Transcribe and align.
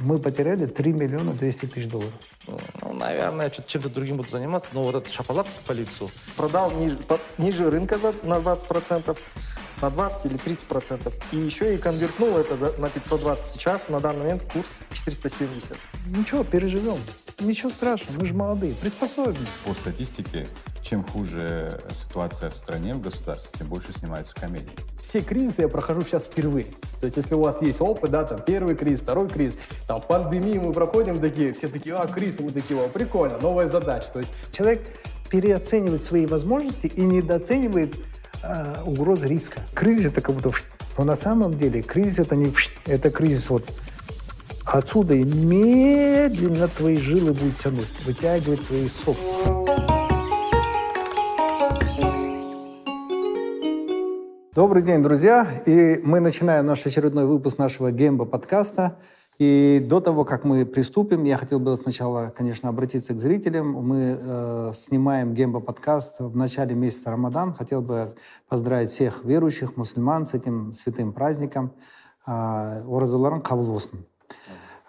мы 0.00 0.18
потеряли 0.18 0.66
3 0.66 0.92
миллиона 0.92 1.32
200 1.32 1.66
тысяч 1.66 1.88
долларов. 1.88 2.12
Ну, 2.82 2.92
наверное, 2.94 3.50
чем-то 3.50 3.88
другим 3.88 4.16
буду 4.16 4.30
заниматься, 4.30 4.70
но 4.72 4.82
вот 4.82 4.94
этот 4.94 5.12
шапалак 5.12 5.46
по 5.66 5.72
лицу. 5.72 6.10
Продал 6.36 6.70
ниже, 6.72 6.96
по, 6.96 7.18
ниже 7.38 7.70
рынка 7.70 7.98
за, 7.98 8.14
на 8.22 8.38
20%, 8.38 9.16
на 9.82 9.90
20 9.90 10.26
или 10.26 10.38
30%. 10.38 11.12
И 11.32 11.36
еще 11.36 11.74
и 11.74 11.78
конвертнул 11.78 12.36
это 12.36 12.56
за, 12.56 12.72
на 12.78 12.88
520. 12.88 13.50
Сейчас 13.50 13.88
на 13.88 14.00
данный 14.00 14.20
момент 14.20 14.42
курс 14.52 14.80
470. 14.92 15.76
Ничего, 16.06 16.44
переживем. 16.44 16.98
Ничего 17.40 17.70
страшного, 17.70 18.20
мы 18.20 18.26
же 18.26 18.34
молодые, 18.34 18.74
приспособимся. 18.74 19.52
По 19.64 19.72
статистике, 19.72 20.46
чем 20.82 21.02
хуже 21.02 21.80
ситуация 21.90 22.50
в 22.50 22.56
стране, 22.56 22.92
в 22.92 23.00
государстве, 23.00 23.50
тем 23.58 23.68
больше 23.68 23.92
снимается 23.94 24.34
комедий. 24.34 24.68
Все 24.98 25.22
кризисы 25.22 25.62
я 25.62 25.68
прохожу 25.68 26.02
сейчас 26.02 26.24
впервые. 26.24 26.66
То 27.00 27.06
есть, 27.06 27.16
если 27.16 27.34
у 27.34 27.40
вас 27.40 27.62
есть 27.62 27.80
опыт, 27.80 28.10
да, 28.10 28.24
там, 28.24 28.42
первый 28.42 28.76
кризис, 28.76 29.00
второй 29.00 29.28
кризис, 29.28 29.58
там, 29.86 30.02
пандемию 30.02 30.60
мы 30.60 30.72
проходим 30.74 31.18
такие, 31.18 31.54
все 31.54 31.68
такие, 31.68 31.94
а, 31.96 32.06
кризис, 32.06 32.40
мы 32.40 32.50
такие, 32.50 32.78
о, 32.78 32.88
прикольно, 32.88 33.38
новая 33.38 33.68
задача. 33.68 34.10
То 34.12 34.18
есть... 34.18 34.32
Человек 34.52 34.82
переоценивает 35.30 36.04
свои 36.04 36.26
возможности 36.26 36.88
и 36.88 37.00
недооценивает 37.00 37.94
э, 38.42 38.74
угрозы 38.84 39.28
риска. 39.28 39.60
Кризис 39.74 40.06
это 40.06 40.20
как 40.20 40.34
будто... 40.34 40.50
Но 40.98 41.04
на 41.04 41.16
самом 41.16 41.56
деле 41.56 41.82
кризис 41.82 42.18
это 42.18 42.36
не... 42.36 42.52
Это 42.86 43.10
кризис 43.10 43.50
вот 43.50 43.64
отсюда 44.64 45.14
и 45.14 45.24
медленно 45.24 46.68
твои 46.68 46.96
жилы 46.96 47.32
будут 47.32 47.58
тянуть, 47.58 48.04
вытягивать 48.04 48.66
твои 48.66 48.88
соки. 48.88 49.20
Добрый 54.54 54.82
день, 54.82 55.00
друзья! 55.02 55.46
И 55.64 56.00
мы 56.02 56.20
начинаем 56.20 56.66
наш 56.66 56.84
очередной 56.84 57.24
выпуск 57.24 57.58
нашего 57.58 57.92
Гемба 57.92 58.26
подкаста. 58.26 58.96
И 59.40 59.80
до 59.82 60.00
того, 60.00 60.26
как 60.26 60.44
мы 60.44 60.66
приступим, 60.66 61.24
я 61.24 61.38
хотел 61.38 61.60
бы 61.60 61.74
сначала, 61.78 62.30
конечно, 62.36 62.68
обратиться 62.68 63.14
к 63.14 63.18
зрителям. 63.18 63.72
Мы 63.72 64.18
э, 64.20 64.72
снимаем 64.74 65.32
Гемба 65.32 65.60
подкаст 65.60 66.20
в 66.20 66.36
начале 66.36 66.74
месяца 66.74 67.10
Рамадан. 67.10 67.54
Хотел 67.54 67.80
бы 67.80 68.14
поздравить 68.50 68.90
всех 68.90 69.24
верующих, 69.24 69.78
мусульман 69.78 70.26
с 70.26 70.34
этим 70.34 70.74
святым 70.74 71.14
праздником. 71.14 71.72
Э, 72.26 72.82
Оразуларан 72.86 73.40
Кавлосн. 73.40 74.04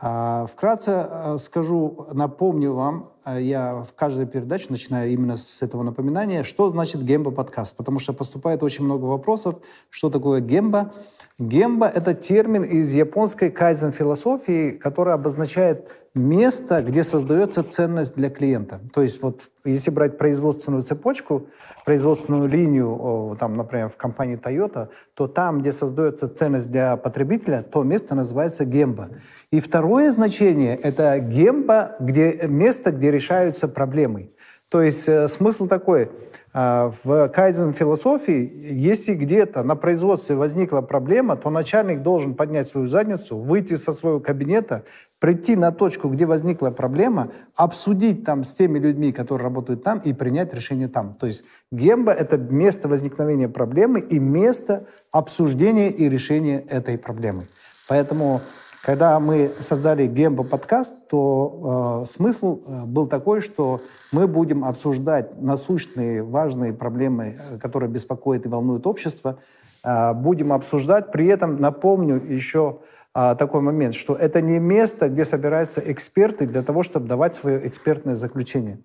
А, 0.02 0.48
вкратце 0.48 1.08
э, 1.10 1.38
скажу, 1.38 2.08
напомню 2.12 2.74
вам, 2.74 3.08
я 3.26 3.84
в 3.84 3.94
каждой 3.94 4.26
передаче 4.26 4.68
начинаю 4.70 5.12
именно 5.12 5.38
с 5.38 5.62
этого 5.62 5.84
напоминания, 5.84 6.44
что 6.44 6.70
значит 6.70 7.04
гемба 7.04 7.32
подкаст, 7.32 7.76
потому 7.76 8.00
что 8.00 8.14
поступает 8.14 8.64
очень 8.64 8.86
много 8.86 9.06
вопросов, 9.06 9.56
что 9.90 10.10
такое 10.10 10.42
гемба. 10.42 10.94
Гемба— 11.40 11.88
это 11.94 12.14
термин 12.14 12.64
из 12.64 12.94
японской 12.94 13.50
кайзен 13.50 13.92
философии, 13.92 14.72
который 14.72 15.14
обозначает 15.14 15.90
место, 16.14 16.82
где 16.84 17.06
создается 17.06 17.64
ценность 17.64 18.16
для 18.16 18.30
клиента. 18.30 18.82
То 18.94 19.02
есть 19.02 19.24
вот 19.24 19.44
если 19.64 19.92
брать 19.92 20.18
производственную 20.18 20.84
цепочку, 20.84 21.48
производственную 21.86 22.50
линию, 22.50 23.38
там, 23.40 23.54
например, 23.54 23.88
в 23.88 23.96
компании 23.96 24.38
Toyota, 24.38 24.90
то 25.14 25.28
там, 25.28 25.62
где 25.62 25.72
создается 25.72 26.28
ценность 26.28 26.70
для 26.70 26.98
потребителя, 26.98 27.64
то 27.64 27.84
место 27.84 28.14
называется 28.14 28.66
гемба. 28.66 29.10
И 29.52 29.62
второе 29.62 30.12
значение— 30.12 30.76
это 30.84 31.18
гемба, 31.20 31.96
где, 32.02 32.42
место, 32.48 32.92
где 32.92 33.11
решаются 33.12 33.68
проблемы. 33.68 34.32
То 34.70 34.82
есть 34.82 35.08
э, 35.08 35.28
смысл 35.28 35.68
такой— 35.68 36.10
а, 36.54 36.92
в 37.04 37.30
кайдзен 37.30 37.74
философии, 37.74 38.52
если 38.74 39.14
где-то 39.14 39.64
на 39.64 39.78
производстве 39.78 40.36
возникла 40.36 40.82
проблема, 40.82 41.38
то 41.38 41.50
начальник 41.50 42.02
должен 42.02 42.36
поднять 42.36 42.68
свою 42.68 42.90
задницу, 42.90 43.38
выйти 43.38 43.76
со 43.76 43.94
своего 43.94 44.20
кабинета, 44.20 44.84
прийти 45.20 45.56
на 45.56 45.72
точку, 45.72 46.10
где 46.10 46.26
возникла 46.26 46.72
проблема, 46.72 47.32
обсудить 47.56 48.26
там 48.26 48.44
с 48.44 48.54
теми 48.54 48.80
людьми, 48.80 49.14
которые 49.14 49.46
работают 49.46 49.84
там, 49.84 50.00
и 50.00 50.12
принять 50.12 50.54
решение 50.54 50.90
там. 50.90 51.14
То 51.14 51.28
есть 51.28 51.46
гемба— 51.72 52.12
это 52.14 52.38
место 52.38 52.90
возникновения 52.90 53.48
проблемы 53.48 54.02
и 54.02 54.20
место 54.20 54.88
обсуждения 55.14 55.90
и 55.90 56.10
решения 56.10 56.60
этой 56.60 56.98
проблемы. 56.98 57.48
Поэтому 57.88 58.42
когда 58.82 59.20
мы 59.20 59.48
создали 59.48 60.08
Гембо 60.08 60.44
подкаст, 60.44 61.08
то 61.08 62.02
э, 62.04 62.08
смысл 62.08 62.62
э, 62.66 62.86
был 62.86 63.06
такой, 63.06 63.42
что 63.42 63.82
мы 64.12 64.28
будем 64.28 64.66
обсуждать 64.66 65.40
насущные, 65.40 66.24
важные 66.24 66.74
проблемы, 66.74 67.36
э, 67.36 67.58
которые 67.60 67.90
беспокоят 67.90 68.46
и 68.46 68.50
волнуют 68.50 68.88
общество. 68.88 69.38
Э, 69.84 70.14
будем 70.14 70.52
обсуждать, 70.52 71.12
при 71.12 71.28
этом 71.28 71.62
напомню 71.62 72.16
еще 72.16 72.80
э, 73.14 73.36
такой 73.38 73.62
момент, 73.62 73.94
что 73.94 74.16
это 74.16 74.42
не 74.42 74.58
место, 74.58 75.10
где 75.10 75.26
собираются 75.26 75.80
эксперты 75.86 76.48
для 76.48 76.64
того, 76.64 76.82
чтобы 76.82 77.08
давать 77.08 77.36
свое 77.36 77.68
экспертное 77.68 78.16
заключение. 78.16 78.80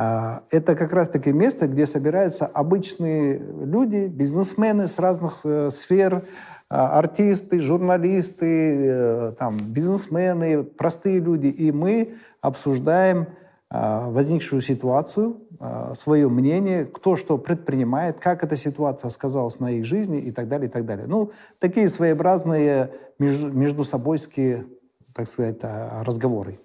Э, 0.00 0.40
это 0.50 0.74
как 0.74 0.92
раз-таки 0.92 1.32
место, 1.32 1.68
где 1.68 1.86
собираются 1.86 2.46
обычные 2.46 3.38
люди, 3.38 4.08
бизнесмены 4.08 4.88
с 4.88 4.98
разных 4.98 5.44
сфер, 5.70 6.24
артисты, 6.68 7.60
журналисты, 7.60 8.86
э, 8.86 9.32
там, 9.38 9.58
бизнесмены, 9.58 10.64
простые 10.64 11.20
люди. 11.20 11.46
И 11.46 11.72
мы 11.72 12.14
обсуждаем 12.40 13.26
а, 13.70 14.08
возникшую 14.08 14.62
ситуацию, 14.62 15.42
а, 15.60 15.94
свое 15.94 16.30
мнение, 16.30 16.86
кто 16.86 17.16
что 17.16 17.36
предпринимает, 17.36 18.18
как 18.18 18.42
эта 18.42 18.56
ситуация 18.56 19.10
сказалась 19.10 19.60
на 19.60 19.72
их 19.72 19.84
жизни 19.84 20.20
и 20.20 20.30
так 20.30 20.48
далее, 20.48 20.68
и 20.68 20.72
так 20.72 20.86
далее. 20.86 21.06
Ну, 21.06 21.32
такие 21.58 21.88
своеобразные 21.88 22.90
между 23.18 23.84
собойские, 23.84 24.64
так 25.12 25.28
сказать, 25.28 25.60
разговоры. 26.00 26.58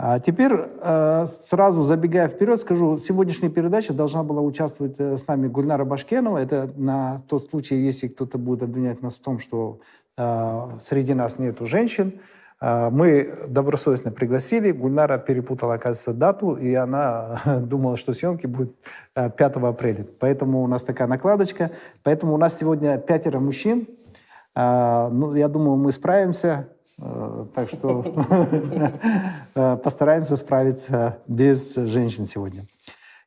А 0.00 0.20
теперь, 0.20 0.52
э, 0.52 1.26
сразу 1.26 1.82
забегая 1.82 2.28
вперед, 2.28 2.60
скажу, 2.60 2.98
сегодняшняя 2.98 3.48
передача 3.48 3.92
должна 3.92 4.22
была 4.22 4.40
участвовать 4.42 4.94
э, 5.00 5.16
с 5.18 5.26
нами 5.26 5.48
Гульнара 5.48 5.84
Башкенова. 5.84 6.38
Это 6.38 6.70
на 6.76 7.20
тот 7.28 7.50
случай, 7.50 7.74
если 7.74 8.06
кто-то 8.06 8.38
будет 8.38 8.62
обвинять 8.62 9.02
нас 9.02 9.16
в 9.16 9.20
том, 9.20 9.40
что 9.40 9.80
э, 10.16 10.68
среди 10.80 11.14
нас 11.14 11.38
нету 11.38 11.66
женщин. 11.66 12.20
Мы 12.60 13.46
добросовестно 13.46 14.10
пригласили. 14.10 14.72
Гульнара 14.72 15.18
перепутала, 15.18 15.74
оказывается, 15.74 16.12
дату, 16.12 16.56
и 16.56 16.74
она 16.74 17.40
думала, 17.62 17.96
что 17.96 18.12
съемки 18.12 18.46
будут 18.46 18.76
5 19.14 19.38
апреля. 19.38 20.04
Поэтому 20.18 20.64
у 20.64 20.66
нас 20.66 20.82
такая 20.82 21.06
накладочка. 21.06 21.70
Поэтому 22.02 22.34
у 22.34 22.36
нас 22.36 22.58
сегодня 22.58 22.98
пятеро 22.98 23.38
мужчин. 23.38 23.86
Ну, 24.56 25.34
я 25.36 25.46
думаю, 25.46 25.76
мы 25.76 25.92
справимся. 25.92 26.68
Э, 27.00 27.46
так 27.54 27.68
что 27.68 28.02
э, 29.54 29.76
постараемся 29.82 30.36
справиться 30.36 31.18
без 31.26 31.74
женщин 31.76 32.26
сегодня. 32.26 32.64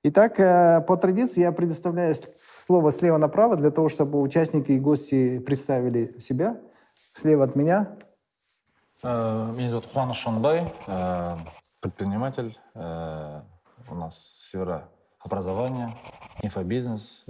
Итак, 0.03 0.39
э, 0.39 0.81
по 0.81 0.97
традиции 0.97 1.41
я 1.41 1.51
предоставляю 1.51 2.15
слово 2.35 2.91
слева 2.91 3.17
направо 3.17 3.55
для 3.55 3.71
того, 3.71 3.87
чтобы 3.87 4.19
участники 4.19 4.73
и 4.73 4.79
гости 4.79 5.39
представили 5.39 6.19
себя. 6.19 6.59
Слева 6.93 7.45
от 7.45 7.55
меня. 7.55 7.97
Меня 9.03 9.69
зовут 9.71 9.87
Хуан 9.91 10.13
Шанбай, 10.13 10.71
предприниматель. 11.79 12.55
У 12.75 13.95
нас 13.95 14.37
сфера 14.43 14.87
образования, 15.19 15.89
инфобизнес, 16.43 17.23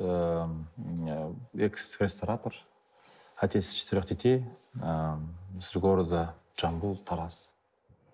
экс-ресторатор, 1.58 2.54
отец 3.38 3.70
четырех 3.70 4.06
детей, 4.06 4.46
из 5.58 5.76
города 5.76 6.36
Джамбул, 6.58 6.98
Тараз. 6.98 7.52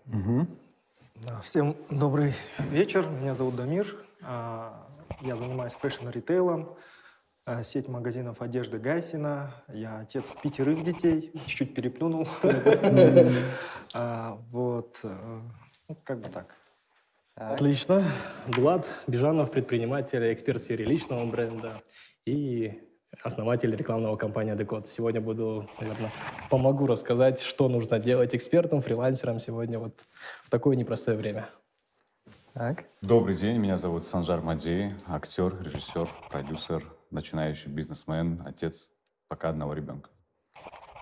Угу. 0.07 0.47
Всем 1.41 1.75
добрый 1.89 2.33
вечер. 2.71 3.07
Меня 3.09 3.35
зовут 3.35 3.55
Дамир. 3.55 3.95
А, 4.21 4.87
я 5.21 5.35
занимаюсь 5.35 5.73
фэшн-ритейлом. 5.73 6.75
А, 7.45 7.63
сеть 7.63 7.87
магазинов 7.87 8.41
одежды 8.41 8.77
Гайсина. 8.77 9.53
Я 9.67 9.99
отец 9.99 10.35
пятерых 10.41 10.83
детей. 10.83 11.31
Чуть-чуть 11.45 11.73
переплюнул. 11.73 12.27
А, 13.93 14.37
вот. 14.51 14.99
Э, 15.03 15.41
ну, 15.87 15.97
как 16.03 16.19
бы 16.19 16.29
так. 16.29 16.55
Отлично. 17.35 18.03
Булат 18.47 18.85
Бежанов, 19.07 19.49
предприниматель, 19.49 20.33
эксперт 20.33 20.59
в 20.59 20.63
сфере 20.63 20.83
личного 20.83 21.25
бренда 21.25 21.81
и 22.25 22.81
основатель 23.23 23.75
рекламного 23.75 24.15
компании 24.15 24.53
Адекот. 24.53 24.87
Сегодня 24.87 25.21
буду, 25.21 25.67
наверное, 25.79 26.11
помогу 26.49 26.87
рассказать, 26.87 27.41
что 27.41 27.67
нужно 27.69 27.99
делать 27.99 28.35
экспертам, 28.35 28.81
фрилансерам 28.81 29.39
сегодня 29.39 29.79
вот 29.79 30.05
в 30.43 30.49
такое 30.49 30.75
непростое 30.75 31.17
время. 31.17 31.49
Так. 32.53 32.85
Добрый 33.01 33.35
день, 33.35 33.57
меня 33.57 33.77
зовут 33.77 34.05
Санжар 34.05 34.41
Мадей, 34.41 34.93
актер, 35.07 35.55
режиссер, 35.61 36.07
продюсер, 36.29 36.83
начинающий 37.11 37.69
бизнесмен, 37.69 38.41
отец 38.45 38.89
пока 39.27 39.49
одного 39.49 39.73
ребенка. 39.73 40.09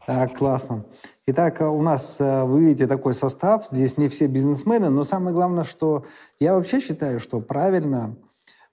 Так, 0.06 0.38
классно. 0.38 0.86
Итак, 1.26 1.62
у 1.62 1.82
нас, 1.82 2.22
э, 2.22 2.44
вы 2.44 2.66
видите, 2.66 2.86
такой 2.86 3.16
состав. 3.16 3.66
Здесь 3.66 3.98
не 3.98 4.08
все 4.08 4.28
бизнесмены, 4.28 4.90
но 4.90 5.04
самое 5.04 5.34
главное, 5.34 5.64
что 5.64 6.06
я 6.38 6.54
вообще 6.54 6.80
считаю, 6.80 7.20
что 7.20 7.42
правильно 7.42 8.04
а, 8.06 8.16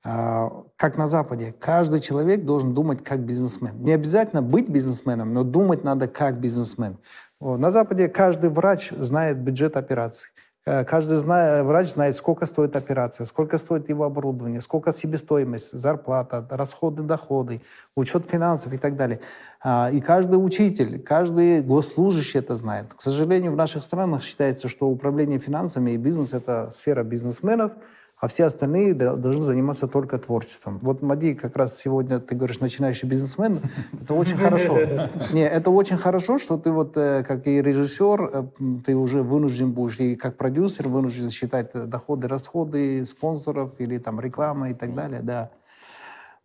как 0.03 0.97
на 0.97 1.07
Западе, 1.07 1.55
каждый 1.61 2.01
человек 2.01 2.45
должен 2.45 2.75
думать 2.75 3.05
как 3.05 3.21
бизнесмен. 3.21 3.81
Не 3.81 3.93
обязательно 3.93 4.43
быть 4.43 4.69
бизнесменом, 4.69 5.33
но 5.33 5.45
думать 5.45 5.85
надо 5.85 6.09
как 6.09 6.41
бизнесмен. 6.41 6.99
На 7.41 7.71
Западе 7.71 8.09
каждый 8.09 8.51
врач 8.51 8.91
знает 8.91 9.39
бюджет 9.39 9.77
операций. 9.77 10.31
Э, 10.65 10.85
каждый 10.85 11.17
знает, 11.17 11.65
врач 11.67 11.89
знает, 11.89 12.17
сколько 12.17 12.47
стоит 12.47 12.77
операция, 12.77 13.27
сколько 13.27 13.59
стоит 13.59 13.89
его 13.89 14.05
оборудование, 14.05 14.61
сколько 14.61 14.93
себестоимость, 14.93 15.73
зарплата, 15.73 16.47
расходы, 16.51 17.03
доходы, 17.03 17.61
учет 17.97 18.31
финансов 18.31 18.73
и 18.73 18.79
так 18.79 18.97
далее. 18.97 19.19
А, 19.65 19.91
и 19.93 20.01
каждый 20.01 20.37
учитель, 20.37 21.03
каждый 21.03 21.63
госслужащий 21.63 22.39
это 22.39 22.55
знает. 22.55 22.95
К 22.95 23.01
сожалению, 23.01 23.53
в 23.53 23.57
наших 23.57 23.83
странах 23.83 24.23
считается, 24.23 24.69
что 24.69 24.89
управление 24.89 25.41
финансами 25.41 25.93
и 25.93 25.97
бизнес– 25.97 26.33
это 26.35 26.71
сфера 26.71 27.03
бизнесменов– 27.03 27.73
а 28.23 28.29
все 28.29 28.45
остальные 28.45 28.95
должны 28.95 29.43
заниматься 29.43 29.89
только 29.89 30.17
творчеством. 30.17 30.79
Вот 30.81 31.03
Мади 31.03 31.35
как 31.35 31.57
раз 31.57 31.77
сегодня, 31.77 32.21
ты 32.21 32.37
говоришь, 32.37 32.61
начинающий 32.61 33.09
бизнесмен, 33.09 33.59
это 34.01 34.15
очень 34.15 34.37
хорошо. 34.37 34.79
Не, 35.33 35.43
это 35.43 35.71
очень 35.71 35.97
хорошо, 35.97 36.39
что 36.39 36.57
ты 36.57 36.71
вот 36.71 36.97
э, 36.97 37.25
как 37.25 37.49
и 37.49 37.61
режиссер, 37.61 38.31
э, 38.33 38.43
ты 38.87 38.95
уже 38.95 39.25
вынужден 39.25 39.73
будешь, 39.73 39.99
и 39.99 40.15
как 40.15 40.37
продюсер 40.37 40.87
вынужден 40.87 41.31
считать 41.31 41.73
доходы, 41.73 42.29
расходы 42.29 43.05
спонсоров 43.07 43.73
или 43.81 43.99
там 43.99 44.21
реклама 44.21 44.71
и 44.71 44.75
так 44.75 44.95
далее, 44.95 45.21
да. 45.23 45.51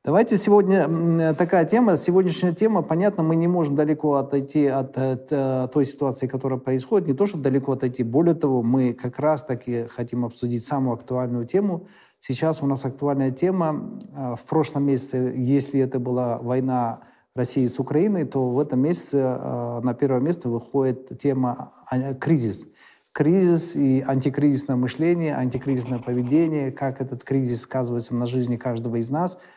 Давайте 0.07 0.37
сегодня 0.37 1.33
такая 1.33 1.65
тема, 1.65 1.97
сегодняшняя 1.97 2.53
тема, 2.53 2.81
понятно, 2.81 3.23
мы 3.23 3.35
не 3.35 3.49
можем 3.49 3.75
далеко 3.75 4.13
отойти 4.13 4.65
от, 4.65 4.97
от, 4.97 5.33
от 5.33 5.73
той 5.73 5.85
ситуации, 5.85 6.27
которая 6.27 6.59
происходит, 6.59 7.09
не 7.09 7.13
то, 7.13 7.27
что 7.27 7.37
далеко 7.37 7.73
отойти, 7.73 8.03
более 8.03 8.33
того, 8.33 8.63
мы 8.63 8.93
как 8.93 9.19
раз-таки 9.19 9.83
хотим 9.83 10.23
обсудить 10.23 10.65
самую 10.65 10.93
актуальную 10.93 11.45
тему. 11.45 11.87
Сейчас 12.21 12.63
у 12.63 12.67
нас 12.67 12.85
актуальная 12.85 13.31
тема, 13.31 13.99
а, 14.15 14.37
в 14.37 14.45
прошлом 14.45 14.85
месяце, 14.85 15.33
если 15.35 15.81
это 15.81 15.99
была 15.99 16.37
война 16.37 17.01
России 17.35 17.67
с 17.67 17.77
Украиной, 17.77 18.23
то 18.23 18.49
в 18.51 18.61
этом 18.61 18.79
месяце 18.79 19.21
а, 19.21 19.81
на 19.81 19.93
первое 19.93 20.21
место 20.21 20.47
выходит 20.47 21.19
тема 21.19 21.73
а, 21.91 22.13
кризис. 22.13 22.65
Кризис 23.11 23.75
и 23.75 24.05
антикризисное 24.07 24.77
мышление, 24.77 25.35
антикризисное 25.35 25.99
поведение, 25.99 26.71
как 26.71 27.01
этот 27.01 27.25
кризис 27.25 27.63
сказывается 27.63 28.15
на 28.15 28.25
жизни 28.25 28.55
каждого 28.55 28.95
из 28.95 29.09
нас– 29.09 29.37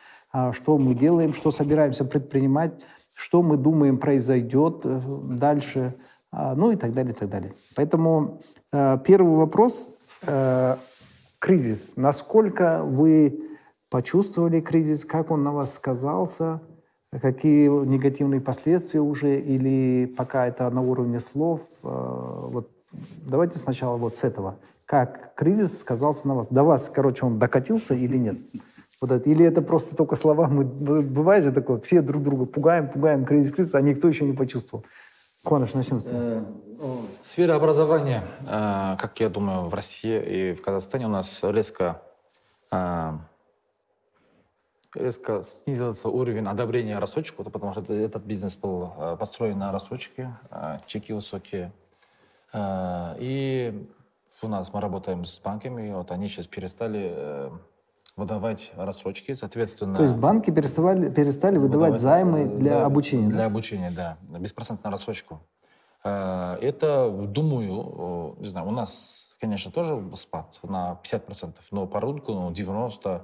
что 0.53 0.77
мы 0.77 0.93
делаем, 0.93 1.33
что 1.33 1.51
собираемся 1.51 2.05
предпринимать, 2.05 2.73
что 3.15 3.43
мы 3.43 3.57
думаем 3.57 3.97
произойдет 3.97 4.81
э, 4.83 4.99
дальше, 5.37 5.95
а, 6.31 6.55
ну 6.55 6.71
и 6.71 6.75
так 6.75 6.93
далее, 6.93 7.13
и 7.13 7.15
так 7.15 7.29
далее. 7.29 7.53
Поэтому 7.75 8.41
э, 8.71 8.97
первый 9.05 9.35
вопрос 9.35 9.91
э,– 10.25 10.75
кризис. 11.39 11.93
Насколько 11.97 12.83
вы 12.83 13.41
почувствовали 13.89 14.61
кризис, 14.61 15.05
как 15.05 15.31
он 15.31 15.43
на 15.43 15.51
вас 15.51 15.73
сказался, 15.73 16.61
какие 17.11 17.67
негативные 17.85 18.39
последствия 18.39 19.01
уже, 19.01 19.39
или 19.39 20.05
пока 20.17 20.47
это 20.47 20.69
на 20.69 20.81
уровне 20.81 21.19
слов? 21.19 21.61
Вот 21.81 22.69
давайте 23.27 23.57
сначала 23.57 23.97
вот 23.97 24.15
с 24.15 24.23
этого. 24.23 24.59
Как 24.85 25.33
кризис 25.35 25.79
сказался 25.79 26.27
на 26.27 26.35
вас? 26.35 26.47
До 26.47 26.63
вас, 26.63 26.89
короче, 26.89 27.25
он 27.25 27.39
докатился 27.39 27.95
или 27.95 28.17
нет? 28.17 28.37
Вот 29.01 29.11
это. 29.11 29.27
Или 29.29 29.43
это 29.43 29.63
просто 29.63 29.95
только 29.95 30.15
слова? 30.15 30.47
Мы, 30.47 30.63
бывает 30.63 31.43
же 31.43 31.51
такое, 31.51 31.79
все 31.79 32.01
друг 32.01 32.21
друга 32.21 32.45
пугаем, 32.45 32.87
пугаем, 32.87 33.25
кризис, 33.25 33.51
кризис, 33.51 33.73
а 33.73 33.81
никто 33.81 34.07
еще 34.07 34.25
не 34.25 34.33
почувствовал. 34.33 34.85
Хуаныш, 35.43 35.73
начнем 35.73 35.99
с 35.99 36.07
э, 36.11 36.43
Сфера 37.23 37.55
образования, 37.55 38.23
э, 38.41 38.95
как 38.99 39.19
я 39.19 39.27
думаю, 39.27 39.63
в 39.63 39.73
России 39.73 40.51
и 40.51 40.53
в 40.53 40.61
Казахстане 40.61 41.07
у 41.07 41.09
нас 41.09 41.39
резко, 41.41 41.99
э, 42.71 43.13
резко 44.93 45.41
снизился 45.41 46.09
уровень 46.09 46.45
одобрения 46.45 46.99
рассрочек, 46.99 47.37
потому 47.37 47.71
что 47.71 47.91
этот 47.91 48.23
бизнес 48.23 48.55
был 48.55 48.93
построен 49.17 49.57
на 49.57 49.71
рассрочке, 49.71 50.35
чеки 50.85 51.11
высокие. 51.11 51.71
И 52.55 53.87
у 54.43 54.47
нас 54.47 54.71
мы 54.73 54.79
работаем 54.79 55.25
с 55.25 55.39
банками, 55.39 55.91
вот 55.91 56.11
они 56.11 56.27
сейчас 56.27 56.45
перестали 56.45 57.49
выдавать 58.15 58.71
рассрочки, 58.75 59.35
соответственно... 59.35 59.95
То 59.95 60.03
есть 60.03 60.15
банки 60.15 60.51
перестали, 60.51 61.11
перестали 61.11 61.57
выдавать, 61.57 61.91
выдавать 61.93 61.99
займы 61.99 62.45
для 62.45 62.79
за, 62.79 62.85
обучения? 62.85 63.27
Для 63.27 63.37
да? 63.37 63.45
обучения, 63.45 63.91
да. 63.95 64.17
Беспроцентную 64.39 64.91
рассрочку. 64.91 65.41
Э, 66.03 66.57
это, 66.61 67.09
думаю, 67.09 68.35
не 68.39 68.47
знаю, 68.47 68.67
у 68.67 68.71
нас, 68.71 69.35
конечно, 69.39 69.71
тоже 69.71 70.03
спад 70.15 70.59
на 70.63 70.99
50%, 71.03 71.55
но 71.71 71.87
по 71.87 71.99
рынку 71.99 72.33
ну, 72.33 72.51
90%, 72.51 73.21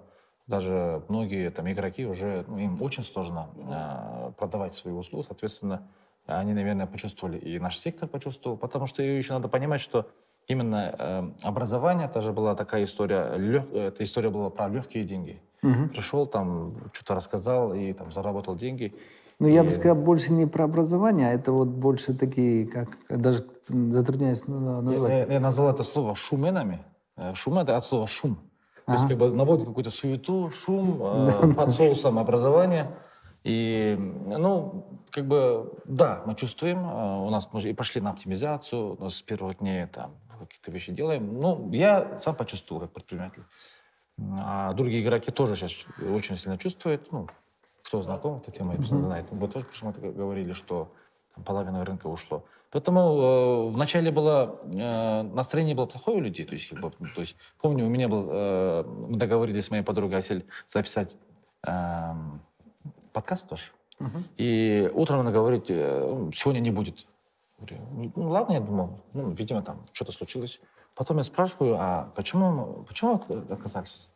даже 0.48 1.04
многие 1.10 1.52
там 1.52 1.70
игроки 1.70 2.06
уже, 2.06 2.46
ну, 2.48 2.58
им 2.58 2.82
очень 2.82 3.04
сложно 3.04 3.50
э, 3.58 4.32
продавать 4.38 4.76
свои 4.76 4.94
услуги, 4.94 5.26
соответственно, 5.28 5.88
они, 6.26 6.54
наверное, 6.54 6.88
почувствовали, 6.88 7.38
и 7.38 7.60
наш 7.60 7.78
сектор 7.78 8.08
почувствовал, 8.08 8.58
потому 8.58 8.88
что 8.88 9.02
еще 9.04 9.34
надо 9.34 9.48
понимать, 9.48 9.82
что 9.82 10.08
именно 10.48 10.96
э, 10.98 11.30
образование, 11.44 12.08
тоже 12.08 12.32
была 12.32 12.56
такая 12.56 12.86
история, 12.86 13.36
лег, 13.38 13.70
эта 13.72 14.04
история 14.04 14.30
была 14.30 14.50
про 14.50 14.70
легкие 14.70 15.04
деньги. 15.04 15.42
Угу. 15.62 15.90
Пришел 15.90 16.26
там, 16.26 16.76
что-то 16.94 17.16
рассказал 17.16 17.74
и 17.74 17.94
там 17.94 18.12
заработал 18.12 18.56
деньги. 18.56 18.96
Ну, 19.40 19.48
и... 19.48 19.54
я 19.54 19.64
бы 19.64 19.70
сказал, 19.70 19.96
больше 19.96 20.34
не 20.34 20.46
про 20.46 20.64
образование, 20.64 21.30
а 21.30 21.34
это 21.34 21.52
вот 21.52 21.68
больше 21.68 22.14
такие, 22.14 22.68
как 22.68 22.88
даже 23.10 23.46
затрудняюсь 23.68 24.48
назвать. 24.48 25.10
Я, 25.10 25.18
я, 25.26 25.34
я 25.34 25.40
назвал 25.40 25.70
это 25.70 25.84
слово 25.84 26.16
шуменами. 26.16 26.84
Э, 27.18 27.34
шум— 27.36 27.58
это 27.60 27.76
от 27.76 27.86
слова 27.86 28.08
шум. 28.08 28.40
То 28.86 28.94
есть 28.94 29.06
как 29.06 29.18
бы 29.18 29.30
наводит 29.34 29.66
какую-то 29.66 29.90
суету, 29.90 30.50
шум 30.50 31.02
э, 31.02 31.54
под 31.54 31.76
соусом 31.76 32.20
образования. 32.20 32.96
И, 33.44 33.98
ну, 34.00 34.86
как 35.10 35.26
бы, 35.26 35.74
да, 35.86 36.24
мы 36.26 36.36
чувствуем, 36.36 36.80
э, 36.80 37.18
у 37.26 37.30
нас 37.30 37.50
мы 37.52 37.62
и 37.62 37.74
пошли 37.74 38.00
на 38.00 38.12
оптимизацию, 38.12 38.98
с 39.10 39.22
первых 39.22 39.58
дней 39.58 39.88
там 39.88 40.12
какие-то 40.40 40.72
вещи 40.72 40.92
делаем. 40.92 41.40
Ну, 41.40 41.72
я 41.72 42.18
сам 42.18 42.36
почувствовал 42.36 42.82
как 42.82 42.92
предприниматель. 42.92 43.44
А 44.20 44.74
другие 44.74 45.04
игроки 45.04 45.32
тоже 45.32 45.56
сейчас 45.56 45.86
очень 46.02 46.38
сильно 46.38 46.58
чувствуют. 46.58 47.12
Ну, 47.12 47.28
кто 47.84 48.02
знаком, 48.02 48.38
эта 48.38 48.52
тема 48.52 48.76
mm-hmm. 48.76 49.02
знает. 49.02 49.26
Вы 49.32 49.48
тоже 49.48 49.66
почему 49.66 49.94
говорили, 49.94 50.54
что 50.54 50.92
половина 51.46 51.86
рынка 51.86 52.08
ушло. 52.08 52.44
Поэтому 52.72 53.00
э, 53.00 53.70
вначале 53.70 54.12
было 54.12 54.60
э, 54.66 55.22
настроение 55.22 55.76
было 55.76 55.86
плохое 55.86 56.18
у 56.18 56.22
людей. 56.22 56.46
То 56.46 56.54
есть, 56.54 56.70
как 56.70 56.80
бы, 56.80 56.92
то 56.92 57.22
есть 57.22 57.38
помню, 57.62 57.86
у 57.86 57.90
меня 57.90 58.10
был, 58.10 58.28
э, 58.30 58.84
мы 58.84 59.18
договорились 59.18 59.66
с 59.66 59.72
моей 59.72 59.84
подругой 59.84 60.18
Асель 60.18 60.46
записать 60.68 61.16
э, 61.66 62.14
подкаст 63.14 63.48
тоже. 63.48 63.72
Uh-huh. 64.00 64.24
И 64.38 64.92
утром 64.94 65.22
она 65.22 65.32
говорит, 65.32 65.66
э, 65.70 66.30
сегодня 66.34 66.60
не 66.60 66.72
будет. 66.72 67.08
Говорю, 67.60 68.12
ну 68.16 68.30
ладно, 68.30 68.54
я 68.54 68.60
думал, 68.60 69.00
ну, 69.14 69.32
видимо, 69.32 69.62
там 69.62 69.86
что-то 69.92 70.12
случилось. 70.12 70.62
Потом 70.96 71.18
я 71.18 71.24
спрашиваю, 71.24 71.76
а 71.80 72.12
почему, 72.16 72.86
почему 72.88 73.16
отказались? 73.50 74.10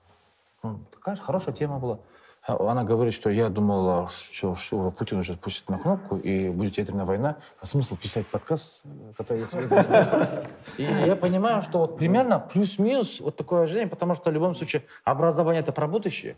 Ну, 0.63 0.79
такая 0.91 1.15
хорошая 1.15 1.55
тема 1.55 1.79
была. 1.79 1.99
Она 2.47 2.83
говорит, 2.83 3.13
что 3.13 3.29
я 3.29 3.49
думала, 3.49 4.07
что, 4.07 4.55
что 4.55 4.89
Путин 4.89 5.19
уже 5.19 5.35
пустит 5.35 5.69
на 5.69 5.77
кнопку 5.77 6.17
и 6.17 6.49
будет 6.49 6.77
ядерная 6.77 7.05
война. 7.05 7.37
А 7.59 7.67
смысл 7.67 7.95
писать 7.95 8.25
подкаст, 8.25 8.81
который 9.15 9.45
я 9.51 10.43
И 10.77 10.83
я 10.83 11.15
понимаю, 11.15 11.61
что 11.61 11.79
вот 11.79 11.97
примерно 11.97 12.39
плюс-минус 12.39 13.21
вот 13.21 13.35
такое 13.35 13.63
ожидание, 13.63 13.89
потому 13.89 14.15
что 14.15 14.31
в 14.31 14.33
любом 14.33 14.55
случае 14.55 14.85
образование— 15.03 15.61
это 15.61 15.71
про 15.71 15.87
будущее, 15.87 16.35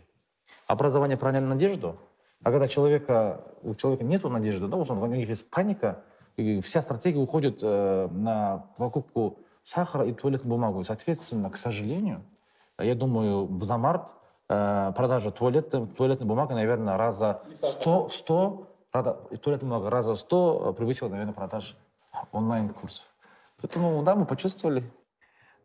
образование 0.66 1.16
про 1.16 1.32
надежду. 1.32 1.96
А 2.42 2.50
когда 2.50 2.68
человека, 2.68 3.42
у 3.62 3.74
человека 3.74 4.04
нет 4.04 4.22
надежды, 4.24 4.68
да, 4.68 4.76
вот 4.76 4.90
у 4.90 5.06
них 5.06 5.26
есть 5.26 5.48
паника, 5.48 6.02
и 6.36 6.60
вся 6.60 6.82
стратегия 6.82 7.20
уходит 7.20 7.58
э, 7.62 8.08
на 8.10 8.66
покупку 8.76 9.38
сахара 9.62 10.04
и 10.06 10.12
туалетную 10.12 10.50
бумагу. 10.50 10.84
Соответственно, 10.84 11.50
к 11.50 11.56
сожалению, 11.56 12.22
я 12.78 12.94
думаю, 12.94 13.48
за 13.62 13.76
март 13.76 14.08
э, 14.48 14.92
продажа 14.96 15.30
туалетной, 15.30 15.86
туалетной 15.86 16.26
бумаги, 16.26 16.52
наверное, 16.52 16.96
раза 16.96 17.42
100, 17.50 18.08
100 18.10 18.68
туалетная 18.92 19.68
бумага 19.68 19.90
раза 19.90 20.14
100 20.14 20.70
э, 20.70 20.72
превысила, 20.74 21.08
наверное, 21.08 21.34
продаж 21.34 21.76
онлайн-курсов. 22.32 23.04
Поэтому, 23.60 24.02
да, 24.02 24.14
мы 24.14 24.24
почувствовали. 24.24 24.84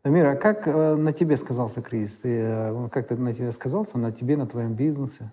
Дамир, 0.02 0.26
а 0.26 0.36
как 0.36 0.66
э, 0.66 0.94
на 0.96 1.12
тебе 1.12 1.36
сказался 1.36 1.82
кризис? 1.82 2.18
Ты, 2.18 2.40
э, 2.40 2.88
как 2.88 3.08
ты 3.08 3.16
на 3.16 3.34
тебе 3.34 3.52
сказался, 3.52 3.98
на 3.98 4.10
тебе, 4.12 4.36
на 4.36 4.46
твоем 4.46 4.74
бизнесе? 4.74 5.32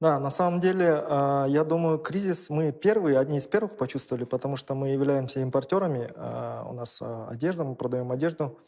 Да, 0.00 0.20
на 0.20 0.30
самом 0.30 0.60
деле, 0.60 1.02
а, 1.06 1.46
я 1.46 1.64
думаю, 1.64 1.98
кризис 1.98 2.50
мы 2.50 2.70
первые, 2.70 3.18
одни 3.18 3.38
из 3.38 3.48
первых 3.48 3.76
почувствовали, 3.76 4.24
потому 4.24 4.54
что 4.54 4.74
мы 4.74 4.90
являемся 4.90 5.40
импортерами. 5.40 6.10
А, 6.14 6.64
у 6.68 6.72
нас 6.72 7.00
а, 7.02 7.26
одежда, 7.28 7.64
мы 7.64 7.74
продаем 7.74 8.12
одежду. 8.12 8.58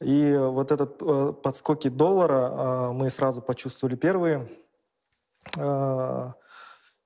И 0.00 0.34
вот 0.34 0.72
этот 0.72 0.96
э, 1.02 1.34
подскоки 1.42 1.88
доллара 1.88 2.90
мы 2.92 3.10
сразу 3.10 3.42
почувствовали 3.42 3.96
первые. 3.96 4.48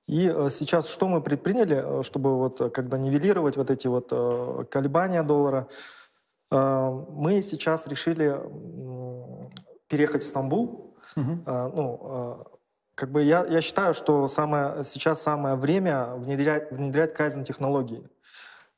И 0.07 0.31
э, 0.33 0.49
сейчас 0.49 0.87
что 0.87 1.07
мы 1.09 1.21
предприняли, 1.21 1.99
э, 1.99 2.03
чтобы 2.03 2.37
вот 2.37 2.73
когда 2.73 2.97
нивелировать 2.97 3.57
вот 3.57 3.69
эти 3.69 3.87
вот 3.87 4.09
колебания 4.69 5.23
доллара? 5.23 5.67
Мы 6.51 7.41
сейчас 7.41 7.87
решили 7.87 8.39
переехать 9.87 10.23
в 10.23 10.27
Стамбул. 10.27 10.95
Угу. 11.17 11.39
Ну, 11.45 12.54
как 12.95 13.11
бы 13.11 13.23
я, 13.23 13.45
я 13.45 13.61
считаю, 13.61 13.93
что 13.93 14.27
самое, 14.29 14.83
сейчас 14.83 15.21
самое 15.21 15.55
время 15.55 16.15
внедрять, 16.15 16.71
внедрять 16.71 17.13
кайзен 17.13 17.43
технологии. 17.43 18.09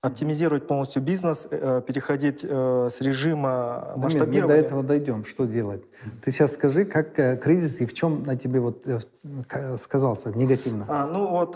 Оптимизировать 0.01 0.67
полностью 0.67 1.01
бизнес, 1.01 1.47
э, 1.49 1.81
переходить 1.85 2.45
э, 2.47 2.87
с 2.91 3.01
режима 3.01 3.93
масштабирования. 3.95 4.41
Мы 4.43 4.47
до 4.47 4.53
этого 4.53 4.83
дойдем. 4.83 5.25
Что 5.25 5.45
делать? 5.45 5.83
Ты 6.23 6.31
сейчас 6.31 6.53
скажи, 6.53 6.85
как 6.85 7.17
э, 7.17 7.35
кризис 7.35 7.81
и 7.81 7.85
в 7.87 7.93
чем 7.93 8.21
на 8.21 8.37
тебе 8.37 8.59
вот 8.59 8.87
сказался 9.79 10.37
негативно? 10.37 10.85
А, 10.87 11.07
ну 11.07 11.27
вот 11.27 11.53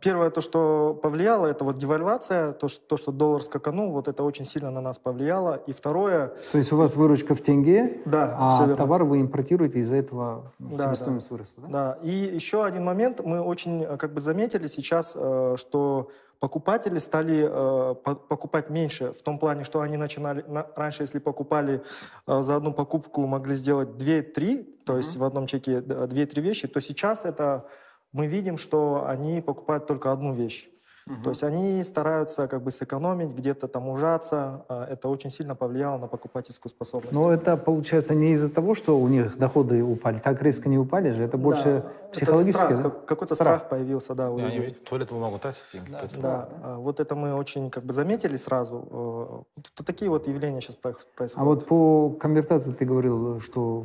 первое 0.00 0.30
то, 0.30 0.40
что 0.40 0.98
повлияло, 1.02 1.46
это 1.46 1.64
вот 1.64 1.78
девальвация, 1.78 2.52
то 2.52 2.68
что, 2.68 2.80
то, 2.86 2.96
что 2.96 3.10
доллар 3.10 3.42
скаканул, 3.42 3.90
вот 3.90 4.06
это 4.06 4.22
очень 4.22 4.44
сильно 4.44 4.70
на 4.70 4.80
нас 4.80 4.98
повлияло. 5.00 5.60
И 5.66 5.72
второе... 5.72 6.34
То 6.52 6.58
есть 6.58 6.72
у 6.72 6.76
вас 6.76 6.94
выручка 6.94 7.34
в 7.34 7.40
тенге, 7.40 8.00
да, 8.04 8.36
а 8.38 8.74
товар 8.76 9.02
вы 9.02 9.20
импортируете, 9.20 9.80
из-за 9.80 9.96
этого 9.96 10.52
да, 10.60 10.84
себестоимость 10.84 11.28
да. 11.28 11.34
выросла, 11.34 11.62
да? 11.64 11.68
Да, 11.68 11.98
и 12.02 12.10
еще 12.34 12.64
один 12.64 12.84
момент, 12.84 13.20
мы 13.24 13.40
очень 13.40 13.84
как 13.98 14.14
бы 14.14 14.20
заметили 14.20 14.68
сейчас, 14.68 15.10
что 15.10 16.10
покупатели 16.40 16.98
стали 16.98 17.46
э, 17.48 17.94
покупать 17.94 18.70
меньше, 18.70 19.12
в 19.12 19.22
том 19.22 19.38
плане, 19.38 19.64
что 19.64 19.80
они 19.80 19.96
начинали, 19.96 20.42
на, 20.42 20.66
раньше, 20.76 21.02
если 21.02 21.18
покупали 21.18 21.82
э, 22.26 22.42
за 22.42 22.56
одну 22.56 22.72
покупку, 22.72 23.26
могли 23.26 23.56
сделать 23.56 23.88
2-3, 23.88 24.84
то 24.84 24.96
есть 24.96 25.16
mm-hmm. 25.16 25.18
в 25.18 25.24
одном 25.24 25.46
чеке 25.46 25.78
2-3 25.80 26.40
вещи, 26.40 26.68
то 26.68 26.80
сейчас 26.80 27.24
это 27.24 27.66
мы 28.12 28.26
видим, 28.26 28.56
что 28.56 29.04
они 29.06 29.40
покупают 29.40 29.86
только 29.86 30.12
одну 30.12 30.32
вещь. 30.32 30.68
Угу. 31.08 31.22
То 31.22 31.30
есть 31.30 31.42
они 31.42 31.82
стараются 31.84 32.48
как 32.48 32.62
бы 32.62 32.70
сэкономить, 32.70 33.30
где-то 33.30 33.66
там 33.66 33.88
ужаться. 33.88 34.64
А, 34.68 34.86
это 34.86 35.08
очень 35.08 35.30
сильно 35.30 35.54
повлияло 35.54 35.96
на 35.98 36.06
покупательскую 36.06 36.70
способность. 36.70 37.12
Но 37.12 37.32
это 37.32 37.56
получается 37.56 38.14
не 38.14 38.32
из-за 38.32 38.50
того, 38.50 38.74
что 38.74 38.98
у 38.98 39.08
них 39.08 39.38
доходы 39.38 39.82
упали. 39.82 40.18
Так 40.18 40.42
резко 40.42 40.68
не 40.68 40.78
упали 40.78 41.12
же. 41.12 41.22
Это 41.24 41.38
больше 41.38 41.82
да, 41.82 42.10
психологически. 42.12 42.64
Это 42.64 42.76
страх, 42.76 42.82
да? 42.82 43.06
Какой-то 43.06 43.34
страх. 43.34 43.58
страх 43.58 43.70
появился, 43.70 44.14
да. 44.14 44.30
У 44.30 44.38
людей. 44.38 44.60
Они 44.60 44.70
туалет 44.70 45.10
бумагу 45.10 45.38
тратят. 45.38 45.64
Да, 45.72 46.00
да, 46.00 46.20
да. 46.20 46.48
А, 46.62 46.76
вот 46.76 47.00
это 47.00 47.14
мы 47.14 47.34
очень 47.34 47.70
как 47.70 47.84
бы 47.84 47.92
заметили 47.92 48.36
сразу. 48.36 49.46
Вот 49.56 49.86
такие 49.86 50.10
вот 50.10 50.28
явления 50.28 50.60
сейчас 50.60 50.76
происходят. 50.76 51.34
А 51.36 51.44
вот 51.44 51.66
по 51.66 52.10
конвертации 52.10 52.72
ты 52.72 52.84
говорил, 52.84 53.40
что 53.40 53.84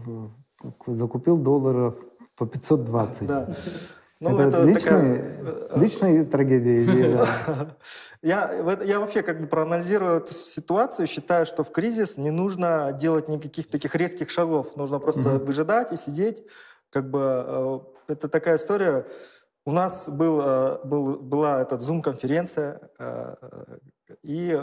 закупил 0.88 1.38
долларов 1.38 1.96
по 2.36 2.46
520. 2.46 3.28
Да. 3.28 3.48
Ну, 4.20 4.40
это, 4.40 4.60
это 4.60 4.68
личные, 4.68 5.20
такая... 5.20 5.80
личные 5.80 6.26
трагедии? 6.26 7.18
я, 8.22 8.52
я 8.84 9.00
вообще 9.00 9.22
как 9.22 9.42
бы 9.42 9.48
проанализирую 9.48 10.18
эту 10.18 10.34
ситуацию, 10.34 11.08
считаю, 11.08 11.46
что 11.46 11.64
в 11.64 11.72
кризис 11.72 12.18
не 12.18 12.32
нужно 12.32 12.94
делать 12.94 13.28
никаких 13.28 13.70
таких 13.70 13.96
резких 13.96 14.30
шагов. 14.30 14.76
Нужно 14.76 15.00
просто 15.00 15.22
mm-hmm. 15.22 15.46
выжидать 15.46 15.92
и 15.92 15.98
сидеть. 15.98 16.44
Как 16.90 17.10
бы 17.10 17.20
э, 17.46 17.80
это 18.08 18.30
такая 18.30 18.56
история. 18.56 19.06
У 19.66 19.72
нас 19.72 20.08
был, 20.08 20.42
э, 20.42 20.80
был, 20.86 21.18
была 21.18 21.62
эта 21.62 21.76
Zoom-конференция, 21.76 22.80
э, 23.00 23.36
и 24.22 24.62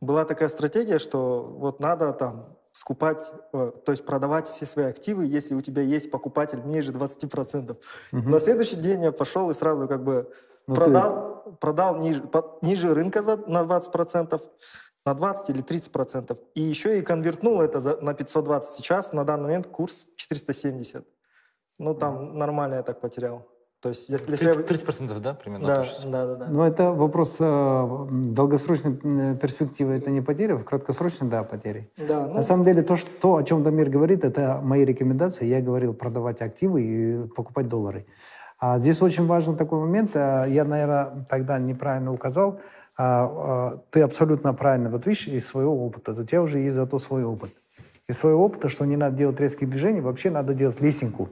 была 0.00 0.24
такая 0.24 0.48
стратегия, 0.48 0.98
что 0.98 1.42
вот 1.42 1.80
надо 1.80 2.12
там 2.12 2.56
скупать, 2.76 3.32
э, 3.54 3.72
то 3.84 3.92
есть 3.92 4.04
продавать 4.04 4.48
все 4.48 4.66
свои 4.66 4.84
активы, 4.84 5.24
если 5.24 5.54
у 5.54 5.60
тебя 5.62 5.82
есть 5.82 6.10
покупатель 6.10 6.60
ниже 6.64 6.92
20%. 6.92 7.76
Угу. 8.12 8.28
На 8.28 8.38
следующий 8.38 8.76
день 8.76 9.02
я 9.02 9.12
пошел 9.12 9.50
и 9.50 9.54
сразу 9.54 9.88
как 9.88 10.04
бы 10.04 10.30
ну, 10.66 10.74
продал, 10.74 11.42
ты... 11.44 11.50
продал 11.52 11.96
ниже, 11.96 12.22
по, 12.22 12.58
ниже 12.60 12.92
рынка 12.92 13.22
за, 13.22 13.36
на 13.36 13.62
20%, 13.62 14.40
на 15.06 15.14
20 15.14 15.50
или 15.50 15.64
30%. 15.64 16.38
И 16.54 16.60
еще 16.60 16.98
и 16.98 17.02
конвертнул 17.02 17.62
это 17.62 17.80
за, 17.80 17.96
на 18.02 18.12
520. 18.12 18.70
Сейчас 18.70 19.12
на 19.12 19.24
данный 19.24 19.44
момент 19.44 19.66
курс 19.68 20.06
470. 20.16 21.06
Ну, 21.78 21.94
там 21.94 22.36
нормально 22.38 22.74
я 22.74 22.82
так 22.82 23.00
потерял. 23.00 23.46
То 23.86 23.90
есть, 23.90 24.08
если 24.08 24.52
30%, 24.52 24.66
30% 24.66 25.20
да, 25.20 25.34
примерно? 25.34 25.64
Да, 25.64 25.84
да, 26.06 26.26
да, 26.26 26.34
да. 26.34 26.46
Но 26.48 26.66
это 26.66 26.90
вопрос 26.90 27.36
э, 27.38 28.06
долгосрочной 28.10 29.36
перспективы, 29.36 29.92
это 29.92 30.10
не 30.10 30.20
потеря, 30.22 30.56
в 30.56 30.64
краткосрочной, 30.64 31.28
да, 31.28 31.44
потери. 31.44 31.88
Да, 31.96 32.26
ну... 32.26 32.34
На 32.34 32.42
самом 32.42 32.64
деле, 32.64 32.82
то, 32.82 32.96
что, 32.96 33.08
то, 33.20 33.36
о 33.36 33.44
чем 33.44 33.62
Дамир 33.62 33.88
говорит, 33.88 34.24
это 34.24 34.60
мои 34.60 34.84
рекомендации. 34.84 35.46
Я 35.46 35.60
говорил 35.60 35.94
продавать 35.94 36.40
активы 36.40 36.82
и 36.82 37.28
покупать 37.28 37.68
доллары. 37.68 38.06
А 38.58 38.80
здесь 38.80 39.00
очень 39.02 39.26
важный 39.26 39.54
такой 39.54 39.78
момент. 39.78 40.16
Э, 40.16 40.46
я, 40.48 40.64
наверное, 40.64 41.24
тогда 41.30 41.60
неправильно 41.60 42.12
указал. 42.12 42.58
А, 42.98 43.24
а, 43.24 43.82
ты 43.90 44.00
абсолютно 44.00 44.52
правильно. 44.52 44.90
Вот 44.90 45.06
видишь, 45.06 45.28
из 45.28 45.46
своего 45.46 45.86
опыта. 45.86 46.10
У 46.10 46.24
тебя 46.24 46.42
уже 46.42 46.58
есть 46.58 46.74
зато 46.74 46.98
свой 46.98 47.22
опыт. 47.22 47.50
Из 48.08 48.18
своего 48.18 48.46
опыта, 48.46 48.68
что 48.68 48.84
не 48.84 48.96
надо 48.96 49.16
делать 49.16 49.38
резких 49.38 49.70
движений, 49.70 50.00
вообще 50.00 50.30
надо 50.30 50.54
делать 50.54 50.80
лесенку. 50.80 51.28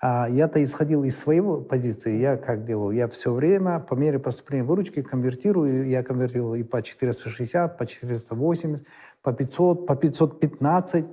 А 0.00 0.28
я-то 0.28 0.62
исходил 0.62 1.02
из 1.02 1.18
своей 1.18 1.42
позиции. 1.64 2.18
Я 2.18 2.36
как 2.36 2.64
делаю? 2.64 2.96
Я 2.96 3.08
все 3.08 3.32
время 3.32 3.80
по 3.80 3.94
мере 3.94 4.20
поступления 4.20 4.64
выручки 4.64 5.02
конвертирую. 5.02 5.88
Я 5.88 6.04
конвертировал 6.04 6.54
и 6.54 6.62
по 6.62 6.82
460, 6.82 7.76
по 7.76 7.84
480, 7.84 8.86
по 9.22 9.32
500, 9.32 9.86
по 9.86 9.96
515, 9.96 11.04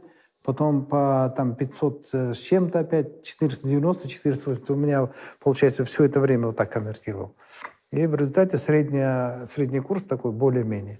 потом 0.43 0.85
по 0.85 1.33
там, 1.35 1.55
500 1.55 2.05
с 2.13 2.37
чем-то 2.37 2.79
опять, 2.79 3.23
490, 3.23 4.07
480. 4.07 4.69
У 4.69 4.75
меня, 4.75 5.09
получается, 5.43 5.83
все 5.83 6.03
это 6.03 6.19
время 6.19 6.47
вот 6.47 6.57
так 6.57 6.71
конвертировал. 6.71 7.35
И 7.91 8.05
в 8.05 8.13
результате 8.13 8.59
средняя, 8.59 9.47
средний 9.47 9.79
курс 9.79 10.03
такой 10.03 10.31
более-менее. 10.31 10.99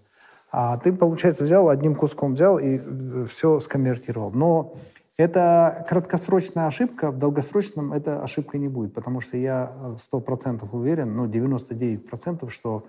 А 0.51 0.77
ты, 0.77 0.93
получается, 0.93 1.43
взял, 1.43 1.69
одним 1.69 1.95
куском 1.95 2.33
взял 2.33 2.57
и 2.57 2.79
э, 2.79 3.25
все 3.25 3.59
сконвертировал. 3.59 4.31
Но 4.31 4.75
это 5.17 5.85
краткосрочная 5.87 6.67
ошибка, 6.67 7.11
в 7.11 7.17
долгосрочном 7.17 7.93
это 7.93 8.21
ошибкой 8.21 8.59
не 8.59 8.67
будет, 8.67 8.93
потому 8.93 9.21
что 9.21 9.37
я 9.37 9.95
100% 10.11 10.67
уверен, 10.71 11.15
ну 11.15 11.27
99%, 11.27 12.49
что 12.49 12.85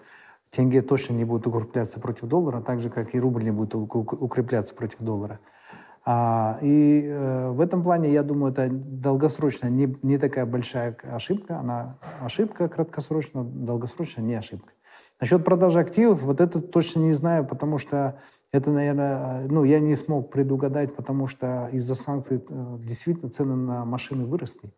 тенге 0.51 0.83
точно 0.83 1.15
не 1.15 1.25
будет 1.25 1.47
укрепляться 1.47 2.01
против 2.01 2.29
доллара, 2.29 2.61
так 2.61 2.81
же, 2.81 2.91
как 2.91 3.15
и 3.15 3.21
рубль 3.21 3.45
не 3.45 3.51
будет 3.51 3.75
укрепляться 3.75 4.75
против 4.75 5.01
доллара. 5.01 5.39
А, 6.09 6.59
и 6.63 7.03
э, 7.05 7.51
в 7.51 7.61
этом 7.61 7.83
плане, 7.83 8.13
я 8.13 8.23
думаю, 8.23 8.53
это 8.53 8.69
долгосрочно 8.71 9.67
не, 9.67 9.97
не 10.03 10.19
такая 10.19 10.47
большая 10.47 10.97
ошибка, 11.03 11.59
она 11.59 11.99
ошибка 12.21 12.69
краткосрочно, 12.69 13.43
долгосрочно 13.43 14.21
не 14.21 14.37
ошибка. 14.37 14.73
Насчет 15.21 15.45
продажи 15.45 15.81
активов, 15.81 16.23
вот 16.23 16.41
это 16.41 16.61
точно 16.61 17.01
не 17.01 17.13
знаю, 17.13 17.45
потому 17.45 17.79
что 17.79 18.21
это, 18.57 18.71
наверное, 18.71 19.47
ну, 19.49 19.65
я 19.65 19.81
не 19.81 19.95
смог 19.95 20.31
предугадать, 20.31 20.95
потому 20.97 21.27
что 21.27 21.69
из-за 21.73 21.95
санкций 21.95 22.43
э, 22.49 22.79
действительно 22.81 23.31
цены 23.31 23.55
на 23.57 23.85
машины 23.85 24.25
выросли. 24.25 24.73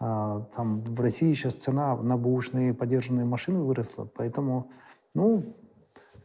А, 0.00 0.40
там 0.56 0.82
в 0.82 1.00
России 1.00 1.32
сейчас 1.34 1.54
цена 1.54 1.96
на 1.96 2.16
бушные 2.16 2.74
подержанные 2.74 3.24
машины 3.24 3.60
выросла, 3.60 4.08
поэтому, 4.16 4.70
ну, 5.14 5.44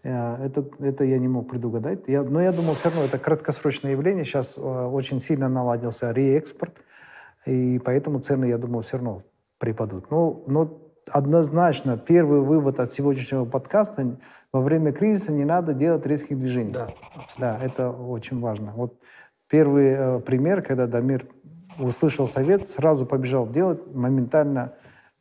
э, 0.04 0.46
это, 0.46 0.68
это 0.80 1.04
я 1.04 1.20
не 1.20 1.28
мог 1.28 1.50
предугадать. 1.50 2.08
Я, 2.08 2.24
но 2.24 2.42
я 2.42 2.52
думал, 2.52 2.74
все 2.74 2.90
равно 2.90 3.04
это 3.04 3.20
краткосрочное 3.20 3.92
явление. 3.92 4.26
Сейчас 4.26 4.58
э, 4.58 4.62
очень 4.62 5.20
сильно 5.20 5.50
наладился 5.50 6.12
реэкспорт, 6.12 6.82
и 7.46 7.80
поэтому 7.84 8.20
цены, 8.20 8.46
я 8.46 8.58
думаю, 8.58 8.82
все 8.82 8.98
равно 8.98 9.24
припадут. 9.60 10.10
Но, 10.10 10.44
но 10.48 10.87
однозначно 11.10 11.98
первый 11.98 12.42
вывод 12.42 12.80
от 12.80 12.92
сегодняшнего 12.92 13.46
подкаста 13.46 14.18
во 14.52 14.62
время 14.62 14.92
кризиса 14.92 15.32
не 15.32 15.46
надо 15.46 15.74
делать 15.74 16.06
резких 16.06 16.40
движений. 16.40 16.72
Да, 16.72 16.88
да 17.38 17.60
это 17.62 17.90
очень 17.90 18.40
важно. 18.40 18.74
Вот 18.76 19.00
первый 19.50 19.88
э, 19.88 20.20
пример, 20.20 20.62
когда 20.62 20.88
Дамир 20.88 21.28
услышал 21.80 22.28
совет, 22.28 22.70
сразу 22.70 23.06
побежал 23.06 23.48
делать, 23.48 23.86
моментально 23.94 24.74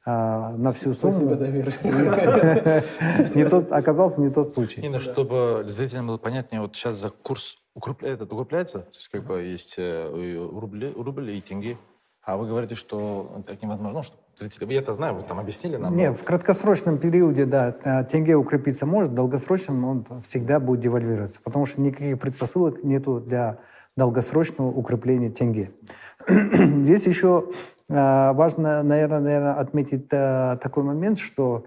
э, 0.06 0.10
на 0.10 0.72
всю 0.72 0.92
сумму. 0.92 1.12
Спасибо, 1.12 1.34
Дамир. 1.36 1.66
Не 3.34 3.48
тот, 3.48 3.72
оказался 3.72 4.20
не 4.20 4.30
тот 4.30 4.52
случай. 4.52 4.80
Именно, 4.80 5.00
чтобы 5.00 5.64
зрителям 5.66 6.06
было 6.06 6.18
понятнее, 6.18 6.60
вот 6.60 6.74
сейчас 6.74 6.98
за 6.98 7.10
курс 7.10 7.58
укрепляется, 7.74 8.24
укрепляется, 8.24 8.78
то 8.80 8.94
есть 8.94 9.08
как 9.08 9.24
бы 9.24 9.42
есть 9.42 9.74
э, 9.76 10.48
рубли, 10.52 10.92
рубль 10.96 11.30
и 11.30 11.40
тенге, 11.40 11.76
а 12.22 12.36
вы 12.36 12.48
говорите, 12.48 12.74
что 12.74 13.42
так 13.46 13.62
невозможно, 13.62 13.98
ну, 13.98 14.02
что 14.02 14.16
зрители, 14.36 14.72
я 14.72 14.80
это 14.80 14.94
знаю, 14.94 15.14
вы 15.14 15.22
там 15.22 15.38
объяснили 15.38 15.76
нам. 15.76 15.94
Нет, 15.96 16.16
в 16.16 16.24
краткосрочном 16.24 16.98
периоде, 16.98 17.46
да, 17.46 17.74
э, 17.82 18.04
тенге 18.04 18.34
укрепиться 18.36 18.86
может, 18.86 19.12
в 19.12 19.14
долгосрочном 19.14 19.84
он 19.84 20.06
всегда 20.22 20.60
будет 20.60 20.80
девальвироваться, 20.80 21.40
потому 21.42 21.66
что 21.66 21.80
никаких 21.80 22.18
предпосылок 22.18 22.84
нету 22.84 23.20
для 23.20 23.58
долгосрочного 23.96 24.68
укрепления 24.68 25.30
тенге. 25.30 25.70
Здесь 26.28 27.06
еще 27.06 27.50
э, 27.88 27.94
важно, 27.94 28.82
наверное, 28.82 29.20
наверное 29.20 29.54
отметить 29.54 30.08
э, 30.10 30.58
такой 30.62 30.84
момент, 30.84 31.18
что 31.18 31.66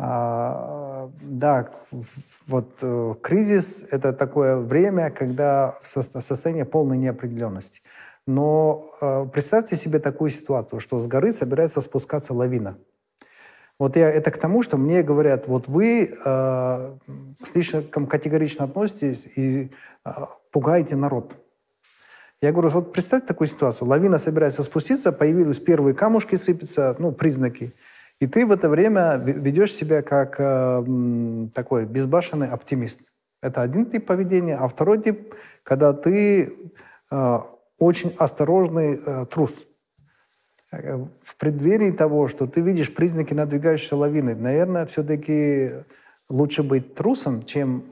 да, 0.00 1.70
вот 2.46 2.84
кризис– 3.20 3.84
это 3.90 4.12
такое 4.12 4.58
время, 4.58 5.10
когда 5.10 5.74
состояние 5.82 6.64
полной 6.64 6.96
неопределенности. 6.96 7.80
Но 8.28 8.92
э, 9.00 9.26
представьте 9.32 9.74
себе 9.74 10.00
такую 10.00 10.28
ситуацию, 10.28 10.80
что 10.80 10.98
с 10.98 11.06
горы 11.06 11.32
собирается 11.32 11.80
спускаться 11.80 12.34
лавина. 12.34 12.76
Вот 13.78 13.96
я, 13.96 14.10
это 14.10 14.30
к 14.30 14.36
тому, 14.36 14.62
что 14.62 14.76
мне 14.76 15.02
говорят, 15.02 15.48
вот 15.48 15.66
вы 15.66 16.10
э, 16.12 16.96
слишком 17.42 18.06
категорично 18.06 18.66
относитесь 18.66 19.26
и 19.34 19.70
э, 20.04 20.10
пугаете 20.52 20.94
народ. 20.94 21.36
Я 22.42 22.52
говорю, 22.52 22.68
вот 22.68 22.92
представьте 22.92 23.28
такую 23.28 23.48
ситуацию. 23.48 23.88
Лавина 23.88 24.18
собирается 24.18 24.62
спуститься, 24.62 25.10
появились 25.10 25.58
первые 25.58 25.94
камушки 25.94 26.36
сыпятся, 26.36 26.96
ну, 26.98 27.12
признаки. 27.12 27.72
И 28.20 28.26
ты 28.26 28.44
в 28.44 28.52
это 28.52 28.68
время 28.68 29.16
ведешь 29.16 29.72
себя 29.72 30.02
как 30.02 30.36
э, 30.38 31.48
такой 31.54 31.86
безбашенный 31.86 32.48
оптимист. 32.48 33.00
Это 33.40 33.62
один 33.62 33.86
тип 33.86 34.04
поведения. 34.04 34.56
А 34.56 34.68
второй 34.68 35.00
тип, 35.00 35.34
когда 35.62 35.94
ты 35.94 36.52
э, 37.10 37.38
очень 37.78 38.14
осторожный 38.18 38.98
э, 38.98 39.26
трус. 39.26 39.66
Э, 40.70 40.96
в 41.22 41.36
преддверии 41.36 41.90
того, 41.92 42.28
что 42.28 42.46
ты 42.46 42.60
видишь 42.60 42.94
признаки 42.94 43.34
надвигающейся 43.34 43.96
лавины, 43.96 44.34
наверное, 44.34 44.86
все-таки 44.86 45.70
лучше 46.28 46.62
быть 46.62 46.94
трусом, 46.94 47.44
чем 47.44 47.84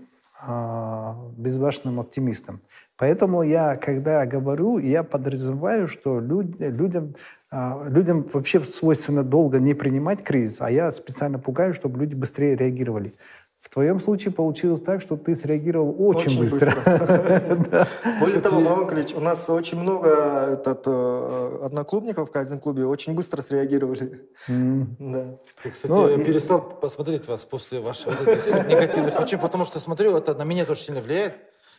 э, 0.47 1.12
безбашенным 1.37 2.00
оптимистом. 2.00 2.61
Поэтому 2.99 3.43
я, 3.43 3.76
когда 3.76 4.25
говорю, 4.25 4.78
я 4.78 5.02
подразумеваю, 5.02 5.87
что 5.87 6.19
люд, 6.19 6.59
людям, 6.59 7.14
э, 7.52 7.88
людям 7.88 8.26
вообще 8.33 8.62
свойственно 8.62 9.23
долго 9.23 9.59
не 9.59 9.75
принимать 9.75 10.23
кризис, 10.23 10.61
а 10.61 10.71
я 10.71 10.90
специально 10.93 11.38
пугаю, 11.38 11.75
чтобы 11.75 12.00
люди 12.00 12.14
быстрее 12.14 12.57
реагировали. 12.57 13.14
В 13.66 13.68
твоем 13.68 13.99
случае 13.99 14.32
получилось 14.32 14.80
так, 14.80 15.00
что 15.00 15.16
ты 15.16 15.35
среагировал 15.35 15.92
очень, 15.99 16.40
очень 16.40 16.40
быстро. 16.42 17.88
Более 18.20 18.40
того, 18.40 18.61
Маланкович, 18.61 19.14
у 19.14 19.20
нас 19.20 19.50
очень 19.50 19.80
много 19.80 20.08
этот, 20.52 20.85
э, 20.87 21.58
одноклубников 21.64 22.28
в 22.28 22.32
Кайзен-клубе 22.32 22.87
очень 22.87 23.14
быстро 23.14 23.42
среагировали. 23.42 24.23
Да. 24.46 25.37
Кстати, 25.64 25.90
ну, 25.90 26.08
я 26.08 26.25
перестал 26.25 26.61
посмотреть 26.61 27.26
вас 27.26 27.44
после 27.44 27.80
ваших 27.80 28.20
негативных 28.68 29.16
причин, 29.16 29.40
потому 29.40 29.64
что 29.64 29.80
смотрю, 29.80 30.16
это 30.16 30.35
на 30.35 30.44
меня 30.44 30.64
тоже 30.64 30.82
сильно 30.82 31.00
влияет. 31.00 31.35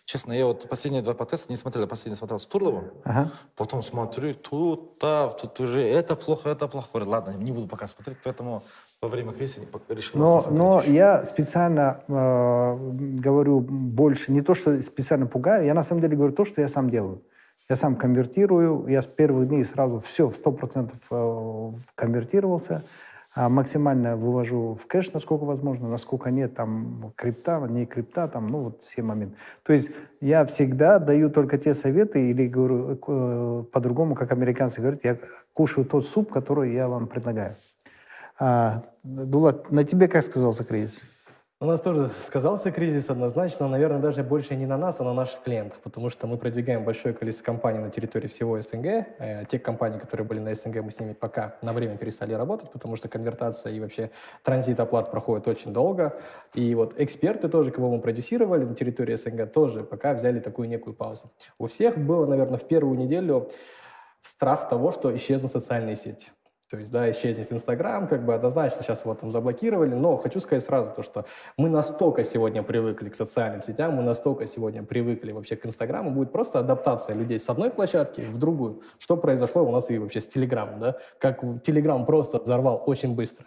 Честно, 0.07 0.31
я 0.31 0.45
вот 0.45 0.69
последние 0.69 1.03
два 1.03 1.13
подкаста 1.13 1.51
не 1.51 1.57
смотрел, 1.57 1.83
я 1.83 1.87
последний 1.89 2.15
смотрел 2.15 2.39
с 2.39 2.45
Турловым, 2.45 2.91
ага. 3.03 3.29
потом 3.57 3.81
смотрю, 3.81 4.33
тут, 4.35 4.99
да, 5.01 5.27
тут 5.27 5.59
уже 5.59 5.81
это 5.81 6.15
плохо, 6.15 6.49
это 6.49 6.69
плохо. 6.69 7.03
Ладно, 7.05 7.31
не 7.31 7.51
буду 7.51 7.67
пока 7.67 7.87
смотреть, 7.87 8.17
поэтому 8.23 8.63
во 9.01 9.09
время 9.09 9.33
кризиса 9.33 9.59
решил 9.89 10.17
Но, 10.17 10.45
но 10.49 10.81
я 10.81 11.25
специально 11.25 11.99
э, 12.07 12.77
говорю 13.19 13.59
больше, 13.59 14.31
не 14.31 14.41
то, 14.41 14.55
что 14.55 14.81
специально 14.81 15.27
пугаю, 15.27 15.65
я 15.65 15.73
на 15.73 15.83
самом 15.83 15.99
деле 15.99 16.15
говорю 16.15 16.33
то, 16.33 16.45
что 16.45 16.61
я 16.61 16.69
сам 16.69 16.89
делаю. 16.89 17.21
Я 17.69 17.75
сам 17.75 17.97
конвертирую, 17.97 18.87
я 18.87 19.01
с 19.01 19.07
первых 19.07 19.49
дней 19.49 19.65
сразу 19.65 19.99
все 19.99 20.29
в 20.29 20.39
100% 20.39 20.93
э, 21.11 21.77
конвертировался, 21.95 22.85
максимально 23.37 24.17
вывожу 24.17 24.73
в 24.73 24.87
кэш, 24.87 25.13
насколько 25.13 25.43
возможно, 25.43 25.87
насколько 25.87 26.31
нет 26.31 26.55
там 26.55 27.13
крипта, 27.15 27.59
не 27.69 27.85
крипта, 27.85 28.27
там, 28.27 28.47
ну 28.47 28.63
вот 28.63 28.81
все 28.81 29.03
моменты. 29.03 29.35
То 29.63 29.73
есть 29.73 29.91
я 30.21 30.45
всегда 30.45 30.99
даю 30.99 31.29
только 31.29 31.57
те 31.57 31.73
советы, 31.73 32.31
или 32.31 32.47
говорю 32.47 32.93
э, 32.95 33.63
по-другому, 33.71 34.15
как 34.15 34.31
американцы 34.31 34.81
говорят, 34.81 35.03
я 35.03 35.17
кушаю 35.53 35.85
тот 35.85 36.05
суп, 36.05 36.31
который 36.31 36.73
я 36.73 36.87
вам 36.87 37.07
предлагаю. 37.07 37.55
А, 38.39 38.83
Дулат, 39.03 39.71
на 39.71 39.83
тебе 39.83 40.07
как 40.07 40.23
сказался 40.23 40.63
кризис? 40.63 41.03
У 41.59 41.65
нас 41.65 41.81
тоже 41.81 42.07
сказался 42.07 42.71
кризис 42.71 43.09
однозначно, 43.09 43.67
наверное, 43.67 43.97
даже 43.97 44.23
больше 44.23 44.55
не 44.55 44.67
на 44.67 44.77
нас, 44.77 44.99
а 44.99 45.03
на 45.03 45.15
наших 45.15 45.41
клиентах, 45.41 45.79
потому 45.79 46.11
что 46.11 46.27
мы 46.27 46.37
продвигаем 46.37 46.85
большое 46.85 47.15
количество 47.15 47.45
компаний 47.45 47.79
на 47.79 47.89
территории 47.89 48.27
всего 48.27 48.61
СНГ. 48.61 48.85
Э, 48.85 49.43
те 49.47 49.57
компании, 49.57 49.97
которые 49.97 50.27
были 50.27 50.37
на 50.37 50.53
СНГ, 50.53 50.83
мы 50.83 50.91
с 50.91 50.99
ними 50.99 51.13
пока 51.13 51.55
на 51.63 51.73
время 51.73 51.97
перестали 51.97 52.33
работать, 52.33 52.71
потому 52.71 52.95
что 52.95 53.09
конвертация 53.09 53.73
и 53.73 53.79
вообще 53.79 54.11
транзит 54.43 54.79
оплат 54.79 55.09
проходит 55.09 55.47
очень 55.47 55.73
долго. 55.73 56.19
И 56.53 56.75
вот 56.75 56.93
эксперты 57.01 57.47
тоже, 57.47 57.71
кого 57.71 57.89
мы 57.89 58.01
продюсировали 58.01 58.63
на 58.63 58.75
территории 58.75 59.15
СНГ, 59.15 59.51
тоже 59.51 59.83
пока 59.83 60.13
взяли 60.13 60.39
такую 60.39 60.67
некую 60.67 60.93
паузу. 60.93 61.31
У 61.57 61.65
всех 61.65 61.97
было, 61.97 62.27
наверное, 62.27 62.59
в 62.59 62.67
первую 62.67 62.99
неделю 62.99 63.49
страх 64.21 64.69
того, 64.69 64.91
что 64.91 65.15
исчезнут 65.15 65.51
социальные 65.51 65.95
сети. 65.95 66.29
То 66.69 66.77
есть, 66.77 66.91
да, 66.91 67.09
исчезнет 67.09 67.51
Инстаграм, 67.53 68.07
как 68.07 68.25
бы 68.25 68.33
однозначно 68.33 68.83
сейчас 68.83 69.03
его 69.03 69.15
там 69.15 69.31
заблокировали, 69.31 69.95
но 69.95 70.17
хочу 70.17 70.41
сказать 70.41 70.63
сразу 70.63 70.91
то, 70.93 71.01
что 71.01 71.25
мы 71.57 71.69
настолько 71.69 72.25
сегодня 72.25 72.61
привыкли 72.61 73.07
к 73.07 73.15
социальным 73.15 73.63
сетям, 73.63 73.95
мы 73.95 74.03
настолько 74.03 74.45
сегодня 74.47 74.83
привыкли 74.83 75.31
вообще 75.31 75.55
к 75.55 75.65
Инстаграму, 75.65 76.11
будет 76.11 76.33
просто 76.33 76.59
адаптация 76.59 77.15
людей 77.15 77.39
с 77.39 77.49
одной 77.49 77.69
площадки 77.69 78.19
в 78.19 78.37
другую. 78.37 78.81
Что 78.97 79.15
произошло 79.15 79.63
у 79.63 79.71
нас 79.71 79.89
и 79.89 79.97
вообще 79.97 80.19
с 80.19 80.27
Телеграмом, 80.27 80.79
да? 80.81 80.95
Как 81.19 81.41
Телеграм 81.63 82.05
просто 82.05 82.39
взорвал 82.39 82.83
очень 82.85 83.15
быстро. 83.15 83.45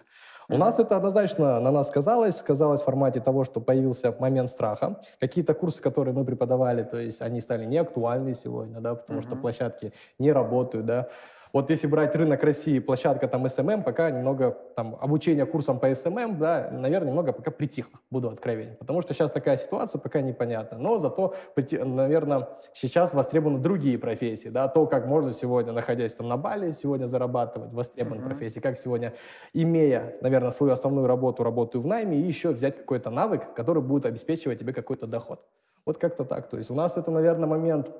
У 0.48 0.56
нас 0.56 0.80
это 0.80 0.96
однозначно 0.96 1.60
на 1.60 1.70
нас 1.70 1.86
сказалось, 1.86 2.38
сказалось 2.38 2.80
в 2.80 2.84
формате 2.84 3.20
того, 3.20 3.44
что 3.44 3.60
появился 3.60 4.16
момент 4.18 4.50
страха. 4.50 5.00
Какие-то 5.20 5.54
курсы, 5.54 5.80
которые 5.80 6.12
мы 6.12 6.24
преподавали, 6.24 6.82
то 6.82 6.98
есть 6.98 7.22
они 7.22 7.40
стали 7.40 7.64
неактуальны 7.66 8.34
сегодня, 8.34 8.80
да, 8.80 8.96
потому 8.96 9.20
mm-hmm. 9.20 9.22
что 9.22 9.36
площадки 9.36 9.92
не 10.18 10.32
работают, 10.32 10.86
да. 10.86 11.08
Вот 11.52 11.68
если 11.70 11.88
брать 11.88 12.14
рынок 12.14 12.42
России, 12.44 12.78
площадка 12.78 13.26
там 13.26 13.44
SMM, 13.46 13.82
пока 13.82 14.10
немного 14.10 14.56
там 14.76 14.96
обучение 15.00 15.46
курсам 15.46 15.80
по 15.80 15.90
SMM, 15.90 16.38
да, 16.38 16.68
наверное, 16.72 17.08
немного 17.08 17.32
пока 17.32 17.50
притихло, 17.50 17.98
буду 18.10 18.28
откровенен. 18.28 18.76
Потому 18.76 19.02
что 19.02 19.14
сейчас 19.14 19.30
такая 19.30 19.56
ситуация 19.56 19.98
пока 19.98 20.20
непонятна. 20.20 20.78
Но 20.78 20.98
зато, 21.00 21.34
наверное, 21.56 22.48
сейчас 22.72 23.14
востребованы 23.14 23.58
другие 23.58 23.98
профессии, 23.98 24.48
да, 24.48 24.68
то, 24.68 24.86
как 24.86 25.06
можно 25.06 25.32
сегодня, 25.32 25.72
находясь 25.72 26.14
там 26.14 26.28
на 26.28 26.36
Бали, 26.36 26.70
сегодня 26.70 27.06
зарабатывать, 27.06 27.72
востребованы 27.72 28.22
mm-hmm. 28.22 28.28
профессии, 28.28 28.60
как 28.60 28.76
сегодня, 28.76 29.14
имея, 29.52 30.14
наверное, 30.20 30.52
свою 30.52 30.72
основную 30.72 31.06
работу, 31.06 31.42
работаю 31.42 31.82
в 31.82 31.86
найме, 31.86 32.16
и 32.16 32.20
еще 32.20 32.50
взять 32.50 32.76
какой-то 32.76 33.10
навык, 33.10 33.54
который 33.54 33.82
будет 33.82 34.06
обеспечивать 34.06 34.60
тебе 34.60 34.72
какой-то 34.72 35.06
доход. 35.06 35.44
Вот 35.84 35.98
как-то 35.98 36.24
так. 36.24 36.48
То 36.48 36.58
есть 36.58 36.70
у 36.70 36.74
нас 36.74 36.96
это, 36.96 37.10
наверное, 37.10 37.48
момент 37.48 37.90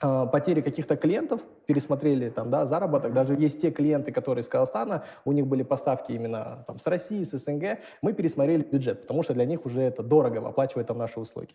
потери 0.00 0.60
каких-то 0.60 0.96
клиентов, 0.96 1.40
пересмотрели 1.66 2.28
там, 2.28 2.50
да, 2.50 2.66
заработок. 2.66 3.12
Даже 3.12 3.34
есть 3.34 3.60
те 3.60 3.70
клиенты, 3.70 4.12
которые 4.12 4.42
из 4.42 4.48
Казахстана, 4.48 5.04
у 5.24 5.32
них 5.32 5.46
были 5.46 5.62
поставки 5.62 6.12
именно 6.12 6.64
там, 6.66 6.78
с 6.78 6.86
России, 6.86 7.22
с 7.22 7.36
СНГ. 7.36 7.78
Мы 8.02 8.12
пересмотрели 8.12 8.62
бюджет, 8.62 9.02
потому 9.02 9.22
что 9.22 9.34
для 9.34 9.44
них 9.44 9.64
уже 9.64 9.82
это 9.82 10.02
дорого 10.02 10.46
оплачивать 10.46 10.86
там 10.86 10.98
наши 10.98 11.20
услуги. 11.20 11.54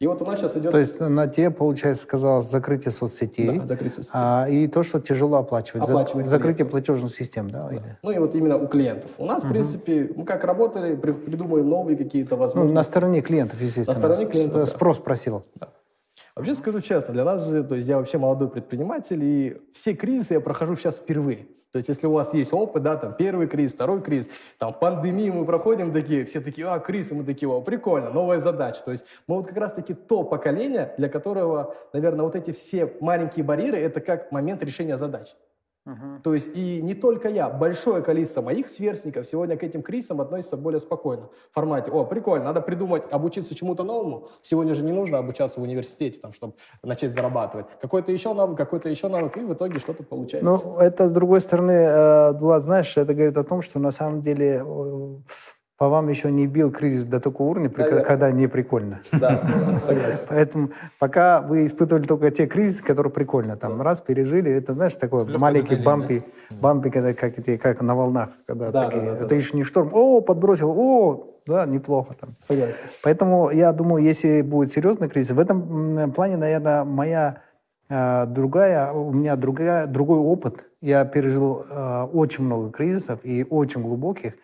И 0.00 0.06
вот 0.08 0.20
у 0.22 0.24
нас 0.24 0.40
сейчас 0.40 0.56
идет... 0.56 0.72
То 0.72 0.78
есть 0.78 0.98
на 0.98 1.28
те, 1.28 1.50
получается, 1.50 2.02
сказалось 2.02 2.46
закрытие 2.46 2.90
соцсетей. 2.90 3.58
Да, 3.58 3.66
закрытие 3.66 3.90
соцсетей. 3.90 4.20
А, 4.20 4.46
и 4.48 4.66
то, 4.66 4.82
что 4.82 5.00
тяжело 5.00 5.36
оплачивать. 5.38 5.88
оплачивать 5.88 6.26
закрытие 6.26 6.66
платежных 6.66 7.14
систем, 7.14 7.48
да? 7.48 7.68
да. 7.68 7.74
Или? 7.76 7.82
Ну 8.02 8.10
и 8.10 8.18
вот 8.18 8.34
именно 8.34 8.56
у 8.56 8.66
клиентов. 8.66 9.12
У 9.18 9.24
нас, 9.24 9.42
угу. 9.42 9.50
в 9.50 9.52
принципе, 9.52 10.10
мы 10.16 10.24
как 10.24 10.42
работали, 10.42 10.96
придумываем 10.96 11.68
новые 11.68 11.96
какие-то 11.96 12.36
возможности. 12.36 12.74
Ну, 12.74 12.80
на 12.80 12.82
стороне 12.82 13.20
клиентов, 13.20 13.60
естественно. 13.60 13.94
На 13.94 14.14
стороне 14.14 14.30
клиентов, 14.30 14.68
Спрос 14.68 14.96
да. 14.96 15.02
просил. 15.04 15.44
Да. 15.54 15.68
Вообще 16.36 16.56
скажу 16.56 16.80
честно, 16.80 17.14
для 17.14 17.22
нас 17.22 17.46
же, 17.46 17.62
то 17.62 17.76
есть 17.76 17.86
я 17.86 17.96
вообще 17.96 18.18
молодой 18.18 18.48
предприниматель, 18.48 19.22
и 19.22 19.56
все 19.70 19.94
кризисы 19.94 20.34
я 20.34 20.40
прохожу 20.40 20.74
сейчас 20.74 20.96
впервые. 20.96 21.46
То 21.70 21.76
есть 21.76 21.88
если 21.88 22.08
у 22.08 22.12
вас 22.12 22.34
есть 22.34 22.52
опыт, 22.52 22.82
да, 22.82 22.96
там 22.96 23.14
первый 23.14 23.46
кризис, 23.46 23.74
второй 23.74 24.02
кризис, 24.02 24.30
там 24.58 24.74
пандемию 24.74 25.32
мы 25.32 25.46
проходим 25.46 25.92
такие, 25.92 26.24
все 26.24 26.40
такие, 26.40 26.66
а, 26.66 26.80
кризис, 26.80 27.12
и 27.12 27.14
мы 27.14 27.24
такие, 27.24 27.48
о, 27.48 27.60
прикольно, 27.60 28.10
новая 28.10 28.40
задача. 28.40 28.82
То 28.84 28.90
есть 28.90 29.04
мы 29.28 29.36
вот 29.36 29.46
как 29.46 29.56
раз-таки 29.56 29.94
то 29.94 30.24
поколение, 30.24 30.92
для 30.98 31.08
которого, 31.08 31.76
наверное, 31.92 32.24
вот 32.24 32.34
эти 32.34 32.50
все 32.50 32.92
маленькие 33.00 33.44
барьеры, 33.44 33.78
это 33.78 34.00
как 34.00 34.32
момент 34.32 34.64
решения 34.64 34.98
задач. 34.98 35.36
То 36.22 36.32
есть 36.32 36.56
и 36.56 36.80
не 36.82 36.94
только 36.94 37.28
я, 37.28 37.50
большое 37.50 38.02
количество 38.02 38.40
моих 38.40 38.68
сверстников 38.68 39.26
сегодня 39.26 39.56
к 39.56 39.62
этим 39.62 39.82
кризисам 39.82 40.20
относятся 40.20 40.56
более 40.56 40.80
спокойно. 40.80 41.24
В 41.50 41.54
формате, 41.54 41.90
о, 41.90 42.04
прикольно, 42.04 42.46
надо 42.46 42.62
придумать, 42.62 43.02
обучиться 43.10 43.54
чему-то 43.54 43.84
новому. 43.84 44.28
Сегодня 44.40 44.74
же 44.74 44.82
не 44.82 44.92
нужно 44.92 45.18
обучаться 45.18 45.60
в 45.60 45.62
университете, 45.62 46.20
там, 46.20 46.32
чтобы 46.32 46.54
начать 46.82 47.12
зарабатывать. 47.12 47.66
Какой-то 47.80 48.12
еще 48.12 48.32
навык, 48.32 48.56
какой-то 48.56 48.88
еще 48.88 49.08
навык, 49.08 49.36
и 49.36 49.40
в 49.40 49.52
итоге 49.52 49.78
что-то 49.78 50.02
получается. 50.02 50.44
Ну, 50.44 50.78
это, 50.78 51.08
с 51.08 51.12
другой 51.12 51.42
стороны, 51.42 51.72
э, 51.72 52.32
Влад, 52.32 52.62
знаешь, 52.62 52.96
это 52.96 53.12
говорит 53.12 53.36
о 53.36 53.44
том, 53.44 53.60
что 53.60 53.78
на 53.78 53.90
самом 53.90 54.22
деле 54.22 54.62
по 55.76 55.88
вам 55.88 56.08
еще 56.08 56.30
не 56.30 56.46
бил 56.46 56.70
кризис 56.70 57.04
до 57.04 57.18
такого 57.18 57.50
уровня, 57.50 57.70
Наверное. 57.76 58.04
когда 58.04 58.30
не 58.30 58.46
прикольно. 58.46 59.00
Да, 59.12 59.42
согласен. 59.84 60.20
Поэтому 60.28 60.70
пока 61.00 61.40
вы 61.40 61.66
испытывали 61.66 62.04
только 62.04 62.30
те 62.30 62.46
кризисы, 62.46 62.82
которые 62.84 63.12
прикольно, 63.12 63.56
там 63.56 63.82
раз 63.82 64.00
пережили, 64.00 64.52
это 64.52 64.74
знаешь 64.74 64.94
такой 64.94 65.26
маленький 65.36 65.76
бампи, 65.76 66.22
бампи, 66.50 66.90
когда 66.90 67.12
как 67.14 67.34
как 67.60 67.80
на 67.80 67.94
волнах, 67.94 68.30
когда 68.46 68.70
да, 68.70 68.84
такие, 68.84 69.04
это 69.04 69.34
еще 69.34 69.56
не 69.56 69.64
шторм, 69.64 69.90
о, 69.92 70.20
подбросил, 70.20 70.70
о, 70.76 71.34
да, 71.46 71.66
неплохо 71.66 72.14
там. 72.20 72.36
Согласен. 72.40 72.84
Поэтому 73.02 73.50
я 73.50 73.72
думаю, 73.72 74.02
если 74.02 74.42
будет 74.42 74.70
серьезный 74.70 75.08
кризис, 75.08 75.32
в 75.32 75.38
этом 75.38 76.12
плане, 76.12 76.36
наверное, 76.36 76.84
моя 76.84 77.42
э, 77.88 78.26
другая, 78.26 78.92
у 78.92 79.12
меня 79.12 79.36
другая, 79.36 79.86
другой 79.86 80.18
опыт. 80.18 80.66
Я 80.80 81.04
пережил 81.04 81.64
э, 81.68 82.02
очень 82.12 82.44
много 82.44 82.70
кризисов 82.70 83.20
и 83.24 83.44
очень 83.48 83.82
глубоких. 83.82 84.34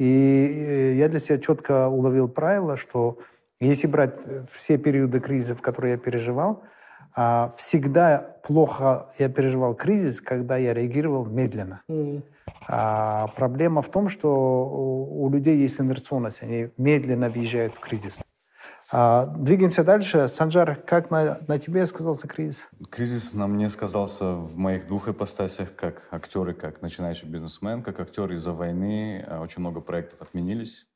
И 0.00 0.94
я 0.96 1.10
для 1.10 1.20
себя 1.20 1.38
четко 1.38 1.88
уловил 1.88 2.26
правило, 2.26 2.78
что 2.78 3.18
если 3.60 3.86
брать 3.86 4.18
все 4.50 4.78
периоды 4.78 5.20
кризисов, 5.20 5.60
которые 5.60 5.92
я 5.92 5.98
переживал, 5.98 6.62
а, 7.14 7.52
всегда 7.54 8.38
плохо 8.42 9.10
я 9.18 9.28
переживал 9.28 9.74
кризис, 9.74 10.22
когда 10.22 10.56
я 10.56 10.72
реагировал 10.72 11.26
медленно. 11.26 11.82
Mm. 11.90 12.22
А 12.66 13.26
проблема 13.36 13.82
в 13.82 13.90
том, 13.90 14.08
что 14.08 15.06
у 15.10 15.28
людей 15.28 15.58
есть 15.58 15.78
инерционность, 15.78 16.42
они 16.42 16.70
медленно 16.78 17.28
въезжают 17.28 17.74
в 17.74 17.80
кризис. 17.80 18.20
А, 18.92 19.26
двигаемся 19.26 19.84
дальше. 19.84 20.26
Санжар, 20.26 20.74
как 20.74 21.10
на, 21.10 21.38
на 21.46 21.58
тебе 21.58 21.86
сказался 21.86 22.26
кризис? 22.26 22.68
Кризис 22.90 23.32
на 23.32 23.46
мне 23.46 23.68
сказался 23.68 24.32
в 24.32 24.56
моих 24.56 24.88
двух 24.88 25.08
ипостасях, 25.08 25.76
как 25.76 26.08
актер 26.10 26.48
и 26.48 26.54
как 26.54 26.82
начинающий 26.82 27.28
бизнесмен. 27.28 27.82
Как 27.82 28.00
актер 28.00 28.32
из-за 28.32 28.52
войны 28.52 29.24
а, 29.28 29.40
очень 29.40 29.60
много 29.60 29.80
проектов 29.80 30.22
отменились 30.22 30.86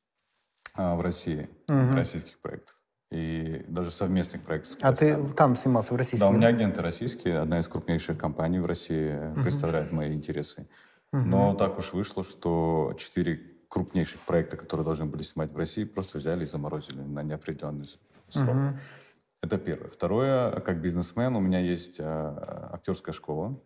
а, 0.73 0.95
в 0.95 1.01
России, 1.01 1.49
угу. 1.69 1.95
российских 1.95 2.37
проектов. 2.39 2.75
И 3.11 3.63
даже 3.69 3.91
совместных 3.91 4.41
проектов. 4.41 4.77
А 4.81 4.91
ты 4.91 5.15
там 5.29 5.55
снимался 5.55 5.93
в 5.93 5.97
России? 5.97 6.17
Да, 6.17 6.27
у 6.27 6.33
меня 6.33 6.47
агенты 6.47 6.81
российские. 6.81 7.39
Одна 7.39 7.59
из 7.59 7.67
крупнейших 7.69 8.17
компаний 8.17 8.59
в 8.59 8.65
России 8.65 9.15
угу. 9.31 9.43
представляет 9.43 9.93
мои 9.93 10.11
интересы. 10.11 10.67
Угу. 11.13 11.21
Но 11.21 11.55
так 11.55 11.77
уж 11.77 11.93
вышло, 11.93 12.23
что 12.23 12.93
четыре 12.97 13.54
крупнейших 13.75 14.21
проекта, 14.21 14.55
которые 14.55 14.85
должны 14.85 15.05
были 15.05 15.21
снимать 15.21 15.51
в 15.51 15.57
России, 15.57 15.83
просто 15.83 16.17
взяли 16.17 16.43
и 16.43 16.47
заморозили 16.47 17.01
на 17.01 17.23
неопределенный 17.23 17.87
срок. 18.29 18.55
Uh-huh. 18.55 18.77
Это 19.41 19.57
первое. 19.57 19.89
Второе, 19.89 20.61
как 20.61 20.81
бизнесмен, 20.81 21.35
у 21.35 21.41
меня 21.41 21.59
есть 21.59 21.99
а, 21.99 22.69
актерская 22.73 23.13
школа, 23.13 23.61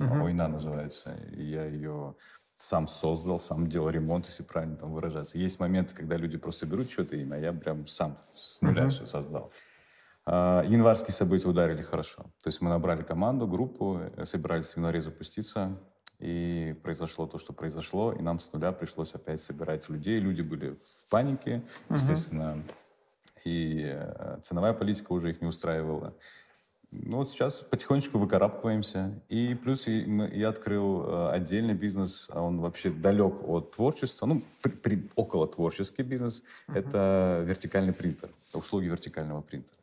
uh-huh. 0.00 0.24
Ойна 0.24 0.48
называется, 0.48 1.14
и 1.32 1.42
я 1.44 1.66
ее 1.66 2.14
сам 2.56 2.88
создал, 2.88 3.38
сам 3.38 3.66
делал 3.66 3.90
ремонт, 3.90 4.24
если 4.24 4.44
правильно 4.44 4.76
там 4.76 4.94
выражаться. 4.94 5.36
Есть 5.36 5.60
моменты, 5.60 5.94
когда 5.94 6.16
люди 6.16 6.38
просто 6.38 6.64
берут 6.64 6.90
что-то 6.90 7.16
имя, 7.16 7.34
а 7.34 7.38
я 7.38 7.52
прям 7.52 7.86
сам 7.86 8.18
с 8.32 8.62
нуля 8.62 8.84
uh-huh. 8.84 8.88
все 8.88 9.04
создал. 9.04 9.52
А, 10.24 10.64
январские 10.64 11.12
события 11.12 11.48
ударили 11.48 11.82
хорошо. 11.82 12.22
То 12.42 12.48
есть 12.48 12.62
мы 12.62 12.70
набрали 12.70 13.02
команду, 13.02 13.46
группу, 13.46 14.00
э, 14.16 14.24
собирались 14.24 14.72
в 14.72 14.76
январе 14.78 15.02
запуститься. 15.02 15.78
И 16.20 16.76
произошло 16.82 17.26
то, 17.26 17.38
что 17.38 17.54
произошло, 17.54 18.12
и 18.12 18.20
нам 18.20 18.40
с 18.40 18.52
нуля 18.52 18.72
пришлось 18.72 19.14
опять 19.14 19.40
собирать 19.40 19.88
людей. 19.88 20.20
Люди 20.20 20.42
были 20.42 20.76
в 20.78 21.06
панике, 21.08 21.62
естественно, 21.88 22.62
uh-huh. 22.62 23.40
и 23.44 23.90
э, 23.90 24.38
ценовая 24.42 24.74
политика 24.74 25.12
уже 25.12 25.30
их 25.30 25.40
не 25.40 25.46
устраивала. 25.46 26.14
Ну 26.90 27.18
вот 27.18 27.30
сейчас 27.30 27.62
потихонечку 27.62 28.18
выкарабкиваемся. 28.18 29.22
И 29.30 29.54
плюс 29.54 29.86
я 29.86 30.50
открыл 30.50 31.04
э, 31.04 31.30
отдельный 31.30 31.72
бизнес, 31.72 32.28
а 32.30 32.42
он 32.42 32.60
вообще 32.60 32.90
далек 32.90 33.42
от 33.48 33.70
творчества, 33.70 34.26
ну, 34.26 34.42
при, 34.60 34.70
при, 34.72 35.10
около 35.14 35.48
творческий 35.48 36.02
бизнес. 36.02 36.42
Uh-huh. 36.68 36.78
Это 36.78 37.42
вертикальный 37.46 37.94
принтер, 37.94 38.28
услуги 38.52 38.86
вертикального 38.86 39.40
принтера. 39.40 39.78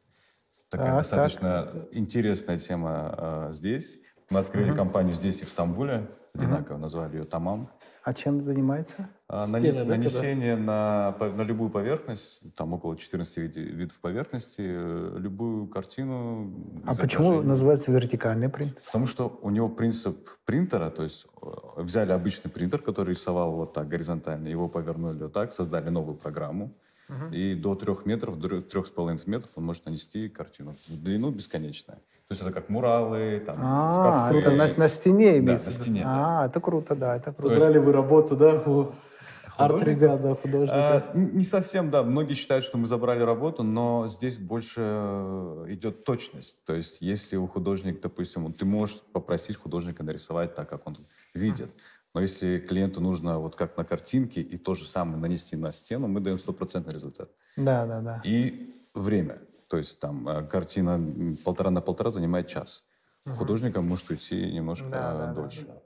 Такая 0.70 0.94
а, 0.94 0.98
достаточно 0.98 1.64
так. 1.64 1.88
интересная 1.94 2.60
тема 2.60 3.16
э, 3.18 3.48
здесь. 3.54 4.00
Мы 4.30 4.40
открыли 4.40 4.74
uh-huh. 4.74 4.76
компанию 4.76 5.16
здесь 5.16 5.42
и 5.42 5.46
в 5.46 5.50
Стамбуле 5.50 6.08
одинаково 6.38 6.78
назвали 6.78 7.18
ее 7.18 7.24
Тамам. 7.24 7.70
А 8.04 8.14
чем 8.14 8.42
занимается? 8.42 9.10
А, 9.28 9.46
Стены, 9.46 9.84
нанесение 9.84 10.56
на, 10.56 11.16
на 11.20 11.42
любую 11.42 11.70
поверхность, 11.70 12.56
там 12.56 12.74
около 12.74 12.96
14 12.96 13.38
вид, 13.38 13.56
видов 13.58 14.00
поверхности, 14.00 14.62
э, 14.62 15.16
любую 15.18 15.68
картину. 15.68 16.82
А 16.86 16.96
почему 16.96 17.42
называется 17.42 17.92
вертикальный 17.92 18.50
принтер? 18.50 18.82
Потому 18.86 19.08
что 19.08 19.38
у 19.42 19.50
него 19.50 19.68
принцип 19.68 20.30
принтера, 20.46 20.90
то 20.90 21.04
есть 21.04 21.28
э, 21.42 21.48
взяли 21.82 22.14
обычный 22.14 22.50
принтер, 22.50 22.82
который 22.82 23.10
рисовал 23.10 23.54
вот 23.54 23.74
так 23.74 23.90
горизонтально, 23.90 24.48
его 24.48 24.70
повернули 24.70 25.24
вот 25.24 25.34
так, 25.34 25.52
создали 25.52 25.90
новую 25.90 26.18
программу, 26.18 26.74
Угу. 27.10 27.34
И 27.34 27.56
до 27.56 27.76
трех 27.76 28.06
метров, 28.06 28.38
до 28.38 28.62
трех 28.62 28.86
с 28.86 28.92
половиной 28.92 29.24
метров 29.28 29.52
он 29.56 29.64
может 29.64 29.86
нанести 29.86 30.28
картину. 30.28 30.76
В 30.88 31.02
длину 31.02 31.32
бесконечная. 31.32 32.02
То 32.28 32.34
есть 32.34 32.42
это 32.42 32.52
как 32.52 32.68
муралы, 32.68 33.42
там, 33.46 33.56
а, 33.62 34.30
в 34.30 34.44
кафе. 34.44 34.52
на, 34.52 34.68
на 34.76 34.90
стене 34.90 35.38
имеется? 35.38 35.70
Да, 35.70 35.76
на 35.78 35.82
стене. 35.82 36.04
А, 36.06 36.42
да. 36.42 36.46
это 36.48 36.60
круто, 36.60 36.94
да, 36.94 37.16
это 37.16 37.32
круто. 37.32 37.56
Собрали 37.56 37.78
вы 37.78 37.94
работу, 37.94 38.36
да, 38.36 38.62
арт-ребят, 39.58 40.22
да, 40.22 40.36
художников? 40.36 40.76
А, 40.76 41.12
не 41.16 41.44
совсем, 41.44 41.90
да. 41.90 42.04
Многие 42.04 42.34
считают, 42.34 42.66
что 42.66 42.78
мы 42.78 42.86
забрали 42.86 43.22
работу, 43.22 43.64
но 43.64 44.08
здесь 44.08 44.40
больше 44.40 44.82
идет 45.70 46.04
точность. 46.04 46.64
То 46.66 46.76
есть 46.76 46.98
если 47.00 47.38
у 47.38 47.48
художника, 47.48 48.02
допустим, 48.04 48.52
ты 48.52 48.66
можешь 48.66 49.02
попросить 49.14 49.56
художника 49.56 50.04
нарисовать 50.04 50.54
так, 50.54 50.70
как 50.70 50.86
он 50.86 50.98
видит. 51.34 51.76
Но 52.14 52.20
если 52.20 52.58
клиенту 52.60 53.00
нужно 53.00 53.40
вот 53.40 53.56
как 53.56 53.78
на 53.78 53.86
картинке 53.86 54.42
и 54.42 54.58
то 54.58 54.74
же 54.74 54.84
самое 54.84 55.18
нанести 55.18 55.56
на 55.56 55.72
стену, 55.72 56.08
мы 56.08 56.20
даем 56.20 56.40
стопроцентный 56.40 56.94
результат. 56.94 57.30
Да, 57.56 57.86
да, 57.86 58.02
да. 58.02 58.22
И 58.26 58.74
время. 58.94 59.40
То 59.68 59.78
есть 59.78 60.00
там 60.00 60.28
э, 60.28 60.44
картина 60.48 61.36
полтора 61.44 61.72
на 61.72 61.82
полтора 61.82 62.12
занимает 62.12 62.48
час. 62.48 62.84
Угу. 63.26 63.36
Художникам 63.36 63.88
может 63.88 64.10
уйти 64.10 64.52
немножко 64.52 64.90
да, 64.90 65.34
дольше. 65.34 65.66
Да, 65.66 65.74
да. 65.74 65.82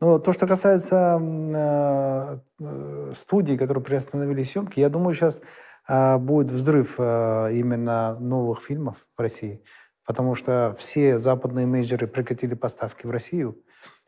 Ну, 0.00 0.18
то, 0.18 0.32
что 0.32 0.46
касается 0.46 1.18
э, 1.20 2.38
э, 2.60 3.12
студий, 3.14 3.56
которые 3.56 3.82
приостановили 3.82 4.42
съемки, 4.42 4.80
я 4.80 4.88
думаю, 4.88 5.14
сейчас 5.14 5.40
э, 5.88 6.18
будет 6.18 6.50
взрыв 6.50 6.96
э, 6.98 7.52
именно 7.54 8.18
новых 8.18 8.60
фильмов 8.60 9.06
в 9.16 9.20
России, 9.20 9.62
потому 10.06 10.34
что 10.34 10.74
все 10.78 11.18
западные 11.18 11.66
мейджеры 11.66 12.06
прекратили 12.06 12.54
поставки 12.54 13.06
в 13.06 13.10
Россию. 13.10 13.62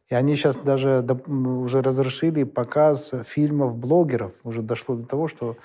И 0.09 0.15
они 0.15 0.37
сейчас 0.37 0.57
даже 0.57 1.05
уже 1.27 1.83
разрешили 1.83 2.45
показ 2.45 3.13
фильмов 3.25 3.77
блогеров. 3.77 4.35
Уже 4.45 4.63
дошло 4.63 4.95
до 4.95 5.05
того, 5.05 5.27
что 5.27 5.57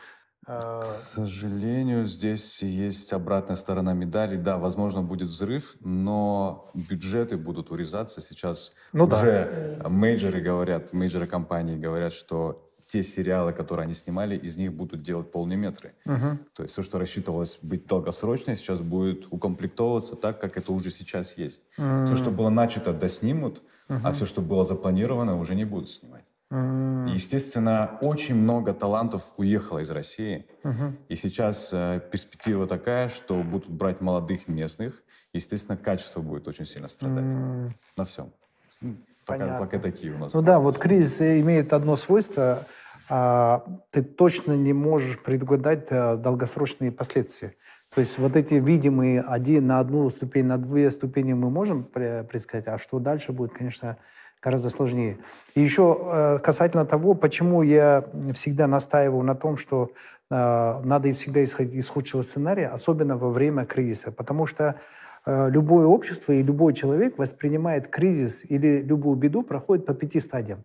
К 0.45 0.83
сожалению, 0.83 2.05
здесь 2.05 2.63
есть 2.63 3.13
обратная 3.13 3.55
сторона 3.55 3.93
медали. 3.93 4.37
Да, 4.37 4.57
возможно, 4.57 5.03
будет 5.03 5.27
взрыв, 5.27 5.75
но 5.81 6.71
бюджеты 6.73 7.37
будут 7.37 7.71
урезаться. 7.71 8.21
Сейчас 8.21 8.71
ну, 8.91 9.05
уже 9.05 9.77
да. 9.81 9.89
мейджеры 9.89 10.41
говорят, 10.41 10.93
мейджеры 10.93 11.27
компании 11.27 11.77
говорят, 11.77 12.11
что 12.11 12.67
те 12.91 13.03
сериалы, 13.03 13.53
которые 13.53 13.85
они 13.85 13.93
снимали, 13.93 14.35
из 14.35 14.57
них 14.57 14.73
будут 14.73 15.01
делать 15.01 15.31
полные 15.31 15.57
метры. 15.57 15.93
Угу. 16.05 16.39
То 16.53 16.63
есть 16.63 16.73
все, 16.73 16.81
что 16.81 16.99
рассчитывалось 16.99 17.59
быть 17.61 17.87
долгосрочной, 17.87 18.57
сейчас 18.57 18.81
будет 18.81 19.27
укомплектовываться 19.29 20.17
так, 20.17 20.41
как 20.41 20.57
это 20.57 20.73
уже 20.73 20.91
сейчас 20.91 21.37
есть. 21.37 21.61
Угу. 21.77 22.05
Все, 22.05 22.15
что 22.17 22.31
было 22.31 22.49
начато, 22.49 22.91
доснимут, 22.91 23.61
угу. 23.87 23.99
а 24.03 24.11
все, 24.11 24.25
что 24.25 24.41
было 24.41 24.65
запланировано, 24.65 25.39
уже 25.39 25.55
не 25.55 25.63
будут 25.63 25.89
снимать. 25.89 26.25
Естественно, 26.51 27.97
очень 28.01 28.35
много 28.35 28.73
талантов 28.73 29.33
уехало 29.37 29.79
из 29.79 29.89
России. 29.89 30.45
Угу. 30.63 30.93
И 31.07 31.15
сейчас 31.15 31.69
э, 31.71 32.01
перспектива 32.11 32.67
такая, 32.67 33.07
что 33.07 33.41
будут 33.41 33.69
брать 33.69 34.01
молодых 34.01 34.49
местных. 34.49 35.01
Естественно, 35.31 35.77
качество 35.77 36.21
будет 36.21 36.47
очень 36.47 36.65
сильно 36.65 36.89
страдать. 36.89 37.33
Угу. 37.33 37.73
На 37.97 38.03
всем. 38.03 38.33
Пока, 39.25 39.59
пока 39.59 39.79
такие 39.79 40.13
у 40.13 40.17
нас. 40.17 40.33
Ну 40.33 40.41
да, 40.41 40.59
вот 40.59 40.77
кризис 40.77 41.21
имеет 41.21 41.71
одно 41.73 41.95
свойство– 41.95 42.65
а, 43.13 43.65
ты 43.91 44.03
точно 44.03 44.53
не 44.53 44.71
можешь 44.71 45.21
предугадать 45.21 45.87
э, 45.89 46.15
долгосрочные 46.15 46.93
последствия. 46.93 47.55
То 47.93 47.99
есть 47.99 48.17
вот 48.17 48.37
эти 48.37 48.53
видимые 48.53 49.19
один 49.19 49.67
на 49.67 49.81
одну 49.81 50.09
ступень, 50.09 50.45
на 50.45 50.57
две 50.57 50.89
ступени 50.91 51.33
мы 51.33 51.49
можем 51.49 51.83
предсказать, 51.83 52.67
а 52.67 52.79
что 52.79 52.99
дальше 52.99 53.33
будет, 53.33 53.51
конечно, 53.51 53.97
гораздо 54.41 54.69
сложнее. 54.69 55.17
И 55.55 55.61
еще 55.61 55.97
э, 55.99 56.39
касательно 56.39 56.85
того, 56.85 57.13
почему 57.13 57.61
я 57.61 58.05
всегда 58.33 58.67
настаиваю 58.67 59.23
на 59.23 59.35
том, 59.35 59.57
что 59.57 59.91
э, 60.29 60.81
надо 60.83 61.11
всегда 61.11 61.43
исходить 61.43 61.75
из 61.75 61.87
худшего 61.87 62.21
сценария, 62.21 62.67
особенно 62.67 63.17
во 63.17 63.29
время 63.29 63.65
кризиса, 63.65 64.11
потому 64.11 64.47
что 64.47 64.75
любое 65.27 65.85
общество 65.85 66.31
и 66.31 66.41
любой 66.41 66.73
человек 66.73 67.19
воспринимает 67.19 67.89
кризис 67.89 68.43
или 68.49 68.81
любую 68.81 69.15
беду 69.17 69.43
проходит 69.43 69.85
по 69.85 69.93
пяти 69.93 70.19
стадиям. 70.19 70.63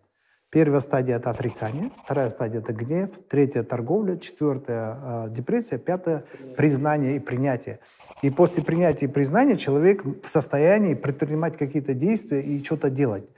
Первая 0.49 0.79
стадия– 0.79 1.17
это 1.17 1.29
отрицание, 1.29 1.91
вторая 2.05 2.29
стадия– 2.29 2.59
это 2.61 2.71
гнев, 2.71 3.11
третья– 3.27 3.63
торговля, 3.63 4.15
четвертая 4.15 4.97
э,– 5.01 5.29
депрессия, 5.29 5.77
пятая– 5.77 6.23
признание 6.57 7.17
и 7.17 7.19
принятие. 7.19 7.79
И 8.21 8.29
после 8.29 8.63
принятия 8.63 9.05
и 9.05 9.09
признания 9.09 9.57
человек 9.57 10.05
в 10.05 10.27
состоянии 10.29 10.93
предпринимать 10.93 11.57
какие-то 11.57 11.93
действия 11.93 12.41
и 12.41 12.63
что-то 12.63 12.89
делать. 12.89 13.29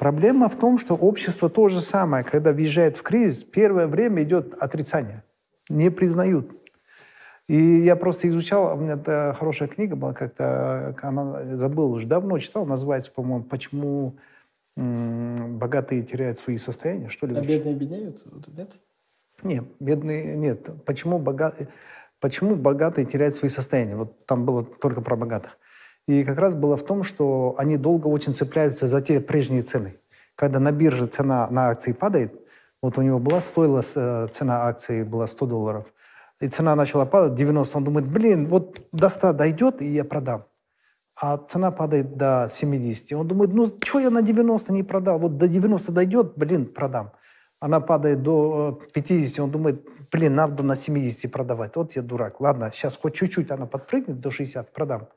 Проблема 0.00 0.48
в 0.48 0.56
том, 0.56 0.78
что 0.78 0.94
общество 0.94 1.50
то 1.50 1.68
же 1.68 1.82
самое, 1.82 2.24
когда 2.24 2.54
въезжает 2.54 2.96
в 2.96 3.02
кризис, 3.02 3.44
первое 3.44 3.86
время 3.86 4.22
идет 4.22 4.54
отрицание, 4.58 5.24
не 5.68 5.90
признают. 5.90 6.50
И 7.48 7.80
я 7.80 7.96
просто 7.96 8.26
изучал, 8.30 8.78
у 8.78 8.80
меня 8.80 8.94
это 8.94 9.36
хорошая 9.38 9.68
книга 9.68 9.96
была 9.96 10.14
как-то, 10.14 10.96
она 11.02 11.44
забыл 11.44 11.92
уже 11.92 12.06
давно 12.06 12.38
читал, 12.38 12.64
называется, 12.64 13.12
по-моему, 13.12 13.44
«Почему 13.44 14.16
богатые 14.74 16.02
теряют 16.02 16.38
свои 16.38 16.56
состояния, 16.56 17.10
что 17.10 17.26
ли? 17.26 17.36
А 17.36 17.42
бедные 17.42 17.74
беднеют? 17.74 18.24
Нет? 18.56 18.80
Нет, 19.42 19.64
бедные 19.80 20.34
нет. 20.34 20.66
Почему 20.86 21.18
богатые, 21.18 21.68
почему 22.20 22.56
богатые 22.56 23.04
теряют 23.04 23.34
свои 23.34 23.50
состояния? 23.50 23.96
Вот 23.96 24.24
там 24.24 24.46
было 24.46 24.64
только 24.64 25.02
про 25.02 25.16
богатых. 25.16 25.58
И 26.06 26.24
как 26.24 26.38
раз 26.38 26.54
было 26.54 26.76
в 26.76 26.84
том, 26.84 27.02
что 27.02 27.54
они 27.58 27.76
долго 27.76 28.06
очень 28.08 28.34
цепляются 28.34 28.88
за 28.88 29.00
те 29.00 29.20
прежние 29.20 29.62
цены. 29.62 29.96
Когда 30.34 30.58
на 30.58 30.72
бирже 30.72 31.06
цена 31.06 31.48
на 31.50 31.68
акции 31.68 31.92
падает, 31.92 32.34
вот 32.82 32.98
у 32.98 33.02
него 33.02 33.18
была, 33.18 33.40
стоила 33.40 33.82
э, 33.94 34.28
цена 34.32 34.66
акции 34.66 35.02
была 35.02 35.26
100 35.26 35.46
долларов, 35.46 35.92
и 36.40 36.48
цена 36.48 36.74
начала 36.74 37.04
падать 37.04 37.34
90, 37.34 37.76
он 37.76 37.84
думает, 37.84 38.08
блин, 38.08 38.48
вот 38.48 38.80
до 38.92 39.08
100 39.08 39.34
дойдет, 39.34 39.82
и 39.82 39.86
я 39.86 40.04
продам 40.04 40.44
а 41.20 41.36
цена 41.36 41.70
падает 41.70 42.16
до 42.16 42.50
70. 42.52 43.12
Он 43.12 43.28
думает, 43.28 43.52
ну 43.52 43.66
что 43.84 44.00
я 44.00 44.10
на 44.10 44.22
90 44.22 44.72
не 44.72 44.82
продал? 44.82 45.18
Вот 45.18 45.36
до 45.36 45.48
90 45.48 45.92
дойдет, 45.92 46.32
блин, 46.36 46.66
продам. 46.66 47.12
она 47.60 47.80
падает 47.80 48.22
до 48.22 48.80
50, 48.94 49.38
э, 49.38 49.42
он 49.42 49.50
думает, 49.50 49.86
блин, 50.10 50.34
надо 50.34 50.62
на 50.62 50.76
70 50.76 51.30
продавать. 51.30 51.76
Вот 51.76 51.92
я 51.92 52.02
дурак. 52.02 52.40
Ладно, 52.40 52.70
сейчас 52.72 52.96
хоть 52.96 53.14
чуть-чуть 53.14 53.50
она 53.50 53.66
подпрыгнет 53.66 54.18
до 54.20 54.30
60, 54.30 54.72
продам. 54.72 55.08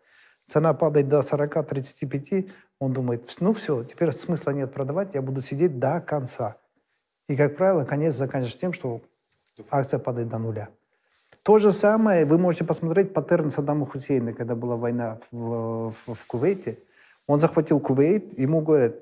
Цена 0.49 0.73
падает 0.73 1.07
до 1.07 1.19
40-35, 1.19 2.51
он 2.79 2.93
думает, 2.93 3.35
ну 3.39 3.53
все, 3.53 3.83
теперь 3.83 4.11
смысла 4.11 4.51
нет 4.51 4.73
продавать, 4.73 5.13
я 5.13 5.21
буду 5.21 5.41
сидеть 5.41 5.79
до 5.79 6.01
конца. 6.01 6.57
И, 7.27 7.35
как 7.35 7.55
правило, 7.55 7.85
конец 7.85 8.15
заканчивается 8.15 8.59
тем, 8.59 8.73
что 8.73 9.01
акция 9.69 9.99
падает 9.99 10.27
до 10.27 10.37
нуля. 10.37 10.69
То 11.43 11.59
же 11.59 11.71
самое, 11.71 12.25
вы 12.25 12.37
можете 12.37 12.63
посмотреть 12.63 13.13
паттерн 13.13 13.51
Саддама 13.51 13.85
Хусейна, 13.85 14.33
когда 14.33 14.55
была 14.55 14.77
война 14.77 15.17
в, 15.31 15.91
в, 15.91 16.13
в 16.13 16.27
Кувейте. 16.27 16.79
Он 17.27 17.39
захватил 17.39 17.79
Кувейт, 17.79 18.37
ему 18.37 18.61
говорят, 18.61 18.95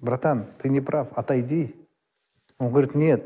братан, 0.00 0.46
ты 0.58 0.68
не 0.68 0.80
прав, 0.80 1.08
отойди. 1.14 1.74
Он 2.58 2.70
говорит, 2.70 2.94
нет. 2.94 3.24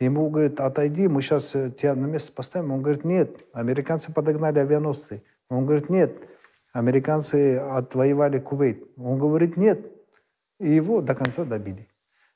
Ему 0.00 0.28
говорят, 0.30 0.60
отойди, 0.60 1.08
мы 1.08 1.22
сейчас 1.22 1.54
э, 1.54 1.70
тебя 1.70 1.94
на 1.94 2.06
место 2.06 2.32
поставим. 2.32 2.72
Он 2.72 2.82
говорит, 2.82 3.04
нет, 3.04 3.44
американцы 3.52 4.12
подогнали 4.12 4.60
авианосцы. 4.60 5.22
Он 5.48 5.66
говорит, 5.66 5.88
нет, 5.88 6.16
американцы 6.72 7.56
отвоевали 7.56 8.38
Кувейт. 8.38 8.84
Он 8.96 9.18
говорит, 9.18 9.56
нет. 9.56 9.92
И 10.60 10.74
его 10.74 11.00
до 11.02 11.14
конца 11.14 11.44
добили. 11.44 11.88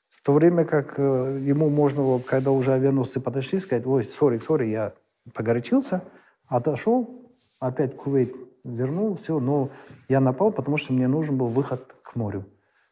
В 0.09 0.25
то 0.25 0.33
время 0.33 0.63
как 0.63 0.97
э, 0.97 1.39
ему 1.41 1.69
можно 1.69 2.19
когда 2.19 2.51
уже 2.51 2.71
авианосцы 2.71 3.19
подошли, 3.19 3.59
сказать, 3.59 3.85
ой, 3.85 4.05
сори, 4.05 4.37
сори, 4.37 4.67
я 4.67 4.93
погорячился, 5.33 6.01
отошел, 6.47 7.29
опять 7.59 7.97
Кувейт 7.97 8.33
вернул, 8.63 9.15
все, 9.15 9.39
но 9.39 9.69
я 10.07 10.21
напал, 10.21 10.51
потому 10.51 10.77
что 10.77 10.93
мне 10.93 11.07
нужен 11.07 11.37
был 11.37 11.47
выход 11.47 11.95
к 12.01 12.15
морю. 12.15 12.45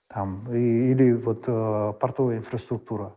Там, 0.08 0.45
и, 0.51 0.91
или 0.91 1.13
вот 1.13 1.45
э, 1.47 1.93
портовая 1.99 2.39
инфраструктура. 2.39 3.15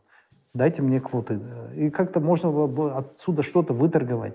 Дайте 0.53 0.83
мне 0.83 1.01
квоты. 1.01 1.41
И 1.75 1.91
как-то 1.91 2.21
можно 2.21 2.53
было 2.53 2.69
бы 2.69 2.93
отсюда 2.93 3.43
что-то 3.43 3.75
выторговать. 3.75 4.35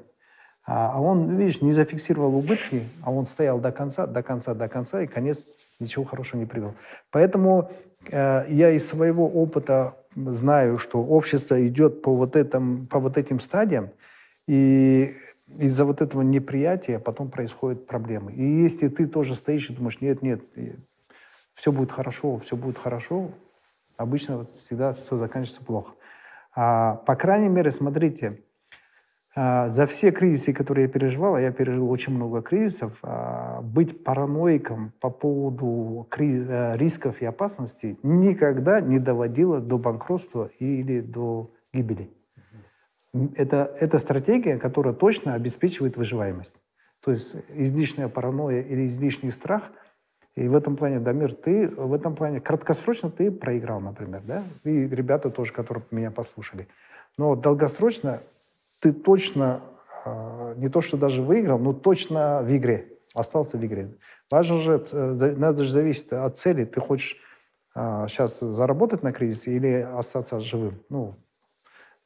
А, 0.71 0.91
а 0.93 1.01
он, 1.01 1.35
видишь, 1.35 1.63
не 1.63 1.71
зафиксировал 1.71 2.35
убытки, 2.35 2.83
а 3.01 3.11
он 3.11 3.25
стоял 3.25 3.59
до 3.59 3.71
конца, 3.71 4.05
до 4.05 4.21
конца, 4.21 4.53
до 4.53 4.67
конца, 4.67 5.01
и 5.01 5.07
конец 5.07 5.43
ничего 5.79 6.05
хорошего 6.05 6.39
не 6.39 6.45
привел. 6.45 6.75
Поэтому 7.09 7.71
э, 8.11 8.43
я 8.49 8.69
из 8.69 8.87
своего 8.87 9.27
опыта 9.27 9.95
знаю, 10.15 10.77
что 10.77 11.03
общество 11.03 11.65
идет 11.67 12.03
по 12.03 12.13
вот, 12.13 12.35
этом, 12.35 12.85
по 12.85 12.99
вот 12.99 13.17
этим 13.17 13.39
стадиям, 13.39 13.89
и 14.45 15.11
из-за 15.57 15.85
вот 15.85 16.01
этого 16.01 16.21
неприятия 16.21 16.99
потом 16.99 17.31
происходят 17.31 17.87
проблемы. 17.87 18.31
И 18.33 18.43
если 18.43 18.89
ты 18.89 19.07
тоже 19.07 19.33
стоишь 19.33 19.71
и 19.71 19.73
думаешь, 19.73 20.01
нет, 20.01 20.21
нет, 20.21 20.41
все 21.51 21.71
будет 21.71 21.91
хорошо, 21.91 22.37
все 22.37 22.55
будет 22.55 22.77
хорошо, 22.77 23.31
обычно 23.97 24.45
всегда 24.45 24.93
все 24.93 25.17
заканчивается 25.17 25.65
плохо. 25.65 25.95
А, 26.55 26.95
по 26.95 27.15
крайней 27.15 27.49
мере, 27.49 27.71
смотрите, 27.71 28.43
за 29.39 29.87
все 29.87 30.11
кризисы, 30.11 30.51
которые 30.51 30.87
я 30.87 30.91
переживал, 30.91 31.35
а 31.35 31.41
я 31.41 31.51
пережил 31.51 31.89
очень 31.89 32.13
много 32.13 32.41
кризисов, 32.41 32.99
а, 33.03 33.61
быть 33.61 34.03
параноиком 34.03 34.91
по 34.99 35.09
поводу 35.09 36.07
а, 36.11 36.75
рисков 36.75 37.21
и 37.21 37.25
опасностей 37.25 37.97
никогда 38.03 38.81
не 38.81 38.99
доводило 38.99 39.61
до 39.61 39.77
банкротства 39.77 40.49
или 40.59 40.99
до 40.99 41.51
гибели. 41.71 42.11
Это, 43.35 43.73
это 43.79 43.97
стратегия, 43.97 44.57
которая 44.57 44.93
точно 44.93 45.35
обеспечивает 45.35 45.95
выживаемость. 45.95 46.59
То 47.01 47.13
есть 47.13 47.33
излишняя 47.55 48.09
паранойя 48.09 48.61
или 48.61 48.87
излишний 48.87 49.31
страх. 49.31 49.71
И 50.35 50.49
в 50.49 50.55
этом 50.55 50.75
плане, 50.75 50.99
Дамир, 50.99 51.33
ты 51.33 51.69
в 51.69 51.93
этом 51.93 52.13
плане 52.15 52.41
краткосрочно 52.41 53.09
ты 53.09 53.31
проиграл, 53.31 53.79
например, 53.79 54.21
да? 54.25 54.43
И 54.65 54.69
ребята 54.69 55.29
тоже, 55.29 55.53
которые 55.53 55.85
меня 55.91 56.11
послушали. 56.11 56.67
Но 57.17 57.35
долгосрочно 57.35 58.21
ты 58.79 58.93
точно 58.93 59.61
э, 60.05 60.53
не 60.57 60.69
то, 60.69 60.81
что 60.81 60.97
даже 60.97 61.21
выиграл, 61.21 61.59
но 61.59 61.73
точно 61.73 62.41
в 62.41 62.55
игре. 62.55 62.93
Остался 63.13 63.57
в 63.57 63.65
игре. 63.65 63.97
Важно 64.31 64.57
же, 64.59 64.85
э, 64.91 65.35
надо 65.37 65.63
же 65.63 65.71
зависеть 65.71 66.11
от 66.11 66.37
цели. 66.37 66.65
Ты 66.65 66.79
хочешь 66.79 67.17
э, 67.75 68.05
сейчас 68.07 68.39
заработать 68.39 69.03
на 69.03 69.11
кризисе 69.11 69.51
или 69.51 69.87
остаться 69.97 70.39
живым? 70.39 70.83
Ну, 70.89 71.15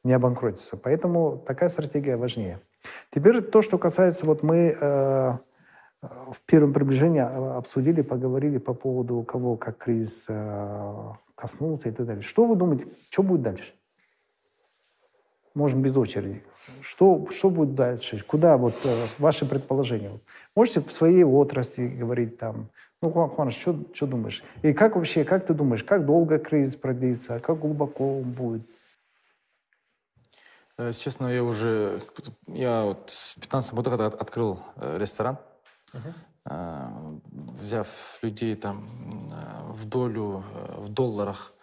не 0.02 0.12
обанкротиться. 0.12 0.76
Поэтому 0.76 1.42
такая 1.46 1.68
стратегия 1.70 2.16
важнее. 2.16 2.60
Теперь 3.10 3.40
то, 3.40 3.62
что 3.62 3.78
касается, 3.78 4.26
вот 4.26 4.42
мы 4.42 4.76
э, 4.78 5.32
в 6.00 6.40
первом 6.46 6.72
приближении 6.72 7.20
обсудили, 7.20 8.02
поговорили 8.02 8.58
по 8.58 8.74
поводу 8.74 9.22
кого 9.22 9.56
как 9.56 9.78
кризис 9.78 10.26
э, 10.28 11.12
коснулся 11.34 11.88
и 11.88 11.92
так 11.92 12.06
далее. 12.06 12.22
Что 12.22 12.44
вы 12.44 12.56
думаете, 12.56 12.86
что 13.10 13.22
будет 13.22 13.42
дальше? 13.42 13.72
Можем 15.54 15.82
без 15.82 15.96
очереди. 15.96 16.42
Что, 16.80 17.26
что 17.30 17.50
будет 17.50 17.74
дальше? 17.74 18.22
Куда 18.26 18.56
вот 18.56 18.74
э, 18.84 19.06
ваши 19.18 19.46
предположения? 19.46 20.18
Можете 20.56 20.80
в 20.80 20.92
своей 20.92 21.24
отрасли 21.24 21.88
говорить 21.88 22.38
там, 22.38 22.68
ну, 23.02 23.10
Хуан, 23.10 23.50
что, 23.50 23.76
что 23.92 24.06
думаешь? 24.06 24.42
И 24.62 24.72
как 24.72 24.96
вообще, 24.96 25.24
как 25.24 25.46
ты 25.46 25.54
думаешь, 25.54 25.84
как 25.84 26.06
долго 26.06 26.38
кризис 26.38 26.76
продлится, 26.76 27.40
как 27.40 27.58
глубоко 27.58 28.18
он 28.18 28.30
будет? 28.30 28.62
Э, 30.78 30.92
честно, 30.92 31.28
я 31.28 31.44
уже, 31.44 32.00
я 32.46 32.84
вот 32.84 33.10
в 33.10 33.40
15 33.40 33.74
году, 33.74 33.90
когда 33.90 34.06
открыл 34.06 34.58
э, 34.76 34.98
ресторан, 34.98 35.38
uh-huh. 35.92 37.20
взяв 37.30 38.18
людей 38.22 38.54
там 38.54 38.86
в 39.68 39.86
долю 39.86 40.42
в 40.76 40.88
долларах, 40.88 41.53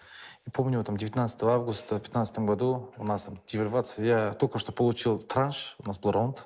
и 0.46 0.50
помню, 0.50 0.84
там 0.84 0.98
19 0.98 1.44
августа 1.44 1.96
в 1.96 2.02
2015 2.02 2.40
году 2.40 2.90
у 2.98 3.04
нас 3.04 3.24
там 3.24 3.40
девальвация, 3.48 4.06
я 4.06 4.34
только 4.34 4.58
что 4.58 4.72
получил 4.72 5.20
транш, 5.20 5.76
у 5.84 5.88
нас 5.88 6.00
был 6.00 6.12
раунд, 6.12 6.44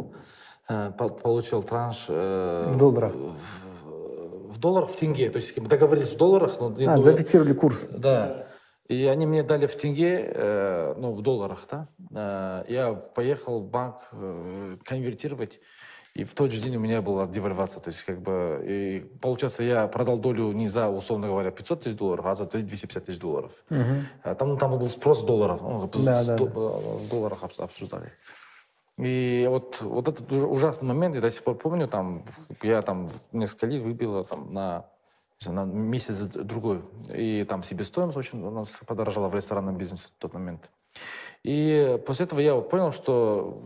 получил 0.98 1.64
транш... 1.64 2.08
В 2.10 2.76
долларах? 2.78 3.14
В, 3.14 4.54
в 4.56 4.58
долларах, 4.58 4.90
в 4.90 4.96
тенге, 4.96 5.30
то 5.30 5.38
есть 5.38 5.58
мы 5.58 5.68
договорились 5.68 6.14
в 6.14 6.18
долларах. 6.18 6.60
Но, 6.60 6.74
а, 6.88 7.02
зафиксировали 7.02 7.54
курс. 7.54 7.88
Да. 7.90 8.48
И 8.88 9.06
они 9.06 9.26
мне 9.26 9.42
дали 9.42 9.66
в 9.66 9.76
тенге, 9.76 10.32
э, 10.34 10.94
ну, 10.98 11.12
в 11.12 11.22
долларах, 11.24 11.68
да. 11.70 11.88
Э, 12.12 12.72
я 12.72 12.94
поехал 12.94 13.62
в 13.62 13.68
банк 13.68 13.96
э, 14.12 14.78
конвертировать, 14.84 15.60
и 16.16 16.24
в 16.24 16.34
тот 16.34 16.50
же 16.52 16.62
день 16.62 16.78
у 16.78 16.80
меня 16.80 17.02
была 17.02 17.28
девальвация. 17.28 17.82
То 17.82 17.90
есть, 17.90 18.04
как 18.04 18.22
бы, 18.22 18.64
и 18.66 19.00
получается, 19.22 19.64
я 19.64 19.86
продал 19.88 20.18
долю 20.18 20.54
не 20.54 20.70
за, 20.70 20.88
условно 20.88 21.28
говоря, 21.28 21.52
500 21.52 21.82
тысяч 21.82 21.98
долларов, 21.98 22.26
а 22.26 22.36
за 22.36 22.46
250 22.46 23.04
тысяч 23.04 23.20
долларов. 23.20 23.52
Угу. 23.70 24.36
Там, 24.36 24.58
там 24.58 24.80
был 24.80 24.90
спрос 24.90 25.24
долларов, 25.24 25.62
ну, 25.62 25.90
да, 26.06 26.24
да. 26.24 26.38
в 26.38 27.10
долларах 27.10 27.44
обсуждали. 27.58 28.14
И 28.98 29.46
вот, 29.50 29.82
вот 29.82 30.08
этот 30.08 30.32
ужасный 30.32 30.88
момент, 30.88 31.16
я 31.16 31.22
до 31.22 31.30
сих 31.30 31.44
пор 31.44 31.56
помню, 31.58 31.90
там, 31.90 32.24
я 32.62 32.82
там 32.82 33.10
несколько 33.34 33.68
лет 33.68 33.84
выбила 33.84 34.24
там, 34.24 34.54
на 34.54 34.86
на 35.48 35.66
месяц 35.66 36.28
другой. 36.28 36.82
И 37.14 37.44
там 37.44 37.62
себестоимость 37.62 38.18
очень 38.18 38.42
у 38.42 38.52
нас 38.52 38.82
подорожала 38.88 39.28
в 39.28 39.36
ресторанном 39.36 39.78
бизнесе 39.78 40.08
в 40.08 40.12
тот 40.22 40.34
момент. 40.34 40.70
И 41.46 42.00
после 42.08 42.26
этого 42.26 42.40
я 42.40 42.56
понял, 42.56 42.92
что 42.92 43.62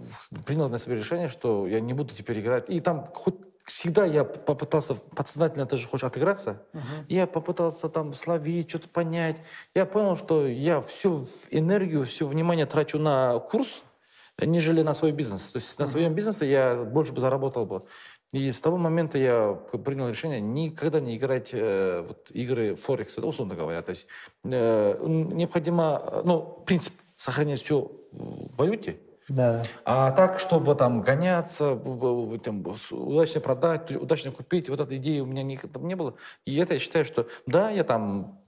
принял 0.46 0.68
на 0.68 0.78
себя 0.78 0.98
решение, 0.98 1.30
что 1.30 1.66
я 1.66 1.80
не 1.80 1.94
буду 1.94 2.14
теперь 2.14 2.42
играть. 2.42 2.70
И 2.70 2.82
там 2.82 3.10
хоть 3.14 3.36
всегда 3.64 4.06
я 4.06 4.26
попытался 4.26 4.96
подсознательно 4.96 5.66
даже 5.66 5.88
хочешь 5.88 6.04
отыграться. 6.04 6.62
Uh-huh. 6.74 7.06
Я 7.08 7.26
попытался 7.26 7.88
там 7.88 8.12
словить, 8.12 8.70
что-то 8.70 8.90
понять. 8.90 9.38
Я 9.74 9.86
понял, 9.86 10.18
что 10.18 10.46
я 10.46 10.82
всю 10.82 11.24
энергию, 11.52 12.04
все 12.04 12.28
внимание 12.28 12.66
трачу 12.66 13.00
на 13.00 13.40
курс, 13.40 13.84
нежели 14.42 14.82
на 14.82 14.94
свой 14.94 15.14
бизнес. 15.14 15.54
То 15.54 15.60
есть 15.60 15.78
uh-huh. 15.78 15.84
на 15.84 15.88
своем 15.88 16.14
бизнесе 16.14 16.52
я 16.52 16.84
больше 16.84 17.14
бы 17.14 17.22
заработал 17.22 17.66
бы. 17.66 17.84
И 18.34 18.52
с 18.52 18.60
того 18.60 18.76
момента 18.76 19.18
я 19.18 19.54
принял 19.54 20.10
решение 20.10 20.42
никогда 20.42 21.00
не 21.00 21.16
играть 21.16 21.52
э, 21.54 22.04
вот, 22.06 22.30
игры 22.32 22.76
Форекса, 22.76 23.22
да, 23.22 23.28
условно 23.28 23.56
говоря. 23.56 23.82
То 23.82 23.92
есть 23.92 24.08
э, 24.44 24.98
необходимо, 25.02 26.22
ну, 26.26 26.62
принцип 26.66 26.94
сохранять 27.20 27.62
все 27.62 27.92
в 28.12 28.56
валюте, 28.58 28.98
да. 29.28 29.64
А 29.86 30.12
так, 30.12 30.40
чтобы 30.40 30.74
там 30.74 31.02
гоняться, 31.02 31.80
там, 32.44 32.66
удачно 32.92 33.42
продать, 33.42 33.96
удачно 33.96 34.32
купить, 34.32 34.70
вот 34.70 34.80
этой 34.80 34.98
идеи 34.98 35.20
у 35.20 35.28
меня 35.28 35.44
не, 35.44 35.56
там 35.58 35.88
не 35.88 35.96
было. 35.96 36.16
И 36.46 36.58
это 36.58 36.74
я 36.74 36.80
считаю, 36.80 37.06
что 37.06 37.28
да, 37.46 37.70
я 37.70 37.84
там 37.84 38.42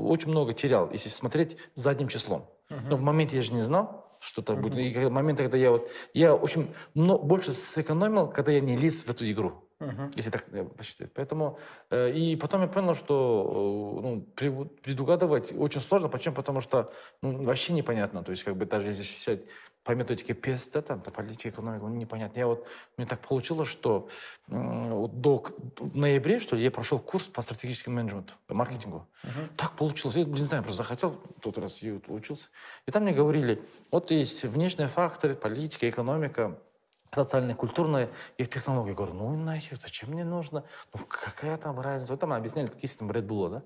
очень 0.00 0.30
много 0.30 0.54
терял, 0.54 0.90
если 0.90 1.10
смотреть 1.10 1.58
задним 1.74 2.08
числом. 2.08 2.48
Uh-huh. 2.70 2.80
Но 2.88 2.96
в 2.96 3.02
моменте 3.02 3.36
я 3.36 3.42
же 3.42 3.52
не 3.52 3.60
знал, 3.60 4.10
что-то 4.20 4.54
будет. 4.54 4.78
И 4.78 4.90
в 4.90 5.10
момент, 5.10 5.38
когда 5.38 5.58
я 5.58 5.70
вот... 5.70 5.90
Я, 6.14 6.32
общем, 6.32 6.70
но 6.94 7.18
больше 7.18 7.52
сэкономил, 7.52 8.28
когда 8.28 8.52
я 8.52 8.60
не 8.60 8.76
лез 8.76 9.04
в 9.04 9.10
эту 9.10 9.30
игру. 9.30 9.68
Uh-huh. 9.82 10.12
Если 10.14 10.30
так 10.30 10.44
э, 10.52 10.64
посчитать. 10.64 11.12
Поэтому... 11.12 11.58
Э, 11.90 12.10
и 12.10 12.36
потом 12.36 12.62
я 12.62 12.68
понял, 12.68 12.94
что 12.94 13.98
э, 13.98 14.02
ну, 14.02 14.20
предугадывать 14.82 15.52
очень 15.56 15.80
сложно. 15.80 16.08
Почему? 16.08 16.34
Потому 16.34 16.60
что 16.60 16.92
ну, 17.20 17.44
вообще 17.44 17.72
непонятно. 17.72 18.22
То 18.22 18.30
есть, 18.30 18.44
как 18.44 18.56
бы 18.56 18.64
даже 18.64 18.90
если 18.90 19.02
считать 19.02 19.40
по 19.84 19.92
методике 19.92 20.34
ПСТ, 20.34 20.84
там, 20.86 21.00
по 21.00 21.10
политике, 21.10 21.48
экономики, 21.48 21.82
ну, 21.82 21.94
непонятно. 21.94 22.38
Я 22.38 22.46
вот... 22.46 22.66
Мне 22.96 23.06
так 23.06 23.20
получилось, 23.20 23.68
что 23.68 24.08
вот 24.46 25.20
до 25.20 25.44
в 25.78 25.96
ноябре, 25.96 26.38
что 26.38 26.54
ли, 26.54 26.62
я 26.62 26.70
прошел 26.70 27.00
курс 27.00 27.26
по 27.26 27.42
стратегическому 27.42 27.96
менеджменту, 27.96 28.34
маркетингу. 28.48 29.08
Так 29.56 29.72
получилось. 29.72 30.16
Я 30.16 30.24
не 30.24 30.44
знаю, 30.44 30.62
просто 30.62 30.82
захотел, 30.82 31.20
тот 31.40 31.58
раз 31.58 31.78
я 31.82 31.98
учился. 32.06 32.48
И 32.86 32.92
там 32.92 33.02
мне 33.02 33.12
говорили, 33.12 33.60
вот 33.90 34.12
есть 34.12 34.44
внешние 34.44 34.88
факторы, 34.88 35.34
политика, 35.34 35.90
экономика, 35.90 36.58
социальные, 37.14 37.54
культурные 37.54 38.08
и 38.38 38.44
технологии. 38.44 38.90
Я 38.90 38.96
говорю, 38.96 39.14
ну 39.14 39.36
нахер, 39.36 39.78
зачем 39.78 40.10
мне 40.10 40.24
нужно? 40.24 40.64
Ну 40.94 41.00
какая 41.06 41.56
там 41.56 41.80
разница? 41.80 42.12
Вот 42.12 42.20
там 42.20 42.32
объясняли, 42.32 42.66
какие 42.66 42.90
там 42.90 43.10
Red 43.10 43.26
Bull, 43.26 43.50
да? 43.50 43.62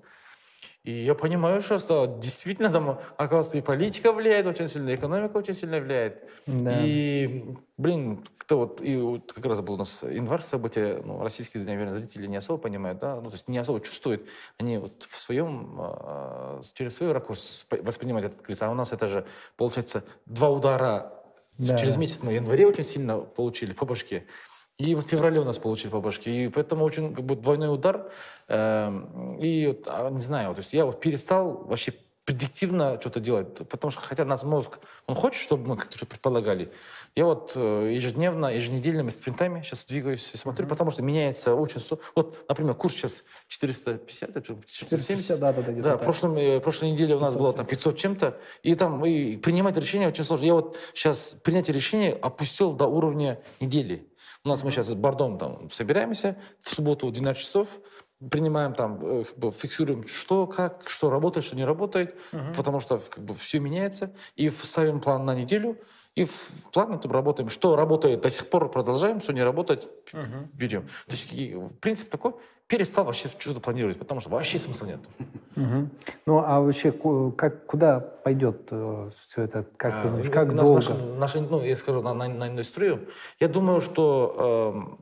И 0.83 1.03
я 1.03 1.15
понимаю, 1.15 1.61
что, 1.61 1.79
что 1.79 2.05
действительно 2.05 2.69
там, 2.69 3.01
оказывается, 3.17 3.57
и 3.57 3.61
политика 3.61 4.13
влияет 4.13 4.45
очень 4.45 4.69
сильно, 4.69 4.89
и 4.89 4.95
экономика 4.95 5.35
очень 5.35 5.53
сильно 5.53 5.81
влияет. 5.81 6.29
Да. 6.45 6.81
И, 6.81 7.57
блин, 7.75 8.23
кто 8.37 8.59
вот, 8.59 8.81
и 8.81 8.95
вот 8.95 9.33
как 9.33 9.45
раз 9.45 9.59
был 9.59 9.73
у 9.73 9.77
нас 9.77 10.03
январь 10.03 10.41
события, 10.41 11.01
ну, 11.03 11.21
российские, 11.21 11.65
наверное, 11.65 11.95
зрители 11.95 12.27
не 12.27 12.37
особо 12.37 12.57
понимают, 12.57 12.99
да, 12.99 13.15
ну, 13.15 13.25
то 13.25 13.33
есть 13.33 13.49
не 13.49 13.57
особо 13.57 13.81
чувствуют, 13.81 14.29
они 14.59 14.77
вот 14.77 15.03
в 15.03 15.17
своем, 15.17 15.75
э, 15.77 16.61
через 16.73 16.95
свой 16.95 17.11
ракурс 17.11 17.65
воспринимают 17.69 18.27
этот 18.27 18.41
кризис, 18.43 18.61
а 18.61 18.69
у 18.71 18.73
нас 18.73 18.93
это 18.93 19.07
же, 19.07 19.25
получается, 19.57 20.05
два 20.25 20.49
удара 20.49 21.16
Да. 21.57 21.77
через 21.77 21.95
месяц, 21.97 22.19
ну, 22.23 22.29
в 22.29 22.33
январе 22.33 22.67
очень 22.67 22.83
сильно 22.83 23.17
получили 23.19 23.73
по 23.73 23.85
башке. 23.85 24.25
И 24.77 24.93
в 24.93 25.01
феврале 25.01 25.39
у 25.39 25.43
нас 25.43 25.57
получили 25.57 25.89
по 25.89 26.01
башке. 26.01 26.45
И 26.45 26.47
поэтому 26.49 26.85
очень 26.85 27.15
как 27.15 27.25
бы 27.25 27.35
двойной 27.35 27.73
удар. 27.73 28.11
Эм, 28.47 29.37
И 29.39 29.79
а, 29.87 30.09
не 30.11 30.21
знаю, 30.21 30.53
то 30.53 30.59
есть 30.59 30.73
я 30.73 30.85
вот 30.85 30.99
перестал 30.99 31.63
вообще 31.65 31.93
предиктивно 32.27 32.99
что-то 32.99 33.21
делать, 33.21 33.69
потому 33.69 33.89
что 33.89 34.01
хотя 34.01 34.25
нас 34.25 34.43
мозг, 34.43 34.79
он 35.05 35.15
хочет, 35.15 35.41
чтобы 35.41 35.65
мы 35.69 35.77
как-то 35.77 35.95
что-то 35.95 36.11
предполагали. 36.11 36.69
Я 37.15 37.23
вот 37.23 37.53
э, 37.55 37.91
ежедневно, 37.93 38.47
еженедельными 38.47 39.09
спринтами 39.11 39.61
сейчас 39.61 39.85
двигаюсь 39.85 40.31
и 40.33 40.37
смотрю, 40.37 40.67
потому 40.67 40.91
что 40.91 41.01
меняется 41.03 41.55
очень... 41.55 41.79
Вот, 42.15 42.45
например, 42.49 42.75
курс 42.75 42.95
сейчас 42.95 43.23
450, 43.47 44.29
это 44.31 44.43
что, 44.43 44.57
450, 44.67 45.39
да, 45.39 45.53
да, 45.53 45.61
да, 45.61 45.71
Да, 45.71 45.91
так. 45.93 46.03
прошлом, 46.03 46.35
э, 46.35 46.59
прошлой 46.59 46.91
неделе 46.91 47.15
у 47.15 47.21
нас 47.21 47.33
500 47.33 47.41
было 47.41 47.53
там 47.53 47.65
500 47.65 47.97
чем-то, 47.97 48.37
и 48.61 48.75
там 48.75 49.05
и 49.05 49.37
принимать 49.37 49.77
решения 49.77 50.09
очень 50.09 50.25
сложно. 50.25 50.45
Я 50.45 50.53
вот 50.55 50.77
сейчас 50.93 51.33
принятие 51.43 51.73
решения 51.73 52.11
опустил 52.11 52.73
до 52.73 52.87
уровня 52.87 53.39
недели. 53.61 54.05
У 54.43 54.49
нас 54.49 54.65
мы 54.65 54.71
сейчас 54.71 54.87
с 54.87 54.95
Бордом 54.95 55.37
там 55.37 55.71
собираемся 55.71 56.37
в 56.59 56.73
субботу 56.73 57.07
в 57.07 57.11
12 57.11 57.41
часов, 57.41 57.79
принимаем 58.31 58.73
там, 58.73 58.99
э, 59.03 59.23
как 59.23 59.37
бы 59.37 59.51
фиксируем, 59.51 60.07
что, 60.07 60.47
как, 60.47 60.89
что 60.89 61.09
работает, 61.09 61.45
что 61.45 61.55
не 61.55 61.65
работает, 61.65 62.15
потому 62.55 62.79
что 62.79 62.97
как 62.97 63.23
бы 63.23 63.35
все 63.35 63.59
меняется, 63.59 64.11
и 64.35 64.49
ставим 64.49 64.99
план 65.01 65.25
на 65.25 65.35
неделю, 65.35 65.77
и 66.15 66.25
в 66.25 66.63
план 66.73 66.93
этом 66.93 67.11
работаем. 67.11 67.49
Что 67.49 67.75
работает 67.75 68.21
до 68.21 68.31
сих 68.31 68.49
пор, 68.49 68.71
продолжаем, 68.71 69.21
что 69.21 69.33
не 69.33 69.43
работает, 69.43 69.87
берем. 70.53 70.87
То 71.05 71.15
есть 71.15 71.29
принцип 71.79 72.09
такой, 72.09 72.33
перестал 72.67 73.05
вообще 73.05 73.29
что-то 73.37 73.59
планировать, 73.59 73.97
потому 73.97 74.19
что 74.19 74.29
вообще 74.29 74.59
смысла 74.59 74.87
нет. 74.87 74.99
Ну, 76.25 76.43
а 76.45 76.59
вообще, 76.61 76.91
как, 77.35 77.65
куда 77.65 77.99
пойдет 77.99 78.65
все 78.67 79.41
это? 79.41 79.65
Как 79.77 80.01
ты 80.01 80.07
А, 80.07 80.11
думаешь, 80.11 80.27
и 80.27 80.31
как 80.31 80.53
наш- 80.53 80.85
долго? 80.85 81.49
ну, 81.49 81.63
я 81.63 81.75
скажу, 81.75 82.01
на, 82.01 82.13
на, 82.13 82.27
на 82.27 82.47
индустрию. 82.49 83.07
Я 83.39 83.47
думаю, 83.47 83.81
что 83.81 84.35
эм, 84.75 84.99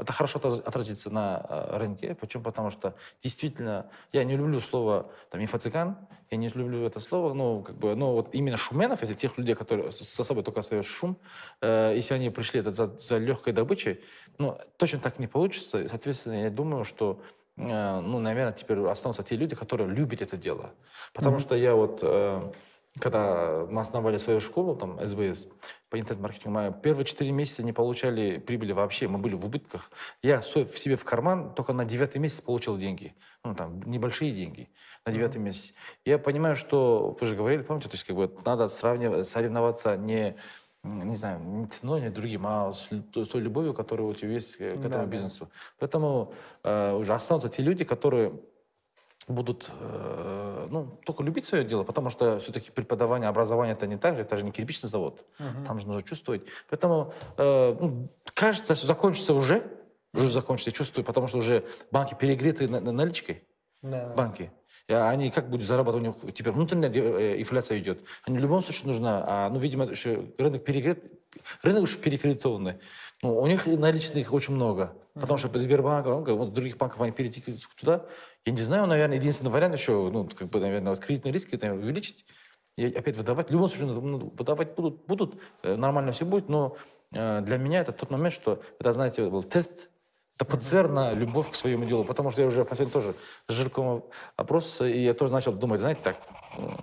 это 0.00 0.12
хорошо 0.12 0.38
отразится 0.38 1.10
на 1.10 1.44
э, 1.48 1.78
рынке. 1.78 2.14
Почему? 2.14 2.44
Потому 2.44 2.70
что 2.70 2.94
действительно 3.22 3.90
я 4.12 4.22
не 4.24 4.36
люблю 4.36 4.60
слово 4.60 5.10
там, 5.30 5.40
инфо-цыган, 5.42 5.96
я 6.30 6.36
не 6.36 6.48
люблю 6.48 6.84
это 6.84 7.00
слово, 7.00 7.32
ну, 7.32 7.62
как 7.62 7.76
бы, 7.76 7.94
ну, 7.96 8.12
вот 8.12 8.34
именно 8.34 8.58
шуменов, 8.58 9.00
если 9.00 9.14
тех 9.14 9.38
людей, 9.38 9.54
которые 9.54 9.90
со 9.90 10.22
собой 10.24 10.44
только 10.44 10.60
остается 10.60 10.92
шум, 10.92 11.16
э, 11.62 11.92
если 11.96 12.14
они 12.14 12.30
пришли 12.30 12.60
это 12.60 12.72
за, 12.72 12.86
за 12.98 13.16
легкой 13.18 13.52
добычей, 13.54 14.04
ну, 14.38 14.56
точно 14.76 15.00
так 15.00 15.18
не 15.18 15.26
получится. 15.26 15.88
Соответственно, 15.88 16.42
я 16.44 16.50
думаю, 16.50 16.84
что 16.84 16.97
э, 17.56 18.00
ну, 18.00 18.18
наверное, 18.18 18.52
теперь 18.52 18.78
останутся 18.86 19.22
те 19.22 19.36
люди, 19.36 19.54
которые 19.54 19.88
любят 19.88 20.22
это 20.22 20.36
дело. 20.36 20.72
Потому 21.12 21.38
что 21.38 21.54
я 21.54 21.74
вот, 21.74 22.00
э, 22.02 22.52
когда 22.98 23.66
мы 23.70 23.80
основали 23.80 24.16
свою 24.16 24.40
школу, 24.40 24.76
там, 24.76 24.98
СБС, 25.06 25.48
по 25.88 25.98
интернет-маркетингу, 25.98 26.50
мы 26.50 26.74
первые 26.82 27.04
четыре 27.04 27.32
месяца 27.32 27.62
не 27.62 27.72
получали 27.72 28.38
прибыли 28.38 28.72
вообще, 28.72 29.08
мы 29.08 29.18
были 29.18 29.34
в 29.34 29.44
убытках. 29.46 29.90
Я 30.22 30.40
в 30.40 30.44
себе 30.44 30.96
в 30.96 31.04
карман 31.04 31.54
только 31.54 31.72
на 31.72 31.84
девятый 31.84 32.20
месяц 32.20 32.40
получил 32.40 32.76
деньги. 32.76 33.14
Ну, 33.44 33.54
там, 33.54 33.80
небольшие 33.82 34.32
деньги 34.32 34.68
на 35.06 35.12
девятый 35.12 35.40
месяц. 35.40 35.72
Я 36.04 36.18
понимаю, 36.18 36.56
что, 36.56 37.16
вы 37.18 37.26
же 37.26 37.36
говорили, 37.36 37.62
помните, 37.62 37.88
то 37.88 37.94
есть, 37.94 38.04
как 38.04 38.16
бы, 38.16 38.30
надо 38.44 38.68
сравнивать, 38.68 39.26
соревноваться 39.26 39.96
не 39.96 40.36
не 40.84 41.16
знаю, 41.16 41.40
не 41.40 41.66
ценой, 41.66 42.00
не 42.00 42.10
другим, 42.10 42.46
а 42.46 42.72
с, 42.72 42.88
с 42.90 43.28
той 43.28 43.40
любовью, 43.40 43.74
которая 43.74 44.06
у 44.06 44.14
тебя 44.14 44.32
есть 44.32 44.56
э, 44.60 44.74
к 44.74 44.84
этому 44.84 45.06
бизнесу. 45.06 45.48
Поэтому 45.78 46.32
э, 46.64 46.92
уже 46.94 47.14
останутся 47.14 47.48
те 47.48 47.62
люди, 47.62 47.84
которые 47.84 48.32
будут 49.26 49.70
э, 49.80 50.68
ну, 50.70 50.98
только 51.04 51.22
любить 51.22 51.44
свое 51.44 51.64
дело, 51.64 51.84
потому 51.84 52.10
что 52.10 52.38
все-таки 52.38 52.70
преподавание, 52.70 53.28
образование 53.28 53.74
это 53.74 53.86
не 53.86 53.96
так 53.98 54.16
же, 54.16 54.22
это 54.22 54.36
же 54.36 54.44
не 54.44 54.52
кирпичный 54.52 54.88
завод. 54.88 55.24
Там 55.66 55.80
же 55.80 55.86
нужно 55.86 56.02
чувствовать. 56.02 56.42
Поэтому 56.70 57.12
э, 57.36 57.76
ну, 57.80 58.08
кажется, 58.34 58.74
что 58.74 58.86
закончится 58.86 59.34
уже, 59.34 59.62
уже 60.14 60.30
закончится, 60.30 60.70
я 60.70 60.74
чувствую, 60.74 61.04
потому 61.04 61.26
что 61.26 61.38
уже 61.38 61.64
банки 61.90 62.14
перегреты 62.14 62.68
на- 62.68 62.80
на- 62.80 62.92
наличкой 62.92 63.42
банки. 64.16 64.50
И 64.88 64.92
они 64.94 65.30
как 65.30 65.50
будут 65.50 65.66
зарабатывать? 65.66 66.02
У 66.02 66.26
них 66.26 66.34
теперь 66.34 66.52
внутренняя 66.52 66.90
э, 66.90 67.40
инфляция 67.40 67.78
идет. 67.78 68.00
Они 68.24 68.38
в 68.38 68.40
любом 68.40 68.62
случае 68.62 68.86
нужно, 68.86 69.22
а, 69.26 69.50
ну, 69.50 69.58
видимо, 69.58 69.84
еще 69.84 70.32
рынок 70.38 70.64
перегрет, 70.64 71.04
рынок 71.62 71.82
уже 71.82 71.98
перекредитованный. 71.98 72.74
Ну, 73.22 73.38
у 73.38 73.46
них 73.46 73.66
наличных 73.66 74.32
очень 74.32 74.54
много. 74.54 74.94
Потому 75.12 75.38
что 75.38 75.56
Сбербанк, 75.58 76.06
вот 76.06 76.52
других 76.52 76.76
банков 76.76 77.00
они 77.02 77.12
перетекли 77.12 77.58
туда. 77.76 78.06
Я 78.44 78.52
не 78.52 78.62
знаю, 78.62 78.86
наверное, 78.86 79.18
единственный 79.18 79.50
вариант 79.50 79.74
еще, 79.74 80.10
ну, 80.10 80.26
как 80.26 80.48
бы, 80.48 80.60
наверное, 80.60 80.90
вот 80.90 81.00
кредитные 81.00 81.32
риски 81.32 81.58
наверное, 81.60 81.84
увеличить 81.84 82.24
и 82.76 82.86
опять 82.86 83.16
выдавать. 83.16 83.48
В 83.48 83.52
любом 83.52 83.68
случае, 83.68 83.88
ну, 83.88 84.32
выдавать 84.38 84.74
будут, 84.74 85.04
будут 85.06 85.42
э, 85.64 85.74
нормально 85.74 86.12
все 86.12 86.24
будет, 86.24 86.48
но 86.48 86.76
э, 87.12 87.40
для 87.42 87.58
меня 87.58 87.80
это 87.80 87.92
тот 87.92 88.10
момент, 88.10 88.32
что 88.32 88.62
это, 88.78 88.92
знаете, 88.92 89.28
был 89.28 89.42
тест 89.42 89.90
это 90.40 90.44
ПЦР 90.56 90.88
на 90.88 91.12
любовь 91.12 91.50
к 91.50 91.54
своему 91.56 91.84
делу, 91.84 92.04
потому 92.04 92.30
что 92.30 92.42
я 92.42 92.46
уже 92.46 92.64
последний 92.64 92.92
тоже 92.92 93.14
с 93.48 93.52
Жирком 93.52 94.04
опрос, 94.36 94.80
и 94.80 95.02
я 95.02 95.12
тоже 95.12 95.32
начал 95.32 95.52
думать, 95.52 95.80
знаете, 95.80 96.00
так, 96.04 96.16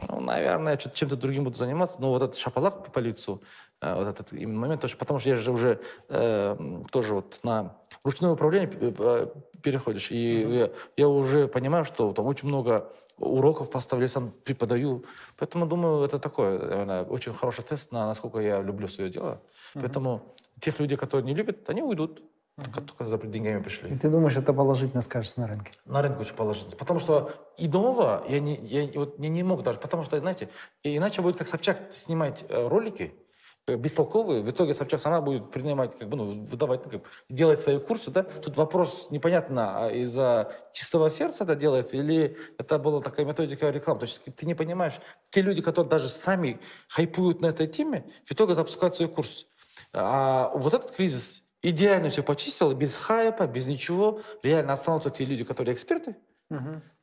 ну, 0.09 0.19
наверное, 0.19 0.75
чё- 0.75 0.89
чем-то 0.89 1.15
другим 1.15 1.45
буду 1.45 1.57
заниматься, 1.57 2.01
но 2.01 2.09
вот 2.09 2.21
этот 2.21 2.35
шапалак 2.35 2.91
по 2.91 2.99
лицу, 2.99 3.41
э, 3.81 3.95
вот 3.95 4.07
этот 4.07 4.33
именно 4.33 4.59
момент, 4.59 4.81
тоже, 4.81 4.97
потому 4.97 5.19
что 5.19 5.29
я 5.29 5.35
же 5.37 5.51
уже 5.53 5.79
э, 6.09 6.57
тоже 6.91 7.13
вот 7.15 7.39
на 7.43 7.77
ручное 8.03 8.31
управление 8.31 8.67
п- 8.67 9.27
переходишь, 9.61 10.11
и 10.11 10.41
я, 10.51 10.69
я 10.97 11.07
уже 11.07 11.47
понимаю, 11.47 11.85
что 11.85 12.11
там 12.11 12.25
очень 12.25 12.49
много 12.49 12.91
уроков 13.17 13.69
поставлю, 13.69 14.03
я 14.03 14.09
сам 14.09 14.31
преподаю, 14.43 15.05
поэтому 15.37 15.65
думаю, 15.65 16.03
это 16.03 16.19
такой, 16.19 16.59
наверное, 16.59 17.03
очень 17.03 17.31
хороший 17.33 17.63
тест 17.63 17.93
на 17.93 18.05
насколько 18.05 18.39
я 18.39 18.61
люблю 18.61 18.89
свое 18.89 19.09
дело, 19.09 19.39
поэтому 19.73 20.21
тех 20.59 20.77
людей, 20.81 20.97
которые 20.97 21.25
не 21.25 21.33
любят, 21.33 21.69
они 21.69 21.81
уйдут, 21.81 22.21
только, 22.63 23.03
за 23.03 23.17
деньгами 23.17 23.61
пришли. 23.61 23.93
И 23.93 23.97
ты 23.97 24.09
думаешь, 24.09 24.37
это 24.37 24.53
положительно 24.53 25.01
скажется 25.01 25.41
на 25.41 25.47
рынке? 25.47 25.71
На 25.85 26.01
рынке 26.01 26.21
очень 26.21 26.35
положительно. 26.35 26.77
Потому 26.77 26.99
что 26.99 27.31
и 27.57 27.67
нового 27.67 28.23
я 28.29 28.39
не, 28.39 28.55
я 28.55 28.89
вот 28.95 29.19
не, 29.19 29.27
не 29.27 29.43
мог 29.43 29.63
даже, 29.63 29.79
потому 29.79 30.03
что, 30.03 30.17
знаете, 30.19 30.49
иначе 30.83 31.21
будет 31.21 31.37
как 31.37 31.49
Собчак 31.49 31.91
снимать 31.91 32.45
э, 32.47 32.67
ролики, 32.67 33.13
э, 33.67 33.75
бестолковые, 33.75 34.41
в 34.41 34.49
итоге 34.49 34.73
Собчак 34.73 35.01
сама 35.01 35.19
будет 35.19 35.51
принимать, 35.51 35.97
как 35.97 36.07
бы, 36.07 36.15
ну, 36.15 36.31
выдавать, 36.31 36.85
ну, 36.85 36.91
как, 36.91 37.01
делать 37.29 37.59
свои 37.59 37.77
курсы, 37.77 38.09
да. 38.09 38.23
Тут 38.23 38.55
вопрос 38.55 39.07
непонятно, 39.09 39.87
а 39.87 39.91
из-за 39.91 40.53
чистого 40.71 41.09
сердца 41.09 41.43
это 41.43 41.55
делается 41.55 41.97
или 41.97 42.37
это 42.57 42.79
была 42.79 43.01
такая 43.01 43.25
методика 43.25 43.69
рекламы. 43.69 43.99
То 43.99 44.05
есть 44.05 44.21
ты 44.33 44.45
не 44.45 44.55
понимаешь, 44.55 45.01
те 45.29 45.41
люди, 45.41 45.61
которые 45.61 45.89
даже 45.89 46.07
сами 46.07 46.61
хайпуют 46.87 47.41
на 47.41 47.47
этой 47.47 47.67
теме, 47.67 48.05
в 48.23 48.31
итоге 48.31 48.53
запускают 48.53 48.95
свой 48.95 49.09
курс. 49.09 49.45
А 49.91 50.51
вот 50.55 50.73
этот 50.73 50.91
кризис 50.91 51.44
идеально 51.69 52.09
все 52.09 52.23
почистил, 52.23 52.73
без 52.73 52.95
хайпа, 52.95 53.47
без 53.47 53.67
ничего. 53.67 54.21
Реально 54.43 54.73
останутся 54.73 55.09
те 55.09 55.25
люди, 55.25 55.43
которые 55.43 55.73
эксперты, 55.73 56.15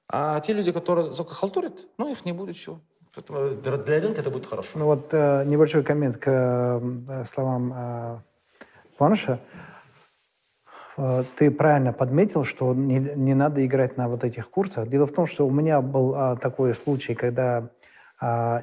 а 0.09 0.41
те 0.41 0.53
люди, 0.53 0.73
которые 0.73 1.13
только 1.13 1.35
халтурят, 1.35 1.87
ну, 1.99 2.11
их 2.11 2.25
не 2.25 2.33
будет 2.33 2.57
все. 2.57 2.81
Поэтому 3.15 3.51
для 3.61 3.77
для 3.77 4.01
рынка 4.01 4.21
это 4.21 4.31
будет 4.31 4.47
хорошо. 4.47 4.71
Ну 4.79 4.87
вот 4.87 5.09
э, 5.13 5.45
небольшой 5.45 5.85
коммент 5.85 6.17
к 6.17 6.29
э, 6.29 7.25
словам 7.27 7.73
э, 7.75 8.19
Куаныша. 8.97 9.39
Э, 10.97 11.25
Ты 11.37 11.51
правильно 11.51 11.93
подметил, 11.93 12.45
что 12.45 12.73
не, 12.73 12.99
не 12.99 13.35
надо 13.35 13.65
играть 13.67 13.99
на 13.99 14.09
вот 14.09 14.25
этих 14.25 14.49
курсах. 14.49 14.89
Дело 14.89 15.05
в 15.07 15.13
том, 15.13 15.27
что 15.27 15.47
у 15.47 15.51
меня 15.51 15.83
был 15.83 16.15
а, 16.15 16.37
такой 16.37 16.75
случай, 16.75 17.15
когда 17.15 17.69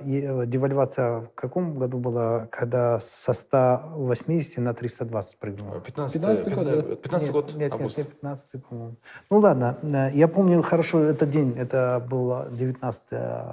и, 0.05 0.21
э, 0.21 0.45
девальвация 0.45 1.19
в 1.21 1.29
каком 1.35 1.77
году 1.77 1.97
была, 1.99 2.47
когда 2.49 2.99
со 3.01 3.33
180 3.33 4.59
на 4.59 4.73
320 4.73 5.37
прыгнула? 5.37 5.81
15, 5.81 6.13
15 6.13 6.55
год, 6.55 6.65
да? 6.65 6.81
15 6.95 7.21
нет, 7.27 7.33
год, 7.33 7.45
Нет, 7.47 7.57
нет, 7.57 7.73
август. 7.73 7.97
не 7.97 8.03
15 8.05 8.63
по-моему. 8.63 8.95
Ну 9.29 9.39
ладно, 9.39 9.77
э, 9.81 10.09
я 10.13 10.27
помню 10.27 10.61
хорошо 10.61 10.99
этот 11.01 11.29
день, 11.29 11.53
это 11.57 12.05
было 12.09 12.47
19 12.51 13.01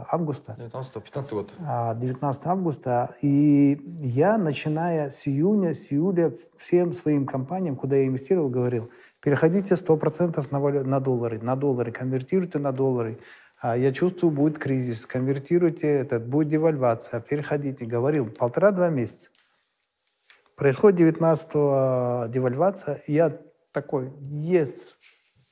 августа. 0.09 0.55
19, 0.59 1.03
15 1.03 1.33
год. 1.33 1.51
а, 1.67 1.95
19 1.95 2.47
августа, 2.47 3.11
и 3.23 3.81
я, 3.99 4.39
начиная 4.39 5.11
с 5.11 5.27
июня, 5.27 5.75
с 5.75 5.93
июля, 5.93 6.33
всем 6.57 6.93
своим 6.93 7.27
компаниям, 7.27 7.75
куда 7.77 7.97
я 7.97 8.07
инвестировал, 8.07 8.49
говорил, 8.49 8.91
переходите 9.23 9.75
100% 9.75 10.47
на, 10.53 10.61
валю- 10.61 10.85
на 10.85 11.01
доллары, 11.01 11.41
на 11.41 11.57
доллары, 11.57 11.91
конвертируйте 11.91 12.59
на 12.59 12.71
доллары. 12.73 13.19
А 13.61 13.77
я 13.77 13.93
чувствую, 13.93 14.31
будет 14.31 14.59
кризис, 14.59 15.07
конвертируйте 15.07 15.87
этот, 15.89 16.27
будет 16.27 16.49
девальвация, 16.49 17.21
переходите. 17.21 17.85
Говорил, 17.87 18.27
полтора-два 18.27 18.91
месяца. 18.91 19.29
Происходит 20.57 20.99
19 20.99 22.31
девальвация, 22.31 23.03
и 23.07 23.13
я 23.15 23.39
такой, 23.73 24.13
есть, 24.21 24.99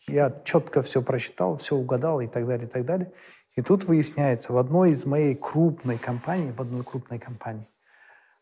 я 0.06 0.30
четко 0.44 0.82
все 0.82 1.02
просчитал, 1.02 1.56
все 1.58 1.76
угадал 1.76 2.20
и 2.20 2.26
так 2.26 2.46
далее, 2.46 2.66
и 2.66 2.70
так 2.70 2.84
далее. 2.84 3.12
И 3.56 3.62
тут 3.62 3.84
выясняется, 3.84 4.52
в 4.52 4.58
одной 4.58 4.90
из 4.90 5.06
моей 5.06 5.34
крупной 5.34 5.98
компании, 5.98 6.52
в 6.52 6.60
одной 6.60 6.82
крупной 6.82 7.18
компании, 7.18 7.66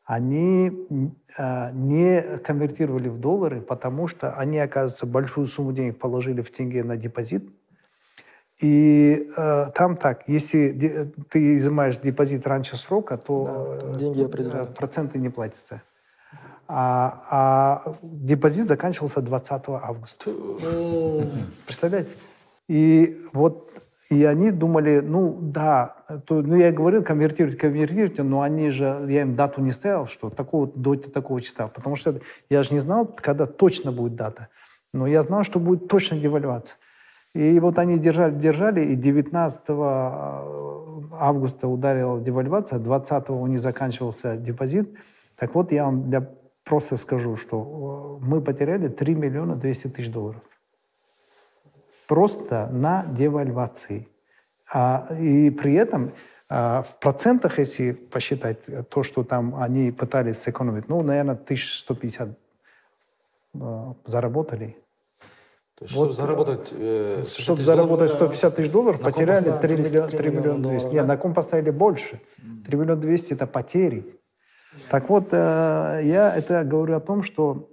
они 0.04 0.72
а, 1.38 1.70
не 1.72 2.38
конвертировали 2.38 3.08
в 3.08 3.20
доллары, 3.20 3.60
потому 3.60 4.08
что 4.08 4.34
они, 4.34 4.58
оказывается, 4.58 5.06
большую 5.06 5.46
сумму 5.46 5.72
денег 5.72 5.98
положили 5.98 6.42
в 6.42 6.50
тенге 6.50 6.82
на 6.82 6.96
депозит. 6.96 7.48
И 8.62 9.28
э, 9.36 9.66
там 9.74 9.96
так, 9.96 10.28
если 10.28 11.12
ты 11.28 11.56
изымаешь 11.56 11.98
депозит 11.98 12.46
раньше 12.46 12.76
срока, 12.76 13.18
то 13.18 13.78
Да, 13.80 13.88
э, 13.88 13.96
деньги 13.98 14.22
э, 14.22 14.66
проценты 14.66 15.18
не 15.18 15.30
платятся. 15.30 15.82
А, 16.68 17.22
а 17.30 17.94
депозит 18.02 18.68
заканчивался 18.68 19.20
20 19.20 19.62
августа. 19.66 20.30
Представляете? 21.66 22.10
И 22.68 23.16
вот 23.32 23.68
и 24.10 24.24
они 24.24 24.52
думали, 24.52 25.00
ну 25.00 25.36
да, 25.40 25.96
то, 26.26 26.40
ну 26.42 26.56
я 26.56 26.70
говорил, 26.70 27.02
конвертируйте, 27.02 27.58
конвертируйте, 27.58 28.22
но 28.22 28.42
они 28.42 28.70
же, 28.70 29.04
я 29.08 29.22
им 29.22 29.34
дату 29.34 29.60
не 29.60 29.72
ставил, 29.72 30.06
что 30.06 30.30
такого, 30.30 30.68
до 30.68 30.94
такого 30.94 31.40
числа, 31.40 31.66
потому 31.66 31.96
что 31.96 32.20
я 32.48 32.62
же 32.62 32.74
не 32.74 32.80
знал, 32.80 33.06
когда 33.06 33.46
точно 33.46 33.90
будет 33.90 34.14
дата, 34.14 34.48
но 34.92 35.06
я 35.06 35.22
знал, 35.22 35.42
что 35.44 35.58
будет 35.58 35.88
точно 35.88 36.18
девальвация. 36.18 36.76
И 37.34 37.58
вот 37.60 37.78
они 37.78 37.98
держали, 37.98 38.34
держали, 38.34 38.80
и 38.82 38.94
19 38.94 39.60
августа 41.12 41.68
ударила 41.68 42.20
девальвация, 42.20 42.78
20 42.78 43.30
у 43.30 43.46
них 43.46 43.60
заканчивался 43.60 44.36
депозит. 44.36 44.94
Так 45.36 45.54
вот, 45.54 45.72
я 45.72 45.84
вам 45.86 46.10
для, 46.10 46.28
просто 46.64 46.96
скажу, 46.96 47.36
что 47.36 48.18
э, 48.20 48.24
мы 48.24 48.40
потеряли 48.40 48.88
3 48.88 49.14
миллиона 49.14 49.56
200 49.56 49.88
тысяч 49.88 50.10
долларов 50.10 50.42
просто 52.12 52.68
на 52.70 53.06
девальвации. 53.06 54.06
А, 54.70 55.06
и 55.18 55.48
при 55.48 55.72
этом 55.72 56.12
а, 56.50 56.82
в 56.82 56.98
процентах, 56.98 57.58
если 57.58 57.92
посчитать 57.92 58.58
э, 58.66 58.82
то, 58.82 59.02
что 59.02 59.24
там 59.24 59.54
они 59.56 59.90
пытались 59.92 60.36
сэкономить, 60.42 60.90
ну, 60.90 61.00
наверное, 61.02 61.36
1150 61.36 62.28
э, 63.54 63.94
заработали. 64.04 64.76
То 65.82 65.86
есть, 65.88 65.94
Вот, 65.96 66.12
чтобы 66.14 66.26
заработать... 66.28 66.72
э, 66.78 67.22
160 67.26 67.42
Чтобы 67.42 67.62
заработать 67.62 68.10
долларов, 68.18 68.36
150 68.36 68.56
тысяч 68.56 68.70
долларов, 68.70 69.00
потеряли 69.00 69.50
поставили 69.50 69.82
3 69.82 69.84
миллиона, 69.84 70.08
3 70.08 70.18
3 70.18 70.28
миллиона 70.28 70.40
миллиона 70.40 70.62
200. 70.62 70.62
долларов, 70.62 70.92
Нет, 70.92 71.02
да? 71.02 71.08
на 71.08 71.16
ком 71.16 71.34
поставили 71.34 71.70
больше. 71.70 72.20
3 72.66 72.78
миллиона 72.78 73.00
200– 73.00 73.32
это 73.34 73.46
потери. 73.46 74.20
Так 74.90 75.08
вот, 75.08 75.28
э, 75.32 76.00
я 76.04 76.34
это 76.36 76.62
говорю 76.64 76.96
о 76.96 77.00
том, 77.00 77.22
что 77.22 77.68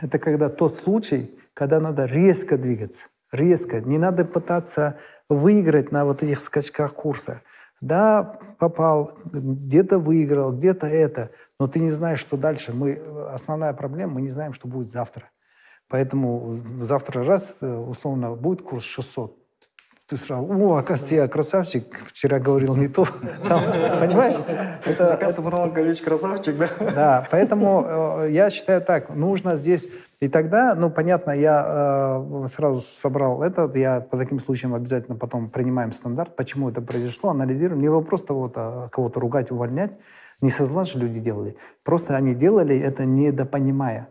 это 0.00 0.18
когда 0.18 0.48
тот 0.48 0.76
случай, 0.76 1.36
когда 1.54 1.80
надо 1.80 2.04
резко 2.06 2.56
двигаться. 2.56 3.06
Резко. 3.32 3.80
Не 3.80 3.98
надо 3.98 4.24
пытаться 4.24 4.96
выиграть 5.28 5.90
на 5.90 6.04
вот 6.04 6.22
этих 6.22 6.38
скачках 6.40 6.94
курса. 6.94 7.42
Да, 7.80 8.38
попал, 8.58 9.18
где-то 9.24 9.98
выиграл, 9.98 10.52
где-то 10.52 10.86
это, 10.86 11.30
но 11.58 11.66
ты 11.66 11.80
не 11.80 11.90
знаешь, 11.90 12.20
что 12.20 12.36
дальше. 12.36 12.72
Мы, 12.72 13.02
основная 13.30 13.72
проблема, 13.72 14.14
мы 14.14 14.22
не 14.22 14.30
знаем, 14.30 14.52
что 14.52 14.68
будет 14.68 14.90
завтра. 14.90 15.30
Поэтому 15.94 16.58
завтра 16.80 17.22
раз, 17.22 17.54
э, 17.60 17.72
условно, 17.72 18.32
будет 18.32 18.62
курс 18.62 18.82
600. 18.82 19.32
Ты 20.08 20.16
сразу, 20.16 20.44
о, 20.44 20.78
оказывается, 20.78 21.14
я 21.14 21.28
красавчик, 21.28 21.84
вчера 22.06 22.40
говорил 22.40 22.74
не 22.74 22.88
то. 22.88 23.04
Там, 23.48 23.62
понимаешь? 24.00 24.34
Это, 24.84 25.14
Оказывается, 25.14 25.42
Марат 25.42 25.72
Галевич 25.72 26.02
красавчик, 26.02 26.56
да? 26.58 26.68
да, 26.96 27.28
поэтому 27.30 28.22
э, 28.24 28.30
я 28.32 28.50
считаю 28.50 28.82
так, 28.82 29.14
нужно 29.14 29.54
здесь... 29.54 29.86
И 30.18 30.26
тогда, 30.26 30.74
ну, 30.74 30.90
понятно, 30.90 31.30
я 31.30 31.64
э, 31.64 32.46
сразу 32.48 32.80
собрал 32.80 33.44
это, 33.44 33.70
я 33.76 34.00
по 34.00 34.16
таким 34.16 34.40
случаям 34.40 34.74
обязательно 34.74 35.16
потом 35.16 35.48
принимаем 35.48 35.92
стандарт, 35.92 36.34
почему 36.34 36.70
это 36.70 36.82
произошло, 36.82 37.30
анализируем. 37.30 37.80
Не 37.80 37.88
вопрос 37.88 38.24
того-то, 38.24 38.88
кого-то 38.90 39.20
ругать, 39.20 39.52
увольнять, 39.52 39.92
не 40.40 40.50
со 40.50 40.64
зла 40.64 40.84
же 40.84 40.98
люди 40.98 41.20
делали. 41.20 41.56
Просто 41.84 42.16
они 42.16 42.34
делали 42.34 42.76
это 42.76 43.04
недопонимая. 43.04 44.08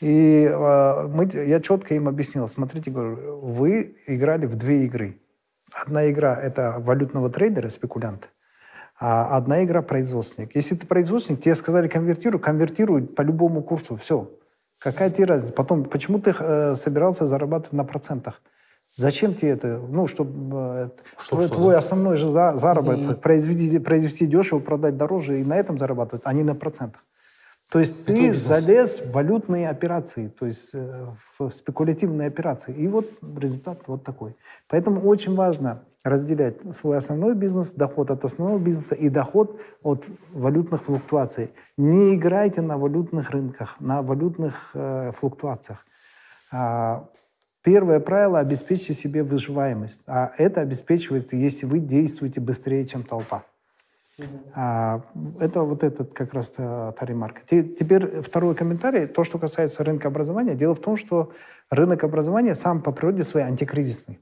И 0.00 0.44
э, 0.50 1.06
мы, 1.08 1.30
я 1.32 1.60
четко 1.60 1.94
им 1.94 2.08
объяснил, 2.08 2.48
смотрите, 2.48 2.90
говорю, 2.90 3.40
вы 3.40 3.96
играли 4.06 4.46
в 4.46 4.56
две 4.56 4.84
игры. 4.84 5.20
Одна 5.72 6.10
игра– 6.10 6.38
это 6.42 6.76
валютного 6.78 7.30
трейдера, 7.30 7.68
спекулянта, 7.68 8.28
а 8.98 9.36
одна 9.36 9.64
игра– 9.64 9.82
производственник. 9.82 10.54
Если 10.54 10.76
ты 10.76 10.86
производственник, 10.86 11.40
тебе 11.40 11.54
сказали 11.54 11.88
конвертируй, 11.88 12.40
конвертируй 12.40 13.02
по 13.02 13.22
любому 13.22 13.62
курсу, 13.62 13.96
все. 13.96 14.30
Какая 14.78 15.10
тебе 15.10 15.24
разница? 15.24 15.52
Потом, 15.54 15.84
почему 15.84 16.20
ты 16.20 16.34
э, 16.38 16.74
собирался 16.76 17.26
зарабатывать 17.26 17.72
на 17.72 17.84
процентах? 17.84 18.42
Зачем 18.96 19.34
тебе 19.34 19.50
это? 19.50 19.78
Ну, 19.78 20.06
чтобы 20.06 20.30
э, 20.56 20.88
Чтоб 21.18 21.38
твой, 21.38 21.46
что, 21.46 21.54
твой 21.56 21.72
да? 21.72 21.78
основной 21.78 22.16
же 22.16 22.30
за- 22.30 22.56
заработок 22.56 23.20
произвести, 23.20 23.78
произвести 23.80 24.26
дешево, 24.26 24.60
продать 24.60 24.96
дороже 24.96 25.40
и 25.40 25.44
на 25.44 25.56
этом 25.56 25.78
зарабатывать, 25.78 26.22
а 26.24 26.32
не 26.32 26.44
на 26.44 26.54
процентах. 26.54 27.04
То 27.74 27.80
есть 27.80 28.04
ты 28.04 28.12
бизнес. 28.12 28.38
залез 28.38 29.00
в 29.00 29.10
валютные 29.10 29.68
операции, 29.68 30.28
то 30.28 30.46
есть 30.46 30.70
э, 30.74 31.06
в 31.36 31.50
спекулятивные 31.50 32.28
операции. 32.28 32.72
И 32.72 32.86
вот 32.86 33.10
результат 33.36 33.80
вот 33.88 34.04
такой. 34.04 34.36
Поэтому 34.68 35.00
очень 35.00 35.34
важно 35.34 35.82
разделять 36.04 36.58
свой 36.72 36.96
основной 36.96 37.34
бизнес, 37.34 37.72
доход 37.72 38.12
от 38.12 38.24
основного 38.24 38.60
бизнеса 38.60 38.94
и 38.94 39.08
доход 39.08 39.60
от 39.82 40.08
валютных 40.32 40.84
флуктуаций. 40.84 41.50
Не 41.76 42.14
играйте 42.14 42.62
на 42.62 42.78
валютных 42.78 43.32
рынках, 43.32 43.80
на 43.80 44.02
валютных 44.02 44.70
э, 44.74 45.10
флуктуациях. 45.10 45.84
А, 46.52 47.08
Первое 47.64 47.98
правило– 47.98 48.38
обеспечьте 48.40 48.94
себе 48.94 49.24
выживаемость. 49.24 50.04
А 50.06 50.30
это 50.38 50.60
обеспечивается, 50.60 51.34
если 51.34 51.66
вы 51.66 51.80
действуете 51.80 52.40
быстрее, 52.40 52.84
чем 52.84 53.02
толпа. 53.02 53.42
А, 54.54 55.02
это 55.40 55.62
вот 55.62 55.82
этот 55.82 56.12
как 56.14 56.34
раз 56.34 56.52
э, 56.58 56.92
та 56.98 57.06
ремарка. 57.06 57.40
Те- 57.48 57.62
Теперь 57.64 58.06
второй 58.22 58.54
комментарий, 58.54 59.06
то, 59.06 59.24
что 59.24 59.38
касается 59.38 59.82
рынка 59.84 60.08
образования. 60.08 60.54
Дело 60.54 60.74
в 60.74 60.80
том, 60.80 60.96
что 60.96 61.32
рынок 61.70 62.04
образования 62.04 62.54
сам 62.54 62.80
по 62.82 62.92
природе 62.92 63.24
своей 63.24 63.46
антикризисный. 63.46 64.20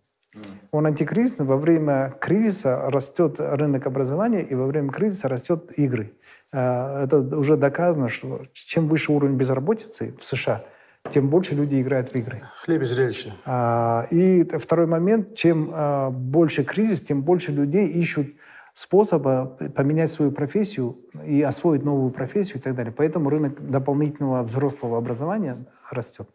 Он 0.70 0.86
антикризисный. 0.86 1.44
Во 1.44 1.58
время 1.58 2.14
кризиса 2.20 2.90
растет 2.90 3.34
рынок 3.38 3.86
образования, 3.86 4.42
и 4.42 4.54
во 4.54 4.66
время 4.66 4.90
кризиса 4.90 5.28
растет 5.28 5.72
игры. 5.78 6.12
Э, 6.52 7.04
Это 7.04 7.18
уже 7.36 7.56
доказано, 7.56 8.08
что 8.08 8.40
чем 8.52 8.88
выше 8.88 9.12
уровень 9.12 9.36
безработицы 9.36 10.14
в 10.18 10.24
США, 10.24 10.64
тем 11.12 11.28
больше 11.28 11.54
люди 11.54 11.82
играют 11.82 12.12
в 12.12 12.16
игры. 12.16 12.40
Хлеб 12.62 12.80
и 12.82 12.84
зрелище. 12.86 13.32
А, 13.44 14.06
И 14.10 14.44
второй 14.44 14.86
момент, 14.86 15.34
чем 15.34 15.70
а, 15.72 16.10
больше 16.10 16.62
кризис, 16.64 17.00
тем 17.02 17.22
больше 17.22 17.52
людей 17.52 17.88
ищут 17.88 18.28
способа 18.74 19.58
поменять 19.74 20.12
свою 20.12 20.32
профессию 20.32 20.96
и 21.24 21.42
освоить 21.42 21.84
новую 21.84 22.10
профессию 22.10 22.58
и 22.58 22.60
так 22.60 22.74
далее. 22.74 22.92
Поэтому 22.96 23.30
рынок 23.30 23.68
дополнительного 23.68 24.42
взрослого 24.42 24.98
образования 24.98 25.64
растет. 25.90 26.28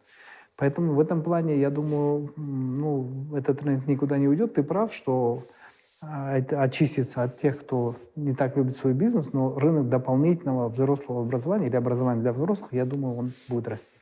Поэтому 0.56 0.94
в 0.94 1.00
этом 1.00 1.22
плане, 1.22 1.58
я 1.58 1.70
думаю, 1.70 2.32
ну, 2.36 3.36
этот 3.36 3.62
рынок 3.62 3.86
никуда 3.86 4.18
не 4.18 4.26
уйдет. 4.26 4.54
Ты 4.54 4.62
прав, 4.64 4.92
что 4.92 5.44
а, 6.00 6.34
очистится 6.34 7.22
от 7.24 7.40
тех, 7.40 7.60
кто 7.60 7.96
не 8.16 8.34
так 8.34 8.56
любит 8.56 8.76
свой 8.76 8.92
бизнес, 8.92 9.32
но 9.32 9.58
рынок 9.58 9.88
дополнительного 9.88 10.68
взрослого 10.68 11.22
образования 11.22 11.66
или 11.66 11.76
образования 11.76 12.22
для 12.22 12.32
взрослых, 12.32 12.72
я 12.72 12.84
думаю, 12.84 13.16
он 13.16 13.32
будет 13.48 13.68
расти. 13.68 13.98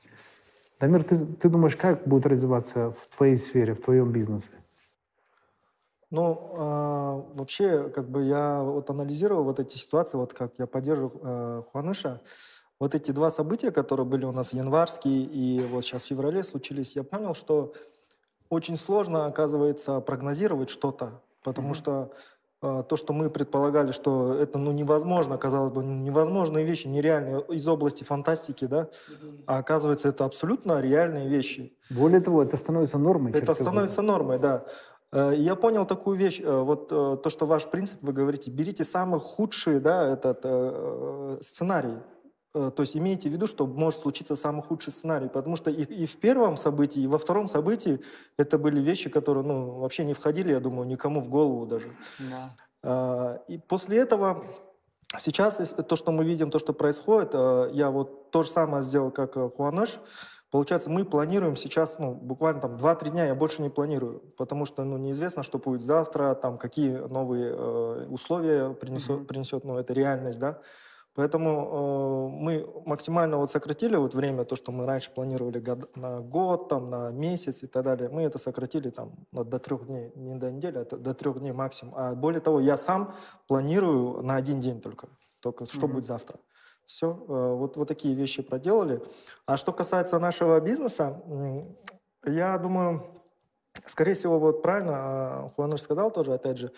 Дамир, 0.78 1.04
ты, 1.04 1.16
ты 1.16 1.48
думаешь, 1.48 1.76
как 1.76 2.06
будет 2.06 2.26
развиваться 2.26 2.90
в 2.90 3.16
твоей 3.16 3.38
сфере, 3.38 3.74
в 3.74 3.80
твоем 3.80 4.12
бизнесе? 4.12 4.50
Ну, 6.10 6.50
а, 6.52 7.24
вообще, 7.34 7.88
как 7.90 8.08
бы 8.08 8.24
я 8.24 8.62
вот 8.62 8.88
анализировал 8.90 9.44
вот 9.44 9.58
эти 9.58 9.76
ситуации, 9.76 10.16
вот 10.16 10.34
как 10.34 10.52
я 10.58 10.66
поддерживаю 10.66 11.20
э, 11.22 11.62
Хуаныша, 11.72 12.20
вот 12.78 12.94
эти 12.94 13.10
два 13.10 13.30
события, 13.30 13.72
которые 13.72 14.06
были 14.06 14.24
у 14.24 14.32
нас 14.32 14.52
январские 14.52 15.22
и 15.24 15.60
вот 15.66 15.84
сейчас 15.84 16.04
в 16.04 16.06
феврале 16.06 16.44
случились, 16.44 16.94
я 16.94 17.02
понял, 17.02 17.34
что 17.34 17.72
очень 18.50 18.76
сложно, 18.76 19.26
оказывается, 19.26 20.00
прогнозировать 20.00 20.70
что-то, 20.70 21.22
потому 21.42 21.74
что 21.74 22.12
э, 22.62 22.84
то, 22.88 22.96
что 22.96 23.12
мы 23.12 23.28
предполагали, 23.28 23.90
что 23.90 24.34
это 24.34 24.58
ну, 24.58 24.70
невозможно, 24.70 25.38
казалось 25.38 25.72
бы, 25.72 25.82
ну, 25.82 25.94
невозможные 25.94 26.64
вещи, 26.64 26.86
нереальные, 26.86 27.42
из 27.48 27.66
области 27.66 28.04
фантастики, 28.04 28.66
да, 28.66 28.88
а 29.46 29.58
оказывается, 29.58 30.08
это 30.08 30.24
абсолютно 30.24 30.80
реальные 30.80 31.28
вещи. 31.28 31.76
Более 31.90 32.20
того, 32.20 32.42
это 32.42 32.56
становится 32.56 32.98
нормой. 32.98 33.32
Это 33.32 33.54
становится 33.54 34.02
нормой, 34.02 34.38
да. 34.38 34.64
Э, 35.16 35.34
Я 35.36 35.54
понял 35.54 35.86
такую 35.86 36.16
вещь, 36.16 36.40
э, 36.42 36.60
вот 36.62 36.92
э, 36.92 37.16
то, 37.22 37.30
что 37.30 37.46
ваш 37.46 37.66
принцип, 37.66 37.98
вы 38.02 38.12
говорите, 38.12 38.50
берите 38.50 38.84
самый 38.84 39.18
худший, 39.20 39.80
да, 39.80 40.12
этот 40.12 40.44
сценарий, 41.44 41.98
то 42.52 42.74
есть 42.78 42.96
имейте 42.96 43.28
в 43.28 43.32
виду, 43.32 43.46
что 43.46 43.66
может 43.66 44.00
случиться 44.00 44.36
самый 44.36 44.62
худший 44.62 44.92
сценарий, 44.92 45.28
потому 45.28 45.56
что 45.56 45.70
и, 45.70 45.82
и 45.82 46.06
в 46.06 46.16
первом 46.16 46.56
событии, 46.56 47.02
и 47.02 47.06
во 47.06 47.18
втором 47.18 47.48
событии 47.48 48.00
это 48.38 48.58
были 48.58 48.80
вещи, 48.80 49.10
которые 49.10 49.44
ну, 49.44 49.80
вообще 49.80 50.04
не 50.04 50.14
входили, 50.14 50.52
я 50.52 50.60
думаю, 50.60 50.86
никому 50.86 51.20
в 51.20 51.28
голову 51.28 51.66
даже. 51.66 51.88
Да. 52.82 53.42
И 53.48 53.58
после 53.58 53.98
этого 53.98 54.44
сейчас 55.18 55.74
то, 55.88 55.96
что 55.96 56.12
мы 56.12 56.24
видим, 56.24 56.50
то, 56.50 56.58
что 56.58 56.72
происходит, 56.72 57.34
я 57.74 57.90
вот 57.90 58.30
то 58.30 58.42
же 58.42 58.50
самое 58.50 58.82
сделал, 58.82 59.10
как 59.10 59.34
Хуанеш. 59.54 60.00
Получается, 60.50 60.90
мы 60.90 61.04
планируем 61.04 61.56
сейчас, 61.56 61.98
ну, 61.98 62.14
буквально 62.14 62.60
там 62.60 62.76
2-3 62.76 63.10
дня 63.10 63.26
я 63.26 63.34
больше 63.34 63.62
не 63.62 63.68
планирую, 63.68 64.20
потому 64.36 64.64
что, 64.64 64.84
ну, 64.84 64.96
неизвестно, 64.96 65.42
что 65.42 65.58
будет 65.58 65.82
завтра, 65.82 66.34
там, 66.34 66.56
какие 66.56 66.92
новые 66.92 67.52
э, 67.52 68.06
условия 68.08 68.70
принесет, 68.70 69.20
mm-hmm. 69.20 69.24
принесет, 69.24 69.64
ну, 69.64 69.76
это 69.76 69.92
реальность, 69.92 70.38
да. 70.38 70.60
Поэтому 71.16 71.50
э, 71.50 72.42
мы 72.42 72.70
максимально 72.84 73.38
вот 73.38 73.50
сократили 73.50 73.96
вот 73.96 74.14
время, 74.14 74.44
то, 74.44 74.54
что 74.54 74.70
мы 74.70 74.86
раньше 74.86 75.10
планировали 75.10 75.58
год, 75.58 75.96
на 75.96 76.20
год, 76.20 76.68
там, 76.68 76.90
на 76.90 77.10
месяц 77.10 77.64
и 77.64 77.66
так 77.66 77.84
далее, 77.84 78.08
мы 78.08 78.22
это 78.22 78.38
сократили 78.38 78.90
там 78.90 79.14
до 79.32 79.58
трех 79.58 79.86
дней, 79.86 80.12
не 80.14 80.36
до 80.36 80.52
недели, 80.52 80.78
а 80.78 80.84
до 80.84 81.14
трех 81.14 81.40
дней 81.40 81.52
максимум. 81.52 81.94
А 81.96 82.14
более 82.14 82.40
того, 82.40 82.60
я 82.60 82.76
сам 82.76 83.14
планирую 83.48 84.22
на 84.22 84.36
один 84.36 84.60
день 84.60 84.80
только, 84.80 85.08
только 85.40 85.64
что 85.64 85.86
mm-hmm. 85.86 85.92
будет 85.92 86.04
завтра. 86.04 86.38
Все, 86.86 87.10
э, 87.10 87.54
вот, 87.54 87.76
вот 87.76 87.88
такие 87.88 88.14
вещи 88.14 88.42
проделали. 88.42 89.02
А 89.44 89.56
что 89.56 89.72
касается 89.72 90.18
нашего 90.18 90.58
бизнеса, 90.60 91.20
я 92.24 92.56
думаю, 92.58 93.06
скорее 93.84 94.14
всего, 94.14 94.38
вот 94.38 94.62
правильно 94.62 94.94
а, 94.94 95.48
Хуанер 95.54 95.78
сказал 95.78 96.10
тоже, 96.10 96.32
опять 96.32 96.58
же, 96.58 96.72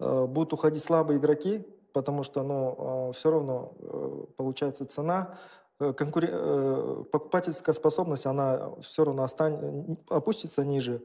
э, 0.00 0.26
будут 0.26 0.52
уходить 0.52 0.82
слабые 0.82 1.18
игроки, 1.18 1.66
потому 1.92 2.22
что 2.22 2.42
ну, 2.42 3.10
все 3.12 3.30
равно 3.30 3.72
э, 3.80 4.24
получается 4.36 4.86
цена, 4.86 5.38
э, 5.80 5.92
конкурен... 5.92 6.30
Э, 6.32 7.04
покупательская 7.10 7.72
способность, 7.72 8.26
она 8.26 8.70
все 8.80 9.04
равно 9.04 9.22
остан... 9.22 9.98
опустится 10.08 10.64
ниже. 10.64 11.02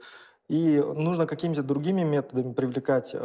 И 0.49 0.79
нужно 0.79 1.25
какими-то 1.25 1.63
другими 1.63 2.03
методами 2.03 2.51
привлекать 2.51 3.15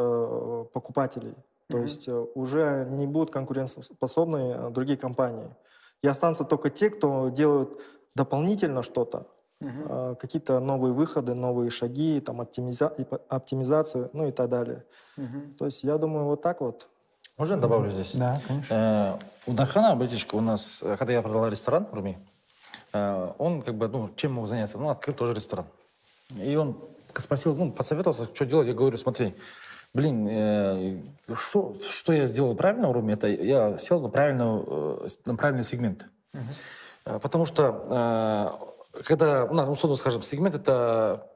покупателей. 0.73 1.35
Mm-hmm. 1.69 1.73
То 1.73 1.79
есть 1.79 2.09
уже 2.35 2.87
не 2.91 3.07
будут 3.07 3.31
конкурентоспособны 3.31 4.71
другие 4.71 4.99
компании. 4.99 5.51
И 6.03 6.09
останутся 6.09 6.45
только 6.45 6.71
те, 6.71 6.91
кто 6.91 7.29
делают 7.29 7.81
дополнительно 8.15 8.83
что-то, 8.83 9.27
Uh-huh. 9.61 10.15
какие-то 10.15 10.61
новые 10.61 10.93
выходы, 10.93 11.35
новые 11.35 11.71
шаги, 11.71 12.21
там, 12.21 12.41
оптимиза... 12.41 12.95
оптимизацию, 13.29 14.09
ну 14.13 14.29
и 14.29 14.31
так 14.31 14.49
далее. 14.49 14.85
Uh-huh. 15.17 15.57
То 15.57 15.65
есть 15.65 15.83
я 15.83 15.99
думаю, 15.99 16.27
вот 16.27 16.43
так 16.43 16.61
вот 16.61 16.89
можно 17.39 17.55
я 17.55 17.61
добавлю 17.61 17.91
здесь? 17.91 18.17
Да, 18.17 18.41
конечно. 18.49 19.21
Э, 19.47 19.51
у 19.51 19.53
Дархана, 19.55 19.95
братишка, 19.95 20.35
у 20.35 20.41
нас, 20.41 20.83
э, 20.83 20.97
когда 20.97 21.13
я 21.13 21.23
продал 21.23 21.47
ресторан 21.47 21.87
в 21.87 21.95
Руми, 21.95 22.19
э, 22.93 23.33
он 23.39 23.63
как 23.63 23.77
бы, 23.77 23.87
ну, 23.87 24.11
чем 24.17 24.33
мог 24.33 24.49
заняться? 24.49 24.77
Ну, 24.77 24.89
открыл 24.89 25.15
тоже 25.15 25.35
ресторан. 25.35 25.65
И 26.37 26.57
он 26.57 26.77
спросил, 27.17 27.55
ну, 27.55 27.71
посоветовался, 27.71 28.25
что 28.25 28.45
делать. 28.45 28.67
Я 28.67 28.75
говорю, 28.75 28.99
смотри, 28.99 29.37
блин, 29.95 30.27
э, 30.29 31.01
что, 31.35 31.75
что 31.75 32.13
я 32.13 32.27
сделал 32.27 32.55
правильно 32.55 32.93
Руми, 32.93 33.13
это 33.13 33.29
я 33.29 33.79
сел 33.79 34.01
на, 34.01 34.09
правильную, 34.09 35.05
э, 35.05 35.09
на 35.27 35.37
правильный 35.37 35.65
сегмент. 35.65 36.07
Uh-huh. 36.33 37.21
Потому 37.21 37.47
что, 37.47 38.61
э, 38.95 39.03
когда, 39.03 39.47
ну, 39.47 39.71
условно 39.71 39.97
скажем, 39.97 40.23
сегмент 40.23 40.55
это 40.55 41.27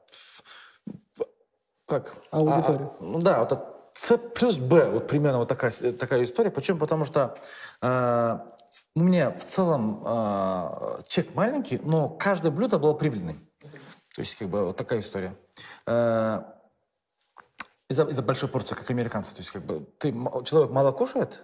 как? 1.85 2.13
Аудитория. 2.31 2.91
А, 2.99 3.03
ну 3.03 3.19
да, 3.19 3.39
вот 3.39 3.91
с 3.93 4.17
плюс 4.17 4.57
Б, 4.57 4.89
вот 4.89 5.07
примерно 5.07 5.39
вот 5.39 5.47
такая, 5.47 5.71
такая 5.71 6.23
история. 6.23 6.49
Почему? 6.49 6.79
Потому 6.79 7.05
что 7.05 7.37
э, 7.81 8.39
у 8.95 8.99
меня 8.99 9.31
в 9.31 9.43
целом 9.43 10.01
э, 10.05 11.01
чек 11.07 11.35
маленький, 11.35 11.79
но 11.83 12.09
каждое 12.09 12.51
блюдо 12.51 12.79
было 12.79 12.93
прибыльным. 12.93 13.47
То 14.15 14.21
есть 14.21 14.35
как 14.35 14.49
бы 14.49 14.65
вот 14.65 14.77
такая 14.77 14.99
история. 15.01 15.35
Э, 15.85 16.43
из-за, 17.93 18.03
из 18.03 18.19
большой 18.19 18.49
порции, 18.49 18.75
как 18.75 18.89
американцы. 18.89 19.33
То 19.33 19.39
есть 19.39 19.51
как 19.51 19.63
бы 19.63 19.85
ты, 19.97 20.11
человек 20.45 20.71
мало 20.71 20.91
кушает, 20.91 21.41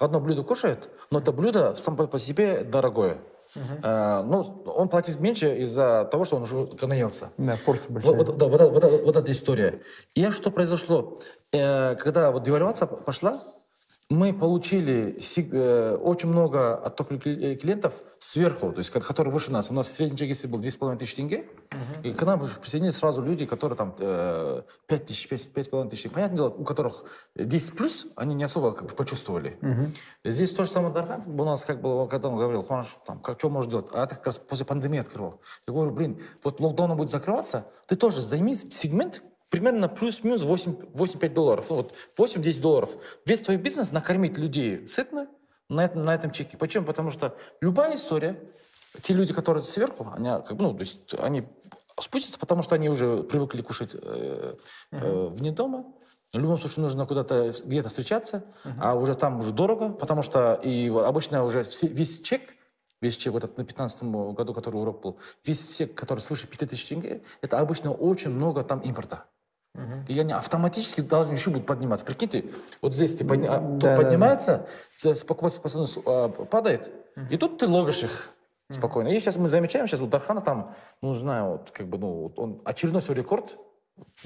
одно 0.00 0.20
блюдо 0.20 0.42
кушает, 0.42 0.90
но 1.10 1.18
это 1.20 1.32
блюдо 1.32 1.76
само 1.76 2.06
по 2.06 2.18
себе 2.18 2.64
дорогое. 2.64 3.18
Uh-huh. 3.54 3.80
А, 3.82 4.22
ну, 4.22 4.40
он 4.64 4.88
платит 4.88 5.20
меньше 5.20 5.58
из-за 5.58 6.08
того, 6.10 6.24
что 6.24 6.36
он 6.36 6.42
уже 6.42 6.68
наелся. 6.86 7.32
Да, 7.36 7.54
порция 7.66 7.90
большая. 7.90 8.14
Вот, 8.14 8.28
вот, 8.28 8.36
да, 8.38 8.46
вот, 8.46 8.60
вот, 8.60 8.84
вот, 8.84 9.04
вот 9.04 9.16
эта 9.16 9.30
история. 9.30 9.82
И 10.14 10.30
что 10.30 10.50
произошло? 10.50 11.20
Э, 11.52 11.94
когда 11.96 12.32
вот 12.32 12.44
девальвация 12.44 12.86
пошла, 12.86 13.42
мы 14.10 14.32
получили 14.32 15.16
э, 15.36 15.96
очень 15.96 16.28
много 16.28 16.76
оттока 16.76 17.14
э, 17.14 17.56
клиентов 17.56 17.94
сверху, 18.18 18.72
то 18.72 18.78
есть 18.78 18.90
которые 18.90 19.32
выше 19.32 19.50
нас. 19.50 19.70
У 19.70 19.74
нас 19.74 19.90
средний 19.90 20.16
чек, 20.16 20.28
если 20.28 20.46
был 20.46 20.60
2,5 20.60 20.96
тысячи 20.96 21.16
тенге, 21.16 21.44
uh-huh. 21.70 22.10
и 22.10 22.12
к 22.12 22.22
нам 22.22 22.40
присоединились 22.40 22.96
сразу 22.96 23.22
люди, 23.22 23.46
которые 23.46 23.76
там 23.76 23.92
5 23.92 25.06
тысяч, 25.06 25.28
5,5 25.28 25.88
тысяч. 25.90 26.10
Понятное 26.10 26.36
дело, 26.36 26.48
у 26.50 26.64
которых 26.64 27.04
10 27.34 27.76
плюс, 27.76 28.06
они 28.14 28.34
не 28.34 28.44
особо 28.44 28.72
как 28.72 28.88
бы 28.88 28.94
почувствовали. 28.94 29.58
Uh-huh. 29.60 29.88
Здесь 30.24 30.52
то 30.52 30.62
же 30.62 30.70
самое 30.70 30.94
Дархан 30.94 31.22
у 31.26 31.44
нас 31.44 31.64
как 31.64 31.80
бы, 31.80 32.06
когда 32.08 32.28
он 32.28 32.36
говорил, 32.36 32.62
там, 32.62 33.18
как, 33.20 33.38
что 33.38 33.50
можешь 33.50 33.70
делать? 33.70 33.88
А 33.92 34.04
это 34.04 34.14
как 34.14 34.26
раз 34.26 34.38
после 34.38 34.66
пандемии 34.66 35.00
открывал. 35.00 35.40
Я 35.66 35.72
говорю, 35.72 35.90
блин, 35.92 36.20
вот 36.44 36.60
локдаун 36.60 36.96
будет 36.96 37.10
закрываться, 37.10 37.66
ты 37.86 37.96
тоже 37.96 38.20
займи 38.20 38.54
сегмент, 38.54 39.22
примерно 39.52 39.86
плюс-минус 39.86 40.42
8-5 40.42 41.28
долларов. 41.28 41.66
Ну, 41.68 41.76
вот 41.76 41.94
8-10 42.18 42.62
долларов. 42.62 42.96
Весь 43.26 43.40
твой 43.40 43.58
бизнес 43.58 43.92
накормить 43.92 44.38
людей 44.38 44.88
сытно 44.88 45.28
на, 45.68 45.84
этом, 45.84 46.04
на 46.04 46.14
этом 46.14 46.30
чеке. 46.30 46.56
Почему? 46.56 46.86
Потому 46.86 47.10
что 47.10 47.36
любая 47.60 47.94
история, 47.94 48.40
те 49.02 49.12
люди, 49.12 49.34
которые 49.34 49.62
сверху, 49.62 50.10
они, 50.14 50.30
ну, 50.58 50.72
то 50.72 50.80
есть 50.80 51.14
они 51.18 51.44
спустятся, 52.00 52.38
потому 52.38 52.62
что 52.62 52.76
они 52.76 52.88
уже 52.88 53.18
привыкли 53.24 53.60
кушать 53.60 53.94
э, 53.94 54.54
э, 54.90 55.26
вне 55.28 55.52
дома. 55.52 55.84
В 56.32 56.38
любом 56.38 56.56
случае 56.56 56.84
нужно 56.84 57.04
куда-то 57.06 57.52
где-то 57.62 57.90
встречаться, 57.90 58.44
uh-huh. 58.64 58.72
а 58.80 58.94
уже 58.94 59.14
там 59.14 59.40
уже 59.40 59.52
дорого, 59.52 59.90
потому 59.90 60.22
что 60.22 60.54
и 60.64 60.88
обычно 60.88 61.44
уже 61.44 61.62
все, 61.62 61.88
весь 61.88 62.22
чек, 62.22 62.54
весь 63.02 63.18
чек, 63.18 63.34
вот 63.34 63.44
этот 63.44 63.58
на 63.58 63.66
15 63.66 64.04
году, 64.04 64.54
который 64.54 64.76
урок 64.76 65.02
был, 65.02 65.18
весь 65.44 65.76
чек, 65.76 65.94
который 65.94 66.20
свыше 66.20 66.46
5000 66.46 66.88
тенге, 66.88 67.22
это 67.42 67.58
обычно 67.58 67.92
очень 67.92 68.30
много 68.30 68.62
там 68.62 68.80
импорта. 68.80 69.26
Угу. 69.74 70.04
И 70.08 70.18
они 70.18 70.32
автоматически 70.32 71.00
должны 71.00 71.32
еще 71.32 71.50
будут 71.50 71.66
подниматься. 71.66 72.04
Прикиньте, 72.04 72.44
вот 72.82 72.92
здесь 72.92 73.14
ты 73.14 73.24
подня... 73.24 73.58
да, 73.58 73.96
поднимается, 73.96 74.66
да, 75.02 75.14
да. 75.14 75.20
покупательская 75.26 75.70
способность 75.70 75.98
а, 76.06 76.28
падает, 76.28 76.90
угу. 77.16 77.26
и 77.30 77.36
тут 77.36 77.58
ты 77.58 77.66
ловишь 77.66 78.02
их 78.02 78.30
спокойно. 78.68 79.08
И 79.08 79.18
сейчас 79.18 79.36
мы 79.36 79.48
замечаем, 79.48 79.86
сейчас 79.86 80.00
у 80.00 80.06
Дархана 80.06 80.40
там, 80.40 80.74
ну, 81.00 81.12
знаю, 81.14 81.52
вот, 81.52 81.70
как 81.70 81.86
бы, 81.88 81.98
ну, 81.98 82.32
он 82.36 82.60
очередной 82.64 83.02
свой 83.02 83.16
рекорд 83.16 83.56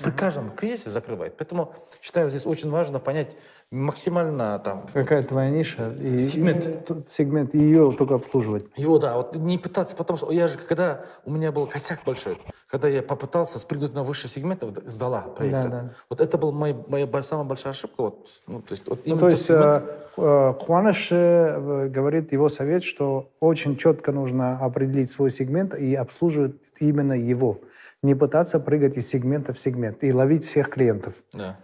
при 0.03 0.11
каждом 0.11 0.51
кризисе 0.51 0.91
закрывает. 0.91 1.37
Поэтому 1.37 1.75
считаю, 2.01 2.31
здесь 2.31 2.47
очень 2.47 2.71
важно 2.71 2.99
понять 2.99 3.37
максимально 3.71 4.59
там... 4.59 4.87
Какая 4.93 5.23
твоя 5.23 5.51
ниша? 5.51 5.93
И, 5.99 6.19
сегмент. 6.19 6.67
И, 6.67 7.05
сегмент, 7.11 7.55
ее 7.55 7.93
только 7.97 8.14
обслуживать. 8.14 8.67
Его, 8.77 8.99
да. 8.99 9.17
Вот 9.17 9.37
не 9.37 9.59
пытаться, 9.59 9.97
потому 9.97 10.19
что 10.19 10.31
я 10.31 10.49
же, 10.49 10.59
когда 10.59 11.05
у 11.25 11.31
меня 11.31 11.51
был 11.51 11.67
косяк 11.67 12.01
большой, 12.05 12.39
когда 12.69 12.89
я 12.89 13.03
попытался 13.03 13.59
спрыгнуть 13.59 13.95
на 13.95 14.03
высший 14.03 14.29
сегмент, 14.29 14.62
вот, 14.62 14.83
сдала 14.87 15.23
проект. 15.23 15.62
Да, 15.62 15.69
да. 15.69 15.91
Вот 16.11 16.21
это 16.21 16.39
была 16.39 16.53
моя, 16.53 16.77
моя 16.89 17.23
самая 17.23 17.45
большая 17.45 17.73
ошибка. 17.73 18.03
Вот, 18.03 18.29
ну, 18.47 18.62
то 18.62 18.73
есть, 18.73 18.89
вот 18.89 19.07
ну, 19.07 19.19
то 19.19 19.29
есть 19.29 19.47
сегмент... 19.47 19.85
э, 20.17 20.55
Хуанеш 20.61 21.09
э, 21.11 21.89
говорит, 21.89 22.33
его 22.33 22.49
совет, 22.49 22.85
что 22.85 23.33
очень 23.41 23.77
четко 23.77 24.12
нужно 24.12 24.59
определить 24.59 25.11
свой 25.11 25.31
сегмент 25.31 25.75
и 25.75 25.95
обслуживать 25.95 26.57
именно 26.79 27.14
его 27.14 27.61
не 28.07 28.15
пытаться 28.15 28.59
прыгать 28.61 28.97
из 28.97 29.09
сегмента 29.09 29.53
в 29.53 29.59
сегмент 29.59 30.03
и 30.05 30.13
ловить 30.13 30.45
всех 30.45 30.71
клиентов. 30.71 31.15
Да. 31.33 31.59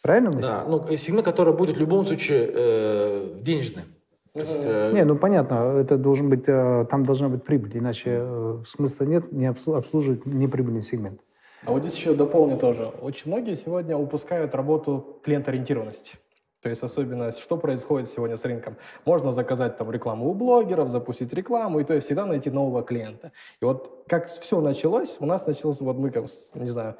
Правильно? 0.00 0.32
Да, 0.32 0.64
ну, 0.66 0.96
сегмент, 0.96 1.24
который 1.24 1.52
будет 1.52 1.76
в 1.76 1.80
любом 1.80 2.04
случае 2.06 2.50
э, 2.54 3.34
денежным. 3.42 3.84
есть, 4.34 4.60
э... 4.64 4.92
Не, 4.94 5.04
ну 5.04 5.16
понятно, 5.16 5.76
это 5.76 5.98
должен 5.98 6.30
быть, 6.30 6.48
э, 6.48 6.86
там 6.88 7.04
должна 7.04 7.28
быть 7.28 7.44
прибыль, 7.44 7.76
иначе 7.78 8.20
э, 8.22 8.62
смысла 8.66 9.04
нет 9.04 9.32
не 9.32 9.46
обслуживать 9.46 10.24
неприбыльный 10.24 10.82
сегмент. 10.82 11.20
А 11.64 11.72
вот 11.72 11.82
здесь 11.82 11.96
еще 11.96 12.14
дополню 12.14 12.56
тоже. 12.56 12.92
Очень 13.02 13.32
многие 13.32 13.54
сегодня 13.54 13.96
упускают 13.96 14.54
работу 14.54 15.20
клиент-ориентированности. 15.24 16.16
То 16.60 16.68
есть 16.68 16.82
особенность, 16.82 17.38
что 17.38 17.56
происходит 17.56 18.08
сегодня 18.08 18.36
с 18.36 18.44
рынком. 18.44 18.76
Можно 19.04 19.30
заказать 19.30 19.76
там 19.76 19.90
рекламу 19.90 20.28
у 20.28 20.34
блогеров, 20.34 20.88
запустить 20.88 21.32
рекламу, 21.32 21.78
и 21.78 21.84
то 21.84 21.94
есть 21.94 22.06
всегда 22.06 22.26
найти 22.26 22.50
нового 22.50 22.82
клиента. 22.82 23.32
И 23.60 23.64
вот 23.64 24.04
как 24.08 24.26
все 24.26 24.60
началось, 24.60 25.16
у 25.20 25.26
нас 25.26 25.46
началось, 25.46 25.80
вот 25.80 25.96
мы, 25.96 26.10
как, 26.10 26.24
не 26.54 26.66
знаю, 26.66 26.96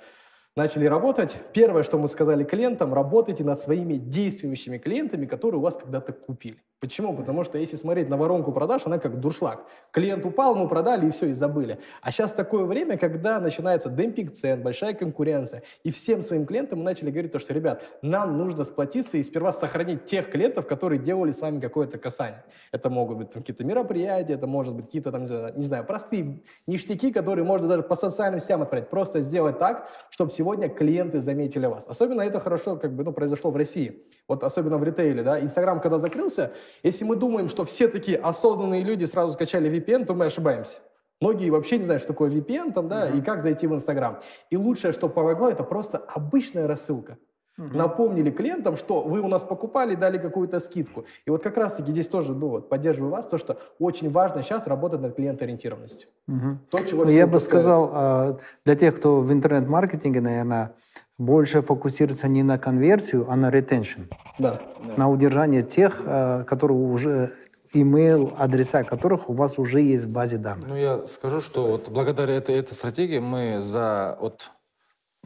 начали 0.55 0.87
работать, 0.87 1.37
первое, 1.53 1.83
что 1.83 1.99
мы 1.99 2.09
сказали 2.09 2.45
клиентам, 2.45 2.95
работайте 2.95 3.43
над 3.43 3.59
своими 3.59 3.95
действующими 3.95 4.79
клиентами, 4.79 5.27
которые 5.27 5.59
у 5.59 5.63
вас 5.63 5.77
когда-то 5.77 6.13
купили. 6.13 6.63
Почему? 6.81 7.13
Потому 7.13 7.43
что 7.43 7.59
если 7.59 7.75
смотреть 7.75 8.09
на 8.09 8.17
воронку 8.17 8.53
продаж, 8.53 8.83
она 8.87 8.99
как 8.99 9.19
дуршлаг. 9.19 9.67
Клиент 9.91 10.25
упал, 10.25 10.55
мы 10.55 10.69
продали 10.69 11.09
и 11.09 11.11
все, 11.11 11.27
и 11.27 11.33
забыли. 11.33 11.79
А 12.03 12.13
сейчас 12.13 12.33
такое 12.33 12.65
время, 12.65 12.97
когда 12.97 13.41
начинается 13.41 13.89
демпинг 13.89 14.33
цен, 14.33 14.63
большая 14.63 14.95
конкуренция. 14.95 15.65
И 15.83 15.91
всем 15.91 16.23
своим 16.23 16.47
клиентам 16.47 16.79
мы 16.79 16.85
начали 16.85 17.11
говорить 17.11 17.33
то, 17.33 17.41
что, 17.41 17.53
ребят, 17.53 17.83
нам 18.01 18.39
нужно 18.39 18.63
сплотиться 18.63 19.17
и 19.17 19.25
сперва 19.25 19.53
сохранить 19.53 20.07
тех 20.07 20.31
клиентов, 20.31 20.69
которые 20.69 21.01
делали 21.01 21.33
с 21.33 21.41
вами 21.41 21.59
какое-то 21.59 21.99
касание. 21.99 22.45
Это 22.71 22.91
могут 22.91 23.19
быть 23.19 23.31
какие-то 23.33 23.65
мероприятия, 23.65 24.35
это 24.35 24.47
может 24.47 24.75
быть 24.75 24.87
какие-то 24.87 25.11
там, 25.11 25.25
не 25.25 25.65
знаю, 25.65 25.85
простые 25.85 26.43
ништяки, 26.69 27.13
которые 27.13 27.45
можно 27.45 27.67
даже 27.67 27.83
по 27.83 27.97
социальным 27.97 28.39
сетям 28.39 28.63
отправить. 28.63 28.89
Просто 28.89 29.21
сделать 29.21 29.59
так, 29.59 29.91
чтобы 30.11 30.31
сегодня 30.31 30.69
клиенты 30.69 31.21
заметили 31.21 31.67
вас. 31.67 31.89
Особенно 31.89 32.23
это 32.23 32.39
хорошо 32.39 32.77
как 32.77 32.93
бы, 32.93 33.03
ну, 33.03 33.13
произошло 33.13 33.51
в 33.51 33.57
России. 33.57 34.07
Вот 34.29 34.45
особенно 34.45 34.79
в 34.79 34.85
ритейле, 34.85 35.25
да. 35.25 35.41
Инстаграм, 35.41 35.81
когда 35.81 35.99
закрылся, 35.99 36.53
если 36.83 37.05
мы 37.05 37.17
думаем, 37.17 37.49
что 37.49 37.65
все 37.65 37.89
такие 37.89 38.17
осознанные 38.17 38.83
люди 38.83 39.05
сразу 39.05 39.33
скачали 39.33 39.71
VPN, 39.71 40.05
то 40.05 40.15
мы 40.15 40.27
ошибаемся. 40.27 40.81
Многие 41.21 41.51
вообще 41.51 41.79
не 41.79 41.85
знают, 41.85 42.03
что 42.03 42.13
такое 42.13 42.31
VPN 42.31 42.73
там, 42.73 42.87
да, 42.87 43.09
mm-hmm. 43.09 43.19
и 43.19 43.23
как 43.23 43.43
зайти 43.43 43.67
в 43.67 43.75
Инстаграм. 43.75 44.21
И 44.51 44.57
лучшее, 44.57 44.93
что 44.93 45.09
помогло, 45.09 45.49
это 45.49 45.65
просто 45.65 45.99
обычная 45.99 46.67
рассылка. 46.67 47.19
Mm-hmm. 47.59 47.77
Напомнили 47.77 48.31
клиентам, 48.31 48.77
что 48.77 49.03
вы 49.03 49.21
у 49.21 49.29
нас 49.29 49.43
покупали, 49.43 49.97
дали 49.97 50.19
какую-то 50.19 50.61
скидку. 50.61 51.05
И 51.27 51.31
вот 51.31 51.43
как 51.43 51.57
раз-таки 51.57 51.91
здесь 51.91 52.07
тоже, 52.07 52.33
ну 52.33 52.49
вот, 52.49 52.69
поддерживаю 52.69 53.11
вас, 53.11 53.27
то, 53.27 53.37
что 53.37 53.59
очень 53.81 54.11
важно 54.11 54.43
сейчас 54.43 54.69
работать 54.69 55.01
над 55.01 55.17
клиентоориентированностью. 55.17 56.09
Mm-hmm. 56.29 56.57
То, 56.71 56.79
чего 56.85 57.05
ну, 57.05 57.11
Я 57.11 57.27
бы 57.27 57.41
сказал, 57.41 57.91
а, 57.93 58.39
для 58.65 58.77
тех, 58.77 58.97
кто 58.97 59.21
в 59.21 59.33
интернет-маркетинге, 59.33 60.21
наверное, 60.21 60.75
больше 61.19 61.63
фокусироваться 61.63 62.29
не 62.29 62.45
на 62.45 62.59
конверсию, 62.59 63.27
а 63.29 63.35
на 63.35 63.51
ретеншн. 63.51 64.03
Да. 64.39 64.61
На 64.97 65.11
удержание 65.11 65.63
тех, 65.63 66.03
э, 66.05 66.45
которые 66.45 66.79
уже 66.79 67.31
email 67.75 68.33
адреса 68.39 68.85
которых 68.85 69.29
у 69.29 69.35
вас 69.35 69.59
уже 69.59 69.81
есть 69.81 70.07
в 70.07 70.13
базе 70.13 70.39
данных. 70.39 70.69
Ну, 70.69 70.77
я 70.77 71.07
скажу, 71.07 71.41
что 71.41 71.67
вот 71.67 71.89
благодаря 71.89 72.35
этой, 72.35 72.55
этой 72.55 72.75
стратегии 72.75 73.19
мы 73.19 73.61
за 73.61 74.17
вот, 74.21 74.53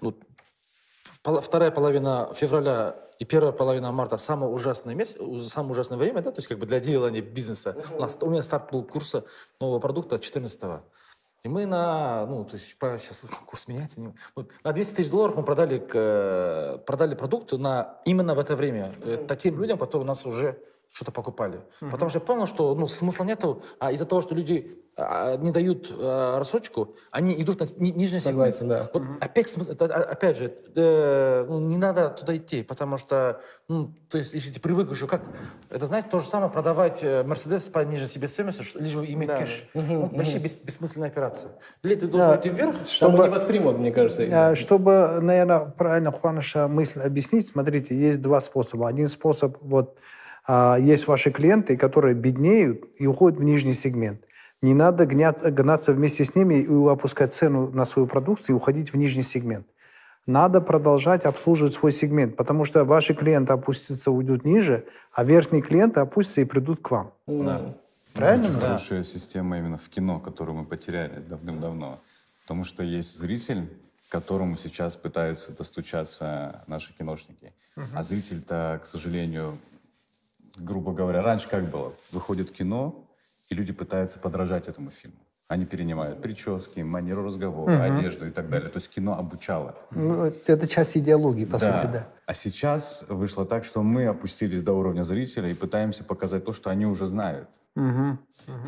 вот 0.01 0.16
вторая 1.23 1.70
половина 1.70 2.33
февраля 2.35 2.97
и 3.18 3.25
первая 3.25 3.53
половина 3.53 3.93
марта 3.93 4.16
самое 4.16 4.53
ужасное 4.53 4.95
месяц, 4.95 5.16
самое 5.49 5.73
ужасное 5.73 5.99
время, 5.99 6.23
да, 6.23 6.33
то 6.33 6.39
есть 6.39 6.49
как 6.49 6.59
бы 6.59 6.66
для 6.66 6.81
делания 6.81 7.23
бизнеса. 7.23 7.77
У, 7.97 8.01
нас, 8.01 8.18
у 8.20 8.29
меня 8.29 8.43
старт 8.43 8.73
был 8.73 8.83
курса 8.83 9.25
нового 9.61 9.79
продукта 9.79 10.18
14 10.18 10.62
-го. 10.62 10.81
И 11.45 11.49
мы 11.49 11.66
на, 11.66 12.27
ну, 12.27 12.45
то 12.45 12.55
есть 12.55 12.77
сейчас 12.79 13.23
курс 13.47 13.68
меняется, 13.68 14.01
не, 14.01 14.14
ну, 14.37 14.49
на 14.64 14.73
200 14.73 14.95
тысяч 14.95 15.11
долларов 15.11 15.37
мы 15.37 15.45
продали, 15.45 15.85
э, 15.93 16.79
продали 16.79 17.14
продукт 17.14 17.53
на, 17.53 18.01
именно 18.05 18.35
в 18.35 18.39
это 18.39 18.57
время. 18.57 18.93
Это 19.05 19.37
тем 19.37 19.61
людям, 19.61 19.79
которые 19.79 20.05
у 20.05 20.09
нас 20.09 20.25
уже 20.27 20.59
что-то 20.93 21.11
покупали. 21.11 21.61
Mm-hmm. 21.80 21.90
Потому 21.90 22.11
что 22.11 22.18
я 22.18 22.24
понял, 22.24 22.47
что 22.47 22.74
ну, 22.74 22.86
смысла 22.86 23.24
нету, 23.24 23.62
а 23.78 23.93
из-за 23.93 24.05
того, 24.05 24.20
что 24.20 24.34
люди 24.34 24.76
а, 24.95 25.38
не 25.38 25.51
дают 25.51 25.90
а, 25.99 26.38
рассрочку, 26.38 26.95
они 27.11 27.40
идут 27.40 27.61
на 27.61 27.66
ни, 27.78 27.90
нижний 27.90 28.20
сегмент. 28.20 28.59
да. 28.61 28.90
Вот 28.93 29.03
mm-hmm. 29.03 29.18
опять, 29.20 29.57
это, 29.57 29.84
опять 29.86 30.36
же, 30.36 30.55
э, 30.76 31.47
ну, 31.49 31.61
не 31.61 31.78
надо 31.78 32.11
туда 32.11 32.36
идти, 32.36 32.62
потому 32.62 32.99
что, 32.99 33.40
ну, 33.68 33.95
то 34.11 34.18
есть, 34.18 34.34
если 34.34 34.53
ты 34.53 34.61
привык 34.61 34.90
еще, 34.90 35.07
как, 35.07 35.22
это, 35.70 35.86
знаете, 35.86 36.09
то 36.11 36.18
же 36.18 36.26
самое 36.26 36.53
продавать 36.53 37.03
э, 37.03 37.22
Мерседес 37.22 37.70
по 37.70 37.78
ниже 37.86 38.07
себестоимости, 38.07 38.62
что, 38.62 38.78
лишь 38.78 38.95
бы 38.95 39.07
иметь 39.07 39.28
да. 39.28 39.36
кэш. 39.36 39.68
Mm-hmm. 39.72 39.82
Ну, 39.88 40.11
вообще 40.14 40.38
бес, 40.38 40.57
бессмысленная 40.57 41.09
операция. 41.09 41.53
Или 41.82 41.95
ты 41.95 42.07
должен 42.07 42.32
да. 42.32 42.36
идти 42.38 42.51
вверх, 42.51 42.74
чтобы... 42.86 43.16
Там 43.16 43.26
не 43.30 43.34
воспримут, 43.34 43.78
мне 43.78 43.93
кажется. 43.93 44.28
А, 44.30 44.55
чтобы, 44.55 45.20
наверное, 45.22 45.61
правильно 45.61 46.12
Хуаныша 46.12 46.68
мысль 46.68 47.01
объяснить, 47.01 47.49
смотрите, 47.49 47.99
есть 47.99 48.20
два 48.20 48.43
способа. 48.43 48.88
Один 48.88 49.09
способ, 49.09 49.57
вот, 49.62 49.99
а, 49.99 50.22
есть 50.49 51.07
ваши 51.07 51.30
клиенты, 51.30 51.76
которые 51.76 52.14
беднеют 52.14 52.84
и 52.99 53.07
уходят 53.07 53.38
в 53.38 53.43
нижний 53.43 53.74
сегмент. 53.74 54.22
Не 54.61 54.74
надо 54.74 55.07
гнаться 55.07 55.93
вместе 55.93 56.24
с 56.24 56.34
ними 56.34 56.55
и 56.62 56.88
опускать 56.88 57.34
цену 57.34 57.70
на 57.70 57.84
свою 57.84 58.07
продукцию 58.07 58.55
и 58.55 58.57
уходить 58.57 58.93
в 58.93 58.97
нижний 58.97 59.22
сегмент. 59.22 59.66
Надо 60.26 60.61
продолжать 60.61 61.24
обслуживать 61.24 61.74
свой 61.74 61.90
сегмент, 61.90 62.36
потому 62.36 62.64
что 62.64 62.84
ваши 62.84 63.12
клиенты 63.12 63.53
опустятся, 63.53 64.12
уйдут 64.12 64.45
ниже, 64.45 64.84
а 65.12 65.24
верхние 65.24 65.62
клиенты 65.62 65.99
опустятся 65.99 66.43
и 66.43 66.45
придут 66.45 66.78
к 66.80 66.90
вам. 66.93 67.12
Да. 67.26 67.74
Правильно? 68.14 68.45
Очень 68.45 68.55
да. 68.55 68.61
хорошая 68.61 69.03
система 69.03 69.59
именно 69.59 69.76
в 69.76 69.88
кино, 69.88 70.20
которую 70.20 70.59
мы 70.59 70.64
потеряли 70.64 71.20
давным-давно. 71.28 71.99
Потому 72.43 72.62
что 72.64 72.84
есть 72.84 73.18
зритель, 73.18 73.68
к 74.09 74.12
которому 74.12 74.57
сейчас 74.57 74.95
пытаются 74.95 75.57
достучаться 75.57 76.62
наши 76.68 76.93
киношники. 76.93 77.53
Угу. 77.76 77.86
А 77.95 78.03
зритель-то, 78.05 78.80
к 78.80 78.86
сожалению, 78.86 79.59
грубо 80.59 80.92
говоря, 80.92 81.22
раньше 81.22 81.48
как 81.48 81.70
было? 81.70 81.92
Выходит 82.11 82.50
кино, 82.50 83.09
и 83.48 83.55
люди 83.55 83.72
пытаются 83.72 84.18
подражать 84.18 84.68
этому 84.68 84.90
фильму. 84.90 85.18
Они 85.48 85.66
перенимают 85.66 86.22
прически, 86.22 86.80
манеру 86.80 87.24
разговора, 87.24 87.74
угу. 87.74 87.82
одежду 87.82 88.26
и 88.26 88.30
так 88.30 88.48
далее. 88.48 88.70
То 88.70 88.78
есть 88.78 88.88
кино 88.88 89.18
обучало. 89.18 89.74
Ну, 89.90 90.32
это 90.46 90.66
часть 90.66 90.96
идеологии, 90.96 91.44
по 91.44 91.59
да. 91.59 91.78
сути, 91.78 91.92
да. 91.92 92.09
А 92.24 92.32
сейчас 92.32 93.05
вышло 93.09 93.44
так, 93.44 93.64
что 93.64 93.82
мы 93.82 94.07
опустились 94.07 94.62
до 94.62 94.72
уровня 94.72 95.03
зрителя 95.03 95.50
и 95.50 95.55
пытаемся 95.55 96.05
показать 96.05 96.44
то, 96.44 96.55
что 96.55 96.70
они 96.70 96.86
уже 96.86 97.07
знают. 97.07 97.48
Угу. 97.76 98.18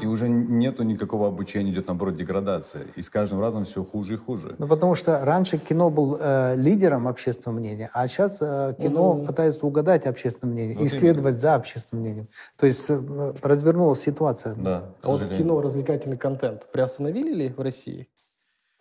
И 0.01 0.07
уже 0.07 0.29
нету 0.29 0.83
никакого 0.83 1.29
обучения, 1.29 1.71
идет 1.71 1.87
наоборот 1.87 2.17
деградация. 2.17 2.87
И 2.97 3.03
с 3.03 3.11
каждым 3.11 3.41
разом 3.41 3.65
все 3.65 3.85
хуже 3.85 4.15
и 4.15 4.17
хуже. 4.17 4.55
Ну, 4.59 4.67
потому 4.67 4.95
что 4.95 5.25
раньше 5.25 5.59
кино 5.59 5.91
был 5.91 6.17
э, 6.21 6.55
лидером 6.57 7.09
общественного 7.09 7.59
мнения, 7.59 7.91
а 7.93 8.07
сейчас 8.07 8.39
э, 8.41 8.75
кино 8.81 9.13
угу. 9.13 9.27
пытается 9.27 9.67
угадать 9.67 10.07
общественное 10.07 10.53
мнение, 10.53 10.79
вот 10.79 10.87
исследовать 10.87 11.35
именно. 11.35 11.39
за 11.39 11.55
общественным 11.55 12.03
мнением. 12.03 12.29
То 12.57 12.67
есть 12.67 12.91
э, 12.91 13.33
развернулась 13.43 14.01
ситуация. 14.01 14.55
Да, 14.55 14.95
а 15.03 15.09
вот 15.09 15.29
кино 15.29 15.61
развлекательный 15.61 16.19
контент 16.19 16.71
приостановили 16.73 17.33
ли 17.33 17.49
в 17.49 17.61
России? 17.61 18.09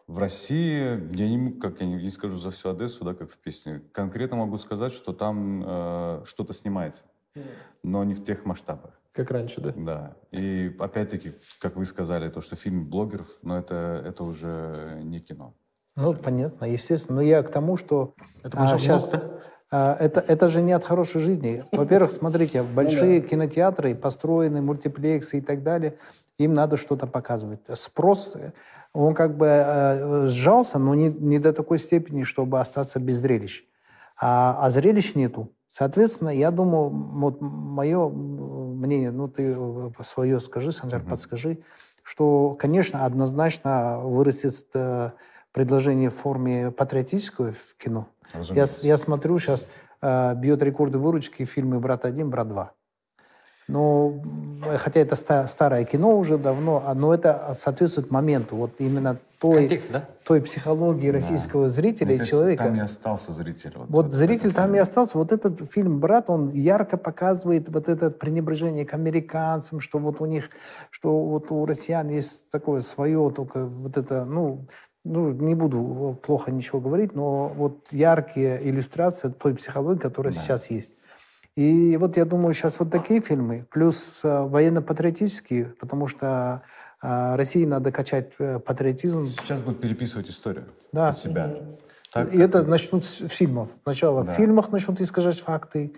В 0.07 0.19
России, 0.19 1.01
я 1.17 1.29
не, 1.29 1.53
как 1.53 1.79
я 1.79 1.87
не 1.87 2.09
скажу 2.09 2.35
за 2.35 2.51
всю 2.51 2.69
Одессу, 2.69 3.05
да, 3.05 3.13
как 3.13 3.31
в 3.31 3.37
песне, 3.37 3.81
конкретно 3.93 4.37
могу 4.37 4.57
сказать, 4.57 4.91
что 4.91 5.13
там 5.13 5.63
э, 5.65 6.21
что-то 6.25 6.53
снимается, 6.53 7.03
но 7.83 8.03
не 8.03 8.13
в 8.13 8.23
тех 8.23 8.45
масштабах. 8.45 8.91
Как 9.13 9.29
раньше, 9.31 9.61
да? 9.61 9.73
Да. 9.75 10.15
И 10.31 10.75
опять-таки, 10.79 11.33
как 11.59 11.75
вы 11.75 11.85
сказали, 11.85 12.29
то, 12.29 12.41
что 12.41 12.55
фильм 12.55 12.89
блогеров, 12.89 13.27
но 13.43 13.59
это, 13.59 14.03
это 14.05 14.23
уже 14.23 15.01
не 15.03 15.19
кино. 15.19 15.53
Ну, 15.95 16.15
понятно, 16.15 16.65
естественно. 16.65 17.17
Но 17.17 17.21
я 17.21 17.43
к 17.43 17.49
тому, 17.49 17.77
что 17.77 18.15
это 18.43 18.57
а, 18.59 18.77
сейчас... 18.77 19.11
А, 19.71 19.95
это, 19.99 20.19
это 20.19 20.47
же 20.47 20.63
не 20.63 20.73
от 20.73 20.83
хорошей 20.83 21.21
жизни. 21.21 21.63
Во-первых, 21.71 22.11
смотрите, 22.11 22.63
большие 22.63 23.21
кинотеатры 23.21 23.93
построены, 23.95 24.61
мультиплексы 24.61 25.37
и 25.37 25.41
так 25.41 25.61
далее, 25.61 25.97
им 26.37 26.53
надо 26.53 26.77
что-то 26.77 27.05
показывать. 27.05 27.61
Спрос 27.67 28.35
он 28.93 29.15
как 29.15 29.37
бы 29.37 29.47
э, 29.47 30.27
сжался, 30.27 30.77
но 30.77 30.93
не, 30.93 31.09
не 31.09 31.39
до 31.39 31.51
такой 31.51 31.79
степени, 31.79 32.23
чтобы 32.23 32.59
остаться 32.59 32.99
без 32.99 33.15
зрелищ. 33.15 33.63
А, 34.21 34.57
а 34.59 34.69
зрелищ 34.69 35.15
нету. 35.15 35.51
Соответственно, 35.73 36.29
я 36.29 36.51
думаю, 36.51 36.91
вот 36.91 37.41
мое 37.41 38.07
мнение, 38.07 39.09
ну 39.09 39.27
ты 39.27 39.55
э, 39.57 40.03
свое 40.03 40.39
скажи, 40.39 40.71
Санжар, 40.71 41.01
mm-hmm. 41.01 41.09
подскажи, 41.09 41.63
что, 42.03 42.53
конечно, 42.53 43.05
однозначно 43.05 43.97
вырастет 44.03 44.67
э, 44.75 45.09
предложение 45.51 46.11
в 46.11 46.13
форме 46.13 46.69
патриотического 46.69 47.53
в 47.53 47.75
кино. 47.77 48.07
Я, 48.51 48.67
я 48.83 48.97
смотрю 48.97 49.39
сейчас, 49.39 49.67
э, 50.03 50.35
бьет 50.35 50.61
рекорды 50.61 50.99
выручки 50.99 51.43
фильмы 51.43 51.79
«Брат 51.79 52.05
1», 52.05 52.23
«Брат 52.25 52.49
2». 52.49 52.67
Ну, 53.67 54.21
хотя 54.77 54.99
это 54.99 55.15
старое 55.47 55.85
кино 55.85 56.17
уже 56.17 56.37
давно, 56.37 56.83
а, 56.85 56.93
но 56.93 57.13
это 57.13 57.55
соответствует 57.57 58.11
моменту, 58.11 58.57
вот 58.57 58.73
именно 58.79 59.19
той, 59.39 59.59
Контекст, 59.59 59.91
да? 59.91 60.07
той 60.23 60.41
психологии 60.41 61.09
российского 61.09 61.63
да. 61.63 61.69
зрителя 61.69 62.15
и 62.15 62.25
человека. 62.25 62.63
Там 62.63 62.75
и 62.75 62.79
остался 62.79 63.33
зритель. 63.33 63.73
Вот, 63.75 63.89
вот 63.89 64.13
зритель 64.13 64.53
там 64.53 64.65
фильм. 64.65 64.75
и 64.75 64.79
остался. 64.79 65.17
Вот 65.17 65.31
этот 65.31 65.69
фильм 65.69 65.99
«Брат», 65.99 66.29
он 66.29 66.47
ярко 66.47 66.97
показывает 66.97 67.67
вот 67.69 67.89
это 67.89 68.09
пренебрежение 68.11 68.85
к 68.85 68.93
американцам, 68.93 69.79
что 69.79 69.99
вот 69.99 70.21
у 70.21 70.25
них, 70.25 70.49
что 70.91 71.25
вот 71.25 71.51
у 71.51 71.65
россиян 71.65 72.07
есть 72.07 72.49
такое 72.51 72.81
свое, 72.81 73.31
только 73.35 73.65
вот 73.65 73.97
это, 73.97 74.23
ну, 74.23 74.65
ну, 75.03 75.31
не 75.33 75.55
буду 75.55 76.17
плохо 76.23 76.51
ничего 76.51 76.79
говорить, 76.79 77.13
но 77.13 77.49
вот 77.49 77.87
яркие 77.91 78.59
иллюстрации 78.69 79.27
той 79.29 79.55
психологии, 79.55 79.99
которая 79.99 80.33
да. 80.33 80.39
сейчас 80.39 80.69
есть. 80.69 80.91
И 81.55 81.97
вот 81.97 82.17
я 82.17 82.25
думаю, 82.25 82.53
сейчас 82.53 82.79
вот 82.79 82.89
такие 82.91 83.21
фильмы, 83.21 83.67
плюс 83.69 84.25
э, 84.25 84.41
военно-патриотические, 84.47 85.75
потому 85.79 86.07
что 86.07 86.63
э, 87.01 87.35
России 87.35 87.63
надо 87.65 87.91
качать 87.91 88.33
э, 88.39 88.59
патриотизм. 88.59 89.27
Сейчас 89.27 89.61
будут 89.61 89.79
переписывать 89.79 90.29
историю 90.29 90.65
да. 90.91 91.09
от 91.09 91.17
себя. 91.17 91.55
Так, 92.11 92.33
и 92.33 92.39
это 92.39 92.63
начнут 92.63 93.05
с 93.05 93.27
фильмов. 93.27 93.69
Сначала 93.83 94.25
да. 94.25 94.31
в 94.31 94.35
фильмах 94.35 94.69
начнут 94.69 94.99
искажать 94.99 95.39
факты, 95.39 95.93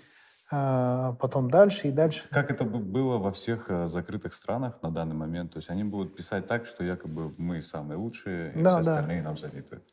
потом 0.50 1.50
дальше 1.50 1.88
и 1.88 1.92
дальше. 1.92 2.24
Как 2.30 2.52
это 2.52 2.64
было 2.64 3.18
во 3.18 3.32
всех 3.32 3.70
закрытых 3.88 4.34
странах 4.34 4.82
на 4.82 4.92
данный 4.92 5.16
момент? 5.16 5.52
То 5.54 5.58
есть 5.58 5.70
они 5.70 5.84
будут 5.84 6.16
писать 6.16 6.48
так, 6.48 6.66
что 6.66 6.84
якобы 6.86 7.34
мы 7.38 7.62
самые 7.62 7.98
лучшие, 7.98 8.54
и 8.54 8.62
да, 8.62 8.82
все 8.82 8.92
остальные 8.92 9.24
да. 9.24 9.30
нам 9.30 9.38
завидуют. 9.38 9.84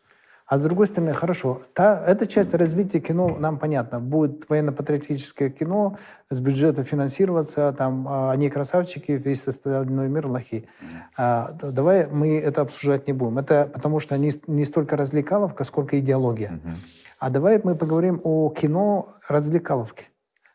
А 0.53 0.59
с 0.59 0.61
другой 0.61 0.87
стороны, 0.87 1.15
хорошо, 1.15 1.63
та, 1.73 2.05
эта 2.07 2.27
часть 2.27 2.53
развития 2.53 3.01
кино 3.01 3.39
нам 3.39 3.59
понятно. 3.59 4.01
Будет 4.01 4.51
военно-патриотическое 4.51 5.49
кино 5.49 5.97
с 6.29 6.43
бюджета 6.43 6.85
финансироваться, 6.85 7.73
там 7.73 8.07
а, 8.07 8.33
они 8.33 8.51
красавчики, 8.51 9.13
весь 9.13 9.49
остальной 9.49 10.11
мир 10.11 10.29
лохи. 10.29 10.67
А, 11.17 11.53
давай 11.53 12.07
мы 12.11 12.39
это 12.39 12.61
обсуждать 12.61 13.07
не 13.07 13.15
будем. 13.15 13.39
Это 13.39 13.71
потому 13.73 13.99
что 13.99 14.19
не, 14.19 14.31
не 14.47 14.67
столько 14.67 14.99
развлекаловка, 14.99 15.65
сколько 15.65 15.99
идеология. 15.99 16.61
А 17.19 17.31
давай 17.31 17.59
мы 17.65 17.75
поговорим 17.75 18.21
о 18.23 18.51
кино 18.51 19.07
развлекаловке. 19.31 20.05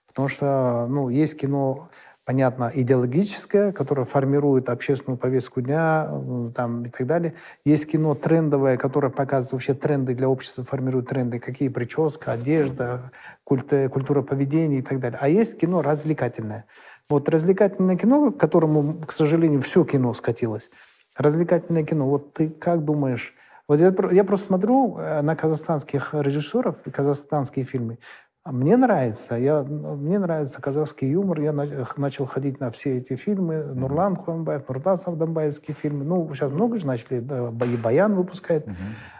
Потому 0.05 0.27
что, 0.27 0.85
ну, 0.89 1.09
есть 1.09 1.39
кино, 1.39 1.89
понятно, 2.27 2.69
идеологическое, 2.75 3.71
которое 3.71 4.03
формирует 4.05 4.67
общественную 4.67 5.17
повестку 5.17 5.61
дня 5.61 6.09
э, 6.09 6.49
там, 6.53 6.83
и 6.83 6.89
так 6.89 7.07
далее. 7.07 7.33
Есть 7.63 7.89
кино 7.89 8.15
трендовое, 8.15 8.75
которое 8.75 9.09
показывает 9.09 9.53
вообще 9.53 9.73
тренды 9.73 10.13
для 10.13 10.27
общества, 10.27 10.65
формирует 10.65 11.07
тренды, 11.07 11.39
какие 11.39 11.69
прическа, 11.69 12.33
одежда, 12.33 13.11
культ- 13.45 13.89
культура 13.89 14.23
поведения 14.23 14.79
и 14.79 14.81
так 14.81 14.99
далее. 14.99 15.17
А 15.21 15.29
есть 15.29 15.57
кино 15.57 15.81
развлекательное. 15.81 16.65
Вот 17.09 17.29
развлекательное 17.29 17.95
кино, 17.95 18.33
к 18.33 18.37
которому, 18.37 18.95
к 19.05 19.13
сожалению, 19.13 19.61
все 19.61 19.85
кино 19.85 20.13
скатилось, 20.13 20.69
развлекательное 21.15 21.83
кино, 21.83 22.09
вот 22.09 22.33
ты 22.33 22.49
как 22.49 22.83
думаешь, 22.83 23.35
вот 23.69 23.79
я, 23.79 23.93
я 24.11 24.23
просто 24.25 24.47
смотрю 24.47 24.97
э, 24.97 25.21
на 25.21 25.37
казахстанских 25.37 26.13
режиссеров, 26.13 26.85
и 26.85 26.91
казахстанские 26.91 27.63
фильмы. 27.63 27.99
А 28.47 28.53
Мне 28.53 28.77
нравится, 28.77 29.35
я, 29.35 29.61
мне 29.63 30.19
нравится 30.19 30.61
казахский 30.61 31.09
юмор. 31.09 31.41
Я 31.41 31.51
на- 31.51 31.67
начал 31.97 32.25
ходить 32.25 32.61
на 32.61 32.71
все 32.71 32.97
эти 32.97 33.17
фильмы. 33.17 33.61
Нурлан 33.75 34.15
Куанбаев, 34.15 34.69
Нуртас 34.69 35.05
Авдамбаевские 35.05 35.75
фильмы. 35.75 36.05
Ну, 36.05 36.33
сейчас 36.33 36.51
много 36.51 36.77
же 36.77 36.87
начали, 36.87 37.19
да, 37.19 37.49
и 37.49 37.75
Баян 37.75 38.15
выпускает. 38.15 38.65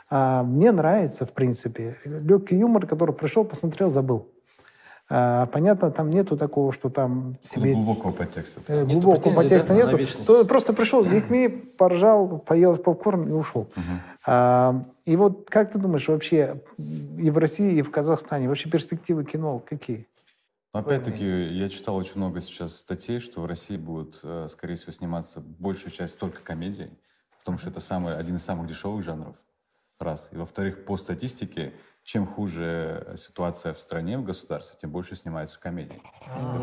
А, 0.10 0.44
мне 0.44 0.72
нравится, 0.72 1.26
в 1.26 1.34
принципе. 1.34 1.94
Легкий 2.06 2.56
юмор, 2.56 2.88
который 2.88 3.14
пришел, 3.14 3.44
посмотрел, 3.44 3.90
забыл. 3.90 4.30
А, 5.10 5.46
понятно, 5.48 5.90
там 5.90 6.10
нету 6.10 6.36
такого, 6.38 6.74
что 6.74 6.90
там 6.90 7.38
себе 7.42 7.74
Глубокого 7.74 8.12
подтекста. 8.12 8.60
э, 8.68 8.84
Нету 8.84 9.00
глубокого 9.00 9.34
претензий, 9.34 9.36
подтекста 9.36 9.74
да, 9.74 9.98
нету. 9.98 10.26
То 10.26 10.46
просто 10.46 10.74
пришел 10.74 11.04
с 11.06 11.08
детьми, 11.08 11.48
поржал, 11.48 12.40
поел 12.40 12.76
попкорн 12.76 13.28
и 13.28 13.32
ушел. 13.32 13.70
А, 14.26 14.84
и 15.06 15.16
вот 15.16 15.50
как 15.50 15.72
ты 15.72 15.80
думаешь, 15.80 16.08
вообще 16.10 16.62
и 16.78 17.30
в 17.30 17.38
России, 17.38 17.78
и 17.78 17.82
в 17.82 17.92
Казахстане, 17.92 18.50
вообще 18.50 18.70
перспективы 18.70 19.24
кино 19.24 19.60
какие? 19.60 20.06
Но 20.74 20.82
Опять-таки, 20.82 21.26
я 21.26 21.70
читал 21.70 21.96
очень 21.96 22.18
много 22.18 22.42
сейчас 22.42 22.76
статей, 22.76 23.20
что 23.20 23.42
в 23.42 23.46
России 23.46 23.78
будут, 23.78 24.20
э, 24.24 24.48
скорее 24.50 24.76
всего, 24.76 24.92
сниматься 24.92 25.40
большая 25.40 25.92
часть 25.92 26.20
только 26.20 26.42
комедий, 26.42 26.92
потому 27.40 27.58
что 27.58 27.70
это 27.70 27.80
самый, 27.80 28.18
один 28.18 28.36
из 28.36 28.44
самых 28.44 28.68
дешевых 28.68 29.02
жанров. 29.04 29.38
Раз. 30.00 30.30
И 30.34 30.36
во-вторых, 30.36 30.86
по 30.86 30.98
статистике, 30.98 31.74
чем 32.08 32.26
хуже 32.26 33.16
ситуация 33.18 33.74
в 33.74 33.80
стране, 33.82 34.18
в 34.18 34.24
государстве, 34.24 34.78
тем 34.80 34.92
больше 34.92 35.18
снимается 35.18 35.60
комедий. 35.60 36.02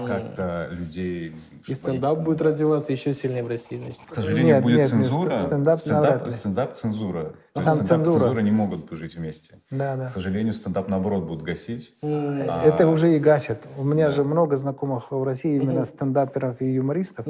Как-то 0.06 0.68
людей... 0.70 1.36
И 1.68 1.74
стендап 1.74 2.20
будет 2.20 2.40
развиваться 2.40 2.92
еще 2.92 3.12
сильнее 3.12 3.42
в 3.42 3.48
России. 3.48 3.78
Значит. 3.78 4.00
К 4.08 4.14
сожалению, 4.14 4.54
Нет, 4.54 4.62
будет 4.62 4.76
нет, 4.76 4.92
нет, 4.92 5.02
цензура. 5.02 5.36
стендап 5.36 5.80
навряд 5.84 6.24
ли. 6.24 6.30
стендап 6.30 6.72
цензура. 6.72 7.34
То 7.52 7.62
Там 7.62 7.74
есть 7.74 7.74
стендап 7.74 7.88
цензура. 7.88 8.20
цензура 8.20 8.40
не 8.40 8.50
могут 8.52 8.90
жить 8.92 9.16
вместе. 9.16 9.60
Да, 9.70 9.96
да. 9.96 10.06
К 10.06 10.10
сожалению, 10.10 10.54
стендап 10.54 10.88
наоборот 10.88 11.24
будут 11.24 11.42
гасить. 11.42 11.94
А, 12.02 12.64
Это 12.64 12.88
уже 12.88 13.14
и 13.14 13.18
гасит. 13.18 13.66
У 13.76 13.84
меня 13.84 14.10
же 14.10 14.24
много 14.24 14.56
знакомых 14.56 15.12
в 15.12 15.22
России, 15.24 15.56
именно 15.56 15.84
стендаперов 15.84 16.62
и 16.62 16.72
юмористов, 16.72 17.26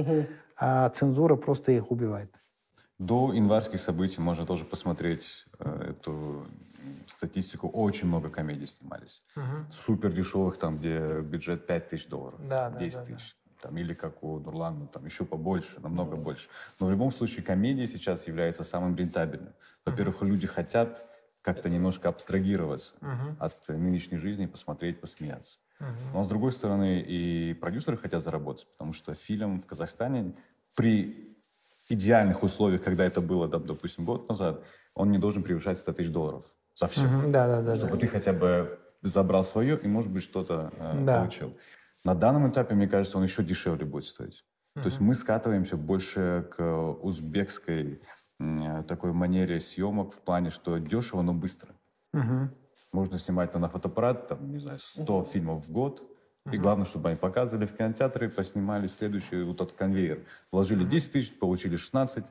а 0.57 0.89
цензура 0.91 1.35
просто 1.35 1.73
их 1.73 1.91
убивает. 1.91 2.31
До 3.01 3.33
январских 3.33 3.81
событий 3.81 4.21
можно 4.21 4.47
тоже 4.47 4.65
посмотреть 4.65 5.47
э, 5.59 5.91
эту 5.91 6.47
статистику. 7.07 7.69
Очень 7.69 8.09
много 8.09 8.31
комедий 8.31 8.67
снимались. 8.67 9.23
Супер 9.71 10.13
дешевых, 10.13 10.59
там, 10.59 10.79
где 10.79 11.21
бюджет 11.21 11.67
5 11.67 11.87
тысяч 11.89 12.09
долларов, 12.09 12.41
Да, 12.49 12.71
да, 12.71 12.79
10 12.79 12.97
да, 12.99 13.05
да. 13.05 13.17
тысяч. 13.17 13.37
Там, 13.61 13.77
или 13.79 13.95
как 13.95 14.23
у 14.23 14.39
Нурлана, 14.41 14.87
там 14.89 15.07
еще 15.07 15.25
побольше, 15.25 15.81
намного 15.81 16.17
больше. 16.17 16.49
Но 16.81 16.87
в 16.87 16.91
любом 16.91 17.11
случае 17.11 17.43
комедия 17.45 17.87
сейчас 17.87 18.27
является 18.27 18.63
самым 18.63 18.95
рентабельным. 18.95 19.55
Во-первых, 19.87 20.21
люди 20.23 20.47
хотят 20.47 21.07
как-то 21.41 21.69
немножко 21.69 22.09
абстрагироваться 22.09 22.95
от 23.39 23.69
э, 23.69 23.77
нынешней 23.77 24.19
жизни, 24.19 24.47
посмотреть, 24.47 25.01
посмеяться. 25.01 25.59
Но 26.13 26.25
с 26.25 26.29
другой 26.29 26.53
стороны, 26.53 27.01
и 27.01 27.55
продюсеры 27.55 27.99
хотят 27.99 28.23
заработать, 28.23 28.67
потому 28.71 28.93
что 28.93 29.15
фильм 29.15 29.61
в 29.61 29.67
Казахстане 29.67 30.35
при 30.77 31.37
идеальных 31.89 32.43
условиях, 32.43 32.83
когда 32.83 33.05
это 33.05 33.21
было, 33.21 33.49
да, 33.49 33.59
допустим, 33.59 34.05
год 34.05 34.29
назад, 34.29 34.65
он 34.95 35.11
не 35.11 35.19
должен 35.19 35.43
превышать 35.43 35.77
100 35.79 35.93
тысяч 35.93 36.11
долларов 36.11 36.45
за 36.75 36.87
все. 36.87 37.07
Да, 37.29 37.47
да, 37.47 37.62
да. 37.62 37.77
Чтобы 37.77 37.97
ты 37.97 38.07
хотя 38.07 38.33
бы 38.33 38.79
забрал 39.03 39.45
свое 39.45 39.79
и, 39.79 39.87
может 39.87 40.11
быть, 40.11 40.22
что-то 40.22 40.72
э, 40.77 41.05
Да. 41.05 41.20
получил. 41.20 41.57
На 42.05 42.14
данном 42.14 42.51
этапе, 42.51 42.75
мне 42.75 42.89
кажется, 42.89 43.16
он 43.16 43.25
еще 43.25 43.43
дешевле 43.43 43.85
будет 43.87 44.05
стоить. 44.05 44.45
То 44.75 44.87
есть 44.87 44.99
мы 45.01 45.14
скатываемся 45.14 45.77
больше 45.77 46.49
к 46.51 46.62
узбекской 47.01 48.03
э, 48.41 48.83
такой 48.89 49.12
манере 49.12 49.61
съемок 49.61 50.12
в 50.12 50.20
плане, 50.20 50.51
что 50.51 50.79
дешево, 50.79 51.22
но 51.22 51.33
быстро. 51.33 51.75
Можно 52.93 53.18
снимать 53.18 53.51
там, 53.51 53.62
на 53.62 53.68
фотоаппарат, 53.68 54.29
там, 54.29 54.51
не 54.53 54.59
знаю, 54.59 54.79
100 54.79 55.25
фильмов 55.25 55.64
в 55.66 55.72
год. 55.72 56.03
И 56.53 56.57
главное, 56.57 56.85
чтобы 56.85 57.09
они 57.09 57.16
показывали 57.16 57.64
в 57.66 57.75
кинотеатре, 57.75 58.29
поснимали 58.29 58.87
следующий 58.87 59.43
вот 59.43 59.61
этот 59.62 59.72
конвейер. 59.72 60.25
Вложили 60.53 60.85
10 60.85 61.12
тысяч, 61.12 61.39
получили 61.39 61.77
16. 61.77 62.25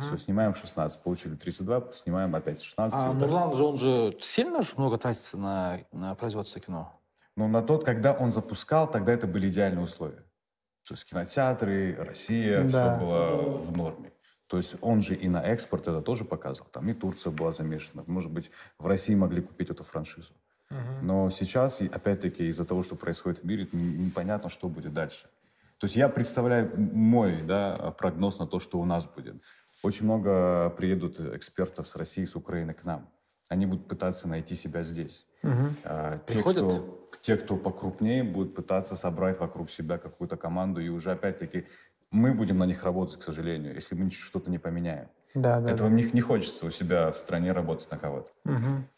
Все, 0.00 0.16
снимаем 0.16 0.54
16, 0.54 1.02
получили 1.02 1.34
32, 1.34 1.92
снимаем 1.92 2.34
опять 2.34 2.62
16. 2.62 2.98
А. 2.98 3.12
Нурлан 3.12 3.52
же, 3.52 3.64
он 3.64 3.76
же 3.76 4.16
сильно 4.20 4.62
ж 4.62 4.76
много 4.76 4.98
тратится 4.98 5.36
на, 5.38 5.80
на 5.92 6.14
производство 6.14 6.60
кино? 6.60 6.92
Но 7.36 7.48
на 7.48 7.62
тот, 7.62 7.84
когда 7.84 8.12
он 8.12 8.30
запускал, 8.30 8.90
тогда 8.90 9.12
это 9.12 9.26
были 9.26 9.48
идеальные 9.48 9.82
условия. 9.82 10.24
То 10.86 10.94
есть 10.94 11.04
кинотеатры, 11.04 11.96
Россия, 11.98 12.62
Да. 12.64 12.68
все 12.68 13.04
было 13.04 13.58
в 13.58 13.76
норме. 13.76 14.12
То 14.46 14.58
есть 14.58 14.76
он 14.80 15.00
же 15.00 15.14
и 15.14 15.28
на 15.28 15.42
экспорт 15.42 15.88
это 15.88 16.02
тоже 16.02 16.24
показывал. 16.24 16.68
Там 16.70 16.88
и 16.88 16.94
Турция 16.94 17.30
была 17.32 17.50
замешана. 17.50 18.04
Может 18.06 18.30
быть, 18.30 18.50
в 18.78 18.86
России 18.86 19.14
могли 19.14 19.42
купить 19.42 19.70
эту 19.70 19.84
франшизу. 19.84 20.34
Но 21.02 21.30
сейчас, 21.30 21.80
опять-таки, 21.80 22.44
из-за 22.44 22.64
того, 22.64 22.82
что 22.82 22.96
происходит 22.96 23.40
в 23.40 23.44
мире, 23.44 23.68
непонятно, 23.72 24.48
что 24.48 24.68
будет 24.68 24.92
дальше. 24.92 25.28
То 25.78 25.84
есть 25.84 25.96
я 25.96 26.08
представляю 26.08 26.72
мой 26.76 27.42
да, 27.42 27.94
прогноз 27.98 28.38
на 28.38 28.46
то, 28.46 28.58
что 28.58 28.78
у 28.78 28.84
нас 28.84 29.06
будет. 29.06 29.42
Очень 29.84 30.06
много 30.06 30.70
приедут 30.70 31.20
экспертов 31.20 31.86
с 31.86 31.96
России, 31.96 32.24
с 32.24 32.36
Украины 32.36 32.72
к 32.72 32.84
нам. 32.84 33.10
Они 33.50 33.66
будут 33.66 33.86
пытаться 33.86 34.26
найти 34.26 34.54
себя 34.54 34.82
здесь. 34.82 35.26
А, 35.84 36.18
те, 36.26 36.34
Приходят? 36.34 36.64
кто, 36.64 37.08
те, 37.20 37.36
кто 37.36 37.56
покрупнее, 37.56 38.24
будут 38.24 38.54
пытаться 38.54 38.96
собрать 38.96 39.38
вокруг 39.38 39.68
себя 39.70 39.98
какую-то 39.98 40.38
команду, 40.38 40.80
и 40.80 40.88
уже 40.88 41.12
опять-таки 41.12 41.66
мы 42.10 42.32
будем 42.32 42.58
на 42.58 42.64
них 42.64 42.82
работать, 42.84 43.18
к 43.18 43.22
сожалению, 43.22 43.74
если 43.74 43.94
мы 43.94 44.08
что-то 44.08 44.50
не 44.50 44.58
поменяем. 44.58 45.08
Да, 45.34 45.60
да, 45.60 45.70
Этого 45.70 45.88
мне 45.88 46.08
не 46.12 46.20
хочется 46.20 46.64
у 46.64 46.70
себя 46.70 47.10
в 47.10 47.18
стране 47.18 47.50
работать 47.50 47.90
на 47.90 47.98
кого-то. 47.98 48.30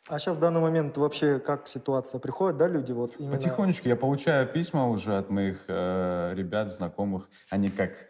А 0.06 0.18
сейчас 0.18 0.36
в 0.36 0.40
данный 0.40 0.60
момент 0.60 0.96
вообще 0.98 1.40
как 1.40 1.66
ситуация? 1.66 2.20
Приходят, 2.20 2.58
да, 2.58 2.68
люди 2.68 2.92
вот 2.92 3.14
именно... 3.18 3.36
Потихонечку 3.36 3.88
я 3.88 3.96
получаю 3.96 4.46
письма 4.46 4.86
уже 4.86 5.16
от 5.16 5.30
моих 5.30 5.64
э, 5.66 6.34
ребят, 6.36 6.70
знакомых. 6.70 7.28
Они 7.50 7.70
как 7.70 8.06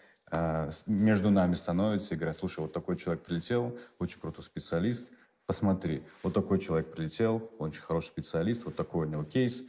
между 0.86 1.30
нами 1.30 1.54
становятся 1.54 2.14
и 2.14 2.18
говорят, 2.18 2.36
слушай, 2.36 2.60
вот 2.60 2.72
такой 2.72 2.96
человек 2.96 3.24
прилетел, 3.24 3.78
очень 3.98 4.20
крутой 4.20 4.44
специалист, 4.44 5.12
посмотри, 5.46 6.02
вот 6.22 6.34
такой 6.34 6.58
человек 6.58 6.92
прилетел, 6.92 7.50
он 7.58 7.68
очень 7.68 7.82
хороший 7.82 8.08
специалист, 8.08 8.64
вот 8.64 8.74
такой 8.74 9.06
у 9.06 9.08
него 9.08 9.24
кейс, 9.24 9.62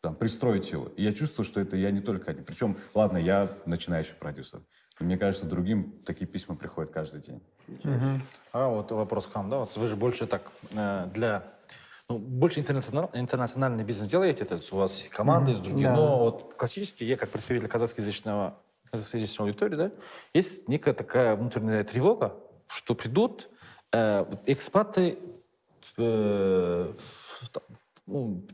там, 0.00 0.14
пристроить 0.14 0.70
его. 0.72 0.88
И 0.88 1.02
я 1.02 1.12
чувствую, 1.12 1.44
что 1.44 1.60
это 1.60 1.76
я 1.76 1.90
не 1.90 2.00
только 2.00 2.30
один. 2.30 2.44
Причем, 2.44 2.76
ладно, 2.94 3.16
я 3.16 3.48
начинающий 3.64 4.14
продюсер. 4.14 4.60
Но 5.00 5.06
мне 5.06 5.16
кажется, 5.16 5.46
другим 5.46 6.02
такие 6.04 6.26
письма 6.26 6.54
приходят 6.54 6.92
каждый 6.92 7.22
день. 7.22 7.42
А 8.52 8.68
вот 8.68 8.90
вопрос 8.92 9.26
к 9.26 9.34
вам, 9.34 9.48
да, 9.50 9.58
вот 9.58 9.74
вы 9.76 9.86
же 9.86 9.96
больше 9.96 10.26
так 10.26 10.42
э, 10.70 11.08
для, 11.14 11.44
ну, 12.10 12.18
больше 12.18 12.60
интернационал, 12.60 13.10
интернациональный 13.14 13.84
бизнес 13.84 14.06
делаете, 14.08 14.44
то 14.44 14.54
есть 14.54 14.70
у 14.72 14.76
вас 14.76 14.98
есть 14.98 15.08
команды, 15.08 15.52
есть 15.52 15.62
другие, 15.62 15.88
Да. 15.88 15.96
но 15.96 16.18
вот 16.18 16.54
классически 16.54 17.02
я 17.02 17.16
как 17.16 17.30
представитель 17.30 17.68
казахскоязычного, 17.68 18.58
казахскоязычной 18.94 19.46
аудитории, 19.46 19.76
да, 19.76 19.90
есть 20.32 20.68
некая 20.68 20.94
такая 20.94 21.36
внутренняя 21.36 21.84
тревога, 21.84 22.36
что 22.68 22.94
придут 22.94 23.48
э, 23.92 24.24
экспаты, 24.46 25.18
э, 25.98 26.92
там, 27.52 27.62
ну, 28.06 28.46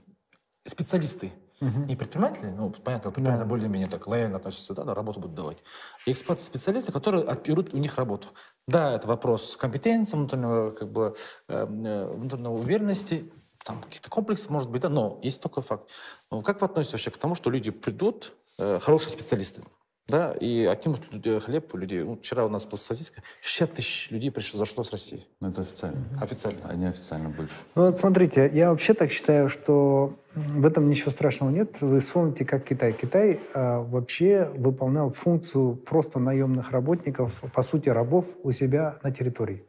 специалисты, 0.66 1.32
не 1.61 1.95
предприниматели, 1.95 2.49
ну, 2.49 2.70
понятно, 2.70 3.11
предприниматели 3.11 3.47
более-менее 3.47 3.88
так 3.88 4.07
лояльно 4.07 4.38
относятся, 4.38 4.72
да, 4.72 4.84
на 4.84 4.95
работу 4.95 5.20
будут 5.20 5.34
давать. 5.34 5.62
И 6.07 6.12
эксперты-специалисты, 6.12 6.91
которые 6.91 7.22
отберут 7.24 7.74
у 7.74 7.76
них 7.76 7.97
работу. 7.97 8.28
Да, 8.66 8.95
это 8.95 9.07
вопрос 9.07 9.59
компетенции, 9.59 10.16
внутреннего, 10.16 10.70
как 10.70 10.91
бы, 10.91 11.14
э, 11.49 11.66
э, 11.66 12.14
внутреннего 12.14 12.55
уверенности, 12.55 13.30
там 13.62 13.82
какие-то 13.82 14.09
комплексы, 14.09 14.51
может 14.51 14.70
быть, 14.70 14.80
да, 14.80 14.88
но 14.88 15.20
есть 15.22 15.43
такой 15.43 15.62
факт. 15.62 15.91
Но 16.30 16.41
как 16.41 16.62
вы 16.62 16.66
относитесь 16.66 16.95
вообще 16.95 17.11
к 17.11 17.18
тому, 17.18 17.34
что 17.34 17.51
люди 17.51 17.70
придут, 17.70 18.32
э, 18.57 18.78
хорошие 18.80 19.11
специалисты, 19.11 19.62
Да, 20.11 20.32
и 20.32 20.64
отнимут 20.64 21.00
хлеб 21.44 21.74
у 21.74 21.76
людей. 21.76 22.02
Ну, 22.02 22.16
вчера 22.16 22.44
у 22.44 22.48
нас 22.48 22.66
была 22.66 22.76
статистика, 22.76 23.22
60 23.40 23.74
тысяч 23.74 24.11
людей 24.11 24.30
пришло, 24.30 24.58
зашло 24.58 24.84
с 24.84 24.90
России. 24.90 25.24
Ну, 25.40 25.48
это 25.48 25.62
официально. 25.62 26.04
Официально. 26.20 26.61
А 26.64 26.74
неофициально 26.74 27.28
больше. 27.28 27.54
Ну, 27.74 27.86
вот 27.86 27.98
смотрите, 27.98 28.50
я 28.52 28.70
вообще 28.70 28.94
так 28.94 29.11
считаю, 29.11 29.48
что 29.48 30.14
в 30.34 30.66
этом 30.66 30.88
ничего 30.88 31.11
страшного 31.11 31.50
нет. 31.50 31.80
Вы 31.80 32.00
вспомните, 32.00 32.44
как 32.44 32.64
Китай. 32.64 32.92
Китай 32.92 33.40
э, 33.54 33.78
вообще 33.78 34.50
выполнял 34.56 35.11
функцию 35.11 35.76
просто 35.76 36.18
наемных 36.18 36.70
работников, 36.70 37.42
по 37.52 37.62
сути, 37.62 37.88
рабов 37.88 38.26
у 38.42 38.52
себя 38.52 38.98
на 39.02 39.11
территории. 39.11 39.64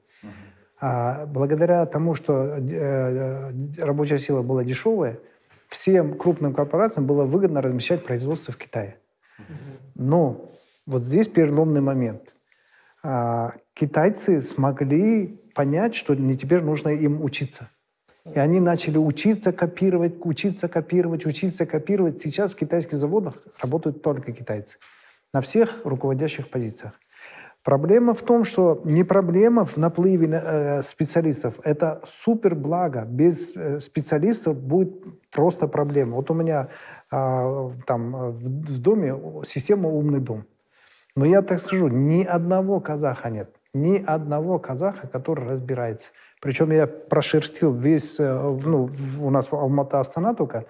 А 0.84 1.28
благодаря 1.28 1.86
тому, 1.86 2.16
что 2.16 2.58
э, 2.58 2.60
э, 2.60 3.52
рабочая 3.84 4.18
сила 4.18 4.42
была 4.42 4.64
дешевая, 4.64 5.20
всем 5.68 6.18
крупным 6.18 6.56
корпорациям 6.56 7.06
было 7.06 7.24
выгодно 7.24 7.62
размещать 7.62 8.04
производство 8.04 8.52
в 8.52 8.58
Китае. 8.58 8.98
Но 9.96 10.52
вот 10.86 11.04
здесь 11.04 11.28
переломный 11.28 11.82
момент. 11.82 12.36
А, 13.04 13.54
китайцы 13.74 14.42
смогли 14.42 15.40
понять, 15.56 15.96
что 15.96 16.16
не 16.16 16.38
теперь 16.38 16.62
нужно 16.62 16.90
им 16.90 17.24
учиться. 17.24 17.70
И 18.26 18.38
они 18.38 18.60
начали 18.60 18.98
учиться 18.98 19.52
копировать, 19.52 20.14
учиться 20.20 20.68
копировать, 20.68 21.26
учиться 21.26 21.66
копировать. 21.66 22.22
Сейчас 22.22 22.52
в 22.52 22.56
китайских 22.56 22.98
заводах 22.98 23.36
работают 23.62 24.04
только 24.04 24.32
китайцы. 24.32 24.78
На 25.34 25.42
всех 25.42 25.86
руководящих 25.86 26.50
позициях. 26.50 26.94
Проблема 27.64 28.16
в 28.16 28.22
том, 28.24 28.44
что 28.44 28.82
не 28.86 29.04
проблема 29.04 29.66
в 29.66 29.78
наплыве 29.78 30.28
э, 30.28 30.82
специалистов. 30.82 31.60
Это 31.64 32.02
супер 32.08 32.56
благо. 32.56 33.06
Без 33.06 33.56
э, 33.56 33.80
специалистов 33.80 34.58
будет 34.58 35.04
просто 35.30 35.68
проблема. 35.68 36.16
Вот 36.16 36.32
у 36.32 36.34
меня 36.34 36.70
там 37.12 38.32
в, 38.32 38.38
в 38.38 38.80
доме 38.80 39.16
система 39.46 39.90
«Умный 39.90 40.20
дом». 40.20 40.46
Но 41.16 41.26
я 41.26 41.42
так 41.42 41.60
скажу, 41.60 41.90
ни 41.90 42.24
одного 42.24 42.80
казаха 42.80 43.30
нет. 43.30 43.56
Ни 43.74 44.04
одного 44.04 44.60
казаха, 44.60 45.08
который 45.08 45.48
разбирается. 45.48 46.10
Причем 46.42 46.72
я 46.72 46.88
прошерстил 46.88 47.74
весь, 47.74 48.20
э, 48.20 48.50
ну, 48.64 48.90
у 49.22 49.30
нас 49.30 49.52
в 49.52 49.56
Алмата 49.56 50.00
Астана 50.00 50.34
только, 50.34 50.66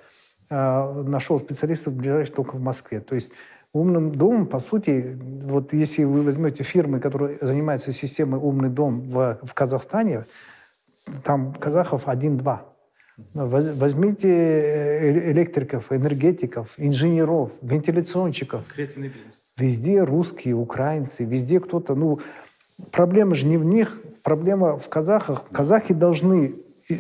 э, 0.50 1.04
нашел 1.04 1.39
специалистов 1.39 1.94
ближайших 1.94 2.36
только 2.36 2.56
в 2.56 2.60
Москве. 2.60 3.00
То 3.00 3.16
есть 3.16 3.32
Умным 3.74 4.12
домом, 4.12 4.48
по 4.48 4.60
сути, 4.60 5.18
вот 5.44 5.72
если 5.72 6.04
вы 6.04 6.24
возьмете 6.24 6.64
фирмы, 6.64 7.00
которые 7.00 7.38
занимаются 7.39 7.94
системой 7.94 8.38
«Умный 8.38 8.68
дом» 8.68 9.08
в, 9.08 9.39
в 9.44 9.54
Казахстане, 9.54 10.26
там 11.24 11.54
казахов 11.54 12.10
один-два. 12.10 12.66
Возьмите 13.34 14.30
э, 14.30 15.32
электриков, 15.32 15.91
энергетиков, 15.91 16.74
инженеров, 16.78 17.51
вентиляционщиков. 17.61 18.65
Креативный 18.67 19.09
бизнес. 19.09 19.51
Везде 19.57 20.03
русские, 20.03 20.55
украинцы, 20.55 21.24
везде 21.24 21.59
кто-то. 21.59 21.95
Ну, 21.95 22.19
проблема 22.91 23.36
же 23.36 23.45
не 23.45 23.57
в 23.57 23.65
них, 23.65 24.01
проблема 24.24 24.78
в 24.78 24.89
казахах. 24.89 25.45
Казахи 25.51 25.93
должны 25.93 26.55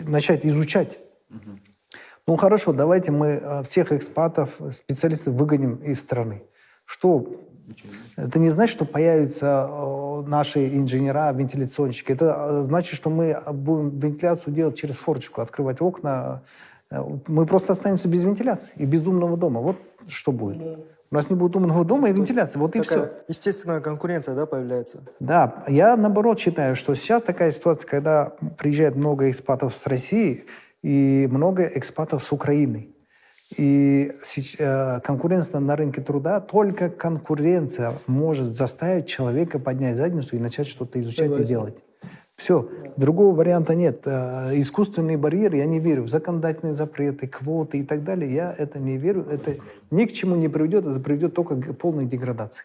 начать 0.07 0.45
изучать. 0.45 0.97
Ну 2.27 2.35
хорошо, 2.37 2.71
давайте 2.71 3.11
мы 3.11 3.27
э, 3.27 3.63
всех 3.63 3.91
экспатов, 3.91 4.59
специалистов 4.71 5.33
выгоним 5.33 5.75
из 5.77 5.99
страны. 5.99 6.43
Что? 6.85 7.25
Это 8.15 8.37
не 8.37 8.49
значит, 8.49 8.75
что 8.75 8.85
появятся 8.85 9.67
э, 9.69 10.10
наши 10.27 10.67
инженера, 10.67 11.31
вентиляционщики. 11.31 12.11
Это 12.11 12.47
э, 12.49 12.61
значит, 12.63 12.95
что 12.95 13.09
мы 13.09 13.41
будем 13.51 13.99
вентиляцию 13.99 14.53
делать 14.53 14.77
через 14.77 14.95
форточку, 14.95 15.41
открывать 15.41 15.81
окна. 15.81 16.43
Э, 16.89 17.03
мы 17.27 17.45
просто 17.45 17.73
останемся 17.73 18.07
без 18.07 18.23
вентиляции 18.23 18.73
и 18.77 18.85
без 18.85 19.05
умного 19.05 19.37
дома. 19.37 19.61
Вот 19.61 19.77
что 20.07 20.31
будет. 20.31 20.79
У 21.11 21.15
нас 21.15 21.29
не 21.29 21.35
будет 21.35 21.57
умного 21.57 21.83
дома 21.83 22.09
и 22.09 22.13
вентиляции. 22.13 22.57
Вот 22.57 22.73
и 22.75 22.81
все. 22.81 23.09
Естественная 23.27 23.81
конкуренция, 23.81 24.33
да, 24.33 24.45
появляется? 24.45 25.03
Да, 25.19 25.63
я 25.67 25.97
наоборот 25.97 26.39
считаю, 26.39 26.77
что 26.77 26.95
сейчас 26.95 27.21
такая 27.21 27.51
ситуация, 27.51 27.87
когда 27.87 28.33
приезжает 28.57 28.95
много 28.95 29.29
экспатов 29.29 29.73
с 29.73 29.85
России 29.87 30.45
и 30.81 31.27
много 31.29 31.65
экспатов 31.65 32.23
с 32.23 32.31
Украины. 32.31 32.90
И 33.57 34.11
э, 34.57 34.99
конкуренция 35.01 35.59
на 35.59 35.75
рынке 35.75 36.01
труда, 36.01 36.39
только 36.39 36.89
конкуренция 36.89 37.93
может 38.07 38.55
заставить 38.55 39.07
человека 39.07 39.59
поднять 39.59 39.97
задницу 39.97 40.35
и 40.35 40.39
начать 40.39 40.67
что-то 40.67 41.01
изучать 41.01 41.25
Согласен. 41.25 41.43
и 41.43 41.47
делать. 41.47 41.75
Все. 42.35 42.67
Другого 42.97 43.35
варианта 43.35 43.75
нет. 43.75 44.01
Э, 44.05 44.51
искусственные 44.53 45.17
барьеры, 45.17 45.57
я 45.57 45.65
не 45.65 45.79
верю. 45.79 46.07
Законодательные 46.07 46.75
запреты, 46.75 47.27
квоты 47.27 47.79
и 47.79 47.83
так 47.83 48.03
далее, 48.03 48.33
я 48.33 48.55
это 48.57 48.79
не 48.79 48.97
верю. 48.97 49.27
Это 49.29 49.57
ни 49.91 50.05
к 50.05 50.13
чему 50.13 50.35
не 50.35 50.47
приведет, 50.47 50.85
это 50.85 50.99
приведет 50.99 51.33
только 51.35 51.55
к 51.55 51.77
полной 51.77 52.05
деградации. 52.05 52.63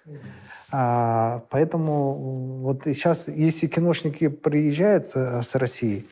А, 0.72 1.42
поэтому 1.50 2.14
вот 2.62 2.82
сейчас, 2.84 3.28
если 3.28 3.66
киношники 3.66 4.28
приезжают 4.28 5.10
э, 5.14 5.42
с 5.42 5.54
России, 5.54 6.06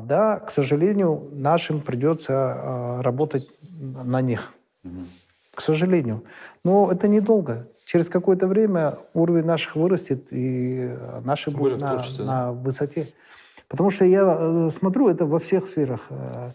да, 0.00 0.40
к 0.40 0.50
сожалению, 0.50 1.22
нашим 1.32 1.80
придется 1.80 2.32
а, 2.34 3.02
работать 3.02 3.48
на 3.80 4.20
них. 4.20 4.52
Угу. 4.84 5.04
К 5.54 5.60
сожалению. 5.60 6.24
Но 6.64 6.90
это 6.92 7.08
недолго. 7.08 7.66
Через 7.84 8.08
какое-то 8.08 8.46
время 8.46 8.94
уровень 9.12 9.44
наших 9.44 9.76
вырастет, 9.76 10.32
и 10.32 10.94
наши 11.22 11.50
Тем 11.50 11.60
будут 11.60 11.80
на, 11.80 12.02
на 12.18 12.52
высоте. 12.52 13.08
Потому 13.68 13.90
что 13.90 14.04
я 14.04 14.24
э, 14.24 14.70
смотрю 14.70 15.08
это 15.08 15.26
во 15.26 15.38
всех 15.38 15.66
сферах. 15.66 16.08
Э, 16.10 16.52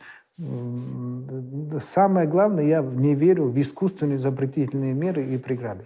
самое 1.82 2.28
главное, 2.28 2.66
я 2.66 2.82
не 2.82 3.16
верю 3.16 3.46
в 3.46 3.60
искусственные 3.60 4.20
запретительные 4.20 4.94
меры 4.94 5.26
и 5.26 5.38
преграды. 5.38 5.86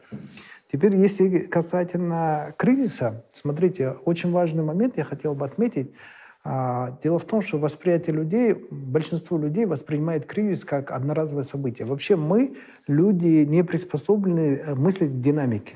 Теперь, 0.71 0.95
если 0.95 1.39
касательно 1.39 2.53
кризиса, 2.57 3.23
смотрите, 3.33 3.95
очень 4.05 4.31
важный 4.31 4.63
момент 4.63 4.97
я 4.97 5.03
хотел 5.03 5.35
бы 5.35 5.45
отметить– 5.45 5.91
а, 6.01 6.12
дело 6.45 7.19
в 7.19 7.25
том, 7.25 7.41
что 7.41 7.57
восприятие 7.57 8.15
людей, 8.15 8.53
большинство 8.69 9.37
людей 9.37 9.65
воспринимает 9.65 10.25
кризис 10.25 10.65
как 10.65 10.91
одноразовое 10.91 11.43
событие. 11.43 11.87
Вообще 11.87 12.17
мы, 12.17 12.53
люди, 12.87 13.45
не 13.45 13.63
приспособлены 13.63 14.55
э, 14.57 14.75
мыслить 14.75 15.11
в 15.11 15.21
динамике. 15.21 15.75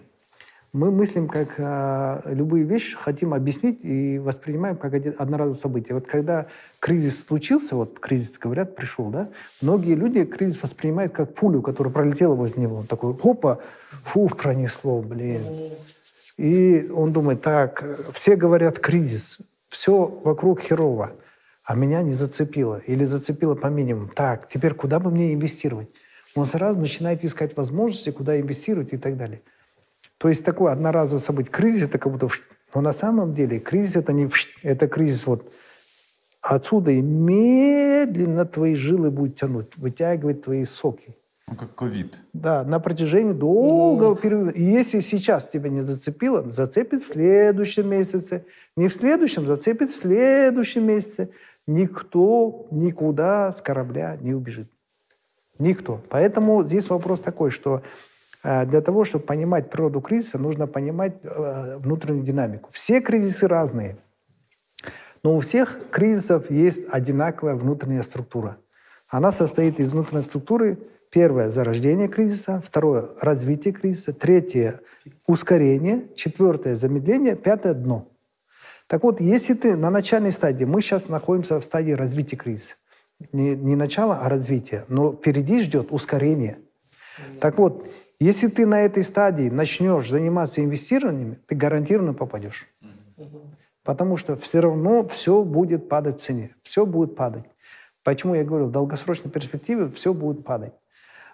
Мы 0.74 0.92
мыслим 0.92 1.30
как 1.30 1.54
э, 1.58 2.34
любые 2.34 2.66
вещи, 2.66 2.98
хотим 2.98 3.34
объяснить 3.34 3.80
и 3.86 4.20
воспринимаем 4.20 4.76
как 4.76 4.94
одноразовое 4.94 5.58
событие. 5.58 5.96
Вот 5.96 6.06
когда 6.06 6.48
кризис 6.82 7.26
случился, 7.26 7.78
вот 7.78 8.00
кризис, 8.00 8.38
говорят, 8.38 8.76
пришел, 8.76 9.10
да, 9.10 9.30
многие 9.62 9.96
люди 9.96 10.26
кризис 10.26 10.62
воспринимают 10.62 11.14
как 11.14 11.34
пулю, 11.34 11.62
которая 11.62 11.94
пролетела 11.94 12.36
возле 12.36 12.64
него. 12.64 12.76
Он 12.76 12.88
такой, 12.88 13.16
опа, 13.24 13.60
фу, 14.04 14.28
пронесло, 14.28 15.02
блин. 15.02 15.42
И 16.36 16.90
он 16.94 17.14
думает, 17.14 17.42
так, 17.42 17.86
все 18.12 18.36
говорят 18.36 18.80
кризис, 18.80 19.40
все 19.78 20.08
вокруг 20.08 20.60
херово, 20.60 21.12
а 21.64 21.76
меня 21.76 22.02
не 22.02 22.16
зацепило 22.16 22.82
или 22.88 23.06
зацепило 23.06 23.54
по 23.54 23.68
минимуму. 23.68 24.10
Так, 24.10 24.48
теперь 24.48 24.74
куда 24.74 25.00
бы 25.00 25.12
мне 25.12 25.36
инвестировать? 25.36 25.92
Он 26.34 26.48
сразу 26.48 26.80
начинает 26.80 27.24
искать 27.24 27.56
возможности, 27.56 28.10
куда 28.10 28.40
инвестировать 28.40 28.92
и 28.94 28.98
так 28.98 29.18
далее. 29.18 29.44
То 30.18 30.30
есть 30.30 30.44
такое 30.44 30.72
одноразовое 30.72 31.24
событие. 31.24 31.52
Кризис 31.52 31.84
это 31.84 32.00
как 32.00 32.12
будто... 32.12 32.28
Но 32.74 32.82
на 32.82 32.92
самом 32.92 33.36
деле 33.36 33.60
кризис 33.60 33.98
это 33.98 34.14
не... 34.14 34.28
Это 34.64 34.88
кризис 34.88 35.28
вот 35.28 35.54
отсюда 36.42 36.90
и 36.90 37.02
медленно 37.02 38.46
твои 38.46 38.74
жилы 38.74 39.12
будет 39.12 39.36
тянуть, 39.36 39.78
вытягивать 39.78 40.42
твои 40.42 40.66
соки. 40.66 41.16
Ну, 41.50 41.56
как 41.56 41.76
ковид. 41.76 42.20
Да, 42.34 42.66
на 42.66 42.80
протяжении 42.80 43.32
долгого 43.32 44.18
периода. 44.18 44.50
И 44.52 44.62
если 44.62 45.00
сейчас 45.00 45.48
тебя 45.48 45.70
не 45.70 45.82
зацепило, 45.82 46.50
зацепит 46.50 47.02
в 47.02 47.08
следующем 47.08 47.90
месяце. 47.90 48.46
Не 48.76 48.90
в 48.90 48.94
следующем, 48.94 49.48
зацепит 49.48 49.90
в 49.90 49.96
следующем 49.96 50.86
месяце. 50.86 51.30
Никто 51.66 52.68
никуда 52.72 53.54
с 53.54 53.62
корабля 53.62 54.18
не 54.20 54.34
убежит. 54.34 54.70
Никто. 55.58 56.02
Поэтому 56.10 56.64
здесь 56.66 56.90
вопрос 56.90 57.22
такой, 57.22 57.52
что 57.52 57.82
э, 58.44 58.66
для 58.66 58.82
того, 58.82 59.06
чтобы 59.06 59.26
понимать 59.26 59.70
природу 59.70 60.02
кризиса, 60.02 60.38
нужно 60.38 60.68
понимать 60.68 61.16
э, 61.24 61.78
внутреннюю 61.78 62.26
динамику. 62.26 62.70
Все 62.74 63.00
кризисы 63.00 63.48
разные. 63.48 63.98
Но 65.24 65.36
у 65.36 65.40
всех 65.40 65.90
кризисов 65.92 66.52
есть 66.52 66.88
одинаковая 66.92 67.56
внутренняя 67.56 68.04
структура. 68.04 68.58
Она 69.10 69.32
состоит 69.32 69.80
из 69.80 69.94
внутренней 69.94 70.24
структуры 70.24 70.78
Первое– 71.12 71.50
зарождение 71.52 72.08
кризиса. 72.08 72.62
Второе– 72.64 73.10
развитие 73.22 73.74
кризиса. 73.74 74.14
Третье– 74.14 74.82
ускорение. 75.28 76.08
Четвертое– 76.16 76.76
замедление. 76.76 77.36
Пятое– 77.36 77.74
дно. 77.76 78.08
Так 78.88 79.04
вот, 79.04 79.20
если 79.20 79.54
ты 79.54 79.76
на 79.76 79.90
начальной 79.90 80.32
стадии, 80.32 80.66
мы 80.66 80.82
сейчас 80.82 81.10
находимся 81.10 81.60
в 81.60 81.64
стадии 81.64 81.92
развития 81.92 82.38
кризиса. 82.38 82.76
Не, 83.32 83.56
не 83.56 83.76
начало, 83.76 84.20
а 84.20 84.30
развитие. 84.30 84.86
Но 84.88 85.12
впереди 85.14 85.62
ждет 85.62 85.92
ускорение. 85.92 86.60
Так 87.40 87.58
вот, 87.58 87.88
если 88.20 88.48
ты 88.48 88.66
на 88.66 88.82
этой 88.82 89.04
стадии 89.04 89.50
начнешь 89.50 90.10
заниматься 90.10 90.64
инвестированиями, 90.64 91.38
ты 91.46 91.56
гарантированно 91.56 92.14
попадешь. 92.14 92.68
Потому 93.84 94.18
что 94.18 94.36
все 94.36 94.60
равно 94.60 95.08
все 95.08 95.44
будет 95.44 95.90
падать 95.90 96.20
в 96.20 96.24
цене. 96.24 96.56
Все 96.62 96.86
будет 96.86 97.16
падать. 97.16 97.46
Почему 98.04 98.36
я 98.36 98.44
говорю, 98.44 98.66
в 98.66 98.72
долгосрочной 98.72 99.32
перспективе 99.32 99.90
все 99.90 100.14
будет 100.14 100.46
падать. 100.46 100.74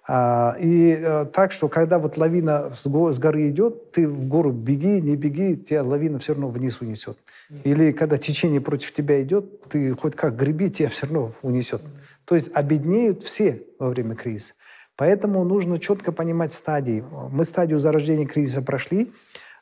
А, 0.07 0.55
и 0.59 0.93
а, 0.93 1.25
так, 1.25 1.51
что 1.51 1.69
когда 1.69 1.97
вот 1.97 2.17
лавина 2.17 2.71
с, 2.73 2.87
го, 2.87 3.11
с 3.11 3.19
горы 3.19 3.49
идет, 3.49 3.91
ты 3.91 4.07
в 4.07 4.27
гору 4.27 4.51
беги, 4.51 5.01
не 5.01 5.15
беги, 5.15 5.55
тебя 5.55 5.83
лавина 5.83 6.19
все 6.19 6.33
равно 6.33 6.49
вниз 6.49 6.81
унесет. 6.81 7.17
Или 7.63 7.91
когда 7.91 8.17
течение 8.17 8.61
против 8.61 8.93
тебя 8.93 9.21
идет, 9.21 9.63
ты 9.69 9.93
хоть 9.93 10.15
как 10.15 10.35
греби, 10.35 10.69
тебя 10.69 10.89
все 10.89 11.05
равно 11.05 11.31
унесет. 11.41 11.81
То 12.25 12.35
есть 12.35 12.49
обеднеют 12.53 13.23
все 13.23 13.63
во 13.79 13.89
время 13.89 14.15
кризиса. 14.15 14.53
Поэтому 14.95 15.43
нужно 15.43 15.79
четко 15.79 16.11
понимать 16.11 16.53
стадии. 16.53 17.03
Мы 17.31 17.45
стадию 17.45 17.79
зарождения 17.79 18.27
кризиса 18.27 18.61
прошли. 18.61 19.11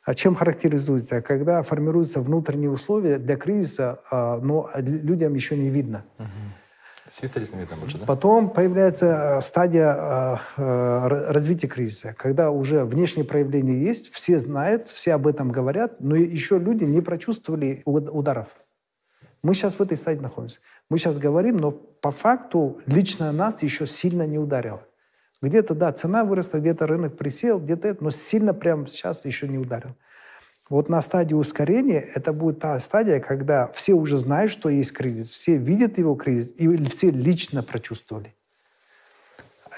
А 0.04 0.14
чем 0.14 0.34
характеризуется? 0.34 1.22
Когда 1.22 1.62
формируются 1.62 2.20
внутренние 2.20 2.70
условия 2.70 3.18
для 3.18 3.36
кризиса, 3.36 4.00
а, 4.10 4.40
но 4.40 4.68
людям 4.76 5.34
еще 5.34 5.56
не 5.56 5.70
видно. 5.70 6.04
Угу. 6.18 6.26
Специалистам 7.12 7.60
видно 7.60 7.76
больше, 7.76 7.98
да? 7.98 8.06
Потом 8.06 8.48
появляется 8.48 9.36
а, 9.36 9.42
стадия 9.42 10.40
развития 10.56 11.68
кризиса, 11.68 12.14
когда 12.16 12.50
уже 12.50 12.84
внешние 12.84 13.26
проявления 13.26 13.82
есть, 13.82 14.10
все 14.12 14.38
знают, 14.38 14.88
все 14.88 15.12
об 15.12 15.26
этом 15.26 15.52
говорят, 15.52 16.00
но 16.00 16.16
еще 16.16 16.58
люди 16.58 16.84
не 16.84 17.02
прочувствовали 17.02 17.82
ударов. 17.84 18.48
Мы 19.42 19.52
сейчас 19.54 19.74
в 19.74 19.82
этой 19.82 19.98
стадии 19.98 20.20
находимся. 20.20 20.60
Мы 20.88 20.96
сейчас 20.96 21.18
говорим, 21.18 21.58
но 21.58 21.70
по 21.70 22.12
факту 22.12 22.80
лично 22.86 23.30
нас 23.30 23.62
еще 23.62 23.86
сильно 23.86 24.26
не 24.26 24.38
ударило. 24.38 24.82
Где-то, 25.42 25.74
да, 25.74 25.92
цена 25.92 26.24
выросла, 26.24 26.58
где-то 26.58 26.86
рынок 26.86 27.18
присел, 27.18 27.58
где-то 27.58 27.88
это, 27.88 28.04
но 28.04 28.10
сильно 28.10 28.54
прямо 28.54 28.86
сейчас 28.86 29.26
еще 29.26 29.48
не 29.48 29.58
ударил. 29.58 29.96
Вот 30.72 30.88
на 30.88 31.02
стадии 31.02 31.34
ускорения 31.34 32.00
это 32.14 32.32
будет 32.32 32.60
та 32.60 32.80
стадия, 32.80 33.20
когда 33.20 33.70
все 33.72 33.92
уже 33.92 34.16
знают, 34.16 34.50
что 34.50 34.70
есть 34.70 34.94
кризис, 34.94 35.30
все 35.30 35.58
видят 35.58 35.98
его 35.98 36.14
кризис, 36.14 36.50
и 36.56 36.82
все 36.86 37.10
лично 37.10 37.62
прочувствовали. 37.62 38.34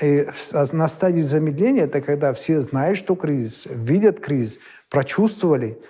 И 0.01 0.29
на 0.73 0.87
стадии 0.87 1.21
замедления 1.21 1.87
это 1.87 2.01
когда 2.01 2.33
все 2.33 2.63
знают, 2.63 2.97
что 2.97 3.17
кризис, 3.17 3.67
видят 3.67 4.21
кризис, 4.21 4.61
прочувствовали, 4.89 5.81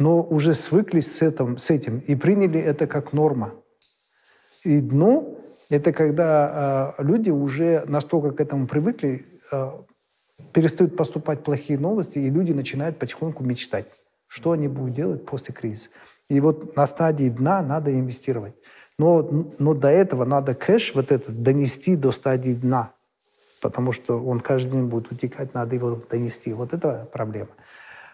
но 0.00 0.20
уже 0.20 0.54
свыклись 0.54 1.16
с 1.16 1.22
этим, 1.22 1.56
с 1.56 1.70
этим 1.70 2.00
и 2.00 2.16
приняли 2.16 2.58
это 2.58 2.88
как 2.88 3.12
норма. 3.12 3.54
И 4.64 4.80
дно 4.80 5.38
это 5.68 5.92
когда 5.92 6.96
э, 6.98 7.04
люди 7.04 7.30
уже 7.30 7.84
настолько 7.86 8.32
к 8.32 8.40
этому 8.40 8.66
привыкли, 8.66 9.26
э, 9.52 9.70
перестают 10.52 10.96
поступать 10.96 11.44
плохие 11.44 11.78
новости, 11.78 12.18
и 12.18 12.28
люди 12.28 12.50
начинают 12.50 12.98
потихоньку 12.98 13.44
мечтать, 13.44 13.86
что 14.30 14.52
они 14.52 14.68
будут 14.68 14.94
делать 14.94 15.26
после 15.26 15.52
кризиса. 15.52 15.90
И 16.28 16.38
вот 16.38 16.76
на 16.76 16.86
стадии 16.86 17.28
дна 17.28 17.62
надо 17.62 17.92
инвестировать. 17.92 18.54
Но, 18.96 19.28
но 19.58 19.74
до 19.74 19.88
этого 19.88 20.24
надо 20.24 20.54
кэш 20.54 20.94
вот 20.94 21.10
этот 21.10 21.42
донести 21.42 21.96
до 21.96 22.12
стадии 22.12 22.54
дна, 22.54 22.92
потому 23.60 23.90
что 23.90 24.22
он 24.22 24.38
каждый 24.38 24.72
день 24.72 24.84
будет 24.84 25.10
утекать, 25.10 25.52
надо 25.52 25.74
его 25.74 25.96
донести. 26.08 26.52
Вот 26.52 26.72
это 26.72 27.08
проблема. 27.12 27.50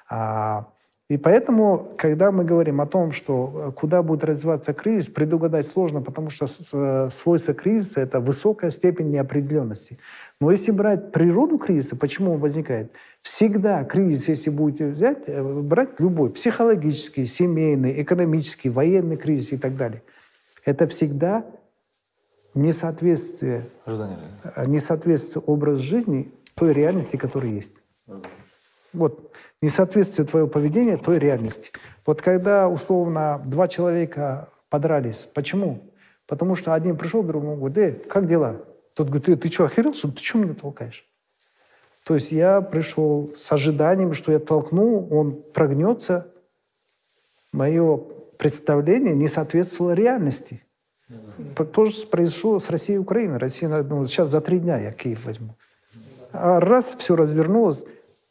А, 0.09 0.69
и 1.09 1.19
поэтому, 1.19 1.93
когда 1.97 2.33
мы 2.33 2.45
говорим 2.45 2.81
о 2.81 2.87
том, 2.87 3.13
что 3.13 3.69
э, 3.69 3.73
куда 3.73 4.03
будет 4.03 4.25
развиваться 4.25 4.73
кризис, 4.75 5.09
предугадать 5.09 5.65
сложно, 5.67 6.03
потому 6.03 6.31
что 6.31 6.47
э, 6.47 7.11
свойство 7.13 7.55
кризиса– 7.55 8.01
это 8.03 8.19
высокая 8.19 8.73
степень 8.73 9.11
неопределенности. 9.11 9.99
Но 10.41 10.51
если 10.51 10.73
брать 10.73 11.13
природу 11.13 11.59
кризиса, 11.59 11.95
почему 11.95 12.33
он 12.33 12.41
возникает? 12.41 12.91
Всегда 13.23 13.85
кризис, 13.85 14.27
если 14.27 14.51
будете 14.51 14.89
взять, 14.89 15.29
э, 15.29 15.45
брать 15.45 16.01
любой, 16.01 16.31
психологический, 16.31 17.27
семейный, 17.27 18.03
экономический, 18.03 18.69
военный 18.69 19.17
кризис 19.17 19.53
и 19.53 19.59
так 19.59 19.77
далее, 19.77 20.03
это 20.65 20.89
всегда 20.89 21.47
несоответствие, 22.55 23.69
несоответствие 24.67 25.45
образа 25.47 25.83
жизни 25.83 26.33
той 26.57 26.73
реальности, 26.73 27.15
которая 27.15 27.53
есть. 27.53 27.75
Вот 28.97 29.33
несоответствие 29.63 30.27
твоего 30.27 30.49
поведения 30.49 30.97
той 30.97 31.19
реальности. 31.19 31.71
Вот 32.05 32.23
когда, 32.23 32.69
условно, 32.69 33.41
два 33.45 33.69
человека 33.69 34.49
подрались, 34.69 35.29
почему? 35.35 35.93
Потому 36.27 36.57
что 36.57 36.75
один 36.75 36.97
пришел 36.97 37.23
другому, 37.23 37.57
говорит, 37.57 37.79
э, 37.79 37.93
как 38.09 38.27
дела? 38.27 38.57
Тот 38.95 39.09
говорит, 39.09 39.27
ты, 39.27 39.37
ты 39.37 39.51
что, 39.51 39.65
охерел, 39.65 39.93
ты 39.93 40.23
что 40.23 40.39
меня 40.39 40.55
толкаешь? 40.55 41.07
То 42.05 42.15
есть 42.15 42.33
я 42.33 42.61
пришел 42.61 43.33
с 43.37 43.51
ожиданием, 43.53 44.13
что 44.13 44.33
я 44.33 44.39
толкну, 44.39 45.09
он 45.09 45.43
прогнется. 45.53 46.29
Мое 47.53 48.01
представление 48.39 49.15
не 49.15 49.29
соответствовало 49.29 49.93
реальности. 49.93 50.63
То 51.73 51.85
же 51.85 52.07
произошло 52.07 52.59
с 52.59 52.71
Россией 52.71 52.97
и 52.97 53.01
Украиной. 53.01 53.39
Россия, 53.39 53.69
ну, 53.69 54.07
сейчас 54.07 54.29
за 54.29 54.41
три 54.41 54.59
дня 54.59 54.79
я 54.79 54.93
Киев 54.93 55.25
возьму. 55.25 55.57
А 56.33 56.61
раз 56.61 56.97
все 56.97 57.17
развернулось, 57.17 57.85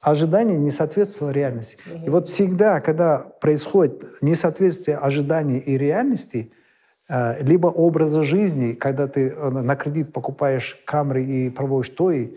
ожидание 0.06 0.58
не 0.58 0.70
соответствовало 0.70 1.32
реальности. 1.32 1.78
И 2.06 2.10
вот 2.10 2.30
всегда, 2.30 2.80
когда 2.80 3.18
происходит 3.18 4.22
несоответствие 4.22 4.98
ожиданий 4.98 5.58
и 5.58 5.78
реальности, 5.78 6.52
э, 7.10 7.44
либо 7.44 7.68
образа 7.68 8.22
жизни, 8.22 8.74
когда 8.74 9.08
ты 9.08 9.30
э, 9.30 9.50
на 9.50 9.76
кредит 9.76 10.14
покупаешь 10.14 10.78
камеры 10.86 11.26
и 11.26 11.50
проводишь 11.50 11.90
то 11.90 12.12
и 12.12 12.36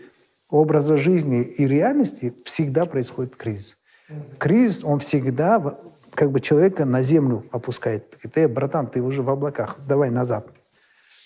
образа 0.49 0.97
жизни 0.97 1.43
и 1.43 1.67
реальности, 1.67 2.33
всегда 2.43 2.85
происходит 2.85 3.35
кризис. 3.35 3.77
Кризис, 4.39 4.83
он 4.83 4.97
всегда 4.97 5.77
как 6.15 6.31
бы 6.31 6.39
человека 6.39 6.85
на 6.85 7.03
землю 7.03 7.45
опускает. 7.51 8.17
И 8.23 8.27
ты, 8.27 8.47
братан, 8.47 8.87
ты 8.87 8.99
уже 9.03 9.21
в 9.21 9.29
облаках, 9.29 9.77
давай 9.87 10.09
назад. 10.09 10.47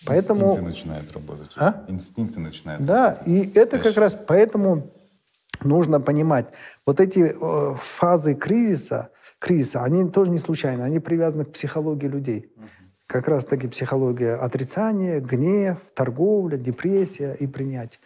Поэтому... 0.06 0.48
Инстинкты 0.48 0.62
начинают 0.62 1.14
работать. 1.14 1.52
А? 1.56 1.86
Инстинкты 1.88 2.42
начинают 2.42 2.84
Да, 2.84 3.12
работать. 3.12 3.28
и 3.28 3.58
это 3.58 3.80
как 3.80 3.96
раз 3.96 4.18
поэтому 4.28 4.92
нужно 5.64 6.00
понимать, 6.00 6.48
вот 6.86 7.00
эти 7.00 7.20
э, 7.20 7.76
фазы 7.78 8.36
кризиса, 8.36 9.10
кризиса, 9.40 9.84
они 9.84 10.10
тоже 10.10 10.32
не 10.32 10.38
случайны, 10.38 10.84
они 10.84 11.00
привязаны 11.00 11.46
к 11.46 11.52
психологии 11.52 12.08
людей. 12.08 12.54
Как 13.08 13.28
раз 13.28 13.44
таки 13.46 13.68
психология 13.68 14.36
отрицания, 14.36 15.20
гнев, 15.20 15.78
торговля, 15.94 16.58
депрессия 16.58 17.34
и 17.34 17.48
принятие. 17.48 18.00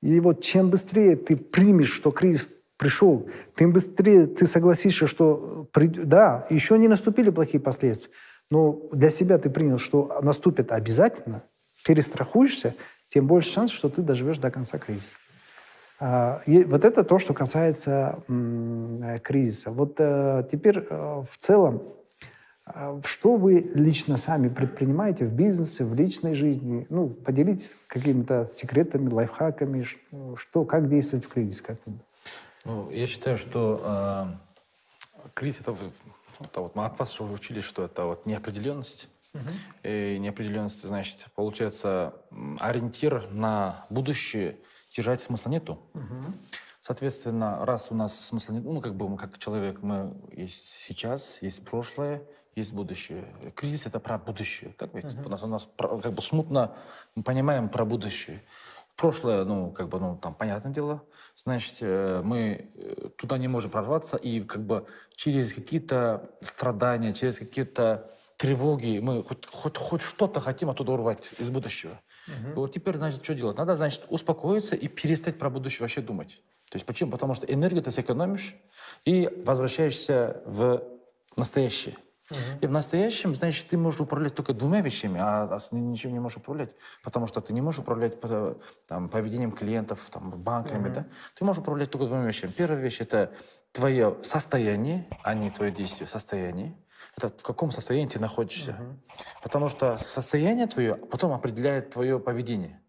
И 0.00 0.20
вот 0.20 0.42
чем 0.42 0.70
быстрее 0.70 1.16
ты 1.16 1.36
примешь, 1.36 1.92
что 1.92 2.10
кризис 2.10 2.48
пришел, 2.76 3.28
тем 3.56 3.72
быстрее 3.72 4.26
ты 4.26 4.46
согласишься, 4.46 5.06
что 5.06 5.68
да, 5.74 6.46
еще 6.50 6.78
не 6.78 6.88
наступили 6.88 7.30
плохие 7.30 7.60
последствия, 7.60 8.12
но 8.50 8.88
для 8.92 9.10
себя 9.10 9.38
ты 9.38 9.50
принял, 9.50 9.78
что 9.78 10.20
наступит 10.22 10.72
обязательно, 10.72 11.42
перестрахуешься, 11.84 12.74
тем 13.08 13.26
больше 13.26 13.50
шанс, 13.50 13.70
что 13.70 13.88
ты 13.88 14.02
доживешь 14.02 14.38
до 14.38 14.50
конца 14.50 14.78
кризиса. 14.78 15.14
А, 16.06 16.42
и 16.44 16.64
вот 16.64 16.84
это 16.84 17.02
то, 17.02 17.18
что 17.18 17.32
касается 17.32 18.22
э, 18.28 19.18
кризиса. 19.22 19.70
Вот 19.70 19.94
э, 19.96 20.46
теперь 20.52 20.80
э, 20.80 21.24
в 21.26 21.38
целом, 21.38 21.82
что 23.04 23.36
вы 23.36 23.60
лично 23.74 24.18
сами 24.18 24.48
предпринимаете 24.48 25.24
в 25.24 25.32
бизнесе, 25.32 25.84
в 25.84 25.94
личной 25.94 26.34
жизни? 26.34 26.86
Ну, 26.90 27.08
поделитесь 27.08 27.74
какими-то 27.86 28.50
секретами, 28.54 29.10
лайфхаками, 29.10 29.86
что, 30.36 30.64
как 30.66 30.90
действовать 30.90 31.24
в 31.24 31.28
кризис. 31.28 31.62
Как 31.62 31.78
ну, 32.66 32.90
я 32.90 33.06
считаю, 33.06 33.38
что 33.38 34.36
э, 35.24 35.28
кризис 35.32 35.62
это, 35.62 35.74
это 36.40 36.60
вот 36.60 36.76
мы 36.76 36.84
от 36.84 36.98
вас 36.98 37.18
уже 37.18 37.32
учились, 37.32 37.64
что 37.64 37.82
это 37.82 38.04
вот 38.04 38.26
неопределенность. 38.26 39.08
-huh. 39.34 40.14
И 40.14 40.18
неопределенность, 40.18 40.86
значит, 40.86 41.28
получается 41.34 42.12
ориентир 42.60 43.24
на 43.30 43.86
будущее– 43.88 44.58
держать 44.94 45.20
смысла 45.20 45.50
нету. 45.50 45.78
Угу. 45.94 46.34
Соответственно, 46.80 47.64
раз 47.64 47.90
у 47.90 47.94
нас 47.94 48.26
смысла 48.26 48.52
нет, 48.52 48.64
ну, 48.64 48.80
как 48.80 48.94
бы 48.94 49.08
мы 49.08 49.16
как 49.16 49.38
человек, 49.38 49.82
мы 49.82 50.14
есть 50.32 50.82
сейчас, 50.82 51.40
есть 51.40 51.64
прошлое, 51.64 52.22
есть 52.54 52.72
будущее. 52.72 53.24
Кризис— 53.56 53.86
это 53.86 54.00
про 54.00 54.18
будущее. 54.18 54.74
Так 54.78 54.94
ведь? 54.94 55.06
Uh-huh. 55.06 55.26
У 55.26 55.28
нас, 55.28 55.42
у 55.42 55.46
нас 55.46 55.68
как 55.78 56.12
бы 56.12 56.22
смутно 56.22 56.76
мы 57.14 57.22
понимаем 57.22 57.68
про 57.68 57.84
будущее. 57.84 58.42
Прошлое, 58.96 59.44
ну, 59.44 59.72
как 59.72 59.88
бы, 59.88 59.98
ну, 59.98 60.16
там, 60.16 60.34
понятное 60.34 60.72
дело, 60.72 61.02
значит, 61.34 61.78
э, 61.80 62.20
мы 62.22 62.70
э, 62.76 63.08
туда 63.16 63.38
не 63.38 63.48
можем 63.48 63.72
прорваться, 63.72 64.16
и 64.16 64.40
как 64.40 64.62
бы 64.64 64.86
через 65.16 65.52
какие-то 65.52 66.30
страдания, 66.42 67.12
через 67.12 67.38
какие-то 67.38 68.08
тревоги 68.36 69.00
мы 69.02 69.24
хоть, 69.24 69.46
хоть, 69.46 69.76
хоть 69.78 70.02
что-то 70.02 70.38
хотим 70.40 70.70
оттуда 70.70 70.92
урвать 70.92 71.32
из 71.38 71.50
будущего. 71.50 71.98
Угу. 72.26 72.60
Вот 72.60 72.72
теперь, 72.72 72.96
значит, 72.96 73.24
что 73.24 73.34
делать? 73.34 73.58
Надо, 73.58 73.76
значит, 73.76 74.04
успокоиться 74.08 74.76
и 74.76 74.88
перестать 74.88 75.38
про 75.38 75.50
будущее 75.50 75.80
вообще 75.80 76.00
думать. 76.00 76.42
То 76.70 76.76
есть 76.76 76.86
почему? 76.86 77.10
Потому 77.10 77.34
что 77.34 77.46
энергию 77.46 77.82
ты 77.82 77.90
сэкономишь 77.90 78.56
и 79.04 79.30
возвращаешься 79.44 80.42
в 80.46 80.82
настоящее. 81.36 81.96
Угу. 82.30 82.38
И 82.62 82.66
в 82.66 82.70
настоящем, 82.70 83.34
значит, 83.34 83.68
ты 83.68 83.76
можешь 83.76 84.00
управлять 84.00 84.34
только 84.34 84.54
двумя 84.54 84.80
вещами, 84.80 85.18
а, 85.20 85.44
а 85.44 85.74
ничем 85.74 86.12
не 86.12 86.20
можешь 86.20 86.38
управлять, 86.38 86.74
потому 87.02 87.26
что 87.26 87.42
ты 87.42 87.52
не 87.52 87.60
можешь 87.60 87.80
управлять 87.80 88.18
там, 88.88 89.10
поведением 89.10 89.52
клиентов, 89.52 90.08
там, 90.10 90.30
банками, 90.30 90.88
угу. 90.88 90.94
да? 90.94 91.06
Ты 91.34 91.44
можешь 91.44 91.60
управлять 91.60 91.90
только 91.90 92.06
двумя 92.06 92.24
вещами. 92.24 92.50
Первая 92.50 92.80
вещь– 92.80 92.98
это 93.00 93.32
твое 93.72 94.16
состояние, 94.22 95.06
а 95.22 95.34
не 95.34 95.50
твое 95.50 95.70
действие, 95.70 96.06
состояние 96.06 96.74
это 97.16 97.28
в 97.28 97.42
каком 97.42 97.70
состоянии 97.70 98.08
ты 98.08 98.18
находишься. 98.18 98.72
Угу. 98.72 98.98
Потому 99.42 99.68
что 99.68 99.96
состояние 99.96 100.66
твое 100.66 100.94
потом 100.94 101.32
определяет 101.32 101.90
твое 101.90 102.18
поведение. 102.18 102.80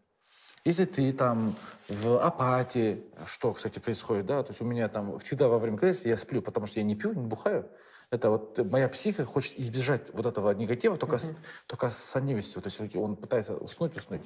Если 0.63 0.85
ты 0.85 1.11
там 1.13 1.55
в 1.87 2.17
апатии, 2.17 3.03
что, 3.27 3.53
кстати, 3.53 3.77
происходит, 3.77 4.25
да, 4.25 4.41
то 4.41 4.49
есть 4.49 4.61
у 4.61 4.65
меня 4.65 4.89
там 4.89 5.19
всегда 5.19 5.47
во 5.47 5.59
время 5.59 5.77
кризиса 5.77 6.09
я 6.09 6.17
сплю, 6.17 6.41
потому 6.41 6.65
что 6.65 6.79
я 6.79 6.83
не 6.83 6.95
пью, 6.95 7.13
не 7.13 7.27
бухаю. 7.27 7.69
Это 8.09 8.31
вот 8.31 8.57
моя 8.71 8.89
психика 8.89 9.25
хочет 9.25 9.59
избежать 9.59 10.11
вот 10.13 10.25
этого 10.25 10.51
негатива 10.51 10.97
только, 10.97 11.19
с, 11.19 11.35
только 11.67 11.89
с 11.89 11.97
сонливостью. 11.97 12.63
То 12.63 12.67
есть 12.67 12.95
он 12.95 13.15
пытается 13.15 13.55
уснуть, 13.55 13.95
уснуть. 13.95 14.23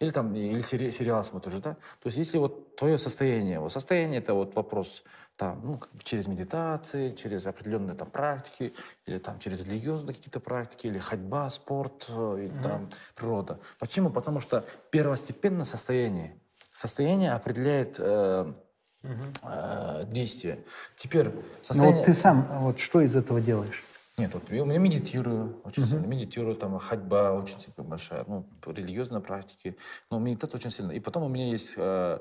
Или 0.00 0.10
там, 0.10 0.32
или 0.32 0.60
сери, 0.60 0.90
сериал 0.90 1.24
смотришь, 1.24 1.54
да? 1.54 1.74
То 1.74 2.06
есть 2.06 2.18
если 2.18 2.38
вот 2.38 2.76
твое 2.76 2.98
состояние, 2.98 3.58
вот 3.58 3.72
состояние 3.72 4.20
это 4.20 4.32
вот 4.32 4.54
вопрос 4.54 5.02
там, 5.36 5.60
ну, 5.64 5.80
через 6.04 6.28
медитации, 6.28 7.10
через 7.10 7.48
определенные 7.48 7.96
там 7.96 8.08
практики, 8.08 8.74
или 9.06 9.18
там 9.18 9.40
через 9.40 9.60
религиозные 9.62 10.14
какие-то 10.14 10.38
практики, 10.38 10.86
или 10.86 10.98
ходьба, 10.98 11.50
спорт, 11.50 12.06
э, 12.10 12.46
и, 12.46 12.62
там 12.62 12.90
природа. 13.16 13.58
Почему? 13.80 14.10
Потому 14.10 14.38
что 14.38 14.64
первостепенно 14.90 15.64
состояние. 15.64 16.36
Состояние 16.72 17.32
определяет 17.32 17.96
э, 17.98 18.52
э, 19.02 20.04
действие. 20.06 20.64
Теперь 20.94 21.28
Ну 21.30 21.42
состояние... 21.60 21.96
вот 21.98 22.06
ты 22.06 22.14
сам, 22.14 22.46
вот 22.62 22.78
что 22.78 23.00
из 23.00 23.16
этого 23.16 23.40
делаешь? 23.40 23.82
Нет, 24.18 24.34
вот 24.34 24.50
я, 24.50 24.64
медитирую 24.64 25.60
очень 25.62 25.86
сильно, 25.86 26.04
медитирую, 26.04 26.56
там 26.56 26.76
ходьба 26.78 27.32
очень 27.32 27.60
сильно 27.60 27.84
большая, 27.84 28.24
ну, 28.26 28.44
религиозные 28.66 29.20
практики, 29.20 29.76
но 30.10 30.18
медитация 30.18 30.58
очень 30.58 30.70
сильно. 30.70 30.90
И 30.90 30.98
потом 30.98 31.22
у 31.22 31.28
меня 31.28 31.46
есть 31.46 31.74
э, 31.76 32.18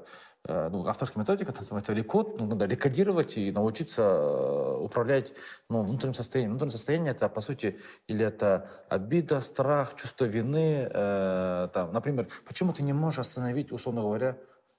э, 0.48 0.70
ну, 0.70 0.86
авторская 0.86 1.24
методика, 1.24 1.52
это 1.52 1.62
называется 1.62 1.94
рекод, 1.94 2.40
ну, 2.40 2.46
надо 2.46 2.66
рекодировать 2.66 3.38
и 3.38 3.52
научиться 3.52 4.04
э, 4.04 4.78
управлять 4.80 5.34
ну, 5.70 5.82
внутренним 5.82 6.14
состоянием. 6.14 6.52
Внутреннее 6.52 6.78
состояние 6.78 7.12
это, 7.14 7.30
по 7.30 7.42
сути, 7.42 7.80
или 8.06 8.24
это 8.24 8.70
обида, 8.90 9.42
страх, 9.42 9.96
чувство 9.96 10.26
вины, 10.26 10.88
э, 10.94 11.70
там, 11.74 11.94
например, 11.94 12.28
почему 12.46 12.74
ты 12.74 12.84
не 12.84 12.94
можешь 12.94 13.20
остановить, 13.20 13.72
условно 13.72 14.02
говоря, 14.02 14.38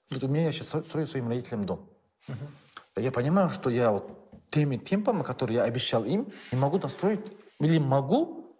вот 0.09 0.23
у 0.23 0.27
меня 0.29 0.45
я 0.45 0.51
сейчас 0.53 0.67
строю 0.85 1.05
своим 1.05 1.27
родителям 1.27 1.65
дом. 1.65 1.89
Я 2.95 3.11
понимаю, 3.11 3.49
что 3.49 3.69
я 3.69 3.91
вот 3.91 4.18
теми 4.49 4.77
темпами, 4.77 5.23
которые 5.23 5.57
я 5.57 5.63
обещал 5.63 6.03
им, 6.05 6.31
не 6.51 6.57
могу 6.57 6.79
достроить 6.79 7.19
или 7.59 7.77
могу 7.79 8.55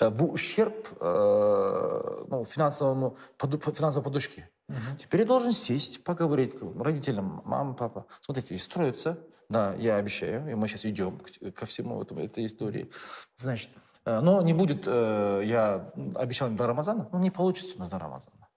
э, 0.00 0.08
в 0.08 0.24
ущерб 0.24 0.88
э, 1.00 2.24
ну, 2.28 2.44
финансовому, 2.44 3.16
поду- 3.36 3.58
финансовой 3.58 4.04
подушке. 4.04 4.50
Теперь 4.98 5.20
я 5.22 5.26
должен 5.26 5.52
сесть, 5.52 6.04
поговорить 6.04 6.58
к 6.58 6.62
родителям, 6.80 7.40
мама, 7.46 7.72
папа. 7.74 8.04
Смотрите, 8.20 8.54
и 8.54 8.58
строится, 8.58 9.18
да, 9.48 9.74
я 9.78 9.96
обещаю, 9.96 10.50
и 10.50 10.54
мы 10.54 10.68
сейчас 10.68 10.84
идем 10.84 11.18
к- 11.18 11.52
ко 11.52 11.64
всему 11.64 12.02
этому, 12.02 12.20
этой 12.20 12.44
истории. 12.44 12.90
Значит, 13.36 13.70
э, 14.04 14.20
но 14.20 14.42
не 14.42 14.52
будет, 14.52 14.84
э, 14.86 15.40
я 15.44 15.90
обещал 16.16 16.48
им 16.48 16.56
до 16.56 16.66
Рамазана, 16.66 17.08
но 17.12 17.18
не 17.18 17.30
получится 17.30 17.76
у 17.76 17.78
нас 17.78 17.88
до 17.88 17.98
Рамазана. 17.98 18.48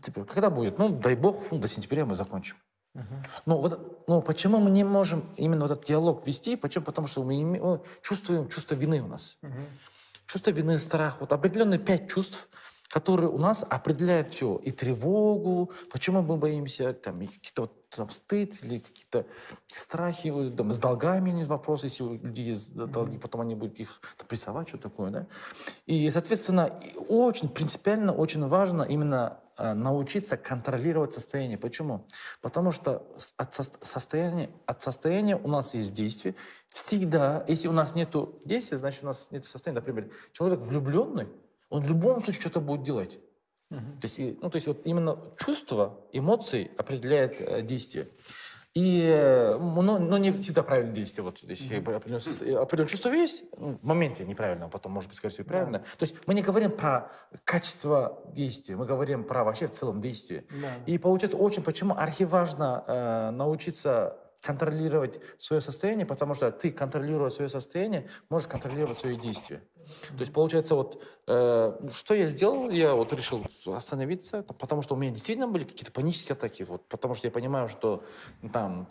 Теперь, 0.00 0.24
когда 0.24 0.48
будет? 0.48 0.78
Ну, 0.78 0.88
дай 0.88 1.14
бог, 1.16 1.36
ну, 1.52 1.58
до 1.58 1.68
сентября 1.68 2.06
мы 2.06 2.14
закончим. 2.14 2.56
Ну, 3.46 3.58
вот, 3.58 4.04
ну, 4.08 4.22
почему 4.22 4.58
мы 4.58 4.70
не 4.70 4.84
можем 4.84 5.24
именно 5.36 5.64
этот 5.64 5.84
диалог 5.84 6.26
вести? 6.26 6.56
Почему? 6.56 6.84
Потому 6.84 7.08
что 7.08 7.22
мы, 7.22 7.44
мы 7.44 7.80
чувствуем 8.02 8.48
чувство 8.48 8.74
вины 8.74 9.02
у 9.02 9.06
нас. 9.06 9.38
Чувство 10.26 10.50
вины, 10.50 10.78
страх. 10.78 11.18
Вот 11.20 11.32
определенные 11.32 11.78
пять 11.78 12.10
чувств, 12.10 12.48
которые 12.88 13.28
у 13.28 13.38
нас 13.38 13.64
определяют 13.68 14.28
все. 14.28 14.56
И 14.56 14.70
тревогу, 14.70 15.70
почему 15.92 16.22
мы 16.22 16.36
боимся, 16.36 16.92
там, 16.92 17.20
и 17.20 17.26
какие-то 17.26 17.62
вот 17.62 17.90
там, 17.90 18.10
стыд 18.10 18.62
или 18.64 18.78
какие-то 18.78 19.26
страхи, 19.68 20.52
там, 20.56 20.72
с 20.72 20.78
долгами 20.78 21.30
нет 21.30 21.48
вопросы, 21.48 21.86
если 21.86 22.02
у 22.02 22.14
людей 22.14 22.46
есть 22.46 22.74
долги, 22.74 23.18
потом 23.18 23.42
они 23.42 23.54
будут 23.54 23.78
их 23.80 24.00
там, 24.16 24.26
прессовать, 24.26 24.68
что 24.68 24.78
такое, 24.78 25.10
да? 25.10 25.26
И, 25.86 26.10
соответственно, 26.10 26.80
очень 27.08 27.48
принципиально, 27.48 28.12
очень 28.12 28.46
важно 28.46 28.82
именно 28.82 29.38
научиться 29.58 30.36
контролировать 30.36 31.14
состояние. 31.14 31.58
Почему? 31.58 32.06
Потому 32.40 32.70
что 32.72 33.06
от 33.36 33.58
сос- 33.58 33.78
состояния, 33.82 34.50
от 34.66 34.82
состояния 34.82 35.36
у 35.36 35.48
нас 35.48 35.74
есть 35.74 35.92
действие. 35.92 36.34
Всегда, 36.68 37.44
если 37.48 37.68
у 37.68 37.72
нас 37.72 37.94
нет 37.94 38.14
действия, 38.44 38.78
значит 38.78 39.02
у 39.02 39.06
нас 39.06 39.30
нет 39.30 39.44
состояния. 39.44 39.80
Например, 39.80 40.10
человек 40.32 40.60
влюбленный, 40.60 41.28
он 41.70 41.82
в 41.82 41.88
любом 41.88 42.20
случае 42.22 42.40
что-то 42.40 42.60
будет 42.60 42.82
делать. 42.82 43.18
То 43.68 43.76
есть, 44.04 44.18
ну, 44.40 44.48
то 44.48 44.56
есть 44.56 44.66
вот 44.66 44.80
именно 44.86 45.18
чувство, 45.36 46.00
эмоции 46.12 46.70
определяет 46.78 47.38
э, 47.40 47.60
действие. 47.60 48.08
И, 48.74 49.56
но, 49.58 49.98
но 49.98 50.18
не 50.18 50.30
всегда 50.32 50.62
правильное 50.62 50.94
действие. 50.94 51.24
Вот, 51.24 51.38
если 51.42 51.76
определенное, 51.76 52.20
сос- 52.20 52.44
э, 52.44 52.56
определенное 52.56 52.88
чувство 52.90 53.10
есть, 53.10 53.44
ну, 53.56 53.78
в 53.78 53.84
моменте 53.84 54.24
неправильно, 54.24 54.66
а 54.66 54.68
потом, 54.68 54.92
может 54.92 55.08
быть, 55.08 55.16
скорее 55.16 55.32
всего, 55.32 55.46
правильно. 55.48 55.78
То 55.96 56.04
есть 56.04 56.14
мы 56.26 56.34
не 56.34 56.42
говорим 56.42 56.70
про 56.70 57.10
качество 57.44 58.22
действия, 58.32 58.76
мы 58.76 58.86
говорим 58.86 59.24
про 59.24 59.42
вообще 59.44 59.66
в 59.68 59.72
целом 59.72 60.00
действие. 60.00 60.44
И 60.86 60.98
получается 60.98 61.36
очень, 61.38 61.62
почему 61.62 61.94
архиважно 61.96 62.84
э, 62.86 63.30
научиться 63.30 64.18
контролировать 64.42 65.18
свое 65.38 65.60
состояние, 65.60 66.06
потому 66.06 66.34
что 66.34 66.52
ты, 66.52 66.70
контролируя 66.70 67.30
свое 67.30 67.48
состояние, 67.48 68.08
можешь 68.30 68.46
контролировать 68.48 69.00
свое 69.00 69.16
действие. 69.16 69.62
То 70.08 70.20
есть, 70.20 70.32
получается, 70.32 70.74
вот, 70.74 71.02
э, 71.26 71.88
что 71.92 72.14
я 72.14 72.28
сделал, 72.28 72.70
я 72.70 72.94
вот 72.94 73.12
решил 73.12 73.42
остановиться, 73.66 74.42
потому 74.42 74.82
что 74.82 74.94
у 74.94 74.98
меня 74.98 75.12
действительно 75.12 75.48
были 75.48 75.64
какие-то 75.64 75.92
панические 75.92 76.34
атаки, 76.34 76.62
вот, 76.62 76.84
потому 76.88 77.14
что 77.14 77.26
я 77.26 77.30
понимаю, 77.30 77.68
что 77.68 78.02
ну, 78.42 78.48
там 78.48 78.86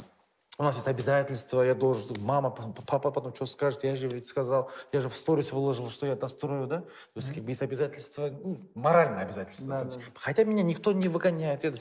у 0.59 0.63
нас 0.63 0.75
есть 0.75 0.87
обязательства, 0.87 1.61
я 1.61 1.75
должен, 1.75 2.19
мама, 2.21 2.49
папа 2.49 3.11
потом 3.11 3.33
что 3.35 3.45
скажет, 3.45 3.83
я 3.83 3.95
же 3.95 4.07
ведь 4.07 4.27
сказал, 4.27 4.71
я 4.91 5.01
же 5.01 5.09
в 5.09 5.15
сторис 5.15 5.51
выложил, 5.51 5.89
что 5.89 6.07
я 6.07 6.15
дострою, 6.15 6.65
да? 6.65 6.81
То 6.81 6.87
есть 7.15 7.33
как 7.33 7.43
бы 7.43 7.51
есть 7.51 7.61
обязательства, 7.61 8.29
ну, 8.29 8.57
моральные 8.73 9.23
обязательства. 9.25 9.79
То 9.79 9.85
есть, 9.85 9.99
Хотя 10.15 10.45
меня 10.45 10.63
никто 10.63 10.93
не 10.93 11.07
выгоняет, 11.07 11.63
я 11.63 11.73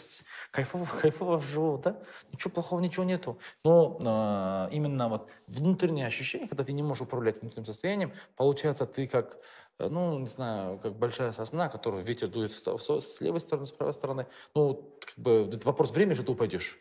кайфово, 0.51 0.87
кайфово 1.01 1.41
живу, 1.41 1.79
да? 1.79 2.03
Ничего 2.33 2.51
плохого, 2.51 2.81
ничего 2.81 3.05
нету. 3.05 3.39
Но 3.65 3.99
а, 4.05 4.69
именно 4.71 5.09
вот 5.09 5.31
внутреннее 5.47 6.07
ощущение, 6.07 6.47
когда 6.47 6.63
ты 6.63 6.73
не 6.73 6.83
можешь 6.83 7.03
управлять 7.03 7.41
внутренним 7.41 7.65
состоянием, 7.65 8.13
получается, 8.37 8.85
ты 8.85 9.09
как 9.09 9.39
э, 9.79 9.89
ну, 9.89 10.19
не 10.19 10.29
знаю, 10.29 10.79
как 10.79 10.97
большая 10.97 11.33
сосна, 11.33 11.71
которую 11.71 12.03
ветер 12.03 12.29
дует 12.29 12.53
с, 12.53 12.63
с- 12.63 13.21
левой 13.23 13.41
стороны, 13.41 13.67
с 13.67 13.73
правой 13.73 13.95
стороны. 13.95 14.27
Ну, 14.55 14.99
как 15.01 15.19
бы, 15.19 15.51
вопрос 15.65 15.93
времени, 15.93 16.15
что 16.15 16.25
ты 16.25 16.33
упадешь. 16.33 16.79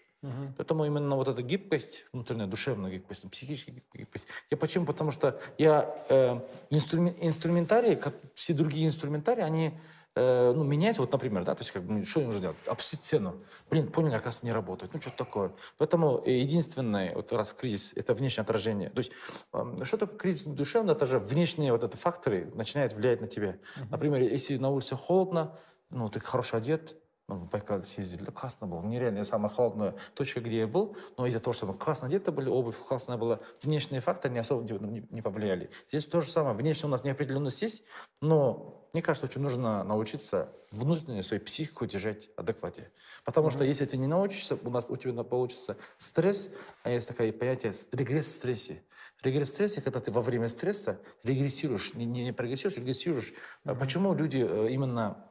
Поэтому 0.58 0.86
именно 0.86 1.16
вот 1.16 1.28
эта 1.28 1.42
гибкость, 1.42 2.06
внутренняя 2.14 2.48
душевная 2.48 2.92
гибкость, 2.92 3.30
психическая 3.30 3.76
гибкость. 3.94 4.28
Я 4.50 4.58
почему? 4.58 4.86
Потому 4.86 5.12
что 5.12 5.40
я 5.58 5.96
э, 6.10 6.40
инструмен- 6.70 7.16
инструментарий, 7.22 7.96
как 7.96 8.14
все 8.34 8.54
другие 8.54 8.88
инструментарии, 8.88 9.42
они 9.42 9.78
э, 10.16 10.54
ну, 10.56 10.64
меняются. 10.64 11.02
Вот, 11.02 11.12
например, 11.12 11.44
да, 11.44 11.56
то 11.56 11.62
есть 11.62 11.72
как 11.72 11.84
бы, 11.84 11.94
ну, 11.94 12.06
что 12.06 12.22
нужно 12.22 12.42
делать? 12.42 12.58
Опустить 12.68 13.02
цену. 13.02 13.42
Блин, 13.70 13.92
поняли, 13.92 14.14
оказывается, 14.14 14.46
не 14.46 14.54
работает. 14.54 14.94
Ну, 14.94 15.02
что-то 15.02 15.18
такое. 15.18 15.52
Поэтому 15.78 16.22
э, 16.26 16.32
единственное, 16.32 17.14
вот 17.14 17.32
раз 17.32 17.54
кризис, 17.54 17.94
это 17.96 18.14
внешнее 18.14 18.44
отражение. 18.44 18.90
То 18.90 19.00
есть 19.00 19.12
э, 19.54 19.84
что 19.84 19.98
такое 19.98 20.18
кризис 20.18 20.44
душевный? 20.46 20.94
Это 20.94 21.06
же 21.06 21.20
внешние 21.20 21.72
вот 21.72 21.84
эти 21.84 21.96
факторы 21.96 22.52
начинают 22.56 22.94
влиять 22.94 23.22
на 23.22 23.28
тебя. 23.28 23.58
Например, 23.90 24.22
если 24.22 24.58
на 24.58 24.70
улице 24.70 24.96
холодно, 24.96 25.58
ну, 25.90 26.10
ты 26.10 26.20
хорошо 26.20 26.58
одет, 26.58 26.96
ну, 27.28 27.38
в 27.38 27.50
Байкал 27.50 27.84
съездили, 27.84 28.26
классно 28.26 28.68
было. 28.68 28.84
Нереально, 28.84 29.24
самая 29.24 29.50
холодная 29.50 29.96
точка, 30.14 30.42
где 30.42 30.60
я 30.60 30.68
был. 30.68 30.96
Но 31.18 31.26
из-за 31.26 31.40
того, 31.40 31.54
что 31.54 31.66
мы 31.66 31.74
классно 31.74 32.08
одеты 32.08 32.32
были, 32.32 32.50
обувь 32.50 32.78
классная 32.78 33.18
была, 33.18 33.40
внешние 33.64 34.00
факторы 34.00 34.32
не 34.34 34.40
особо 34.40 34.64
не, 34.64 35.08
не- 35.10 35.22
повлияли. 35.24 35.72
Здесь 35.88 36.06
то 36.06 36.22
же 36.22 36.30
самое. 36.30 36.56
Внешне 36.56 36.88
у 36.88 36.92
нас 36.92 37.04
неопределенность 37.04 37.64
есть, 37.64 37.84
но 38.22 38.88
мне 38.94 39.02
кажется, 39.02 39.26
очень 39.26 39.42
нужно 39.42 39.84
научиться 39.84 40.54
внутреннюю 40.72 41.24
свою 41.24 41.42
психику 41.42 41.88
держать 41.88 42.30
в 42.36 42.40
адеквате. 42.40 42.92
Потому 43.24 43.50
что 43.50 43.64
если 43.64 43.86
ты 43.86 43.98
не 43.98 44.08
научишься, 44.08 44.60
у 44.64 44.70
нас 44.70 44.86
у 44.88 44.96
тебя 44.96 45.24
получится 45.24 45.78
стресс, 45.98 46.52
а 46.84 46.92
есть 46.92 47.08
такое 47.08 47.34
понятие 47.34 47.74
регресс 47.92 48.28
в 48.28 48.36
стрессе. 48.36 48.84
Регресс 49.24 49.50
в 49.50 49.54
стрессе, 49.54 49.82
когда 49.82 50.00
ты 50.00 50.12
во 50.12 50.22
время 50.22 50.48
стресса 50.48 51.00
регрессируешь, 51.24 51.96
не, 51.96 52.06
не, 52.06 52.24
не 52.24 52.34
прогрессируешь, 52.34 52.78
регрессируешь. 52.78 53.34
А 53.64 53.74
Почему 53.74 54.14
люди 54.14 54.46
э, 54.48 54.70
именно 54.70 55.26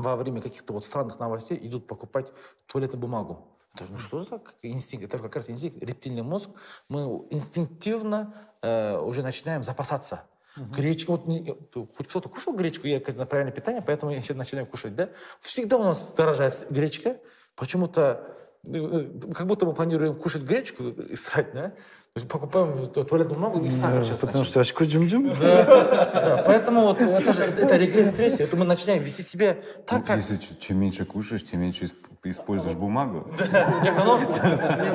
во 0.00 0.16
время 0.16 0.40
каких-то 0.40 0.72
вот 0.72 0.84
странных 0.84 1.18
новостей 1.18 1.58
идут 1.62 1.86
покупать 1.86 2.32
туалетную 2.66 3.00
бумагу. 3.00 3.46
Это 3.74 3.86
же 3.86 3.92
ну 3.92 3.98
что 3.98 4.24
за 4.24 4.40
инстинкт? 4.62 5.04
Это 5.04 5.18
как 5.18 5.36
раз 5.36 5.48
инстинкт, 5.48 5.82
рептильный 5.82 6.22
мозг. 6.22 6.50
Мы 6.88 7.00
инстинктивно 7.30 8.34
э, 8.62 8.98
уже 8.98 9.22
начинаем 9.22 9.62
запасаться. 9.62 10.24
Гречка, 10.56 11.12
вот 11.12 11.26
не- 11.26 11.56
хоть 11.72 12.08
кто-то 12.08 12.28
кушал 12.28 12.54
гречку, 12.54 12.86
я 12.88 13.00
на 13.14 13.26
правильное 13.26 13.52
питание, 13.52 13.82
поэтому 13.82 14.10
я 14.12 14.20
начинаю 14.34 14.66
кушать, 14.66 14.96
да? 14.96 15.10
Всегда 15.40 15.76
у 15.78 15.84
нас 15.84 16.12
дорожает 16.14 16.66
гречка, 16.70 17.18
почему-то 17.54 18.36
э, 18.66 18.72
э, 18.74 19.32
как 19.32 19.46
будто 19.46 19.66
мы 19.66 19.74
планируем 19.74 20.16
кушать 20.16 20.42
гречку 20.42 20.88
и 20.88 21.14
срать, 21.14 21.52
да? 21.54 21.72
То 22.14 22.18
есть 22.18 22.28
покупаем 22.28 22.86
ту- 22.88 23.04
туалетную 23.04 23.38
бумагу 23.38 23.64
и 23.64 23.68
сахар 23.68 24.04
сейчас 24.04 24.18
Потому 24.18 24.38
начнем. 24.40 24.50
что 24.50 24.60
очку-джум-джум. 24.62 25.32
Да, 25.40 26.42
поэтому 26.44 26.80
вот 26.82 27.00
это 27.00 27.32
же 27.32 27.44
это 27.44 27.76
регресс. 27.76 28.18
Это 28.40 28.56
мы 28.56 28.64
начинаем 28.64 29.00
вести 29.00 29.22
себя 29.22 29.58
так, 29.86 30.04
как... 30.04 30.16
Если 30.16 30.36
чем 30.58 30.78
меньше 30.80 31.04
кушаешь, 31.04 31.44
тем 31.44 31.60
меньше 31.60 31.84
исп- 31.84 31.94
используешь 32.24 32.74
бумагу. 32.74 33.28
Не, 33.38 33.92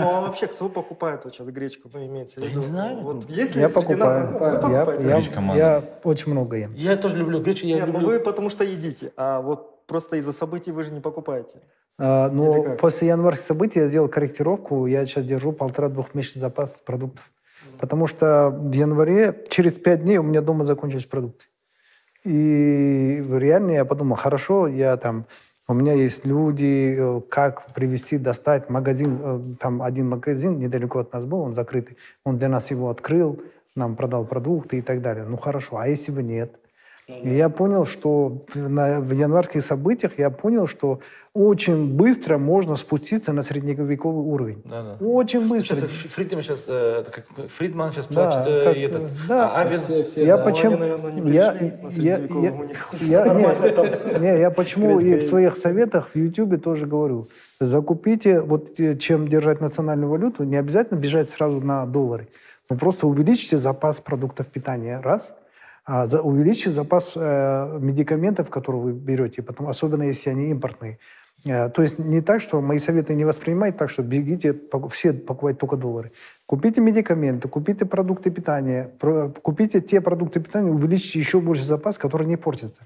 ну 0.02 0.10
а 0.18 0.22
вообще 0.24 0.48
кто 0.48 0.68
покупает 0.68 1.24
вот 1.24 1.34
сейчас 1.34 1.48
гречку, 1.48 1.90
ну 1.94 2.06
имеется 2.06 2.42
в 2.42 2.44
виду? 2.44 2.56
не 2.60 2.62
знаю. 2.62 3.00
Вот 3.00 3.30
если 3.30 3.62
Я 3.62 3.70
покупаю. 3.70 4.28
знакомых, 4.28 4.42
вы 4.42 4.48
Я, 4.48 4.80
покупаете? 4.80 5.08
я- 5.08 5.14
Гречка 5.16 5.42
я 5.56 5.84
очень 6.04 6.32
много 6.34 6.58
ем. 6.58 6.74
Я 6.74 6.98
тоже 6.98 7.16
люблю 7.16 7.40
гречу, 7.42 7.66
я 7.66 7.86
ну 7.86 7.94
люблю... 7.94 8.08
вы 8.08 8.20
потому 8.20 8.50
что 8.50 8.66
едите, 8.66 9.14
а 9.16 9.40
вот 9.40 9.88
просто 9.88 10.18
из-за 10.18 10.34
событий 10.34 10.74
вы 10.74 10.84
же 10.84 10.92
не 10.92 11.00
покупаете. 11.00 11.60
А, 11.98 12.30
но 12.30 12.76
после 12.78 13.08
январских 13.08 13.46
событий 13.46 13.80
я 13.80 13.88
сделал 13.88 14.10
корректировку. 14.10 14.86
Я 14.86 15.06
сейчас 15.06 15.26
держу 15.26 15.52
полтора-двухмесячный 15.52 16.42
запас 16.42 16.72
продуктов. 16.86 17.32
Потому 17.80 18.08
что 18.08 18.50
в 18.50 18.72
январе, 18.72 19.44
через 19.50 19.74
пять 19.74 20.04
дней 20.04 20.18
у 20.18 20.24
меня 20.24 20.42
дома 20.42 20.66
закончились 20.66 21.06
продукты. 21.06 21.46
И 22.24 23.24
реально 23.30 23.72
я 23.72 23.86
подумал, 23.86 24.16
хорошо, 24.16 24.68
я 24.68 24.98
там, 24.98 25.26
у 25.68 25.74
меня 25.74 25.94
есть 25.94 26.26
люди, 26.26 26.96
э, 26.98 27.22
как 27.30 27.72
привезти, 27.74 28.18
достать 28.18 28.70
магазин, 28.70 29.18
э, 29.22 29.42
там 29.60 29.82
один 29.84 30.10
магазин 30.10 30.58
недалеко 30.58 31.00
от 31.00 31.14
нас 31.14 31.24
был, 31.26 31.42
он 31.42 31.54
закрытый, 31.54 31.98
он 32.24 32.40
для 32.40 32.50
нас 32.50 32.72
его 32.72 32.90
открыл, 32.90 33.40
нам 33.76 33.96
продал 33.96 34.26
продукты 34.26 34.80
и 34.80 34.82
так 34.82 35.02
далее. 35.02 35.26
Ну 35.26 35.38
хорошо, 35.38 35.78
а 35.78 35.88
если 35.88 36.12
бы 36.12 36.24
нет? 36.24 36.56
И 37.08 37.36
я 37.36 37.50
понял, 37.50 37.86
что 37.86 38.46
на, 38.56 39.00
в 39.00 39.12
январских 39.12 39.62
событиях 39.62 40.18
я 40.18 40.32
понял, 40.32 40.66
что 40.66 41.00
очень 41.36 41.94
быстро 41.96 42.38
можно 42.40 42.76
спуститься 42.78 43.32
на 43.32 43.44
средневековый 43.44 44.24
уровень. 44.26 44.62
Да, 44.66 44.98
да. 45.00 45.06
Очень 45.06 45.48
быстро. 45.48 45.76
Сейчас 45.76 45.90
Фридман 45.92 46.42
сейчас, 46.42 46.64
э, 46.68 47.04
как 47.12 47.26
Фридман 47.52 47.92
сейчас 47.92 48.08
Да, 48.08 48.32
плачет, 48.32 48.48
э, 48.48 48.64
как, 48.64 48.78
и 48.78 48.80
этот, 48.80 49.12
да. 49.28 49.50
а 49.52 49.62
Авен, 49.62 49.78
Все, 49.78 50.04
все, 50.04 50.26
я 50.26 50.38
да. 50.38 50.44
почему, 50.46 50.72
они, 50.72 50.80
наверное, 50.80 51.12
не 51.12 51.32
я, 51.32 51.54
я, 51.54 52.18
я, 52.18 52.18
я- 53.02 53.34
не, 53.34 54.20
не, 54.20 54.40
я 54.40 54.50
почему 54.50 55.00
и 55.00 55.16
в 55.18 55.22
своих 55.28 55.58
советах 55.58 56.10
в 56.10 56.16
Ютубе 56.16 56.58
тоже 56.58 56.88
говорю, 56.88 57.28
закупите, 57.60 58.40
вот 58.42 58.80
э, 58.80 58.96
чем 58.98 59.28
держать 59.28 59.62
национальную 59.62 60.10
валюту, 60.10 60.44
не 60.44 60.56
обязательно 60.56 60.98
бежать 60.98 61.30
сразу 61.30 61.60
на 61.62 61.86
доллары, 61.86 62.30
но 62.70 62.78
просто 62.78 63.06
увеличьте 63.08 63.58
запас 63.58 64.00
продуктов 64.02 64.48
питания, 64.48 65.02
раз, 65.04 65.34
а 65.86 66.08
за, 66.08 66.22
увеличьте 66.22 66.72
запас 66.72 67.14
э, 67.16 67.80
медикаментов, 67.80 68.50
которые 68.50 68.82
вы 68.82 68.92
берете, 68.94 69.44
потом, 69.44 69.68
особенно 69.68 70.04
если 70.04 70.32
они 70.32 70.50
импортные. 70.50 70.98
Э, 71.46 71.70
То 71.70 71.84
есть 71.84 72.00
не 72.00 72.22
так, 72.22 72.42
что 72.42 72.60
мои 72.60 72.80
советы 72.80 73.14
не 73.14 73.24
воспринимать 73.24 73.78
так, 73.78 73.92
что 73.92 74.02
бегите, 74.02 74.60
все 74.90 75.14
покупать 75.14 75.60
только 75.60 75.78
доллары. 75.78 76.12
Купите 76.48 76.82
медикаменты, 76.82 77.48
купите 77.48 77.86
продукты 77.86 78.32
питания, 78.32 78.92
купите 79.44 79.80
те 79.80 80.02
продукты 80.02 80.40
питания, 80.40 80.72
увеличьте 80.72 81.20
еще 81.20 81.40
больше 81.40 81.64
запас, 81.64 82.00
который 82.00 82.26
не 82.26 82.36
портится. 82.36 82.82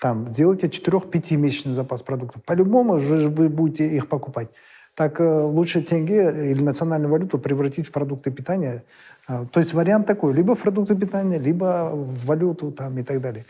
Там, 0.00 0.32
делайте 0.32 0.66
4-5 0.66 1.36
месячный 1.36 1.74
запас 1.74 2.02
продуктов. 2.02 2.42
По-любому 2.42 2.98
же 2.98 3.28
вы 3.28 3.48
будете 3.48 3.86
их 3.96 4.08
покупать. 4.08 4.48
Так 4.94 5.20
э, 5.20 5.24
лучше 5.24 5.82
тенге 5.82 6.50
или 6.52 6.62
национальную 6.62 7.10
валюту 7.10 7.38
превратить 7.38 7.88
в 7.88 7.92
продукты 7.92 8.30
питания. 8.30 8.84
А, 9.26 9.44
То 9.46 9.60
есть 9.60 9.74
вариант 9.74 10.06
такой, 10.06 10.32
либо 10.32 10.54
в 10.54 10.60
продукты 10.60 10.94
питания, 10.94 11.38
либо 11.38 11.90
в 11.92 12.26
валюту 12.26 12.70
там, 12.70 12.98
и 12.98 13.02
так 13.02 13.20
далее. 13.20 13.44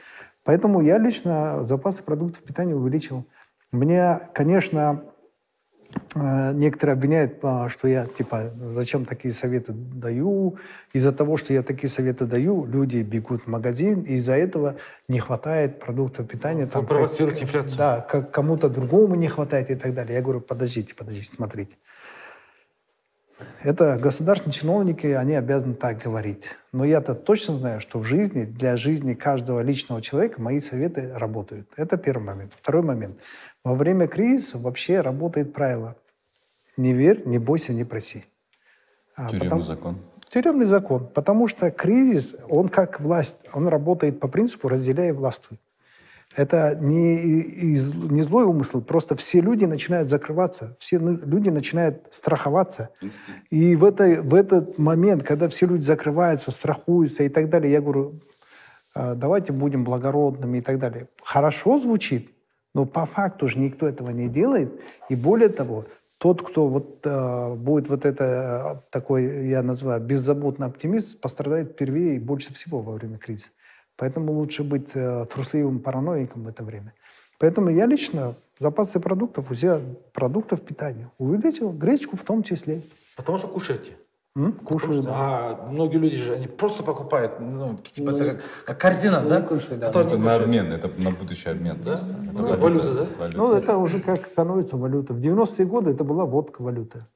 Поэтому 0.44 0.80
я 0.80 0.98
лично 0.98 1.64
запасы 1.64 2.02
продуктов 2.02 2.42
питания 2.42 2.74
увеличил. 2.74 3.24
Мне, 3.72 4.20
конечно, 4.32 5.02
э, 5.02 5.14
некоторые 6.14 6.94
обвиняют, 6.94 7.38
а, 7.42 7.68
что 7.68 7.88
я, 7.88 8.06
типа, 8.06 8.52
зачем 8.56 9.04
такие 9.04 9.32
советы 9.32 9.72
даю. 9.72 10.56
Из-за 10.92 11.12
того, 11.12 11.36
что 11.36 11.52
я 11.52 11.62
такие 11.62 11.90
советы 11.90 12.26
даю, 12.26 12.64
люди 12.66 12.98
бегут 12.98 13.42
в 13.42 13.46
магазин, 13.48 14.02
и 14.02 14.14
из-за 14.14 14.34
этого 14.36 14.76
не 15.08 15.18
хватает 15.18 15.80
продуктов 15.80 16.28
питания. 16.28 16.66
Вы 16.66 16.70
там, 16.70 16.86
провоцируете 16.86 17.40
как- 17.40 17.48
инфляцию. 17.48 17.78
Да, 17.78 18.00
как 18.00 18.30
кому-то 18.30 18.68
другому 18.68 19.14
не 19.16 19.28
хватает 19.28 19.70
и 19.70 19.74
так 19.74 19.94
далее. 19.94 20.14
Я 20.14 20.22
говорю, 20.22 20.40
подождите, 20.40 20.94
подождите, 20.94 21.32
смотрите. 21.34 21.76
Это 23.62 23.98
государственные 24.00 24.54
чиновники, 24.54 25.06
они 25.08 25.34
обязаны 25.34 25.74
так 25.74 25.98
говорить. 25.98 26.44
Но 26.72 26.84
я-то 26.84 27.14
точно 27.14 27.56
знаю, 27.56 27.80
что 27.80 27.98
в 27.98 28.04
жизни, 28.04 28.44
для 28.44 28.76
жизни 28.76 29.14
каждого 29.14 29.60
личного 29.60 30.00
человека 30.02 30.40
мои 30.40 30.60
советы 30.60 31.10
работают. 31.14 31.68
Это 31.76 31.96
первый 31.96 32.22
момент. 32.24 32.52
Второй 32.54 32.82
момент. 32.82 33.18
Во 33.65 33.74
время 33.74 34.07
кризиса 34.07 34.59
вообще 34.59 35.01
работает 35.01 35.55
правило. 35.55 35.97
Не 36.77 36.93
верь, 36.93 37.23
не 37.27 37.39
бойся, 37.39 37.73
не 37.73 37.85
проси. 37.85 38.24
А, 39.16 39.28
Тюремный 39.28 39.45
потому- 39.49 39.62
закон. 39.62 39.99
Тюремный 40.28 40.66
закон. 40.66 41.07
Потому 41.15 41.49
что 41.49 41.70
кризис, 41.70 42.36
он 42.49 42.69
как 42.69 43.01
власть, 43.01 43.47
он 43.55 43.69
работает 43.69 44.20
по 44.20 44.28
принципу 44.28 44.69
«разделяй 44.69 45.11
и 45.11 45.12
властвуй». 45.12 45.59
Это 46.36 46.74
не, 46.74 47.77
не 47.77 48.23
злой 48.23 48.45
умысел, 48.45 48.82
просто 48.82 49.15
все 49.15 49.41
люди 49.41 49.66
начинают 49.66 50.11
закрываться, 50.11 50.77
все 50.81 50.99
люди 50.99 51.49
начинают 51.49 52.09
страховаться. 52.11 52.91
И 53.51 53.77
в, 53.77 53.85
этой, 53.85 54.20
в 54.20 54.35
этот 54.35 54.77
момент, 54.77 55.23
когда 55.23 55.49
все 55.49 55.66
люди 55.66 55.82
закрываются, 55.82 56.51
страхуются 56.51 57.23
и 57.23 57.28
так 57.28 57.49
далее, 57.51 57.70
я 57.70 57.81
говорю, 57.81 58.19
«А, 58.97 59.15
давайте 59.15 59.53
будем 59.53 59.85
благородными 59.85 60.59
и 60.59 60.61
так 60.61 60.81
далее. 60.81 61.07
Хорошо 61.23 61.78
звучит, 61.78 62.34
но 62.74 62.84
по 62.84 63.06
факту 63.06 63.48
же 63.48 63.59
никто 63.59 63.86
этого 63.86 64.10
не 64.10 64.28
делает. 64.28 64.80
И 65.09 65.14
более 65.14 65.48
того, 65.48 65.86
тот, 66.18 66.42
кто 66.42 66.66
вот, 66.68 67.01
э, 67.05 67.55
будет 67.55 67.88
вот 67.88 68.05
это 68.05 68.80
э, 68.84 68.90
такой, 68.90 69.48
я 69.48 69.62
называю, 69.62 70.01
беззаботный 70.01 70.66
оптимист, 70.66 71.20
пострадает 71.20 71.72
впервые 71.72 72.16
и 72.16 72.18
больше 72.18 72.52
всего 72.55 72.80
во 72.80 72.92
время 72.92 73.18
кризиса. 73.18 73.51
Поэтому 73.96 74.32
лучше 74.32 74.64
быть 74.64 74.90
э, 74.94 75.26
трусливым 75.32 75.80
параноиком 75.80 76.44
в 76.44 76.48
это 76.48 76.64
время. 76.64 76.94
Поэтому 77.38 77.70
я 77.70 77.86
лично 77.86 78.36
запасы 78.59 79.01
продуктов, 79.01 79.51
у 79.51 79.55
себя 79.55 79.80
продуктов 80.12 80.62
питания 80.62 81.10
увеличил, 81.18 81.70
гречку 81.70 82.16
в 82.16 82.24
том 82.24 82.42
числе. 82.42 82.82
Потому 83.16 83.38
что 83.38 83.48
кушаете. 83.48 83.92
М, 84.36 84.52
Кушаю, 84.52 85.01
да. 85.02 85.11
А 85.15 85.66
многие 85.70 85.98
люди 85.98 86.16
же, 86.16 86.32
они 86.35 86.48
просто 86.48 86.82
покупают, 86.82 87.39
ну, 87.39 87.78
типа, 87.93 88.11
это 88.11 88.31
как, 88.35 88.43
как 88.66 88.81
корзина, 88.81 89.20
да? 89.20 89.40
кушают, 89.40 89.78
да. 89.78 89.86
Которую 89.86 90.09
Это 90.09 90.16
не 90.19 90.24
на 90.24 90.31
кушают. 90.32 90.44
обмен, 90.48 90.73
это 90.73 90.90
на 90.98 91.11
будущий 91.12 91.48
обмен. 91.51 91.77
Да? 91.85 91.93
просто. 91.93 92.16
Это 92.32 92.43
Ну, 92.43 92.56
валюта, 92.59 92.94
да? 92.94 93.06
валюта. 93.20 93.36
Ну, 93.39 93.52
это 93.52 93.77
уже 93.77 94.01
как 94.01 94.27
становится 94.27 94.77
валюта. 94.77 95.15
В 95.15 95.20
90-е 95.20 95.66
годы 95.66 95.93
это 95.93 96.02
была 96.02 96.24
водка 96.24 96.62
валюта. 96.62 97.06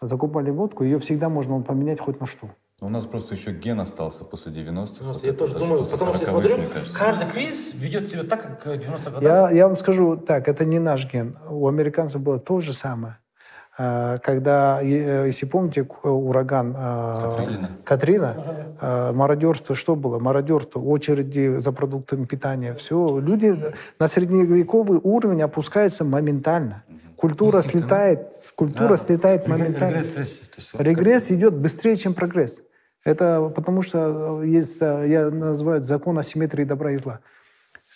Закупали 0.00 0.50
водку, 0.52 0.84
ее 0.84 1.00
всегда 1.00 1.28
можно 1.28 1.60
поменять 1.62 1.98
хоть 1.98 2.20
на 2.20 2.26
что. 2.26 2.48
У 2.80 2.88
нас 2.90 3.06
просто 3.06 3.34
еще 3.34 3.50
ген 3.50 3.80
остался 3.80 4.22
после 4.24 4.52
90-х. 4.52 4.98
Ну, 5.00 5.12
вот 5.12 5.24
я 5.24 5.30
это 5.30 5.38
тоже 5.40 5.58
думаю, 5.58 5.84
потому 5.84 6.14
что 6.14 6.24
я 6.24 6.30
40-х, 6.30 6.30
смотрю, 6.30 6.56
каждый 6.96 7.26
кризис 7.26 7.74
ведет 7.74 8.08
себя 8.08 8.22
так, 8.22 8.62
как 8.62 8.66
в 8.66 8.78
90-х 8.78 9.10
годах. 9.10 9.22
Я, 9.22 9.50
я 9.50 9.66
вам 9.66 9.76
скажу 9.76 10.16
так, 10.16 10.46
это 10.46 10.64
не 10.64 10.78
наш 10.78 11.10
ген. 11.12 11.36
У 11.50 11.66
американцев 11.66 12.20
было 12.20 12.38
то 12.38 12.60
же 12.60 12.72
самое. 12.72 13.18
А, 13.78 14.18
Когда, 14.18 14.80
е- 14.80 15.26
если 15.26 15.44
помните, 15.46 15.84
к- 15.84 16.04
ураган 16.06 16.72
Катрина. 16.74 17.70
Катрина, 17.84 18.34
мародерство 19.12 19.74
что 19.74 19.96
было? 19.96 20.18
Мародерство, 20.18 20.80
очереди 20.80 21.56
за 21.58 21.72
продуктами 21.72 22.24
питания, 22.24 22.72
все. 22.74 23.18
Люди 23.18 23.54
на 23.98 24.08
средневековый 24.08 24.98
уровень 25.02 25.42
опускаются 25.42 26.04
моментально. 26.04 26.84
Культура 27.16 27.58
Инстинктом. 27.58 27.80
слетает, 27.80 28.32
культура 28.56 28.88
Да. 28.88 28.96
слетает 28.96 29.48
моментально. 29.48 29.98
Регресс, 29.98 30.74
Регресс 30.78 31.30
идет 31.30 31.54
быстрее, 31.54 31.96
чем 31.96 32.14
прогресс. 32.14 32.62
Это 33.04 33.52
потому 33.54 33.82
что 33.82 34.42
э, 34.42 34.46
есть, 34.48 34.78
э, 34.80 35.04
я 35.08 35.30
называю 35.30 35.82
закон 35.84 36.18
асимметрии 36.18 36.64
добра 36.64 36.90
и 36.92 36.96
зла. 36.96 37.20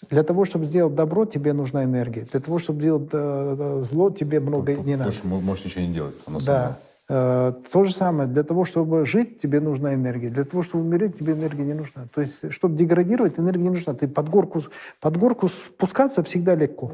Для 0.08 0.22
того, 0.22 0.44
чтобы 0.44 0.64
сделать 0.64 0.94
добро, 0.94 1.26
тебе 1.26 1.52
нужна 1.52 1.84
энергия. 1.84 2.22
Для 2.22 2.40
того, 2.40 2.58
чтобы 2.58 2.80
сделать 2.80 3.10
э, 3.12 3.56
э, 3.58 3.82
зло, 3.82 4.10
тебе 4.10 4.40
много 4.40 4.74
не 4.74 4.96
надо. 4.96 5.10
Потому 5.10 5.12
что 5.12 5.26
мо- 5.28 5.40
можешь 5.40 5.64
ничего 5.66 5.84
не 5.84 5.92
делать. 5.92 6.14
оно 6.26 6.40
само. 6.40 6.58
Да. 6.58 6.78
Э, 7.08 7.52
То 7.72 7.84
же 7.84 7.92
самое. 7.92 8.28
Для 8.28 8.42
того, 8.42 8.64
чтобы 8.64 9.04
жить, 9.04 9.38
тебе 9.38 9.60
нужна 9.60 9.94
энергия. 9.94 10.28
Для 10.28 10.44
того, 10.44 10.62
чтобы 10.62 10.84
умереть, 10.84 11.18
тебе 11.18 11.34
энергия 11.34 11.64
не 11.64 11.74
нужна. 11.74 12.06
То 12.14 12.20
есть, 12.22 12.50
чтобы 12.52 12.76
деградировать, 12.76 13.38
энергия 13.38 13.64
не 13.64 13.70
нужна. 13.70 13.94
Ты 13.94 14.08
под 14.08 14.28
горку, 14.30 14.60
под 15.00 15.16
горку 15.18 15.48
спускаться 15.48 16.22
всегда 16.22 16.54
легко. 16.54 16.92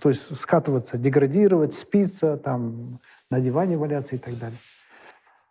То 0.00 0.10
есть 0.10 0.36
скатываться, 0.36 0.98
деградировать, 0.98 1.74
спиться, 1.74 2.36
там, 2.36 3.00
на 3.30 3.40
диване 3.40 3.76
валяться 3.76 4.14
и 4.14 4.18
так 4.18 4.38
далее. 4.38 4.58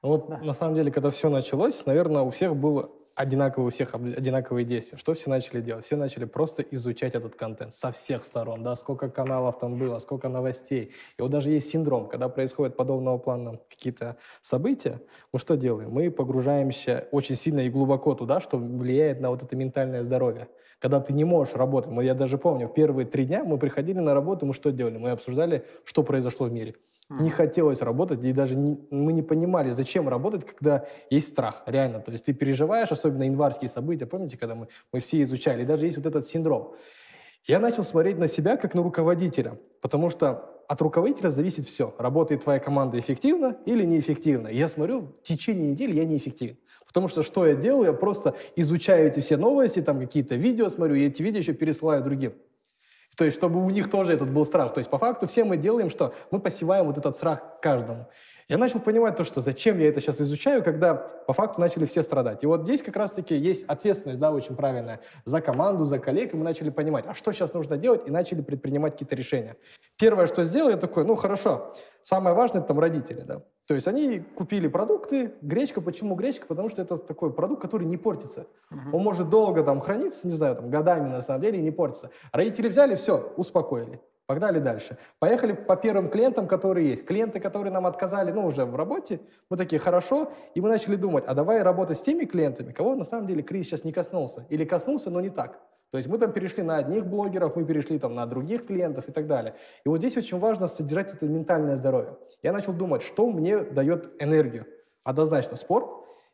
Ну 0.04 0.10
Вот 0.10 0.44
на 0.44 0.54
самом 0.54 0.76
деле, 0.76 0.92
когда 0.92 1.10
все 1.10 1.30
началось, 1.30 1.86
наверное, 1.88 2.22
у 2.22 2.30
всех 2.30 2.56
было 2.56 2.90
одинаковые, 3.16 3.68
у 3.68 3.72
всех 3.72 3.96
одинаковые 3.96 4.66
действия. 4.66 4.98
Что 4.98 5.14
все 5.14 5.30
начали 5.30 5.62
делать? 5.62 5.86
Все 5.86 5.96
начали 5.96 6.26
просто 6.26 6.62
изучать 6.72 7.16
этот 7.16 7.36
контент 7.36 7.74
со 7.74 7.92
всех 7.92 8.24
сторон, 8.24 8.64
да, 8.64 8.76
сколько 8.76 9.10
каналов 9.10 9.58
там 9.58 9.78
было, 9.78 10.00
сколько 10.00 10.30
новостей. 10.30 10.92
И 11.18 11.22
вот 11.22 11.32
даже 11.32 11.52
есть 11.52 11.70
синдром, 11.70 12.08
когда 12.08 12.30
происходят 12.30 12.76
подобного 12.76 13.18
плана 13.18 13.60
какие-то 13.70 14.18
события, 14.42 15.02
мы 15.32 15.40
что 15.40 15.56
делаем? 15.56 15.92
Мы 15.92 16.12
погружаемся 16.12 17.08
очень 17.12 17.36
сильно 17.36 17.62
и 17.62 17.70
глубоко 17.70 18.14
туда, 18.14 18.40
что 18.42 18.58
влияет 18.58 19.22
на 19.22 19.30
вот 19.30 19.44
это 19.44 19.56
ментальное 19.56 20.04
здоровье. 20.04 20.50
Когда 20.80 21.00
ты 21.00 21.14
не 21.14 21.24
можешь 21.24 21.56
работать, 21.56 21.92
мы, 21.92 22.04
я 22.04 22.14
даже 22.14 22.38
помню, 22.38 22.68
первые 22.68 23.06
три 23.06 23.26
дня 23.26 23.44
мы 23.46 23.58
приходили 23.58 24.00
на 24.00 24.14
работу, 24.14 24.46
мы 24.46 24.54
что 24.54 24.72
делали? 24.72 24.98
Мы 24.98 25.12
обсуждали, 25.12 25.66
что 25.86 26.04
произошло 26.04 26.48
в 26.48 26.52
мире. 26.52 26.76
Не 27.10 27.30
хотелось 27.30 27.82
работать, 27.82 28.24
и 28.24 28.34
даже 28.34 28.56
не- 28.56 28.80
мы 28.90 29.14
не 29.14 29.22
понимали, 29.22 29.70
зачем 29.70 30.10
работать, 30.10 30.44
когда 30.46 30.86
есть 31.12 31.28
страх, 31.28 31.62
реально. 31.68 32.00
То 32.00 32.12
есть 32.12 32.26
ты 32.26 32.34
переживаешь, 32.34 32.92
особенно 32.92 33.24
январские 33.24 33.70
события, 33.70 34.08
помните, 34.08 34.38
когда 34.38 34.56
мы, 34.56 34.68
мы 34.92 35.00
все 35.00 35.22
изучали, 35.22 35.62
и 35.62 35.66
даже 35.66 35.86
есть 35.86 35.98
вот 35.98 36.08
этот 36.08 36.26
синдром. 36.26 36.74
Я 37.46 37.60
начал 37.60 37.84
смотреть 37.84 38.18
на 38.18 38.28
себя 38.28 38.58
как 38.58 38.74
на 38.74 38.82
руководителя, 38.82 39.60
потому 39.82 40.10
что 40.10 40.64
от 40.68 40.82
руководителя 40.82 41.30
зависит 41.30 41.66
все. 41.66 41.94
Работает 42.00 42.44
твоя 42.44 42.60
команда 42.60 43.00
эффективно 43.00 43.58
или 43.68 43.86
неэффективно. 43.86 44.48
Я 44.48 44.68
смотрю, 44.68 45.02
в 45.02 45.22
течение 45.22 45.72
недели 45.74 45.94
я 45.94 46.06
неэффективен. 46.06 46.58
Потому 46.88 47.08
что 47.08 47.22
что 47.22 47.46
я 47.46 47.54
делаю? 47.54 47.92
Я 47.92 47.94
просто 47.94 48.34
изучаю 48.56 49.08
эти 49.10 49.20
все 49.20 49.38
новости, 49.38 49.80
там 49.82 50.00
какие-то 50.00 50.34
видео 50.36 50.70
смотрю, 50.70 50.96
и 50.96 51.06
эти 51.06 51.22
видео 51.22 51.40
еще 51.40 51.54
пересылаю 51.54 52.04
другим. 52.04 52.34
То 53.16 53.26
есть, 53.26 53.38
чтобы 53.38 53.64
у 53.64 53.70
них 53.70 53.90
тоже 53.90 54.14
этот 54.14 54.30
был 54.30 54.46
страх. 54.46 54.74
То 54.74 54.80
есть, 54.80 54.90
по 54.90 54.98
факту, 54.98 55.28
все 55.28 55.44
мы 55.44 55.58
делаем, 55.58 55.90
что 55.90 56.14
мы 56.32 56.40
посеваем 56.40 56.86
вот 56.86 56.98
этот 56.98 57.16
страх 57.16 57.42
каждому. 57.62 58.08
Я 58.48 58.60
начал 58.60 58.80
понимать 58.80 59.16
то, 59.16 59.24
что 59.24 59.42
зачем 59.42 59.80
я 59.80 59.90
это 59.90 60.00
сейчас 60.00 60.22
изучаю, 60.22 60.64
когда 60.64 60.94
по 60.94 61.34
факту 61.34 61.60
начали 61.60 61.86
все 61.86 62.04
страдать. 62.04 62.44
И 62.44 62.46
вот 62.46 62.62
здесь 62.62 62.84
как 62.84 62.96
раз-таки 62.96 63.36
есть 63.36 63.64
ответственность, 63.64 64.20
да, 64.20 64.32
очень 64.32 64.56
правильная, 64.56 65.00
за 65.26 65.42
команду, 65.42 65.86
за 65.86 65.98
коллег, 65.98 66.34
и 66.34 66.38
мы 66.38 66.44
начали 66.44 66.70
понимать, 66.70 67.06
а 67.08 67.16
что 67.16 67.32
сейчас 67.32 67.56
нужно 67.56 67.76
делать, 67.78 68.08
и 68.08 68.12
начали 68.12 68.42
предпринимать 68.42 68.94
какие-то 68.94 69.16
решения. 69.16 69.58
Первое, 69.98 70.28
что 70.28 70.44
сделал, 70.44 70.70
я 70.70 70.78
такой, 70.78 71.06
ну 71.06 71.16
хорошо, 71.16 71.72
самое 72.04 72.36
важное 72.36 72.60
это 72.60 72.68
там 72.68 72.80
родители, 72.80 73.22
да. 73.22 73.42
То 73.66 73.74
есть 73.74 73.88
они 73.88 74.20
купили 74.20 74.68
продукты, 74.68 75.34
гречка, 75.42 75.82
почему 75.82 76.14
гречка? 76.14 76.46
Потому 76.46 76.70
что 76.70 76.84
это 76.84 77.00
такой 77.00 77.34
продукт, 77.34 77.64
который 77.64 77.88
не 77.88 77.98
портится. 77.98 78.46
Он 78.94 79.02
может 79.02 79.30
долго 79.30 79.64
там 79.64 79.82
храниться, 79.82 80.28
не 80.28 80.34
знаю, 80.34 80.56
там 80.56 80.70
годами 80.70 81.10
на 81.10 81.22
самом 81.22 81.42
деле 81.42 81.58
и 81.58 81.64
не 81.64 81.72
портится. 81.72 82.12
Родители 82.32 82.68
взяли, 82.68 82.94
все, 82.94 83.34
успокоили. 83.38 84.00
Погнали 84.28 84.60
дальше. 84.60 84.98
Поехали 85.20 85.54
по 85.54 85.76
первым 85.76 86.08
клиентам, 86.08 86.48
которые 86.48 86.90
есть. 86.90 87.06
Клиенты, 87.06 87.40
которые 87.40 87.72
нам 87.72 87.86
отказали, 87.86 88.32
ну, 88.32 88.46
уже 88.46 88.66
в 88.66 88.76
работе, 88.76 89.20
мы 89.50 89.58
такие, 89.58 89.80
хорошо, 89.80 90.32
и 90.56 90.62
мы 90.62 90.70
начали 90.70 90.96
думать, 90.96 91.26
а 91.28 91.36
давай 91.36 91.62
работать 91.62 91.98
с 91.98 92.02
теми 92.02 92.26
клиентами, 92.26 92.72
кого 92.72 92.96
на 92.96 93.06
самом 93.06 93.28
деле 93.28 93.44
кризис 93.44 93.68
сейчас 93.68 93.84
не 93.84 93.94
коснулся. 93.94 94.46
Или 94.50 94.66
коснулся, 94.66 95.12
но 95.12 95.22
не 95.22 95.30
так. 95.30 95.60
То 95.92 95.98
есть 95.98 96.10
мы 96.10 96.18
там 96.18 96.34
перешли 96.34 96.64
на 96.64 96.78
одних 96.78 97.06
блогеров, 97.06 97.56
мы 97.56 97.66
перешли 97.66 98.00
там 98.00 98.16
на 98.16 98.26
других 98.26 98.66
клиентов 98.66 99.08
и 99.08 99.12
так 99.12 99.28
далее. 99.28 99.56
И 99.86 99.90
вот 99.90 100.00
здесь 100.00 100.18
очень 100.18 100.40
важно 100.40 100.68
содержать 100.68 101.14
это 101.14 101.28
ментальное 101.28 101.76
здоровье. 101.76 102.18
Я 102.42 102.52
начал 102.52 102.74
думать, 102.74 103.04
что 103.04 103.30
мне 103.30 103.60
дает 103.60 104.22
энергию. 104.22 104.66
Однозначно 105.04 105.56
спорт 105.56 105.88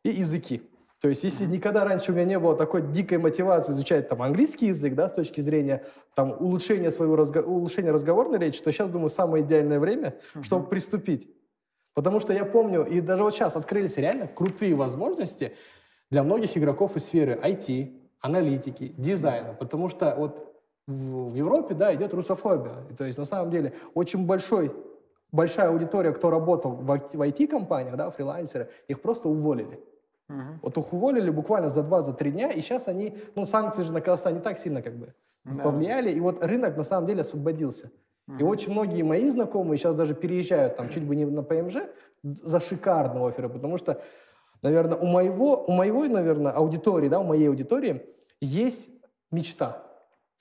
и 0.03 0.09
языки. 0.09 0.70
То 1.01 1.07
есть, 1.07 1.23
если 1.23 1.45
никогда 1.45 1.83
раньше 1.83 2.11
у 2.11 2.15
меня 2.15 2.25
не 2.25 2.39
было 2.39 2.55
такой 2.55 2.83
дикой 2.83 3.17
мотивации 3.17 3.71
изучать 3.71 4.07
там 4.07 4.21
английский 4.21 4.67
язык, 4.67 4.93
да, 4.93 5.09
с 5.09 5.13
точки 5.13 5.41
зрения 5.41 5.83
там 6.13 6.35
улучшения 6.39 6.91
своего 6.91 7.15
разго... 7.15 7.39
улучшения 7.39 7.89
разговорной 7.89 8.37
речи, 8.37 8.61
то 8.61 8.71
сейчас, 8.71 8.91
думаю, 8.91 9.09
самое 9.09 9.43
идеальное 9.43 9.79
время, 9.79 10.15
uh-huh. 10.35 10.43
чтобы 10.43 10.67
приступить. 10.67 11.27
Потому 11.95 12.19
что 12.19 12.33
я 12.33 12.45
помню, 12.45 12.85
и 12.85 13.01
даже 13.01 13.23
вот 13.23 13.33
сейчас 13.33 13.55
открылись 13.55 13.97
реально 13.97 14.27
крутые 14.27 14.75
возможности 14.75 15.55
для 16.11 16.23
многих 16.23 16.55
игроков 16.55 16.95
из 16.95 17.05
сферы 17.05 17.33
IT, 17.33 17.99
аналитики, 18.21 18.93
дизайна, 18.95 19.53
потому 19.53 19.89
что 19.89 20.13
вот 20.15 20.55
в 20.85 21.33
Европе, 21.33 21.73
да, 21.73 21.95
идет 21.95 22.13
русофобия. 22.13 22.85
И, 22.91 22.93
то 22.93 23.05
есть, 23.05 23.17
на 23.17 23.25
самом 23.25 23.49
деле, 23.49 23.73
очень 23.95 24.27
большой, 24.27 24.71
большая 25.31 25.69
аудитория, 25.69 26.11
кто 26.11 26.29
работал 26.29 26.73
в 26.73 26.91
IT-компаниях, 26.91 27.95
да, 27.95 28.11
фрилансеры, 28.11 28.69
их 28.87 29.01
просто 29.01 29.29
уволили. 29.29 29.79
Угу. 30.31 30.59
Вот 30.61 30.77
их 30.77 30.93
уволили 30.93 31.29
буквально 31.29 31.69
за 31.69 31.83
два, 31.83 32.01
за 32.01 32.13
три 32.13 32.31
дня, 32.31 32.49
и 32.49 32.61
сейчас 32.61 32.87
они, 32.87 33.17
ну, 33.35 33.45
санкции 33.45 33.83
же 33.83 33.91
на 33.91 34.01
Казахстан 34.01 34.35
не 34.35 34.39
так 34.39 34.57
сильно 34.57 34.81
как 34.81 34.97
бы 34.97 35.13
да. 35.43 35.63
повлияли, 35.63 36.11
и 36.11 36.19
вот 36.19 36.43
рынок 36.43 36.77
на 36.77 36.83
самом 36.83 37.07
деле 37.07 37.21
освободился. 37.21 37.91
Угу. 38.27 38.37
И 38.39 38.43
очень 38.43 38.71
многие 38.71 39.03
мои 39.03 39.29
знакомые 39.29 39.77
сейчас 39.77 39.95
даже 39.95 40.13
переезжают 40.13 40.77
там 40.77 40.89
чуть 40.89 41.03
бы 41.03 41.15
не 41.15 41.25
на 41.25 41.43
ПМЖ 41.43 41.77
за 42.23 42.59
шикарные 42.59 43.27
оферы, 43.27 43.49
потому 43.49 43.77
что, 43.77 44.01
наверное, 44.61 44.97
у 44.97 45.05
моего, 45.05 45.63
у 45.65 45.71
моего, 45.71 46.05
наверное, 46.05 46.51
аудитории, 46.51 47.09
да, 47.09 47.19
у 47.19 47.23
моей 47.23 47.49
аудитории 47.49 48.05
есть 48.39 48.89
мечта 49.31 49.90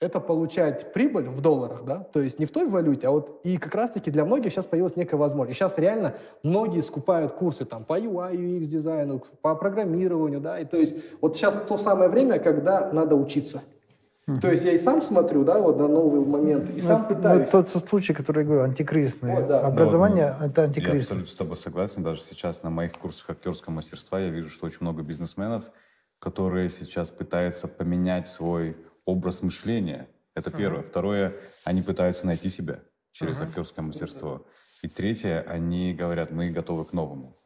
это 0.01 0.19
получать 0.19 0.91
прибыль 0.93 1.29
в 1.29 1.41
долларах, 1.41 1.85
да, 1.85 1.99
то 1.99 2.19
есть 2.19 2.39
не 2.39 2.45
в 2.45 2.51
той 2.51 2.65
валюте, 2.65 3.07
а 3.07 3.11
вот 3.11 3.39
и 3.43 3.57
как 3.57 3.75
раз-таки 3.75 4.09
для 4.09 4.25
многих 4.25 4.51
сейчас 4.51 4.65
появилась 4.65 4.95
некая 4.95 5.17
возможность. 5.17 5.55
И 5.55 5.59
сейчас 5.59 5.77
реально 5.77 6.15
многие 6.43 6.81
скупают 6.81 7.33
курсы 7.33 7.65
там 7.65 7.85
по 7.85 7.99
UI, 7.99 8.33
UX 8.33 8.65
дизайну, 8.65 9.23
по 9.41 9.55
программированию, 9.55 10.41
да, 10.41 10.59
и 10.59 10.65
то 10.65 10.77
есть 10.77 10.95
вот 11.21 11.37
сейчас 11.37 11.55
то 11.67 11.77
самое 11.77 12.09
время, 12.09 12.39
когда 12.39 12.91
надо 12.91 13.15
учиться. 13.15 13.61
То 14.39 14.49
есть 14.49 14.63
я 14.63 14.71
и 14.71 14.77
сам 14.77 15.01
смотрю, 15.01 15.43
да, 15.43 15.59
вот 15.59 15.77
на 15.77 15.87
новые 15.87 16.25
моменты, 16.25 16.71
и 16.71 16.81
ну, 16.81 16.87
сам 16.87 17.07
пытаюсь. 17.07 17.49
Ну, 17.51 17.63
тот 17.63 17.69
случай, 17.69 18.13
который 18.13 18.39
я 18.39 18.45
говорю, 18.45 18.63
антикризисный. 18.63 19.35
Вот, 19.35 19.47
да. 19.47 19.59
Образование 19.61 20.35
ну, 20.39 20.45
это 20.45 20.63
антикризис. 20.63 20.93
Я 20.93 21.01
абсолютно 21.01 21.31
с 21.31 21.35
тобой 21.35 21.57
согласен. 21.57 22.03
Даже 22.03 22.21
сейчас 22.21 22.63
на 22.63 22.69
моих 22.69 22.93
курсах 22.93 23.31
актерского 23.31 23.73
мастерства 23.73 24.19
я 24.19 24.29
вижу, 24.29 24.49
что 24.49 24.67
очень 24.67 24.77
много 24.81 25.01
бизнесменов, 25.01 25.71
которые 26.19 26.69
сейчас 26.69 27.11
пытаются 27.11 27.67
поменять 27.67 28.27
свой 28.27 28.77
образ 29.05 29.41
мышления. 29.41 30.07
Это 30.35 30.49
uh-huh. 30.49 30.57
первое. 30.57 30.83
Второе, 30.83 31.35
они 31.63 31.81
пытаются 31.81 32.25
найти 32.25 32.49
себя 32.49 32.79
через 33.11 33.41
uh-huh. 33.41 33.47
актерское 33.47 33.83
мастерство. 33.83 34.45
И 34.81 34.87
третье, 34.87 35.41
они 35.47 35.93
говорят, 35.93 36.31
мы 36.31 36.49
готовы 36.49 36.85
к 36.85 36.93
новому. 36.93 37.37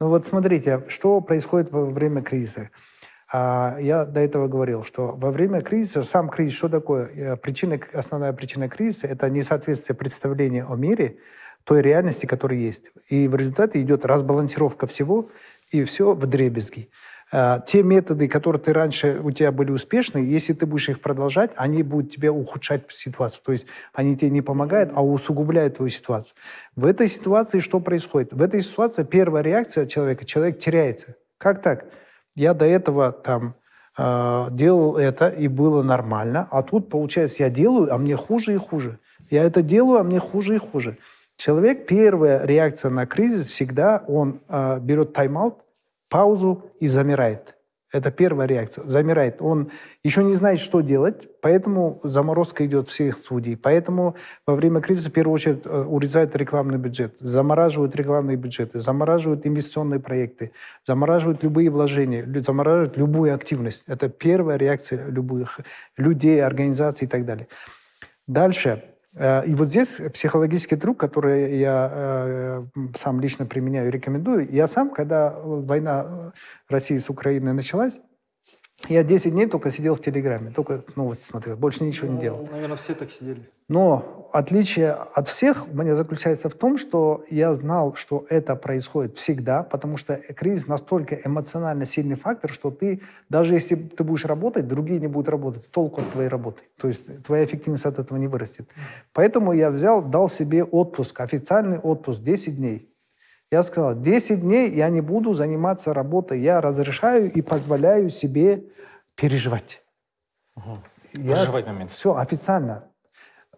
Ну 0.00 0.08
вот 0.08 0.26
смотрите, 0.26 0.84
что 0.88 1.20
происходит 1.20 1.70
во 1.70 1.86
время 1.86 2.22
кризиса. 2.22 2.70
А, 3.32 3.76
я 3.80 4.04
до 4.04 4.20
этого 4.20 4.48
говорил, 4.48 4.84
что 4.84 5.16
во 5.16 5.30
время 5.30 5.60
кризиса, 5.60 6.04
сам 6.04 6.28
кризис, 6.28 6.56
что 6.56 6.68
такое? 6.68 7.06
Э, 7.06 7.36
причина, 7.36 7.80
основная 7.94 8.32
причина 8.32 8.68
кризиса– 8.68 9.06
это 9.08 9.30
несоответствие 9.30 9.96
представления 9.96 10.64
о 10.64 10.76
мире 10.76 11.18
той 11.64 11.80
реальности, 11.80 12.26
которая 12.26 12.58
есть. 12.58 12.90
И 13.08 13.28
в 13.28 13.34
результате 13.36 13.80
идет 13.80 14.04
разбалансировка 14.04 14.86
всего, 14.86 15.30
и 15.70 15.84
все 15.84 16.14
в 16.14 16.26
дребезги. 16.26 16.90
Э, 17.32 17.60
те 17.66 17.82
методы, 17.82 18.28
которые 18.28 18.60
ты 18.60 18.72
раньше 18.72 19.20
у 19.22 19.30
тебя 19.30 19.50
были 19.52 19.70
успешные, 19.70 20.30
если 20.30 20.52
ты 20.52 20.66
будешь 20.66 20.90
их 20.90 21.00
продолжать, 21.00 21.50
они 21.56 21.82
будут 21.82 22.10
тебе 22.10 22.30
ухудшать 22.30 22.90
ситуацию. 22.90 23.42
То 23.44 23.52
есть 23.52 23.66
они 23.94 24.16
тебе 24.16 24.30
не 24.30 24.42
помогают, 24.42 24.92
а 24.94 25.02
усугубляют 25.02 25.78
твою 25.78 25.90
ситуацию. 25.90 26.34
В 26.76 26.84
этой 26.84 27.08
ситуации 27.08 27.60
что 27.60 27.80
происходит? 27.80 28.32
В 28.32 28.42
этой 28.42 28.60
ситуации 28.60 29.04
первая 29.04 29.42
реакция 29.42 29.86
человека, 29.86 30.26
человек 30.26 30.58
теряется. 30.58 31.16
Как 31.38 31.62
так? 31.62 31.86
Я 32.34 32.52
до 32.52 32.66
этого 32.66 33.12
там 33.12 33.54
э, 33.96 34.48
делал 34.50 34.98
это, 34.98 35.28
и 35.28 35.48
было 35.48 35.82
нормально, 35.82 36.48
а 36.50 36.62
тут, 36.62 36.90
получается, 36.90 37.44
я 37.44 37.50
делаю, 37.50 37.92
а 37.92 37.98
мне 37.98 38.14
хуже 38.14 38.54
и 38.54 38.58
хуже. 38.58 38.98
Я 39.30 39.44
это 39.44 39.62
делаю, 39.62 40.00
а 40.00 40.04
мне 40.04 40.18
хуже 40.18 40.56
и 40.56 40.58
хуже. 40.58 40.98
Человек, 41.36 41.86
первая 41.86 42.44
реакция 42.44 42.90
на 42.90 43.06
кризис 43.06 43.48
всегда, 43.48 44.04
он 44.06 44.40
э, 44.48 44.78
берет 44.80 45.14
тайм-аут, 45.14 45.61
паузу 46.12 46.62
и 46.78 46.88
замирает. 46.88 47.56
Это 47.90 48.10
первая 48.10 48.46
реакция. 48.46 48.84
Замирает. 48.84 49.36
Он 49.40 49.70
еще 50.02 50.22
не 50.22 50.34
знает, 50.34 50.60
что 50.60 50.80
делать, 50.80 51.28
поэтому 51.42 52.00
заморозка 52.02 52.64
идет 52.66 52.88
всех 52.88 53.16
судей. 53.16 53.56
Поэтому 53.56 54.16
во 54.46 54.54
время 54.54 54.80
кризиса 54.80 55.08
в 55.08 55.12
первую 55.12 55.34
очередь 55.34 55.62
э, 55.64 55.84
урезают 55.84 56.36
рекламный 56.36 56.78
бюджет, 56.78 57.16
замораживают 57.20 57.96
рекламные 57.96 58.36
бюджеты, 58.36 58.78
замораживают 58.80 59.46
инвестиционные 59.46 60.00
проекты, 60.00 60.52
замораживают 60.84 61.42
любые 61.42 61.70
вложения, 61.70 62.26
замораживают 62.42 62.96
любую 62.96 63.34
активность. 63.34 63.84
Это 63.86 64.08
первая 64.08 64.56
реакция 64.58 65.08
любых 65.08 65.60
людей, 65.96 66.42
организаций 66.42 67.06
и 67.06 67.10
так 67.10 67.24
далее. 67.24 67.48
Дальше 68.26 68.91
и 69.14 69.54
вот 69.54 69.68
здесь 69.68 70.00
психологический 70.12 70.76
трюк, 70.76 70.98
который 70.98 71.58
я 71.58 71.90
э, 71.92 72.64
сам 72.96 73.20
лично 73.20 73.44
применяю 73.44 73.88
и 73.88 73.90
рекомендую. 73.90 74.50
Я 74.50 74.66
сам, 74.66 74.90
когда 74.90 75.38
война 75.38 76.04
э, 76.06 76.30
России 76.68 76.96
с 76.96 77.10
Украиной 77.10 77.52
началась, 77.52 77.98
я 78.88 79.04
10 79.04 79.32
дней 79.32 79.46
только 79.46 79.70
сидел 79.70 79.94
в 79.94 80.00
Телеграме, 80.00 80.50
только 80.50 80.84
новости 80.96 81.24
смотрел, 81.24 81.56
больше 81.56 81.84
ничего 81.84 82.08
ну, 82.08 82.14
не 82.14 82.20
делал. 82.20 82.48
Наверное, 82.50 82.76
все 82.76 82.94
так 82.94 83.10
сидели. 83.10 83.48
Но 83.68 84.28
отличие 84.32 84.90
от 84.90 85.28
всех 85.28 85.66
у 85.72 85.74
меня 85.74 85.94
заключается 85.94 86.48
в 86.48 86.54
том, 86.54 86.76
что 86.76 87.24
я 87.30 87.54
знал, 87.54 87.94
что 87.94 88.26
это 88.28 88.56
происходит 88.56 89.16
всегда, 89.16 89.62
потому 89.62 89.96
что 89.96 90.16
кризис 90.16 90.66
настолько 90.66 91.18
эмоционально 91.24 91.86
сильный 91.86 92.16
фактор, 92.16 92.50
что 92.52 92.70
ты, 92.70 93.00
даже 93.28 93.54
если 93.54 93.76
ты 93.76 94.04
будешь 94.04 94.24
работать, 94.24 94.68
другие 94.68 95.00
не 95.00 95.06
будут 95.06 95.28
работать, 95.28 95.70
толку 95.70 96.00
от 96.00 96.10
твоей 96.10 96.28
работы. 96.28 96.62
То 96.78 96.88
есть 96.88 97.22
твоя 97.24 97.44
эффективность 97.44 97.86
от 97.86 97.98
этого 97.98 98.18
не 98.18 98.28
вырастет. 98.28 98.68
Поэтому 99.12 99.52
я 99.52 99.70
взял, 99.70 100.02
дал 100.02 100.28
себе 100.28 100.64
отпуск, 100.64 101.20
официальный 101.20 101.78
отпуск, 101.78 102.20
10 102.20 102.56
дней. 102.56 102.91
Я 103.52 103.62
сказал, 103.62 103.94
10 103.94 104.40
дней 104.40 104.70
я 104.74 104.88
не 104.88 105.02
буду 105.02 105.34
заниматься 105.34 105.92
работой. 105.92 106.40
Я 106.40 106.62
разрешаю 106.62 107.30
и 107.30 107.42
позволяю 107.42 108.08
себе 108.08 108.64
переживать. 109.14 109.82
Угу. 110.56 110.78
Я, 111.18 111.34
Проживать 111.34 111.66
момент. 111.66 111.90
Все, 111.90 112.16
официально. 112.16 112.88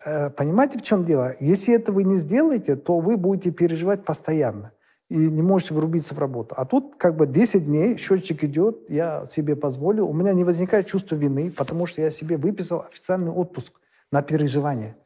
Э, 0.05 0.31
понимаете, 0.31 0.79
в 0.79 0.83
чем 0.83 1.05
дело? 1.05 1.37
Если 1.39 1.73
это 1.73 1.93
вы 1.93 2.03
не 2.03 2.17
сделаете, 2.17 2.75
то 2.75 2.99
вы 2.99 3.17
будете 3.17 3.53
переживать 3.53 4.05
постоянно 4.05 4.73
и 5.09 5.17
не 5.17 5.43
можете 5.43 5.75
врубиться 5.75 6.13
в 6.15 6.19
работу. 6.19 6.57
А 6.59 6.65
тут 6.65 6.97
как 6.97 7.17
бы 7.17 7.29
10 7.29 7.65
дней, 7.65 7.97
счетчик 7.97 8.43
идет, 8.43 8.91
я 8.91 9.29
себе 9.33 9.55
позволю. 9.55 10.07
У 10.07 10.13
меня 10.13 10.33
не 10.33 10.43
возникает 10.43 10.89
чувства 10.89 11.15
вины, 11.15 11.53
потому 11.57 11.87
что 11.87 12.03
я 12.03 12.11
себе 12.11 12.37
выписал 12.37 12.81
официальный 12.81 13.31
отпуск 13.31 13.75
на 14.11 14.23
переживание. 14.23 14.97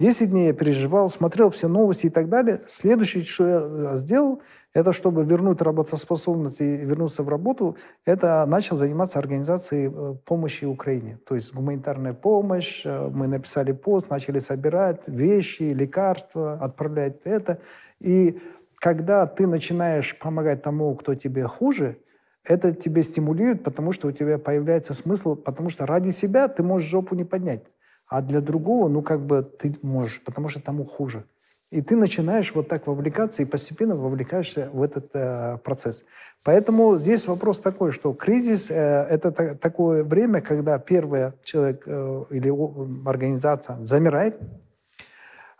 Десять 0.00 0.30
дней 0.30 0.46
я 0.46 0.52
переживал, 0.54 1.10
смотрел 1.10 1.50
все 1.50 1.68
новости 1.68 2.06
и 2.06 2.08
так 2.08 2.30
далее. 2.30 2.58
Следующее, 2.66 3.22
что 3.22 3.46
я 3.46 3.60
э, 3.60 3.98
сделал, 3.98 4.40
это 4.72 4.94
чтобы 4.94 5.24
вернуть 5.24 5.60
работоспособность 5.60 6.62
и 6.62 6.64
вернуться 6.64 7.22
в 7.22 7.28
работу, 7.28 7.76
это 8.06 8.46
начал 8.46 8.78
заниматься 8.78 9.18
организацией 9.18 9.92
э, 9.94 10.14
помощи 10.24 10.64
Украине. 10.64 11.18
То 11.28 11.34
есть 11.34 11.52
гуманитарная 11.52 12.14
помощь, 12.14 12.80
э, 12.86 13.10
мы 13.12 13.26
написали 13.26 13.72
пост, 13.72 14.08
начали 14.08 14.38
собирать 14.40 15.06
вещи, 15.06 15.64
лекарства, 15.64 16.54
отправлять 16.54 17.20
это. 17.24 17.58
И 18.00 18.40
когда 18.76 19.26
ты 19.26 19.46
начинаешь 19.46 20.18
помогать 20.18 20.62
тому, 20.62 20.94
кто 20.94 21.14
тебе 21.14 21.44
хуже, 21.44 21.98
это 22.46 22.72
тебе 22.72 23.02
стимулирует, 23.02 23.62
потому 23.62 23.92
что 23.92 24.08
у 24.08 24.12
тебя 24.12 24.38
появляется 24.38 24.94
смысл, 24.94 25.36
потому 25.36 25.68
что 25.68 25.84
ради 25.84 26.08
себя 26.08 26.48
ты 26.48 26.62
можешь 26.62 26.88
жопу 26.88 27.14
не 27.14 27.24
поднять. 27.24 27.64
А 28.10 28.22
для 28.22 28.40
другого, 28.40 28.88
ну, 28.88 29.02
как 29.02 29.20
бы 29.24 29.42
ты 29.42 29.74
можешь, 29.82 30.20
потому 30.24 30.48
что 30.48 30.60
тому 30.60 30.84
хуже. 30.84 31.24
И 31.70 31.80
ты 31.80 31.94
начинаешь 31.94 32.52
вот 32.54 32.66
так 32.66 32.88
вовлекаться 32.88 33.42
и 33.42 33.44
постепенно 33.44 33.94
вовлекаешься 33.94 34.68
в 34.72 34.82
этот 34.82 35.10
э, 35.14 35.58
процесс. 35.62 36.04
Поэтому 36.42 36.98
здесь 36.98 37.28
вопрос 37.28 37.60
такой, 37.60 37.92
что 37.92 38.12
кризис 38.12 38.68
э,– 38.68 38.74
это 39.10 39.30
та- 39.30 39.54
такое 39.54 40.02
время, 40.02 40.40
когда 40.40 40.76
первый 40.80 41.32
человек 41.44 41.84
э, 41.86 42.24
или 42.30 43.08
организация 43.08 43.76
замирает, 43.86 44.40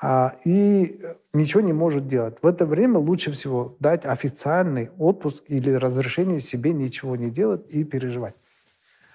а, 0.02 0.34
и 0.44 0.98
ничего 1.32 1.60
не 1.60 1.72
может 1.72 2.08
делать. 2.08 2.38
В 2.42 2.46
это 2.46 2.66
время 2.66 2.98
лучше 2.98 3.30
всего 3.30 3.76
дать 3.78 4.04
официальный 4.04 4.90
отпуск 4.98 5.44
или 5.46 5.70
разрешение 5.70 6.40
себе 6.40 6.72
ничего 6.72 7.14
не 7.14 7.30
делать 7.30 7.62
и 7.68 7.84
переживать. 7.84 8.34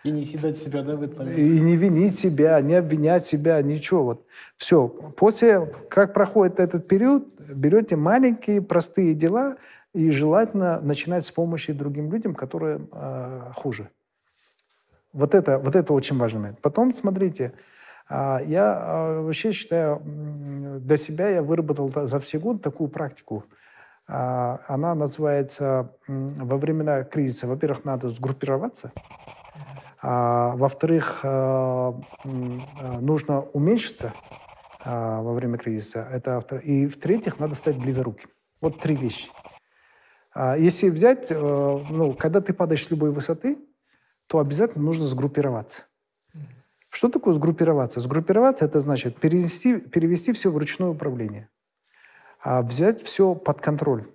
И 0.06 0.12
не 0.12 0.24
съедать 0.24 0.56
себя, 0.56 0.84
да, 0.84 0.96
в 0.96 1.02
этот 1.02 1.18
момент? 1.18 1.36
И 1.36 1.60
не 1.60 1.76
винить 1.76 2.20
себя, 2.20 2.62
не 2.62 2.76
обвинять 2.76 3.26
себя, 3.26 3.60
ничего. 3.64 4.04
Вот. 4.04 4.26
Все. 4.56 4.88
После, 4.88 5.66
как 5.90 6.14
проходит 6.14 6.60
этот 6.60 6.88
период, 6.88 7.28
берете 7.56 7.96
маленькие, 7.96 8.62
простые 8.62 9.16
дела 9.16 9.58
и 9.94 10.12
желательно 10.12 10.80
начинать 10.80 11.26
с 11.26 11.32
помощи 11.32 11.74
другим 11.74 12.12
людям, 12.12 12.36
которые 12.36 12.88
э, 12.92 13.52
хуже. 13.56 13.90
Вот 15.12 15.34
это, 15.34 15.58
вот 15.58 15.76
это 15.76 15.92
очень 15.92 16.20
важный 16.20 16.42
момент. 16.42 16.62
Потом, 16.62 16.94
смотрите, 16.94 17.54
э, 18.08 18.38
я 18.46 18.80
э, 18.80 19.22
вообще 19.22 19.54
считаю, 19.54 20.04
для 20.82 20.98
себя 20.98 21.30
я 21.30 21.42
выработал 21.42 21.92
за 21.92 22.20
все 22.20 22.38
годы 22.38 22.60
такую 22.60 22.90
практику. 22.90 23.44
Э, 24.08 24.58
она 24.68 24.94
называется 24.94 25.90
во 26.08 26.58
времена 26.58 27.04
кризиса, 27.06 27.48
во-первых, 27.48 27.86
надо 27.86 28.10
сгруппироваться, 28.10 28.92
во-вторых, 30.06 31.22
э, 31.24 31.28
э, 31.28 33.00
нужно 33.00 33.42
уменьшиться 33.42 34.14
а, 34.84 35.22
во 35.24 35.34
время 35.34 35.58
кризиса. 35.58 36.08
Это, 36.12 36.40
и 36.58 36.86
в-третьих, 36.86 37.40
надо 37.40 37.56
стать 37.56 37.78
близоруким. 37.78 38.30
Вот 38.62 38.80
три 38.80 38.96
вещи. 38.96 39.30
А, 40.32 40.58
если 40.58 40.90
взять, 40.90 41.26
э, 41.32 41.78
ну, 41.90 42.14
когда 42.14 42.40
ты 42.40 42.54
падаешь 42.54 42.86
с 42.86 42.92
любой 42.92 43.10
высоты, 43.10 43.58
то 44.28 44.38
обязательно 44.38 44.84
нужно 44.84 45.06
сгруппироваться. 45.08 45.86
Что 46.90 47.10
такое 47.10 47.34
сгруппироваться? 47.34 48.00
Сгруппироваться– 48.00 48.66
это 48.66 48.80
значит 48.82 49.20
перенести, 49.20 49.80
перевести 49.80 50.34
все 50.34 50.52
в 50.52 50.58
ручное 50.58 50.90
управление, 50.90 51.50
взять 52.46 53.02
все 53.02 53.34
под 53.34 53.60
контроль. 53.60 54.06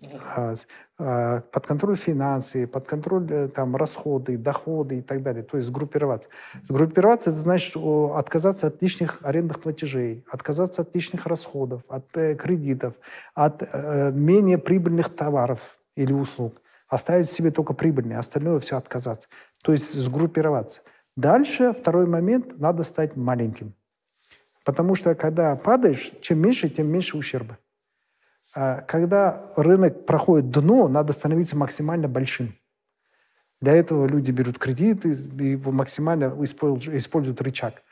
А, 0.00 0.54
а, 0.98 1.40
под 1.40 1.66
контроль 1.66 1.96
финансы, 1.96 2.68
под 2.68 2.86
контроль 2.86 3.26
э, 3.30 3.48
там, 3.48 3.74
расходы, 3.74 4.38
доходы 4.38 4.98
и 4.98 5.02
так 5.02 5.22
далее. 5.24 5.42
То 5.42 5.56
есть 5.56 5.68
сгруппироваться. 5.68 6.28
Сгруппироваться– 6.68 7.30
это 7.32 7.38
значит 7.38 7.76
отказаться 7.76 8.68
от 8.68 8.80
лишних 8.80 9.18
арендных 9.22 9.60
платежей, 9.60 10.24
отказаться 10.30 10.82
от 10.82 10.94
лишних 10.94 11.26
расходов, 11.26 11.82
от 11.88 12.16
э, 12.16 12.36
кредитов, 12.36 12.94
от 13.34 13.62
э, 13.62 14.12
менее 14.12 14.58
прибыльных 14.58 15.14
товаров 15.14 15.78
или 15.96 16.12
услуг. 16.12 16.62
Оставить 16.86 17.30
себе 17.32 17.50
только 17.50 17.74
прибыльные, 17.74 18.18
остальное 18.18 18.60
все 18.60 18.76
отказаться. 18.76 19.28
То 19.64 19.72
есть 19.72 19.92
сгруппироваться. 19.94 20.82
Дальше, 21.16 21.72
второй 21.72 22.06
момент, 22.06 22.60
надо 22.60 22.84
стать 22.84 23.16
маленьким. 23.16 23.74
Потому 24.64 24.94
что 24.94 25.16
когда 25.16 25.56
падаешь, 25.56 26.12
чем 26.20 26.40
меньше, 26.40 26.68
тем 26.68 26.86
меньше 26.86 27.16
ущерба. 27.16 27.58
А 28.54 28.80
когда 28.82 29.44
рынок 29.56 30.06
проходит 30.06 30.50
дно, 30.50 30.88
надо 30.88 31.12
становиться 31.12 31.56
максимально 31.56 32.08
большим. 32.08 32.54
Для 33.60 33.74
этого 33.74 34.06
люди 34.06 34.30
берут 34.30 34.58
кредиты 34.58 35.12
и 35.12 35.56
максимально 35.56 36.34
используют 36.42 37.42
рычаг. 37.42 37.82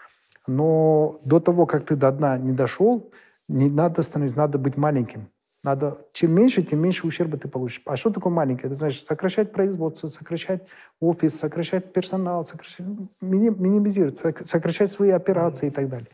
Но 0.46 1.20
до 1.24 1.40
того, 1.40 1.66
как 1.66 1.86
ты 1.86 1.96
до 1.96 2.12
дна 2.12 2.38
не 2.38 2.52
дошел, 2.52 3.10
не 3.48 3.68
надо 3.68 4.02
становиться, 4.02 4.38
надо 4.38 4.58
быть 4.58 4.76
маленьким. 4.76 5.28
Надо, 5.64 5.98
чем 6.12 6.32
меньше, 6.32 6.62
тем 6.62 6.80
меньше 6.80 7.06
ущерба 7.08 7.38
ты 7.38 7.48
получишь. 7.48 7.82
А 7.86 7.96
что 7.96 8.10
такое 8.10 8.32
маленькое? 8.32 8.68
Это 8.68 8.78
значит 8.78 9.04
сокращать 9.04 9.50
производство, 9.50 10.06
сокращать 10.06 10.62
офис, 11.00 11.36
сокращать 11.36 11.92
персонал, 11.92 12.46
сокращать, 12.46 12.86
минимизировать, 13.20 14.18
сокращать 14.46 14.92
свои 14.92 15.10
операции 15.10 15.66
и 15.66 15.70
так 15.70 15.88
далее. 15.88 16.08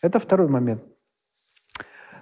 Это 0.00 0.18
второй 0.18 0.48
момент. 0.48 0.82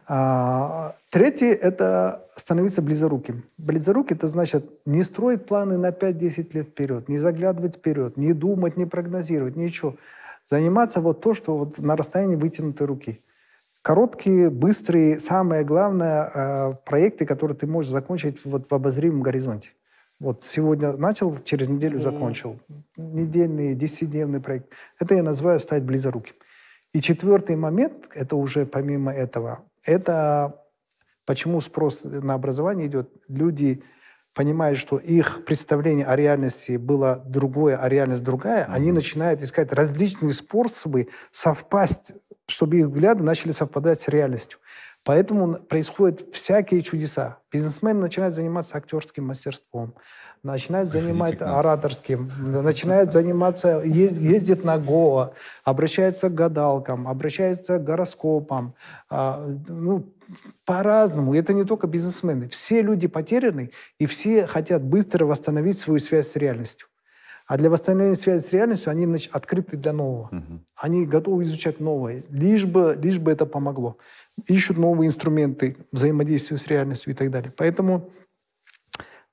А, 0.07 0.97
третий– 1.11 1.47
это 1.51 2.27
становиться 2.37 2.83
близоруким. 2.83 3.45
Близорукий– 3.59 4.17
это 4.17 4.27
значит 4.29 4.65
не 4.85 5.03
строить 5.05 5.47
планы 5.47 5.79
на 5.79 5.91
5-10 5.91 6.49
лет 6.53 6.69
вперед, 6.69 7.09
не 7.09 7.19
заглядывать 7.19 7.77
вперед, 7.77 8.17
не 8.17 8.33
думать, 8.33 8.77
не 8.77 8.87
прогнозировать, 8.87 9.57
ничего. 9.57 9.97
Заниматься 10.51 11.01
вот 11.01 11.21
то, 11.21 11.35
что 11.35 11.57
вот 11.57 11.79
на 11.79 11.97
расстоянии 11.97 12.37
вытянутой 12.37 12.87
руки. 12.87 13.23
Короткие, 13.83 14.51
быстрые, 14.51 15.19
самое 15.19 15.65
главное, 15.65 16.31
э, 16.33 16.73
проекты, 16.85 17.27
которые 17.27 17.57
ты 17.57 17.67
можешь 17.67 17.91
закончить 17.91 18.45
вот 18.45 18.71
в 18.71 18.73
обозримом 18.73 19.23
горизонте. 19.23 19.71
Вот 20.21 20.45
сегодня 20.45 20.93
начал, 20.97 21.37
через 21.39 21.69
неделю 21.69 21.99
закончил. 21.99 22.61
Недельный, 22.97 23.75
десятидневный 23.75 24.41
проект. 24.41 24.69
Это 25.01 25.17
я 25.17 25.23
называю 25.25 25.59
стать 25.59 25.83
близоруким. 25.83 26.35
И 26.93 27.01
четвертый 27.01 27.57
момент, 27.57 28.09
это 28.15 28.37
уже 28.37 28.67
помимо 28.67 29.13
этого, 29.13 29.65
это 29.85 30.63
почему 31.27 31.61
спрос 31.61 32.01
на 32.03 32.35
образование 32.35 32.87
идет. 32.87 33.11
Люди 33.29 33.83
понимают, 34.35 34.79
что 34.79 34.97
их 34.97 35.45
представление 35.45 36.07
о 36.07 36.17
реальности 36.17 36.77
было 36.77 37.23
другое, 37.27 37.77
а 37.77 37.89
реальность 37.89 38.23
другая, 38.23 38.65
mm-hmm. 38.65 38.75
они 38.75 38.93
начинают 38.93 39.43
искать 39.43 39.73
различные 39.73 40.33
способы 40.33 41.09
совпасть, 41.31 42.13
чтобы 42.47 42.79
их 42.79 42.87
взгляды 42.87 43.23
начали 43.23 43.53
совпадать 43.53 44.01
с 44.01 44.09
реальностью. 44.09 44.59
Поэтому 45.05 45.55
происходят 45.55 46.33
всякие 46.33 46.81
чудеса. 46.83 47.39
Бизнесмены 47.51 48.01
начинают 48.01 48.35
заниматься 48.35 48.79
актерским 48.79 49.27
мастерством, 49.27 49.95
начинают 50.43 50.91
заниматься 50.91 51.59
ораторским, 51.59 52.29
начинают 52.41 53.13
заниматься, 53.13 53.81
ездят 53.85 54.65
на 54.65 54.79
Гоа, 54.79 55.33
обращаются 55.65 56.29
к 56.29 56.35
гадалкам, 56.35 57.07
обращаются 57.07 57.79
к 57.79 57.85
гороскопам. 57.85 58.75
А, 59.09 59.47
ну, 59.69 60.13
по-разному. 60.65 61.35
Это 61.35 61.53
не 61.53 61.65
только 61.65 61.87
бизнесмены. 61.87 62.49
Все 62.49 62.83
люди 62.83 63.07
потеряны, 63.07 63.71
и 63.99 64.07
все 64.07 64.47
хотят 64.47 64.83
быстро 64.83 65.27
восстановить 65.27 65.79
свою 65.79 66.01
связь 66.01 66.31
с 66.31 66.37
реальностью. 66.37 66.89
А 67.47 67.59
для 67.59 67.69
восстановления 67.71 68.17
связи 68.17 68.47
с 68.47 68.53
реальностью 68.53 68.91
они 68.91 69.05
значит, 69.05 69.35
открыты 69.35 69.77
для 69.77 69.93
нового. 69.93 70.29
Угу. 70.33 70.61
Они 70.77 71.05
готовы 71.05 71.43
изучать 71.43 71.81
новое, 71.81 72.23
лишь 72.31 72.65
бы, 72.65 72.99
лишь 73.01 73.19
бы 73.19 73.33
это 73.33 73.47
помогло. 73.47 73.99
Ищут 74.47 74.79
новые 74.79 75.09
инструменты 75.09 75.77
взаимодействия 75.91 76.57
с 76.57 76.67
реальностью 76.67 77.13
и 77.13 77.17
так 77.17 77.31
далее. 77.31 77.53
Поэтому 77.55 78.11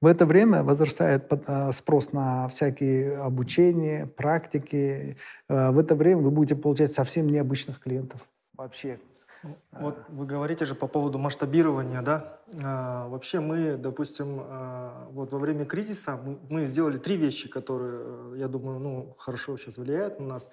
в 0.02 0.06
это 0.06 0.26
время 0.26 0.64
возрастает 0.64 1.32
э, 1.32 1.72
спрос 1.74 2.14
на 2.14 2.48
всякие 2.48 3.18
обучения, 3.18 4.06
практики. 4.06 5.18
Э, 5.50 5.72
в 5.72 5.80
это 5.80 5.96
время 5.96 6.22
вы 6.22 6.32
будете 6.32 6.56
получать 6.56 6.94
совсем 6.94 7.28
необычных 7.28 7.80
клиентов. 7.80 8.22
Вообще. 8.56 9.00
Вот 9.72 9.98
вы 10.10 10.26
говорите 10.26 10.66
же 10.66 10.76
по 10.76 10.88
поводу 10.88 11.18
масштабирования, 11.18 12.02
да? 12.02 12.40
А, 12.62 13.08
вообще 13.08 13.40
мы, 13.40 13.78
допустим, 13.78 14.42
а, 14.42 15.08
вот 15.12 15.32
во 15.32 15.40
время 15.40 15.66
кризиса 15.66 16.20
мы, 16.22 16.38
мы 16.50 16.66
сделали 16.66 16.98
три 16.98 17.16
вещи, 17.16 17.48
которые, 17.48 18.38
я 18.38 18.50
думаю, 18.50 18.80
ну, 18.80 19.16
хорошо 19.18 19.56
сейчас 19.56 19.78
влияют 19.78 20.20
на 20.20 20.28
нас. 20.28 20.50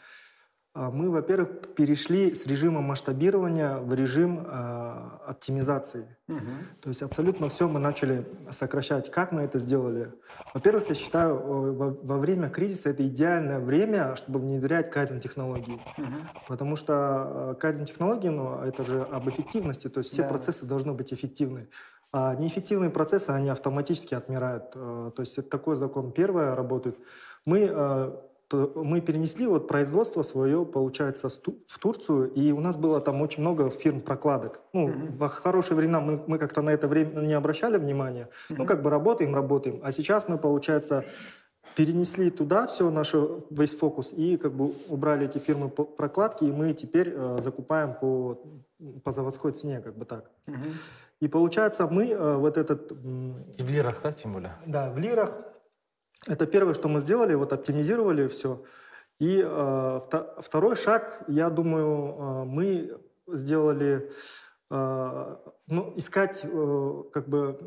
А, 0.77 0.91
мы, 0.91 1.09
во-первых, 1.09 1.49
перешли 1.75 2.35
с 2.35 2.45
режима 2.47 2.83
масштабирования 2.83 3.79
в 3.79 3.95
режим 3.95 4.47
э, 4.47 5.11
оптимизации. 5.27 6.07
Угу. 6.29 6.39
То 6.83 6.89
есть 6.91 7.01
абсолютно 7.01 7.49
все 7.49 7.67
мы 7.67 7.81
начали 7.81 8.27
сокращать. 8.51 9.11
Как 9.11 9.33
мы 9.33 9.41
это 9.41 9.59
сделали? 9.59 10.13
Во-первых, 10.53 10.87
я 10.91 10.95
считаю, 10.95 11.39
во, 11.73 11.97
во 12.03 12.19
время 12.19 12.51
кризиса 12.51 12.91
это 12.91 13.07
идеальное 13.07 13.59
время, 13.59 14.17
чтобы 14.17 14.39
внедрять 14.39 14.91
кайдзен-технологии. 14.91 15.81
Угу. 15.97 16.07
Потому 16.49 16.77
что 16.77 17.57
кайдзен-технологии, 17.59 18.29
ну, 18.29 18.59
это 18.59 18.83
же 18.83 19.01
об 19.01 19.27
эффективности, 19.31 19.89
то 19.89 20.01
есть 20.01 20.11
все 20.11 20.25
да. 20.25 20.29
процессы 20.29 20.67
должны 20.67 20.93
быть 20.93 21.11
эффективны. 21.11 21.69
А 22.13 22.35
неэффективные 22.35 22.91
процессы, 22.91 23.31
они 23.31 23.49
автоматически 23.49 24.15
отмирают. 24.15 24.73
То 24.73 25.15
есть 25.19 25.39
это 25.39 25.49
такой 25.49 25.75
закон. 25.75 26.13
Первое 26.13 26.55
работает. 26.55 26.99
Мы 27.47 27.67
мы 28.53 29.01
перенесли 29.01 29.47
вот 29.47 29.69
производство 29.69 30.23
свое, 30.23 30.65
получается, 30.65 31.29
в 31.29 31.79
Турцию, 31.79 32.33
и 32.33 32.53
у 32.53 32.61
нас 32.61 32.77
было 32.77 33.01
там 33.01 33.23
очень 33.23 33.43
много 33.43 33.71
фирм 33.71 34.01
прокладок. 34.01 34.61
Ну, 34.73 34.89
mm-hmm. 34.89 35.19
в 35.19 35.29
хорошие 35.29 35.77
времена 35.77 36.01
мы, 36.01 36.23
мы 36.27 36.39
как-то 36.39 36.63
на 36.63 36.71
это 36.71 36.89
время 36.89 37.21
не 37.23 37.35
обращали 37.35 37.77
внимания. 37.77 38.29
Mm-hmm. 38.49 38.55
Ну, 38.59 38.67
как 38.67 38.83
бы 38.83 38.91
работаем, 38.91 39.35
работаем. 39.35 39.81
А 39.83 39.93
сейчас 39.93 40.29
мы, 40.29 40.39
получается, 40.39 41.05
перенесли 41.75 42.31
туда 42.31 42.67
все 42.67 42.91
наше 42.91 43.29
весь 43.51 43.75
фокус 43.75 44.13
и 44.13 44.37
как 44.37 44.53
бы 44.53 44.73
убрали 44.89 45.27
эти 45.27 45.39
фирмы 45.39 45.69
прокладки, 45.69 46.45
и 46.45 46.53
мы 46.53 46.73
теперь 46.73 47.13
э, 47.15 47.39
закупаем 47.41 47.95
по, 47.95 48.41
по 49.03 49.13
заводской 49.13 49.53
цене, 49.53 49.81
как 49.81 49.97
бы 49.97 50.05
так. 50.05 50.31
Угу. 50.47 50.57
И 51.21 51.29
получается, 51.29 51.87
мы 51.87 52.09
э, 52.09 52.37
вот 52.37 52.57
этот... 52.57 52.93
И 52.93 53.63
в 53.63 53.71
лирах, 53.71 54.01
да, 54.03 54.13
тем 54.13 54.33
более? 54.33 54.53
Да, 54.67 54.91
в 54.91 54.99
лирах 54.99 55.39
это 56.27 56.47
первое, 56.47 56.75
что 56.75 56.89
мы 56.89 57.01
сделали, 57.01 57.35
вот 57.35 57.53
оптимизировали 57.53 58.27
все. 58.27 58.63
И 59.19 59.43
э, 59.43 60.01
второй 60.39 60.77
шаг, 60.77 61.23
я 61.29 61.49
думаю, 61.49 61.89
э, 61.89 62.45
мы 62.45 63.01
сделали, 63.29 64.11
э, 64.71 65.37
ну, 65.67 65.93
искать 65.97 66.45
э, 66.45 67.03
как 67.13 67.29
бы 67.29 67.59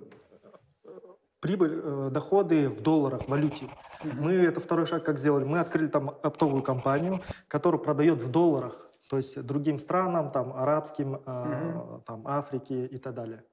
прибыль, 1.39 1.81
э, 1.81 2.09
доходы 2.11 2.69
в 2.69 2.81
долларах, 2.81 3.23
в 3.23 3.29
валюте. 3.29 3.65
Мы 4.13 4.33
это 4.33 4.59
второй 4.59 4.85
шаг 4.85 5.03
как 5.03 5.17
сделали. 5.17 5.43
Мы 5.43 5.59
открыли 5.59 5.87
там 5.87 6.09
оптовую 6.21 6.61
компанию, 6.61 7.19
которая 7.47 7.81
продает 7.81 8.21
в 8.21 8.29
долларах, 8.29 8.89
то 9.09 9.17
есть 9.17 9.41
другим 9.41 9.79
странам, 9.79 10.31
там, 10.31 10.53
арабским, 10.53 11.21
э, 11.25 11.99
там, 12.05 12.27
Африке 12.27 12.85
и 12.85 12.97
так 12.97 13.15
далее. 13.15 13.43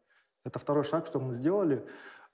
Это 0.44 0.58
второй 0.58 0.84
шаг, 0.84 1.06
что 1.06 1.18
мы 1.18 1.32
сделали. 1.32 1.86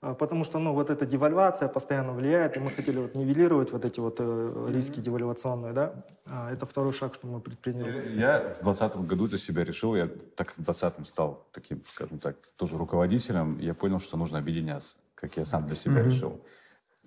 А, 0.03 0.13
потому 0.13 0.43
что, 0.43 0.59
ну, 0.59 0.73
вот 0.73 0.89
эта 0.89 1.05
девальвация 1.05 1.69
постоянно 1.69 2.11
влияет, 2.11 2.57
и 2.57 2.59
мы 2.59 2.71
хотели 2.71 2.99
вот 2.99 3.15
нивелировать 3.15 3.71
вот 3.71 3.85
эти 3.85 4.01
вот 4.01 4.17
э, 4.19 4.69
риски 4.73 4.99
девальвационные, 4.99 5.71
да. 5.71 5.93
А, 6.25 6.51
это 6.51 6.65
второй 6.65 6.91
шаг, 6.91 7.13
что 7.13 7.25
мы 7.27 7.39
предприняли. 7.39 8.19
Я 8.19 8.39
в 8.39 8.63
2020 8.63 8.97
году 8.97 9.27
для 9.27 9.37
себя 9.37 9.63
решил, 9.63 9.95
я 9.95 10.09
так 10.35 10.51
в 10.51 10.61
2020 10.61 11.07
стал 11.07 11.47
таким, 11.53 11.81
скажем 11.85 12.19
так, 12.19 12.35
тоже 12.57 12.77
руководителем, 12.77 13.57
я 13.59 13.73
понял, 13.73 13.99
что 13.99 14.17
нужно 14.17 14.39
объединяться, 14.39 14.97
как 15.15 15.37
я 15.37 15.45
сам 15.45 15.67
для 15.67 15.75
себя 15.75 16.01
mm-hmm. 16.01 16.05
решил. 16.05 16.41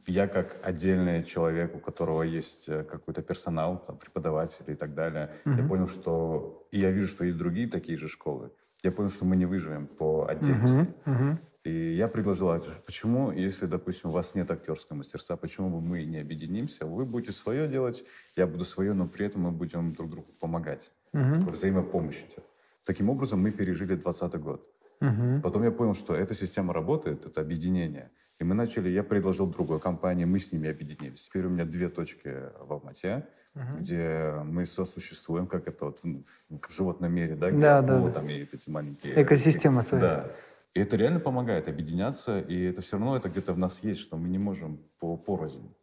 Я 0.06 0.27
как 0.27 0.56
отдельный 0.62 1.23
человек, 1.23 1.77
у 1.77 1.81
которого 1.81 2.23
есть 2.23 2.66
э, 2.70 2.82
какой-то 2.85 3.20
персонал, 3.20 3.85
там, 3.86 3.98
преподаватели 3.98 4.73
и 4.73 4.74
так 4.74 4.94
далее, 4.94 5.35
mm-hmm. 5.44 5.62
я 5.62 5.68
понял, 5.68 5.86
что... 5.86 6.66
И 6.70 6.78
я 6.78 6.90
вижу, 6.90 7.09
что 7.09 7.24
есть 7.27 7.36
другие 7.36 7.68
такие 7.68 7.98
же 7.98 8.09
школы 8.09 8.51
я 8.82 8.93
понял, 8.93 9.11
что 9.11 9.24
мы 9.24 9.36
не 9.36 9.47
выживем 9.47 9.86
по 9.86 10.27
отдельности. 10.28 10.86
Uh-huh, 11.05 11.35
uh-huh. 11.35 11.43
И 11.65 11.94
я 11.94 12.09
предложил, 12.09 12.51
а 12.51 12.61
почему, 12.85 13.32
если, 13.32 13.66
допустим, 13.66 14.11
у 14.11 14.12
вас 14.12 14.35
нет 14.35 14.51
актерского 14.51 14.98
мастерства, 14.98 15.36
почему 15.36 15.70
бы 15.70 15.81
мы 15.81 16.05
не 16.05 16.19
объединимся? 16.19 16.86
Вы 16.86 17.05
будете 17.05 17.32
свое 17.32 17.69
делать, 17.69 18.05
я 18.36 18.47
буду 18.47 18.65
свое, 18.65 18.93
но 18.93 19.09
при 19.09 19.27
этом 19.27 19.43
мы 19.43 19.51
будем 19.51 19.93
друг 19.93 20.11
другу 20.11 20.28
помогать. 20.40 20.93
Uh-huh. 21.12 21.51
Взаимопомощь 21.51 22.24
идет. 22.24 22.44
Таким 22.85 23.11
образом, 23.11 23.40
мы 23.40 23.51
пережили 23.51 23.89
2020 23.89 24.40
год. 24.40 24.69
Uh-huh. 25.01 25.40
Потом 25.40 25.65
я 25.65 25.70
понял, 25.70 25.94
что 25.94 26.15
эта 26.15 26.35
система 26.35 26.73
работает, 26.73 27.27
это 27.27 27.40
объединение. 27.40 28.11
И 28.38 28.44
мы 28.44 28.54
начали, 28.54 28.90
я 28.90 29.02
предложил 29.02 29.46
другую 29.46 29.80
компанию, 29.80 30.28
мы 30.28 30.38
с 30.38 30.52
ними 30.52 30.68
объединились. 30.68 31.22
Теперь 31.22 31.46
у 31.46 31.48
меня 31.48 31.64
две 31.64 31.88
точки 31.88 32.34
в 32.60 32.72
Алмате, 32.72 33.26
uh-huh. 33.54 33.78
где 33.78 34.32
мы 34.44 34.66
сосуществуем, 34.66 35.46
как 35.46 35.68
это 35.68 35.86
вот 35.86 36.00
в, 36.00 36.22
в 36.50 36.70
животном 36.70 37.12
мире, 37.12 37.34
да, 37.34 37.50
где 37.50 37.60
да, 37.60 37.82
да, 37.82 38.00
да. 38.00 38.10
там 38.10 38.28
и 38.28 38.34
эти 38.34 38.68
маленькие... 38.68 39.22
Экосистема 39.22 39.82
своя. 39.82 40.02
Да. 40.02 40.32
И 40.74 40.80
это 40.80 40.96
реально 40.96 41.20
помогает 41.20 41.68
объединяться, 41.68 42.38
и 42.38 42.64
это 42.64 42.82
все 42.82 42.98
равно 42.98 43.16
это 43.16 43.30
где-то 43.30 43.54
в 43.54 43.58
нас 43.58 43.82
есть, 43.82 44.00
что 44.00 44.18
мы 44.18 44.28
не 44.28 44.36
можем 44.36 44.78
по 44.98 45.16
порознь. 45.16 45.74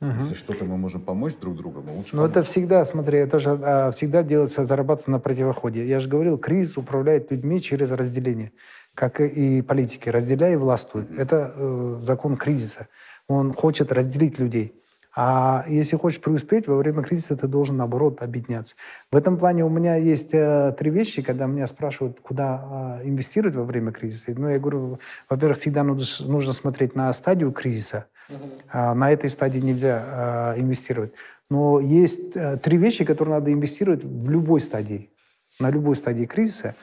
Угу. 0.00 0.12
Если 0.14 0.34
что-то 0.34 0.64
мы 0.64 0.76
можем 0.78 1.02
помочь 1.02 1.36
друг 1.36 1.56
другу, 1.56 1.82
мы 1.82 1.94
лучше. 1.94 2.16
Но 2.16 2.22
помочь. 2.22 2.36
это 2.36 2.42
всегда, 2.42 2.84
смотри, 2.84 3.18
это 3.18 3.38
же 3.38 3.50
а, 3.50 3.92
всегда 3.92 4.22
делается, 4.22 4.64
зарабатывается 4.64 5.10
на 5.10 5.20
противоходе. 5.20 5.86
Я 5.86 6.00
же 6.00 6.08
говорил, 6.08 6.38
кризис 6.38 6.78
управляет 6.78 7.30
людьми 7.30 7.60
через 7.60 7.92
разделение 7.92 8.50
как 8.94 9.20
и 9.20 9.62
политики, 9.62 10.08
разделяй 10.08 10.54
и 10.54 10.56
властвуй. 10.56 11.06
Это 11.16 11.52
э, 11.54 11.96
закон 12.00 12.36
кризиса. 12.36 12.88
Он 13.28 13.52
хочет 13.52 13.92
разделить 13.92 14.38
людей. 14.38 14.74
А 15.14 15.64
если 15.66 15.96
хочешь 15.96 16.20
преуспеть, 16.20 16.68
во 16.68 16.76
время 16.76 17.02
кризиса 17.02 17.36
ты 17.36 17.48
должен, 17.48 17.76
наоборот, 17.76 18.22
объединяться. 18.22 18.76
В 19.10 19.16
этом 19.16 19.38
плане 19.38 19.64
у 19.64 19.68
меня 19.68 19.96
есть 19.96 20.32
э, 20.32 20.72
три 20.78 20.90
вещи, 20.90 21.22
когда 21.22 21.46
меня 21.46 21.66
спрашивают, 21.66 22.20
куда 22.20 22.98
э, 23.02 23.08
инвестировать 23.08 23.56
во 23.56 23.64
время 23.64 23.90
кризиса. 23.90 24.32
Ну, 24.36 24.48
я 24.48 24.58
говорю, 24.58 25.00
во-первых, 25.28 25.58
всегда 25.58 25.82
нужно, 25.82 26.26
нужно 26.26 26.52
смотреть 26.52 26.94
на 26.94 27.12
стадию 27.12 27.52
кризиса. 27.52 28.06
Uh-huh. 28.30 28.94
на 28.94 29.10
этой 29.10 29.28
стадии 29.28 29.58
нельзя 29.58 30.54
э, 30.54 30.60
инвестировать. 30.60 31.12
Но 31.50 31.80
есть 31.80 32.36
э, 32.36 32.56
три 32.58 32.78
вещи, 32.78 33.04
которые 33.04 33.34
надо 33.34 33.52
инвестировать 33.52 34.04
в 34.04 34.30
любой 34.30 34.60
стадии. 34.60 35.10
На 35.58 35.68
любой 35.70 35.96
стадии 35.96 36.24
кризиса. 36.24 36.76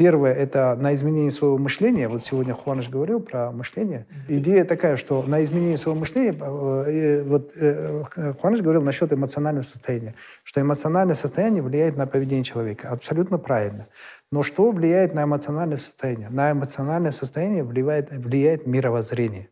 Первое– 0.00 0.32
это 0.34 0.76
на 0.76 0.94
изменение 0.94 1.30
своего 1.30 1.58
мышления. 1.58 2.08
Вот 2.08 2.24
сегодня 2.24 2.54
Хуаныш 2.54 2.88
говорил 2.88 3.20
про 3.20 3.52
мышление. 3.52 4.06
Идея 4.28 4.64
такая, 4.64 4.96
что 4.96 5.22
на 5.26 5.44
изменение 5.44 5.76
своего 5.76 6.00
мышления, 6.00 6.34
э, 6.40 7.22
вот 7.22 7.52
э, 7.54 8.04
Хуаныш 8.40 8.62
говорил 8.62 8.80
насчет 8.80 9.12
эмоционального 9.12 9.62
состояния, 9.62 10.14
что 10.42 10.58
эмоциональное 10.58 11.14
состояние 11.14 11.62
влияет 11.62 11.98
на 11.98 12.06
поведение 12.06 12.44
человека. 12.44 12.88
Абсолютно 12.88 13.36
правильно. 13.36 13.88
Но 14.32 14.42
что 14.42 14.70
влияет 14.70 15.12
на 15.12 15.24
эмоциональное 15.24 15.76
состояние? 15.76 16.30
На 16.30 16.52
эмоциональное 16.52 17.12
состояние 17.12 17.62
влияет, 17.62 18.10
влияет 18.10 18.66
мировоззрение. 18.66 19.50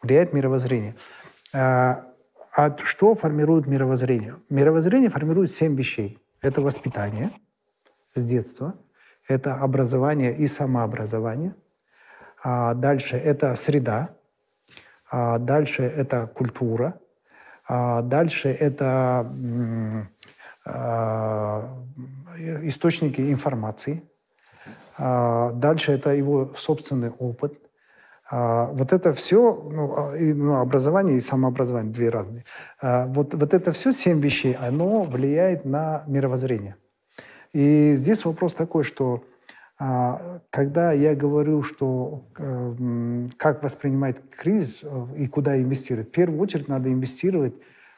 Влияет 0.00 0.32
мировоззрение. 0.32 0.94
А, 1.52 2.06
а 2.56 2.74
что 2.84 3.14
формирует 3.14 3.66
мировоззрение? 3.66 4.36
Мировоззрение 4.48 5.10
формирует 5.10 5.50
семь 5.52 5.76
вещей. 5.76 6.18
Это 6.40 6.62
воспитание 6.62 7.32
с 8.14 8.22
детства– 8.22 8.76
это 9.28 9.54
образование 9.54 10.34
и 10.34 10.46
самообразование. 10.46 11.54
А 12.42 12.74
дальше 12.74 13.16
это 13.16 13.54
среда. 13.56 14.10
А 15.10 15.38
дальше 15.38 15.82
это 15.82 16.26
культура. 16.26 17.00
А 17.66 18.02
дальше 18.02 18.50
это 18.50 19.32
а, 20.66 21.78
источники 22.62 23.20
информации. 23.20 24.02
А 24.98 25.52
дальше 25.52 25.92
это 25.92 26.10
его 26.10 26.52
собственный 26.56 27.10
опыт. 27.10 27.54
А, 28.30 28.66
вот 28.66 28.92
это 28.92 29.14
все, 29.14 29.54
ну, 29.54 30.14
и, 30.14 30.32
ну, 30.34 30.60
образование 30.60 31.16
и 31.16 31.20
самообразование, 31.20 31.92
две 31.92 32.10
разные. 32.10 32.44
Вот, 32.82 33.34
вот 33.34 33.54
это 33.54 33.72
все, 33.72 33.92
семь 33.92 34.20
вещей, 34.20 34.54
оно 34.54 35.02
влияет 35.02 35.64
на 35.64 36.04
мировоззрение. 36.06 36.76
И 37.54 37.94
здесь 37.94 38.24
вопрос 38.24 38.52
такой, 38.52 38.82
что 38.82 39.24
а, 39.78 40.40
когда 40.50 40.92
я 40.92 41.14
говорю, 41.14 41.62
что 41.62 42.24
э, 42.36 43.26
как 43.36 43.62
воспринимать 43.62 44.16
кризис 44.30 44.80
э, 44.82 45.06
и 45.18 45.26
куда 45.28 45.56
инвестировать, 45.56 46.08
в 46.08 46.10
первую 46.10 46.40
очередь 46.40 46.68
надо 46.68 46.92
инвестировать 46.92 47.54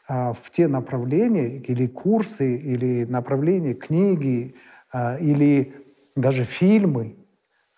а, 0.09 0.35
в 0.35 0.51
те 0.51 0.69
направления 0.69 1.57
или 1.57 1.87
курсы, 1.87 2.55
или 2.55 3.05
направления, 3.05 3.73
книги, 3.73 4.55
а, 4.93 5.17
или 5.17 5.75
даже 6.15 6.45
фильмы, 6.45 7.17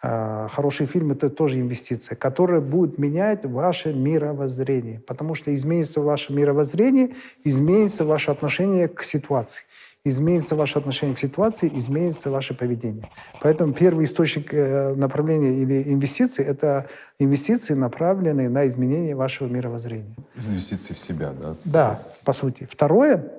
хорошие 0.00 0.86
фильмы– 0.86 1.14
это 1.14 1.28
тоже 1.28 1.58
инвестиция, 1.60 2.14
которые 2.14 2.60
будут 2.60 2.98
менять 2.98 3.44
ваше 3.44 3.92
мировоззрение. 3.92 5.00
Потому 5.00 5.34
что 5.34 5.52
изменится 5.52 6.00
ваше 6.00 6.32
мировоззрение, 6.32 7.16
изменится 7.42 8.04
ваше 8.04 8.30
отношение 8.30 8.86
к 8.86 9.02
ситуации 9.02 9.64
изменится 10.08 10.54
ваше 10.54 10.78
отношение 10.78 11.16
к 11.16 11.18
ситуации, 11.18 11.70
изменится 11.72 12.30
ваше 12.30 12.54
поведение. 12.54 13.04
Поэтому 13.40 13.72
первый 13.72 14.04
источник 14.04 14.52
э, 14.52 14.94
направления 14.94 15.62
или 15.62 15.92
инвестиций– 15.92 16.44
это 16.46 16.86
инвестиции, 17.18 17.74
направленные 17.74 18.48
на 18.48 18.66
изменение 18.68 19.14
вашего 19.14 19.48
мировоззрения. 19.48 20.14
Инвестиции 20.36 20.94
в 20.94 20.98
себя, 20.98 21.32
да? 21.32 21.54
Да, 21.64 22.02
по 22.24 22.32
сути. 22.32 22.66
Второе, 22.70 23.30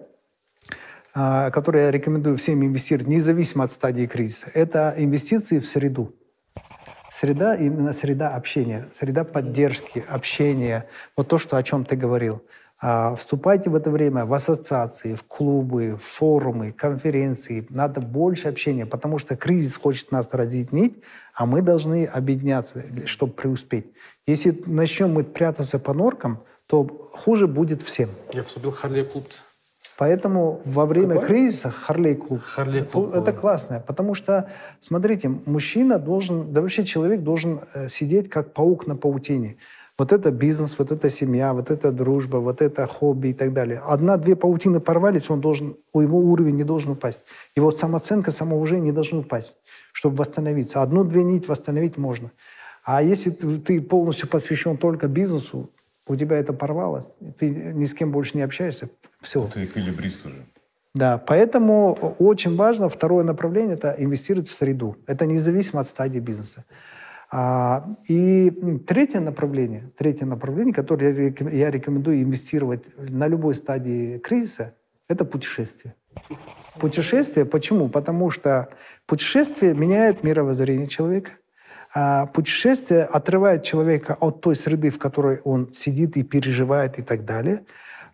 а, 1.16 1.50
которое 1.52 1.86
я 1.86 1.92
рекомендую 1.92 2.38
всем 2.38 2.64
инвестировать, 2.64 3.08
независимо 3.08 3.64
от 3.64 3.72
стадии 3.72 4.06
кризиса, 4.06 4.48
это 4.54 4.94
инвестиции 4.98 5.60
в 5.60 5.66
среду. 5.66 6.14
Среда, 7.12 7.56
именно 7.56 7.92
среда 7.92 8.36
общения, 8.36 8.88
среда 8.98 9.26
поддержки, 9.26 10.04
общения. 10.08 10.86
Вот 11.18 11.28
то, 11.28 11.38
что, 11.38 11.58
о 11.58 11.64
чем 11.64 11.84
ты 11.84 11.98
говорил. 11.98 12.42
А, 12.82 13.16
вступайте 13.16 13.70
в 13.70 13.76
это 13.76 13.92
время 13.92 14.26
в 14.26 14.34
ассоциации, 14.34 15.14
в 15.14 15.24
клубы, 15.24 15.98
в 15.98 16.04
форумы, 16.04 16.72
конференции. 16.72 17.68
Надо 17.70 18.00
больше 18.00 18.48
общения, 18.48 18.86
потому 18.86 19.20
что 19.20 19.36
кризис 19.36 19.76
хочет 19.76 20.12
нас 20.12 20.30
разъединить, 20.32 21.02
а 21.34 21.46
мы 21.46 21.62
должны 21.62 22.06
объединяться, 22.06 22.82
чтобы 23.06 23.34
преуспеть. 23.34 23.88
Если 24.26 24.64
начнем 24.66 25.14
мы 25.14 25.26
прятаться 25.26 25.78
по 25.78 25.94
норкам, 25.94 26.44
то 26.68 27.10
хуже 27.14 27.48
будет 27.48 27.82
всем. 27.82 28.10
Я 28.32 28.44
вступил 28.44 28.72
в 28.72 28.78
Харлей-клуб. 28.78 29.26
Поэтому 29.98 30.62
во 30.64 30.86
время 30.86 31.16
Какой? 31.16 31.28
кризиса 31.28 31.72
Харлей-клуб. 31.72 32.42
Харлей-клуб. 32.42 33.14
Это 33.14 33.34
классно, 33.34 33.84
потому 33.86 34.14
что, 34.14 34.50
смотрите, 34.80 35.28
мужчина 35.28 36.00
должен, 36.00 36.54
да 36.54 36.62
вообще 36.62 36.86
человек 36.86 37.24
должен 37.24 37.60
э, 37.74 37.90
сидеть 37.90 38.30
как 38.30 38.54
паук 38.54 38.88
на 38.88 38.96
паутине. 38.96 39.58
Вот 40.00 40.14
это 40.14 40.32
бизнес, 40.32 40.80
вот 40.80 40.92
это 40.94 41.10
семья, 41.10 41.54
вот 41.54 41.70
это 41.70 41.92
дружба, 41.92 42.38
вот 42.38 42.62
это 42.62 42.88
хобби 42.88 43.28
и 43.28 43.34
так 43.34 43.54
далее. 43.54 43.82
Одна-две 43.86 44.38
паутины 44.38 44.80
порвались, 44.80 45.30
он 45.30 45.42
должен, 45.42 45.76
у 45.92 46.00
его 46.00 46.18
уровень 46.20 46.56
не 46.56 46.64
должен 46.64 46.92
упасть. 46.92 47.20
Его 47.54 47.70
самооценка, 47.72 48.32
самоуважение 48.32 48.86
не 48.86 48.92
должно 48.94 49.20
упасть, 49.20 49.58
чтобы 49.92 50.16
восстановиться. 50.16 50.82
Одну-две 50.82 51.24
нить 51.24 51.50
восстановить 51.50 51.98
можно. 51.98 52.32
А 52.86 53.04
если 53.04 53.30
ты 53.30 53.82
полностью 53.82 54.30
посвящен 54.30 54.78
только 54.78 55.10
бизнесу, 55.10 55.70
у 56.08 56.16
тебя 56.16 56.38
это 56.38 56.54
порвалось, 56.54 57.06
ты 57.38 57.50
ни 57.50 57.84
с 57.84 57.94
кем 57.94 58.12
больше 58.12 58.38
не 58.38 58.44
общаешься, 58.44 58.90
все. 59.22 59.50
Ты 59.54 59.66
эквилибрист 59.66 60.26
уже. 60.26 60.46
Да, 60.96 61.18
поэтому 61.18 62.16
очень 62.20 62.56
важно, 62.56 62.88
второе 62.88 63.26
направление– 63.26 63.74
это 63.76 63.94
инвестировать 63.98 64.48
в 64.48 64.54
среду. 64.54 64.96
Это 65.08 65.26
независимо 65.26 65.82
от 65.82 65.88
стадии 65.90 66.20
бизнеса. 66.20 66.64
А, 67.32 67.88
и 68.08 68.50
третье 68.88 69.20
направление, 69.20 69.92
третье 69.98 70.26
направление, 70.26 70.74
которое 70.74 71.34
я 71.52 71.70
рекомендую 71.70 72.24
инвестировать 72.24 72.84
на 72.98 73.28
любой 73.28 73.54
стадии 73.54 74.18
кризиса, 74.18 74.76
Это 75.08 75.26
путешествие. 75.26 75.96
Путешествие 76.80 77.46
почему? 77.46 77.90
Потому 77.90 78.32
что 78.32 78.70
путешествие 79.06 79.74
меняет 79.74 80.24
мировоззрение 80.24 80.88
человека. 80.88 81.32
А 81.94 82.28
путешествие 82.28 83.04
отрывает 83.04 83.64
человека 83.64 84.16
от 84.20 84.42
той 84.42 84.56
среды, 84.56 84.92
в 84.92 85.00
которой 85.00 85.40
он 85.44 85.74
сидит 85.74 86.18
и 86.18 86.24
переживает 86.24 87.00
и 87.00 87.02
так 87.02 87.26
далее. 87.26 87.66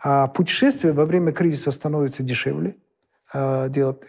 А 0.02 0.28
путешествие 0.28 0.94
во 0.94 1.06
время 1.06 1.34
кризиса 1.34 1.72
становится 1.72 2.24
дешевле 2.24 2.76
делать. 3.34 4.04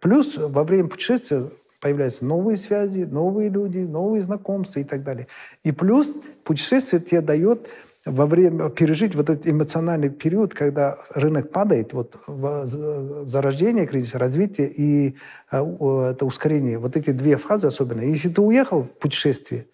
Плюс 0.00 0.36
во 0.36 0.64
время 0.64 0.88
путешествия 0.88 1.50
появляются 1.84 2.24
новые 2.24 2.56
связи, 2.56 3.00
новые 3.00 3.50
люди, 3.50 3.80
новые 3.80 4.22
знакомства 4.22 4.80
и 4.80 4.84
так 4.84 5.02
далее. 5.02 5.26
И 5.64 5.70
плюс 5.70 6.10
путешествие 6.42 6.98
тебе 6.98 7.20
дает 7.20 7.68
во 8.06 8.24
время 8.24 8.70
пережить 8.70 9.14
вот 9.14 9.28
этот 9.28 9.46
эмоциональный 9.46 10.08
период, 10.08 10.54
когда 10.54 10.96
рынок 11.10 11.50
падает, 11.50 11.92
вот 11.92 12.16
зарождение 12.26 13.86
кризиса, 13.86 14.18
развитие 14.18 14.72
и 14.72 15.16
э, 15.52 15.58
это 15.58 16.24
ускорение, 16.24 16.78
вот 16.78 16.96
эти 16.96 17.10
две 17.10 17.36
фазы 17.36 17.66
особенно. 17.66 18.00
Если 18.00 18.30
ты 18.30 18.40
уехал 18.40 18.84
в 18.84 18.90
путешествие, 18.92 19.66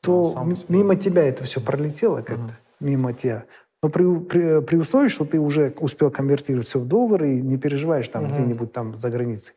то 0.00 0.32
да, 0.34 0.44
мимо 0.68 0.96
тебя 0.96 1.22
это 1.22 1.44
все 1.44 1.60
пролетело 1.60 2.22
как-то, 2.22 2.42
угу. 2.42 2.52
мимо 2.80 3.12
тебя. 3.12 3.44
Но 3.84 3.88
при, 3.88 4.18
при, 4.18 4.60
при 4.62 4.76
условии, 4.78 5.10
что 5.10 5.24
ты 5.24 5.38
уже 5.38 5.72
успел 5.78 6.10
конвертировать 6.10 6.66
все 6.66 6.80
в 6.80 6.88
доллары 6.88 7.30
и 7.30 7.40
не 7.40 7.56
переживаешь 7.56 8.08
там 8.08 8.24
угу. 8.24 8.32
где-нибудь 8.32 8.72
там 8.72 8.98
за 8.98 9.10
границей. 9.10 9.54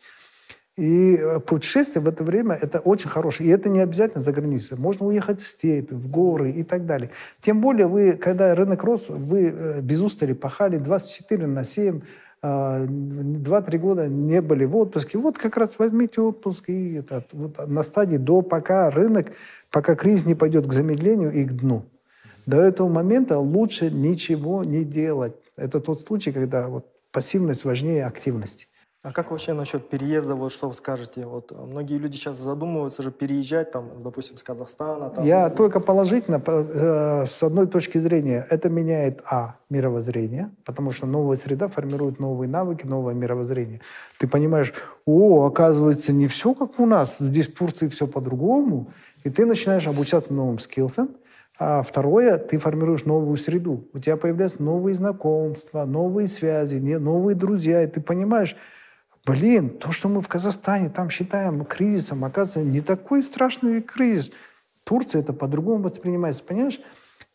И 0.77 1.15
э, 1.15 1.39
путешествие 1.39 2.01
в 2.01 2.07
это 2.07 2.23
время 2.23 2.55
это 2.55 2.79
очень 2.79 3.09
хорошее. 3.09 3.49
И 3.49 3.51
это 3.51 3.69
не 3.69 3.79
обязательно 3.79 4.23
за 4.23 4.33
границей. 4.33 4.77
Можно 4.77 5.05
уехать 5.05 5.39
в 5.41 5.47
степи, 5.47 5.93
в 5.93 6.09
горы 6.09 6.51
и 6.51 6.63
так 6.63 6.85
далее. 6.85 7.11
Тем 7.41 7.61
более 7.61 7.87
вы, 7.87 8.13
когда 8.13 8.53
рынок 8.53 8.83
рос, 8.83 9.09
вы 9.09 9.53
э, 9.55 9.81
без 9.81 10.01
устали 10.01 10.33
пахали 10.33 10.77
24 10.77 11.47
на 11.47 11.63
7, 11.63 12.01
2-3 12.45 13.77
года 13.79 14.07
не 14.07 14.41
были 14.41 14.65
в 14.65 14.75
отпуске. 14.75 15.17
Вот 15.17 15.37
как 15.37 15.57
раз 15.57 15.79
возьмите 15.79 16.21
отпуск 16.21 16.69
и 16.69 16.95
этот, 16.95 17.27
вот 17.31 17.67
на 17.67 17.81
стадии 17.81 18.17
до 18.17 18.41
пока 18.41 18.91
рынок, 18.91 19.31
пока 19.71 19.95
кризис 19.95 20.25
не 20.25 20.35
пойдет 20.35 20.67
к 20.67 20.73
замедлению 20.73 21.31
и 21.31 21.43
к 21.43 21.53
дну. 21.53 21.85
До 22.45 22.61
этого 22.61 22.87
момента 22.87 23.39
лучше 23.39 23.89
ничего 23.89 24.63
не 24.63 24.83
делать. 24.83 25.33
Это 25.55 25.79
тот 25.79 26.01
случай, 26.01 26.31
когда 26.31 26.67
вот 26.67 26.85
пассивность 27.11 27.65
важнее 27.65 28.05
активности. 28.05 28.67
А 29.05 29.11
как 29.11 29.29
вообще 29.29 29.53
насчет 29.53 29.87
переезда, 29.87 30.33
вот 30.33 30.51
что 30.51 30.67
вы 30.67 30.73
скажете? 30.73 31.27
Вот 31.27 31.51
э, 31.51 31.55
многие 31.55 31.99
люди 31.99 32.15
сейчас 32.15 32.37
задумываются 32.37 33.03
же 33.03 33.11
переезжать, 33.11 33.69
там, 33.69 34.01
допустим, 34.01 34.35
с 34.35 34.41
Казахстана. 34.41 35.11
Там. 35.11 35.23
Я 35.23 35.51
только 35.51 35.79
положительно, 35.79 36.41
э, 36.43 37.25
с 37.27 37.43
одной 37.43 37.67
точки 37.67 37.99
зрения, 37.99 38.47
это 38.49 38.67
меняет, 38.67 39.21
а, 39.29 39.57
мировоззрение, 39.69 40.49
потому 40.65 40.89
что 40.89 41.05
новая 41.05 41.37
среда 41.37 41.67
формирует 41.67 42.19
новые 42.19 42.49
навыки, 42.49 42.87
новое 42.87 43.13
мировоззрение. 43.13 43.81
Ты 44.17 44.27
понимаешь, 44.27 44.73
о, 45.05 45.45
оказывается, 45.45 46.11
не 46.11 46.25
все 46.25 46.55
как 46.55 46.79
у 46.79 46.87
нас, 46.87 47.17
здесь 47.19 47.47
в 47.47 47.53
Турции 47.55 47.87
все 47.89 48.07
по-другому, 48.07 48.87
и 49.23 49.29
ты 49.29 49.45
начинаешь 49.45 49.85
обучаться 49.85 50.33
новым 50.33 50.57
скиллсам, 50.57 51.09
а 51.59 51.83
второе, 51.83 52.39
ты 52.39 52.57
формируешь 52.57 53.05
новую 53.05 53.37
среду. 53.37 53.87
У 53.93 53.99
тебя 53.99 54.17
появляются 54.17 54.63
новые 54.63 54.95
знакомства, 54.95 55.85
новые 55.85 56.27
связи, 56.27 56.77
новые 56.77 57.35
друзья, 57.35 57.83
и 57.83 57.87
ты 57.87 58.01
понимаешь, 58.01 58.55
Блин, 59.25 59.69
то, 59.69 59.91
что 59.91 60.07
мы 60.07 60.21
в 60.21 60.27
Казахстане 60.27 60.89
там 60.89 61.09
считаем 61.09 61.65
кризисом, 61.65 62.23
оказывается, 62.23 62.71
не 62.71 62.81
такой 62.81 63.23
страшный 63.23 63.81
кризис. 63.81 64.31
Турция 64.83 65.21
это 65.21 65.33
по-другому 65.33 65.83
воспринимается, 65.83 66.43
понимаешь? 66.43 66.79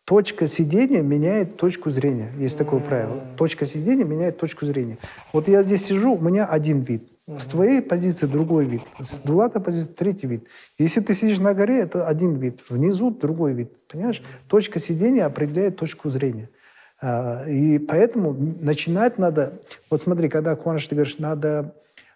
Точка 0.04 0.46
сидения 0.46 1.02
меняет 1.02 1.56
точку 1.56 1.90
зрения. 1.90 2.32
Есть 2.38 2.56
такое 2.58 2.80
правило. 2.80 3.20
Точка 3.36 3.66
сидения 3.66 4.04
меняет 4.04 4.38
точку 4.38 4.66
зрения. 4.66 4.98
Вот 5.32 5.48
я 5.48 5.62
здесь 5.64 5.84
сижу, 5.84 6.14
у 6.14 6.20
меня 6.20 6.46
один 6.46 6.80
вид. 6.80 7.08
С 7.26 7.44
твоей 7.44 7.82
позиции 7.82 8.26
другой 8.26 8.64
вид. 8.64 8.82
С 8.98 9.18
Дулата 9.18 9.60
позиции 9.60 9.92
третий 9.92 10.26
вид. 10.26 10.46
Если 10.78 11.00
ты 11.00 11.14
сидишь 11.14 11.38
на 11.38 11.54
горе, 11.54 11.80
это 11.80 12.06
один 12.06 12.34
вид. 12.34 12.60
Внизу 12.68 13.10
другой 13.10 13.52
вид. 13.52 13.72
Понимаешь? 13.86 14.22
Точка 14.48 14.80
сидения 14.80 15.24
определяет 15.24 15.76
точку 15.76 16.10
зрения. 16.10 16.48
А, 17.00 17.44
и 17.48 17.78
поэтому 17.78 18.32
начинать 18.60 19.18
надо... 19.18 19.60
Вот 19.90 20.02
смотри, 20.02 20.28
когда, 20.28 20.54
Куаныш, 20.54 20.86
ты 20.86 20.94
говоришь, 20.94 21.18
надо 21.18 21.74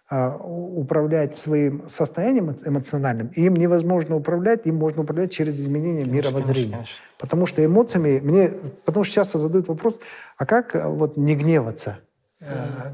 а, 0.09 0.37
управлять 0.37 1.37
своим 1.37 1.89
состоянием 1.89 2.55
эмоциональным, 2.63 3.27
им 3.35 3.55
невозможно 3.55 4.15
управлять, 4.15 4.65
им 4.65 4.75
можно 4.75 5.01
управлять 5.01 5.31
через 5.33 5.59
изменение 5.59 6.05
мировоззрения. 6.05 6.85
Потому 7.17 7.45
что 7.47 7.65
эмоциями... 7.65 8.19
Мне, 8.19 8.51
потому 8.85 9.03
что 9.03 9.15
часто 9.15 9.39
задают 9.39 9.67
вопрос, 9.67 9.97
а 10.37 10.45
как 10.45 10.75
а, 10.75 10.89
вот 10.89 11.17
не 11.17 11.35
гневаться? 11.35 11.97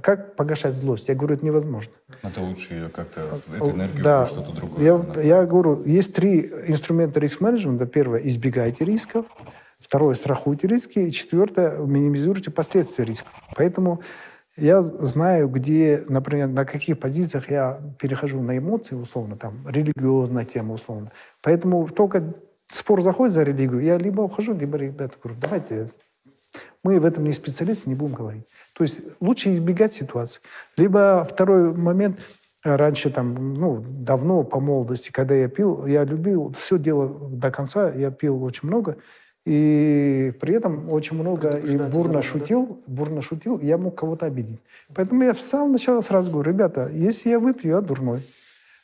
Как 0.02 0.36
погашать 0.36 0.76
злость? 0.76 1.10
Я 1.10 1.16
говорю, 1.16 1.36
это 1.36 1.46
невозможно. 1.46 1.92
Это 2.22 2.42
лучше 2.42 2.76
ее 2.76 2.90
как-то, 2.90 3.22
эту 3.54 3.72
энергию 3.72 4.04
да. 4.04 4.26
что-то 4.26 4.56
другое. 4.56 4.82
Я, 4.82 5.22
я 5.22 5.46
говорю, 5.46 5.84
есть 5.84 6.14
три 6.14 6.42
инструмента 6.68 7.20
риск-менеджмента. 7.20 7.86
Первое, 7.86 8.20
избегайте 8.20 8.86
рисков. 8.86 9.26
Второе, 9.92 10.16
страхуйте 10.16 10.70
риски. 10.70 11.00
И 11.00 11.12
четвертое, 11.12 11.78
минимизируйте 11.80 12.50
последствия 12.50 13.04
рисков. 13.04 13.34
Поэтому 13.58 14.00
я 14.56 14.82
знаю, 14.84 15.50
где, 15.50 16.06
например, 16.08 16.48
на 16.48 16.64
каких 16.64 16.98
позициях 16.98 17.52
я 17.52 17.82
перехожу 18.00 18.42
на 18.42 18.58
эмоции, 18.58 18.96
условно, 18.96 19.36
там, 19.36 19.68
религиозная 19.68 20.46
тема, 20.46 20.76
условно. 20.76 21.12
Поэтому 21.44 21.90
только 21.90 22.36
спор 22.72 23.02
заходит 23.02 23.34
за 23.34 23.44
религию, 23.44 23.82
я 23.82 23.98
либо 23.98 24.22
ухожу, 24.22 24.54
либо 24.54 24.78
ребята 24.78 25.18
говорю, 25.22 25.38
давайте, 25.42 25.90
мы 26.86 26.98
в 26.98 27.04
этом 27.04 27.26
не 27.26 27.34
специалисты, 27.34 27.90
не 27.90 27.96
будем 27.96 28.16
говорить. 28.16 28.46
То 28.72 28.86
есть 28.86 29.02
лучше 29.20 29.52
избегать 29.52 29.94
ситуации. 29.94 30.40
Либо 30.78 31.28
второй 31.30 31.74
момент, 31.74 32.18
раньше 32.64 33.10
там, 33.10 33.56
ну, 33.56 33.84
давно 33.86 34.46
по 34.46 34.62
молодости, 34.62 35.12
когда 35.12 35.36
я 35.36 35.50
пил, 35.50 35.86
я 35.86 36.06
любил 36.06 36.54
все 36.58 36.80
дело 36.80 37.30
до 37.30 37.52
конца, 37.52 37.92
я 37.92 38.10
пил 38.10 38.42
очень 38.42 38.70
много, 38.70 38.96
и 39.46 40.34
при 40.40 40.56
этом 40.56 40.90
очень 40.90 41.18
много 41.18 41.58
и 41.58 41.76
бурно 41.76 42.22
шутил, 42.22 42.80
да? 42.86 42.94
бурно 42.94 43.22
шутил, 43.22 43.60
я 43.60 43.78
мог 43.78 43.96
кого-то 43.96 44.28
обидеть. 44.28 44.60
Поэтому 44.94 45.24
я 45.24 45.34
с 45.34 45.42
самого 45.42 45.70
начала 45.70 46.02
сразу 46.02 46.32
говорю, 46.32 46.52
ребята, 46.52 46.90
если 46.94 47.30
я 47.30 47.40
выпью, 47.40 47.72
я 47.72 47.82
дурной. 47.82 48.22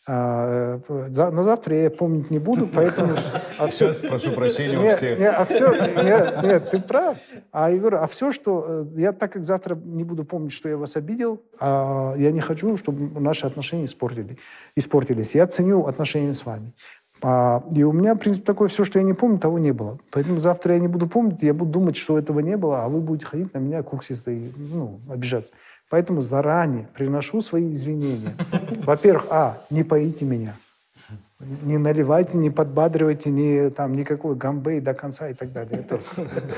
А, 0.10 0.80
э, 0.88 1.10
на 1.10 1.44
завтра 1.44 1.76
я 1.76 1.92
помнить 1.92 2.32
не 2.32 2.40
буду, 2.40 2.66
поэтому... 2.68 3.14
А 3.60 3.70
Сейчас 3.70 3.98
все, 3.98 4.08
прошу 4.08 4.32
прощения 4.32 4.80
у 4.80 4.88
всех. 4.90 5.20
Нет, 5.20 5.36
а 5.38 5.46
все, 5.46 5.72
нет, 5.72 6.44
нет, 6.44 6.70
ты 6.70 6.80
прав. 6.80 7.18
А 7.52 7.70
я 7.72 7.78
говорю, 7.78 7.98
а 7.98 8.08
все, 8.08 8.32
что... 8.32 8.86
Э, 8.96 9.00
я 9.00 9.12
так 9.12 9.34
как 9.34 9.44
завтра 9.44 9.76
не 9.76 10.06
буду 10.06 10.24
помнить, 10.24 10.54
что 10.54 10.70
я 10.70 10.78
вас 10.78 10.96
обидел, 10.96 11.42
а 11.60 12.14
я 12.18 12.32
не 12.32 12.40
хочу, 12.40 12.78
чтобы 12.78 13.20
наши 13.20 13.46
отношения 13.46 13.84
испортили, 13.84 14.38
испортились. 14.76 15.36
Я 15.36 15.46
ценю 15.48 15.86
отношения 15.88 16.34
с 16.34 16.46
вами. 16.46 16.72
А, 17.22 17.64
и 17.72 17.84
у 17.84 17.92
меня 17.92 18.16
принцип 18.16 18.46
такой, 18.46 18.68
все, 18.68 18.86
что 18.86 19.00
я 19.00 19.06
не 19.06 19.14
помню, 19.14 19.40
того 19.40 19.60
не 19.60 19.72
было. 19.72 19.98
Поэтому 20.12 20.40
завтра 20.40 20.74
я 20.74 20.80
не 20.80 20.88
буду 20.88 21.08
помнить, 21.08 21.42
я 21.42 21.54
буду 21.54 21.72
думать, 21.72 21.96
что 21.96 22.18
этого 22.18 22.40
не 22.40 22.58
было, 22.58 22.84
а 22.84 22.90
вы 22.90 23.00
будете 23.00 23.26
ходить 23.26 23.54
на 23.54 23.60
меня 23.60 23.84
куксисты 23.84 24.38
и 24.38 24.54
ну, 24.58 25.00
обижаться. 25.10 25.52
Поэтому 25.90 26.22
заранее 26.22 26.88
приношу 26.94 27.42
свои 27.42 27.74
извинения. 27.74 28.34
Во-первых, 28.86 29.28
а, 29.30 29.58
не 29.70 29.84
поите 29.84 30.26
меня. 30.26 30.56
Не 31.40 31.78
наливайте, 31.78 32.36
не 32.36 32.50
подбадривайте, 32.50 33.30
не, 33.30 33.70
там, 33.70 33.94
никакой 33.94 34.36
гамбей 34.36 34.82
до 34.82 34.96
конца 34.96 35.30
и 35.30 35.36
так 35.36 35.54
далее. 35.54 35.82
Это 35.82 35.98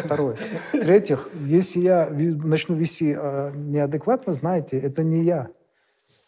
второе. 0.03 0.37
В-третьих, 0.71 1.29
если 1.41 1.79
я 1.79 2.09
начну 2.09 2.75
вести 2.75 3.13
э, 3.17 3.51
неадекватно, 3.55 4.33
знаете, 4.33 4.79
это 4.79 5.03
не 5.03 5.23
я. 5.23 5.49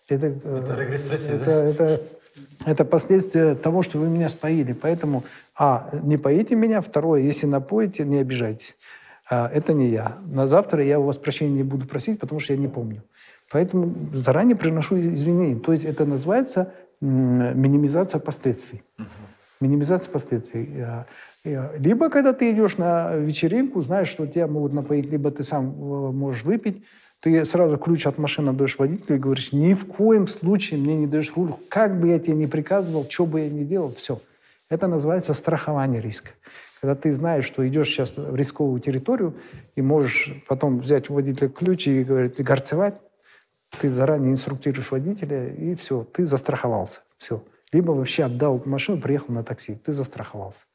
Это, 0.10 0.28
э, 0.28 0.60
это 0.62 0.76
регрессия, 0.76 1.36
это, 1.36 1.46
да? 1.46 1.64
Это 1.64 2.02
это 2.66 2.86
последствия 2.86 3.56
того, 3.56 3.82
что 3.82 3.98
вы 3.98 4.08
меня 4.08 4.30
споили. 4.30 4.74
Поэтому, 4.74 5.24
а, 5.58 5.90
не 6.04 6.18
поите 6.18 6.56
меня. 6.56 6.82
Второе, 6.82 7.22
если 7.22 7.46
напоите, 7.46 8.04
не 8.04 8.20
обижайтесь. 8.20 8.76
А, 9.30 9.50
это 9.54 9.74
не 9.74 9.90
я. 9.90 10.18
На 10.26 10.48
завтра 10.48 10.84
я 10.84 11.00
у 11.00 11.04
вас 11.04 11.18
прощения 11.18 11.58
не 11.58 11.64
буду 11.64 11.88
просить, 11.88 12.20
потому 12.20 12.40
что 12.40 12.54
я 12.54 12.60
не 12.60 12.68
помню. 12.68 13.04
Поэтому 13.52 13.94
заранее 14.14 14.56
приношу 14.56 15.00
извинения. 15.00 15.60
То 15.60 15.72
есть 15.72 15.84
это 15.84 16.06
называется 16.06 16.74
минимизация 17.02 18.20
последствий. 18.20 18.84
Угу. 19.00 19.08
Минимизация 19.62 20.12
последствий. 20.12 20.82
А, 20.82 21.06
либо 21.44 22.10
когда 22.10 22.34
ты 22.34 22.52
идешь 22.52 22.78
на 22.78 23.16
вечеринку, 23.16 23.82
знаешь, 23.82 24.08
что 24.08 24.28
тебя 24.28 24.48
могут 24.48 24.74
напоить, 24.74 25.10
либо 25.12 25.32
ты 25.32 25.44
сам 25.44 25.70
э, 25.70 26.12
можешь 26.12 26.44
выпить, 26.44 26.84
ты 27.22 27.46
сразу 27.46 27.78
ключ 27.78 28.08
от 28.08 28.18
машины 28.18 28.50
отдаешь 28.50 28.78
водителю 28.78 29.16
и 29.16 29.20
говоришь, 29.20 29.54
ни 29.54 29.74
в 29.74 29.86
коем 29.86 30.28
случае 30.28 30.80
мне 30.80 30.96
не 30.96 31.08
даешь 31.08 31.32
руль, 31.36 31.54
как 31.70 32.00
бы 32.00 32.10
я 32.10 32.20
тебе 32.20 32.34
не 32.34 32.48
приказывал, 32.48 33.06
что 33.08 33.26
бы 33.26 33.42
я 33.42 33.50
ни 33.50 33.64
делал, 33.64 33.94
все. 33.94 34.20
Это 34.70 34.88
называется 34.88 35.34
страхование 35.34 36.02
риска. 36.02 36.32
Когда 36.82 36.96
ты 36.96 37.14
знаешь, 37.14 37.46
что 37.46 37.68
идешь 37.68 37.90
сейчас 37.90 38.18
в 38.18 38.36
рисковую 38.36 38.80
территорию 38.80 39.36
и 39.76 39.82
можешь 39.82 40.34
потом 40.48 40.80
взять 40.80 41.12
у 41.12 41.14
водителя 41.14 41.48
ключ 41.48 41.88
и 41.88 42.04
говорить, 42.04 42.42
горцевать, 42.42 42.96
ты 43.80 43.90
заранее 43.92 44.32
инструктируешь 44.32 44.90
водителя, 44.90 45.48
и 45.54 45.76
все, 45.76 46.04
ты 46.04 46.26
застраховался. 46.26 47.02
Все. 47.18 47.44
Либо 47.72 47.92
вообще 47.92 48.24
отдал 48.24 48.62
машину, 48.66 49.00
приехал 49.00 49.34
на 49.34 49.44
такси, 49.44 49.76
ты 49.76 49.94
застраховался. 49.94 50.66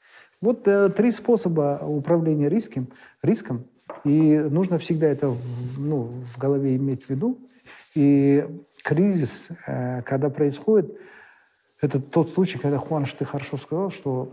Вот 0.41 0.69
э, 0.69 0.91
три 0.91 1.11
способа 1.11 1.81
управления 1.83 2.49
риском. 2.49 2.89
риском 3.23 3.65
И 4.07 4.39
нужно 4.39 4.79
всегда 4.79 5.09
это 5.09 5.29
в, 5.31 5.81
ну, 5.81 6.05
в 6.05 6.39
голове 6.39 6.77
иметь 6.77 7.05
в 7.05 7.11
виду. 7.11 7.39
И 7.95 8.47
кризис, 8.85 9.49
э, 9.67 10.03
когда 10.03 10.31
происходит, 10.31 10.97
это 11.81 12.01
тот 12.01 12.31
случай, 12.33 12.59
когда 12.59 12.79
Хуан, 12.79 13.05
ты 13.19 13.25
хорошо 13.25 13.57
сказал, 13.57 13.91
что 13.91 14.33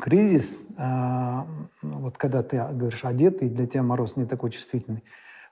кризис, 0.00 0.66
э, 0.76 1.42
вот 1.82 2.18
когда 2.18 2.42
ты 2.42 2.56
говоришь 2.56 3.04
одетый, 3.04 3.48
для 3.48 3.66
тебя 3.68 3.84
мороз 3.84 4.16
не 4.16 4.26
такой 4.26 4.50
чувствительный. 4.50 5.04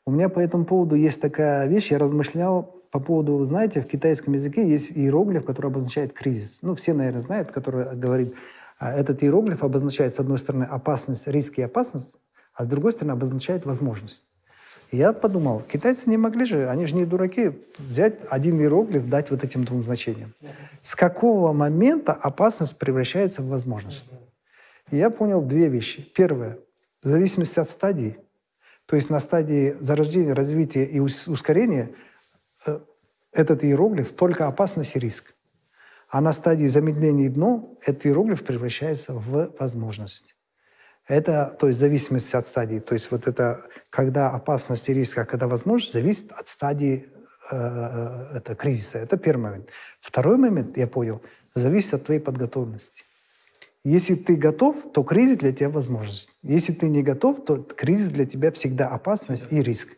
У 0.04 0.10
меня 0.10 0.28
по 0.28 0.40
этому 0.40 0.64
поводу 0.64 0.96
есть 0.96 1.20
такая 1.20 1.68
вещь, 1.68 1.92
я 1.92 1.98
размышлял 1.98 2.82
по 2.90 2.98
поводу, 2.98 3.44
знаете, 3.44 3.80
в 3.80 3.86
китайском 3.86 4.34
языке 4.34 4.68
есть 4.68 4.90
иероглиф, 4.96 5.44
который 5.44 5.68
обозначает 5.68 6.12
кризис. 6.12 6.58
Ну, 6.62 6.74
все, 6.74 6.94
наверное, 6.94 7.22
знают, 7.22 7.52
который 7.52 7.96
говорит, 7.96 8.34
а 8.78 8.92
этот 8.92 9.22
иероглиф 9.22 9.62
обозначает, 9.62 10.14
с 10.14 10.20
одной 10.20 10.38
стороны, 10.38 10.64
опасность, 10.64 11.28
риски 11.28 11.60
и 11.60 11.64
опасность, 11.64 12.16
а 12.54 12.64
с 12.64 12.66
другой 12.66 12.92
стороны, 12.92 13.12
обозначает 13.12 13.66
возможность. 13.66 14.24
И 14.90 14.96
я 14.96 15.12
подумал, 15.12 15.60
китайцы 15.60 16.08
не 16.08 16.16
могли 16.16 16.44
же, 16.44 16.68
они 16.68 16.86
же 16.86 16.94
не 16.94 17.04
дураки, 17.04 17.52
взять 17.78 18.14
один 18.30 18.60
иероглиф, 18.60 19.08
дать 19.08 19.30
вот 19.30 19.42
этим 19.42 19.64
двум 19.64 19.82
значениям. 19.82 20.34
С 20.82 20.94
какого 20.94 21.52
момента 21.52 22.12
опасность 22.12 22.78
превращается 22.78 23.42
в 23.42 23.48
возможность? 23.48 24.08
И 24.90 24.96
я 24.96 25.10
понял 25.10 25.42
две 25.42 25.68
вещи. 25.68 26.02
Первое, 26.14 26.58
в 27.02 27.08
зависимости 27.08 27.58
от 27.58 27.70
стадии, 27.70 28.18
то 28.86 28.96
есть 28.96 29.10
на 29.10 29.18
стадии 29.18 29.76
зарождения, 29.80 30.34
развития 30.34 30.84
и 30.84 31.00
ускорения 31.00 31.90
э, 32.66 32.78
этот 33.32 33.64
иероглиф 33.64 34.12
только 34.12 34.46
опасность 34.46 34.94
и 34.94 34.98
риск. 34.98 35.34
А 36.08 36.20
на 36.20 36.32
стадии 36.32 36.66
замедления 36.66 37.30
дно 37.30 37.76
этот 37.80 38.06
иероглиф 38.06 38.44
превращается 38.44 39.14
в 39.14 39.54
возможность. 39.58 40.36
Это, 41.06 41.56
то 41.58 41.68
есть, 41.68 41.78
в 41.78 41.80
зависимости 41.80 42.34
от 42.34 42.48
стадии. 42.48 42.78
То 42.78 42.94
есть, 42.94 43.10
вот 43.10 43.26
это, 43.26 43.66
когда 43.90 44.30
опасность 44.30 44.88
и 44.88 44.94
риск, 44.94 45.18
а 45.18 45.24
когда 45.24 45.46
возможность, 45.46 45.92
зависит 45.92 46.32
от 46.32 46.48
стадии 46.48 47.08
э, 47.50 47.56
э, 47.56 48.36
это, 48.36 48.54
кризиса. 48.54 48.98
Это 48.98 49.16
первый 49.16 49.42
момент. 49.42 49.68
Второй 50.00 50.38
момент, 50.38 50.76
я 50.76 50.86
понял, 50.86 51.20
зависит 51.54 51.94
от 51.94 52.04
твоей 52.04 52.20
подготовленности. 52.20 53.04
Если 53.84 54.14
ты 54.14 54.34
готов, 54.34 54.92
то 54.94 55.02
кризис 55.02 55.36
для 55.36 55.52
тебя 55.52 55.68
возможность. 55.68 56.30
Если 56.42 56.72
ты 56.72 56.88
не 56.88 57.02
готов, 57.02 57.44
то 57.44 57.62
кризис 57.62 58.08
для 58.08 58.24
тебя 58.24 58.50
всегда 58.50 58.88
опасность 58.88 59.44
и 59.50 59.60
риск. 59.60 59.88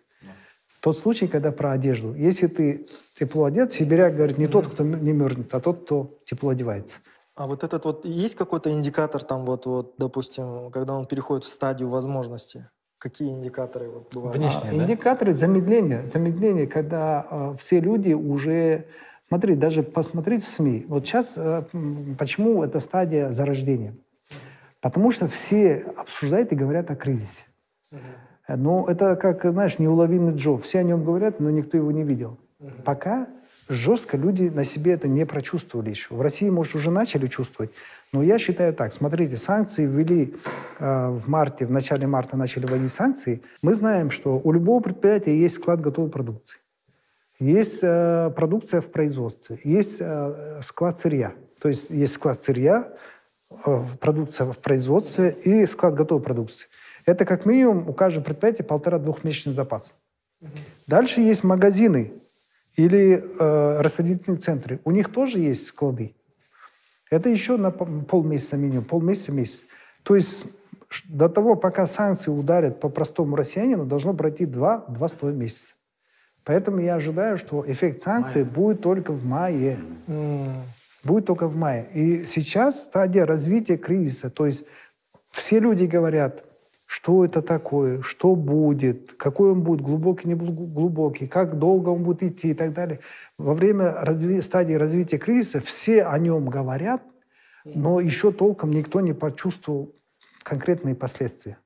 Тот 0.80 0.98
случай, 0.98 1.28
когда 1.28 1.52
про 1.52 1.72
одежду. 1.72 2.14
Если 2.14 2.48
ты 2.48 2.86
тепло 3.18 3.44
одет, 3.44 3.72
сибиряк 3.72 4.16
говорит, 4.16 4.38
не 4.38 4.48
тот, 4.48 4.68
кто 4.68 4.82
не 4.82 5.12
мерзнет, 5.12 5.54
а 5.54 5.60
тот, 5.60 5.84
кто 5.84 6.18
тепло 6.24 6.50
одевается. 6.50 6.98
А 7.36 7.46
вот 7.46 7.64
этот 7.64 7.84
вот, 7.84 8.06
есть 8.06 8.34
какой-то 8.34 8.72
индикатор 8.72 9.22
там 9.22 9.44
вот, 9.44 9.66
вот, 9.66 9.94
допустим, 9.98 10.70
когда 10.70 10.94
он 10.94 11.06
переходит 11.06 11.44
в 11.44 11.48
стадию 11.48 11.90
возможности? 11.90 12.70
Какие 12.96 13.28
индикаторы 13.28 13.90
вот 13.90 14.14
бывают? 14.14 14.36
Внешние, 14.38 14.72
а, 14.72 14.74
да? 14.74 14.84
Индикаторы 14.84 15.34
замедления. 15.34 16.08
Замедление, 16.10 16.66
когда 16.66 17.26
э, 17.30 17.54
все 17.60 17.80
люди 17.80 18.14
уже... 18.14 18.86
Смотри, 19.28 19.54
даже 19.54 19.82
посмотреть 19.82 20.44
в 20.44 20.48
СМИ. 20.48 20.86
Вот 20.88 21.04
сейчас 21.04 21.34
э, 21.36 21.64
почему 22.18 22.64
эта 22.64 22.80
стадия 22.80 23.28
зарождения? 23.28 23.94
Потому 24.80 25.10
что 25.10 25.28
все 25.28 25.84
обсуждают 25.96 26.52
и 26.52 26.56
говорят 26.56 26.90
о 26.90 26.96
кризисе. 26.96 27.42
Но 28.48 28.86
это 28.88 29.16
как, 29.16 29.42
знаешь, 29.42 29.78
неуловимый 29.78 30.34
Джо. 30.34 30.56
Все 30.56 30.78
о 30.78 30.82
нем 30.84 31.04
говорят, 31.04 31.38
но 31.40 31.50
никто 31.50 31.76
его 31.76 31.92
не 31.92 32.02
видел. 32.02 32.38
Пока 32.84 33.26
жестко 33.68 34.16
люди 34.16 34.44
на 34.44 34.64
себе 34.64 34.92
это 34.92 35.08
не 35.08 35.26
прочувствовали 35.26 35.90
еще. 35.90 36.14
В 36.14 36.20
России, 36.20 36.48
может, 36.50 36.74
уже 36.74 36.90
начали 36.90 37.26
чувствовать. 37.26 37.72
Но 38.12 38.22
я 38.22 38.38
считаю 38.38 38.72
так. 38.72 38.92
Смотрите, 38.92 39.36
санкции 39.36 39.84
ввели 39.84 40.34
э, 40.78 41.08
в 41.08 41.28
марте, 41.28 41.66
в 41.66 41.70
начале 41.70 42.06
марта 42.06 42.36
начали 42.36 42.66
вводить 42.66 42.92
санкции. 42.92 43.42
Мы 43.62 43.74
знаем, 43.74 44.10
что 44.10 44.40
у 44.42 44.52
любого 44.52 44.80
предприятия 44.80 45.38
есть 45.38 45.56
склад 45.56 45.80
готовой 45.80 46.10
продукции. 46.10 46.58
Есть 47.38 47.80
э, 47.82 48.30
продукция 48.34 48.80
в 48.80 48.90
производстве, 48.90 49.58
есть 49.62 49.98
э, 50.00 50.60
склад 50.62 50.98
сырья. 51.00 51.34
То 51.60 51.68
есть 51.68 51.90
есть 51.90 52.14
склад 52.14 52.42
сырья, 52.42 52.88
э, 53.66 53.84
продукция 54.00 54.50
в 54.50 54.58
производстве 54.58 55.36
и 55.44 55.66
склад 55.66 55.94
готовой 55.94 56.22
продукции. 56.22 56.66
Это 57.04 57.24
как 57.26 57.44
минимум 57.44 57.88
у 57.88 57.92
каждого 57.92 58.24
предприятия 58.24 58.62
полтора-двухмесячный 58.62 59.52
запас. 59.52 59.94
Угу. 60.40 60.50
Дальше 60.86 61.20
есть 61.20 61.44
магазины 61.44 62.12
или 62.76 63.24
э, 63.38 63.80
распределительные 63.80 64.38
центры. 64.38 64.80
У 64.84 64.90
них 64.90 65.12
тоже 65.12 65.38
есть 65.38 65.66
склады. 65.66 66.14
Это 67.10 67.28
еще 67.28 67.56
на 67.56 67.70
полмесяца 67.70 68.56
минимум, 68.56 68.84
полмесяца 68.84 69.32
месяц. 69.32 69.62
То 70.02 70.14
есть 70.14 70.44
до 71.04 71.28
того, 71.28 71.56
пока 71.56 71.86
санкции 71.86 72.30
ударят 72.30 72.80
по 72.80 72.88
простому 72.88 73.36
россиянину, 73.36 73.86
должно 73.86 74.14
пройти 74.14 74.46
два-два 74.46 75.08
с 75.08 75.12
половиной 75.12 75.44
месяца. 75.44 75.74
Поэтому 76.44 76.80
я 76.80 76.94
ожидаю, 76.94 77.38
что 77.38 77.64
эффект 77.66 78.04
санкций 78.04 78.42
мае. 78.42 78.52
будет 78.52 78.80
только 78.82 79.12
в 79.12 79.24
мае. 79.24 79.78
Mm. 80.06 80.62
Будет 81.02 81.26
только 81.26 81.48
в 81.48 81.56
мае. 81.56 81.88
И 81.92 82.24
сейчас 82.24 82.82
стадия 82.82 83.26
развития 83.26 83.76
кризиса. 83.76 84.30
То 84.30 84.46
есть 84.46 84.64
все 85.30 85.58
люди 85.58 85.84
говорят, 85.84 86.44
что 86.86 87.24
это 87.24 87.42
такое, 87.42 88.00
что 88.02 88.36
будет, 88.36 89.12
какой 89.14 89.50
он 89.50 89.62
будет, 89.62 89.80
глубокий, 89.80 90.28
не 90.28 90.34
глубокий, 90.34 91.26
как 91.26 91.58
долго 91.58 91.90
он 91.90 92.04
будет 92.04 92.22
идти 92.22 92.50
и 92.50 92.54
так 92.54 92.72
далее. 92.72 93.00
Во 93.38 93.54
время 93.54 94.02
разви- 94.02 94.40
стадии 94.40 94.74
развития 94.74 95.18
кризиса 95.18 95.60
все 95.60 96.04
о 96.04 96.16
нем 96.18 96.48
говорят, 96.48 97.02
но 97.64 98.00
еще 98.00 98.30
толком 98.30 98.70
никто 98.70 99.00
не 99.00 99.12
почувствовал 99.12 99.92
конкретные 100.44 100.94
последствия. 100.94 101.58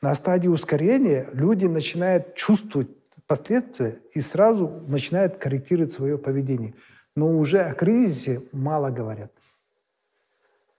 На 0.00 0.14
стадии 0.14 0.48
ускорения 0.48 1.28
люди 1.32 1.66
начинают 1.66 2.34
чувствовать 2.36 2.88
последствия 3.26 3.98
и 4.14 4.20
сразу 4.20 4.68
начинают 4.86 5.36
корректировать 5.36 5.92
свое 5.92 6.16
поведение. 6.16 6.74
Но 7.16 7.36
уже 7.36 7.60
о 7.60 7.74
кризисе 7.74 8.42
мало 8.52 8.90
говорят. 8.90 9.32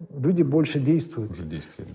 Люди 0.09 0.43
больше 0.43 0.79
действуют. 0.79 1.31
Уже 1.31 1.43
действия. 1.43 1.85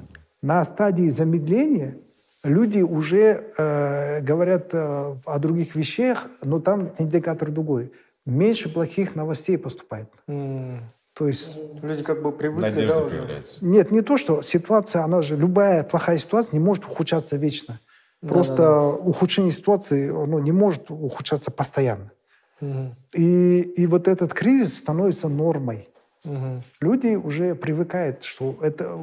На 0.42 0.64
стадии 0.64 1.08
замедления 1.08 1.98
люди 2.44 2.80
уже 2.80 3.52
э, 3.56 4.20
говорят 4.20 4.68
э, 4.72 5.16
о 5.24 5.38
других 5.38 5.74
вещах, 5.74 6.28
но 6.42 6.60
там 6.60 6.92
индикатор 6.98 7.50
другой. 7.50 7.92
Меньше 8.24 8.72
плохих 8.72 9.16
новостей 9.16 9.58
поступает. 9.58 10.08
Mm. 10.28 10.80
То 11.14 11.26
есть... 11.26 11.56
Люди 11.82 12.04
как 12.04 12.22
бы 12.22 12.30
привыкли, 12.30 12.68
Надежда 12.68 12.96
да, 12.96 13.02
уже? 13.02 13.16
появляется. 13.18 13.64
Нет, 13.64 13.90
не 13.90 14.02
то, 14.02 14.16
что 14.16 14.42
ситуация, 14.42 15.02
она 15.02 15.22
же, 15.22 15.36
любая 15.36 15.82
плохая 15.82 16.18
ситуация 16.18 16.52
не 16.52 16.64
может 16.64 16.84
ухудшаться 16.84 17.36
вечно. 17.36 17.80
Просто 18.20 18.56
да, 18.56 18.64
да, 18.64 18.80
да. 18.80 18.88
ухудшение 18.88 19.52
ситуации 19.52 20.10
ну, 20.10 20.38
не 20.38 20.52
может 20.52 20.90
ухудшаться 20.90 21.50
постоянно. 21.50 22.12
Угу. 22.60 22.94
И, 23.14 23.60
и 23.60 23.86
вот 23.86 24.08
этот 24.08 24.34
кризис 24.34 24.78
становится 24.78 25.28
нормой. 25.28 25.88
Угу. 26.24 26.62
Люди 26.80 27.14
уже 27.14 27.54
привыкают, 27.54 28.24
что 28.24 28.56
это... 28.62 28.98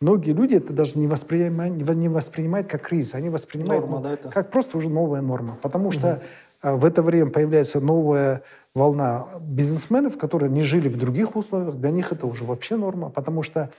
Многие 0.00 0.32
люди 0.32 0.56
это 0.56 0.72
даже 0.72 0.98
не 0.98 1.06
воспринимают, 1.06 1.76
не 1.76 2.08
воспринимают 2.08 2.68
как 2.68 2.82
кризис, 2.82 3.14
они 3.14 3.28
воспринимают 3.28 3.84
норма, 3.84 4.02
да, 4.02 4.12
это? 4.12 4.28
как 4.28 4.50
просто 4.50 4.78
уже 4.78 4.88
новая 4.88 5.20
норма. 5.20 5.58
Потому 5.60 5.86
угу. 5.86 5.92
что 5.92 6.22
а, 6.62 6.76
в 6.76 6.84
это 6.84 7.02
время 7.02 7.30
появляется 7.30 7.80
новая 7.80 8.42
волна 8.74 9.26
бизнесменов, 9.40 10.16
которые 10.18 10.50
не 10.50 10.62
жили 10.62 10.88
в 10.88 10.96
других 10.96 11.36
условиях, 11.36 11.74
для 11.74 11.90
них 11.90 12.12
это 12.12 12.26
уже 12.26 12.44
вообще 12.44 12.76
норма, 12.76 13.10
потому 13.10 13.42
что 13.42 13.70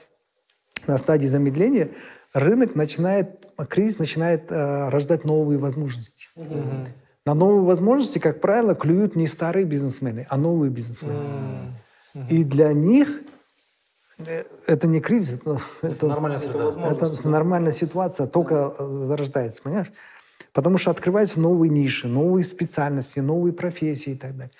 на 0.86 0.98
стадии 0.98 1.26
замедления 1.26 1.90
рынок 2.34 2.74
начинает, 2.74 3.46
кризис 3.68 3.98
начинает 3.98 4.50
э, 4.50 4.88
рождать 4.88 5.24
новые 5.24 5.58
возможности. 5.58 6.28
Угу. 6.34 6.88
На 7.24 7.34
новые 7.34 7.62
возможности, 7.62 8.18
как 8.18 8.40
правило, 8.40 8.74
клюют 8.74 9.14
не 9.14 9.28
старые 9.28 9.64
бизнесмены, 9.64 10.26
а 10.28 10.36
новые 10.36 10.70
бизнесмены. 10.70 11.72
Угу. 12.14 12.24
И 12.28 12.44
для 12.44 12.72
них 12.72 13.22
э, 14.18 14.44
это 14.66 14.86
не 14.86 15.00
кризис, 15.00 15.40
это, 15.40 15.60
это 15.82 16.06
нормальная. 16.06 16.38
Это, 16.38 17.06
это 17.06 17.28
нормальная 17.28 17.72
ситуация, 17.72 18.26
только 18.26 18.74
э, 18.78 19.04
зарождается, 19.06 19.62
понимаешь? 19.62 19.92
Потому 20.52 20.78
что 20.78 20.90
открываются 20.90 21.40
новые 21.40 21.70
ниши, 21.70 22.08
новые 22.08 22.44
специальности, 22.44 23.20
новые 23.20 23.52
профессии 23.52 24.12
и 24.12 24.16
так 24.16 24.36
далее. 24.36 24.52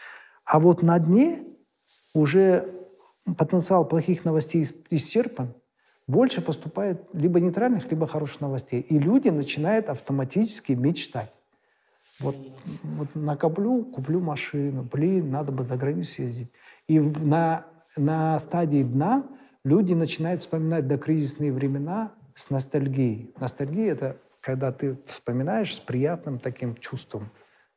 А 0.44 0.58
вот 0.58 0.82
на 0.82 0.98
дне 0.98 1.44
уже 2.14 2.68
потенциал 3.36 3.84
плохих 3.84 4.24
новостей 4.24 4.68
исчерпан, 4.90 5.54
больше 6.06 6.40
поступает 6.40 7.02
либо 7.12 7.40
нейтральных, 7.40 7.90
либо 7.90 8.06
хороших 8.06 8.40
новостей. 8.40 8.80
И 8.80 8.98
люди 8.98 9.28
начинают 9.28 9.88
автоматически 9.88 10.72
мечтать. 10.72 11.32
Вот, 12.18 12.36
вот 12.82 13.08
накоплю, 13.14 13.84
куплю 13.84 14.20
машину, 14.20 14.82
блин, 14.82 15.30
надо 15.30 15.52
бы 15.52 15.64
за 15.64 15.76
границу 15.76 16.12
съездить. 16.12 16.50
И 16.88 16.98
на, 16.98 17.64
на 17.96 18.40
стадии 18.40 18.82
дна 18.82 19.24
люди 19.64 19.92
начинают 19.94 20.42
вспоминать 20.42 20.86
докризисные 20.86 21.52
времена 21.52 22.12
с 22.34 22.50
ностальгией. 22.50 23.32
Ностальгия– 23.38 23.92
это 23.94 24.16
когда 24.40 24.72
ты 24.72 24.98
вспоминаешь 25.06 25.74
с 25.74 25.80
приятным 25.80 26.38
таким 26.38 26.74
чувством. 26.76 27.30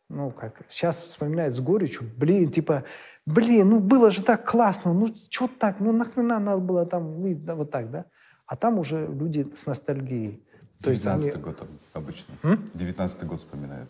Ну, 0.10 0.32
как 0.32 0.61
сейчас 0.69 0.98
вспоминают 0.98 1.56
с 1.56 1.60
горечью. 1.60 2.10
Блин, 2.18 2.52
типа, 2.52 2.84
блин, 3.26 3.69
ну 3.69 3.80
было 3.80 4.11
же 4.11 4.23
так 4.23 4.49
классно, 4.49 4.94
ну 4.94 5.07
что 5.30 5.48
так, 5.48 5.80
ну 5.80 5.91
нахрена 5.91 6.40
надо 6.40 6.60
было 6.61 6.86
там, 6.86 7.22
вот 7.22 7.72
так, 7.72 7.90
да? 7.91 8.06
А 8.45 8.56
там 8.56 8.80
уже 8.80 9.07
люди 9.07 9.48
с 9.56 9.65
ностальгией. 9.65 10.44
То 10.82 10.91
есть 10.91 11.06
они- 11.06 11.22
19 11.22 11.41
год 11.41 11.68
обычно. 11.94 12.34
19 12.73 13.27
год 13.27 13.40
вспоминают. 13.40 13.90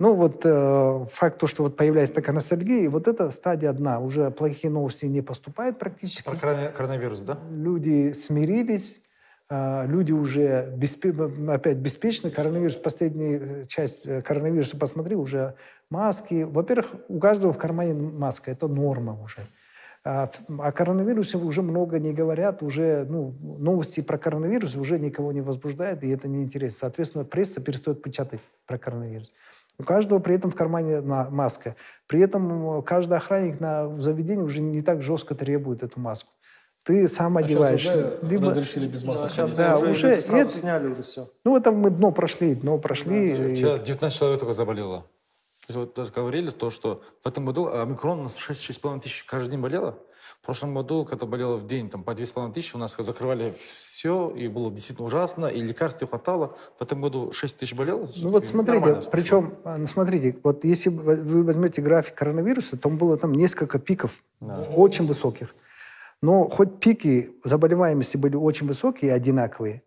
Ну 0.00 0.14
вот 0.14 0.42
э, 0.44 1.06
факт 1.10 1.38
то, 1.38 1.48
что 1.48 1.64
вот 1.64 1.76
появляется 1.76 2.14
такая 2.14 2.32
ностальгия, 2.32 2.88
вот 2.88 3.08
эта 3.08 3.30
стадия 3.32 3.68
одна. 3.70 3.98
Уже 3.98 4.30
плохие 4.30 4.70
новости 4.72 5.06
не 5.06 5.22
поступают 5.22 5.80
практически. 5.80 6.22
Про 6.22 6.36
корона- 6.36 6.70
коронавирус, 6.70 7.18
да? 7.20 7.36
Люди 7.50 8.12
смирились, 8.12 9.00
э, 9.50 9.86
люди 9.88 10.12
уже 10.12 10.72
беспе- 10.76 11.52
опять 11.52 11.78
беспечны. 11.78 12.30
Коронавирус, 12.30 12.76
последняя 12.76 13.64
часть 13.64 14.06
э, 14.06 14.22
коронавируса, 14.22 14.76
посмотри, 14.76 15.16
уже 15.16 15.54
маски. 15.90 16.44
Во-первых, 16.44 16.94
у 17.08 17.18
каждого 17.18 17.52
в 17.52 17.58
кармане 17.58 17.94
маска, 17.94 18.52
это 18.52 18.68
норма 18.68 19.20
уже. 19.20 19.40
А 20.04 20.30
О 20.58 20.70
коронавирусе 20.70 21.38
уже 21.38 21.60
много 21.62 21.98
не 21.98 22.12
говорят, 22.12 22.62
уже 22.62 23.04
ну, 23.10 23.34
новости 23.58 24.00
про 24.00 24.16
коронавирус 24.16 24.76
уже 24.76 24.96
никого 25.00 25.32
не 25.32 25.40
возбуждают, 25.40 26.04
и 26.04 26.08
это 26.08 26.28
неинтересно. 26.28 26.78
Соответственно, 26.82 27.24
пресса 27.24 27.60
перестает 27.60 28.00
печатать 28.00 28.40
про 28.64 28.78
коронавирус. 28.78 29.32
У 29.80 29.84
каждого 29.84 30.18
при 30.18 30.34
этом 30.34 30.50
в 30.50 30.56
кармане 30.56 31.00
на- 31.00 31.30
маска. 31.30 31.76
При 32.08 32.20
этом 32.20 32.82
каждый 32.82 33.16
охранник 33.16 33.60
на 33.60 33.94
заведении 33.96 34.42
уже 34.42 34.60
не 34.60 34.82
так 34.82 35.02
жестко 35.02 35.34
требует 35.36 35.82
эту 35.84 36.00
маску. 36.00 36.32
Ты 36.82 37.06
сам 37.06 37.36
А 37.36 37.42
сейчас 37.42 37.50
одеваешь. 37.52 37.80
уже 37.86 38.18
либо- 38.22 38.46
разрешили 38.46 38.88
без 38.88 39.04
масок 39.04 39.30
сейчас 39.30 39.54
ходить. 39.54 39.72
Да, 39.72 39.78
уже, 39.78 39.90
уже 39.90 40.20
сразу 40.20 40.42
это- 40.42 40.50
сняли 40.50 40.86
уже 40.88 41.02
все. 41.02 41.28
Ну, 41.44 41.56
это 41.56 41.70
мы 41.70 41.90
дно 41.90 42.10
прошли, 42.10 42.54
дно 42.56 42.78
прошли. 42.78 43.30
и- 43.32 43.54
Вчера 43.54 43.78
19 43.78 44.18
человек 44.18 44.40
только 44.40 44.52
заболело. 44.54 45.00
То 45.66 45.72
есть 45.74 45.76
вот 45.78 45.94
даже 45.94 46.12
говорили 46.12 46.50
то, 46.50 46.70
что 46.70 47.02
в 47.22 47.28
этом 47.28 47.44
году 47.44 47.68
омикрон 47.68 48.20
у 48.20 48.22
нас 48.24 48.36
6-6,5 48.36 49.00
тысяч 49.00 49.24
каждый 49.24 49.52
день 49.52 49.60
болело. 49.60 49.96
В 50.42 50.46
прошлом 50.46 50.74
году, 50.74 51.04
когда 51.04 51.26
болело 51.26 51.56
в 51.56 51.66
день 51.66 51.90
там, 51.90 52.02
по 52.02 52.12
2,5 52.12 52.52
тысячи, 52.52 52.74
у 52.74 52.78
нас 52.78 52.96
закрывали 52.98 53.52
все, 53.58 54.30
и 54.30 54.48
было 54.48 54.70
действительно 54.70 55.06
ужасно, 55.06 55.46
и 55.46 55.60
лекарств 55.60 56.00
не 56.00 56.08
хватало. 56.08 56.56
В 56.78 56.82
этом 56.82 57.02
году 57.02 57.32
6 57.32 57.58
тысяч 57.58 57.74
болело. 57.74 58.06
Ну 58.16 58.30
вот 58.30 58.46
смотрите, 58.46 59.00
причем, 59.10 59.56
а, 59.64 59.76
ну, 59.76 59.86
смотрите, 59.86 60.38
вот 60.42 60.64
если 60.64 60.88
вы 60.88 61.42
возьмете 61.42 61.82
график 61.82 62.14
коронавируса, 62.14 62.76
там 62.76 62.96
было 62.96 63.18
там 63.18 63.32
несколько 63.32 63.78
пиков, 63.78 64.22
очень 64.40 65.06
высоких. 65.06 65.54
Но 66.22 66.48
хоть 66.48 66.80
пики 66.80 67.32
заболеваемости 67.44 68.16
были 68.16 68.36
очень 68.36 68.66
высокие, 68.66 69.12
одинаковые, 69.12 69.82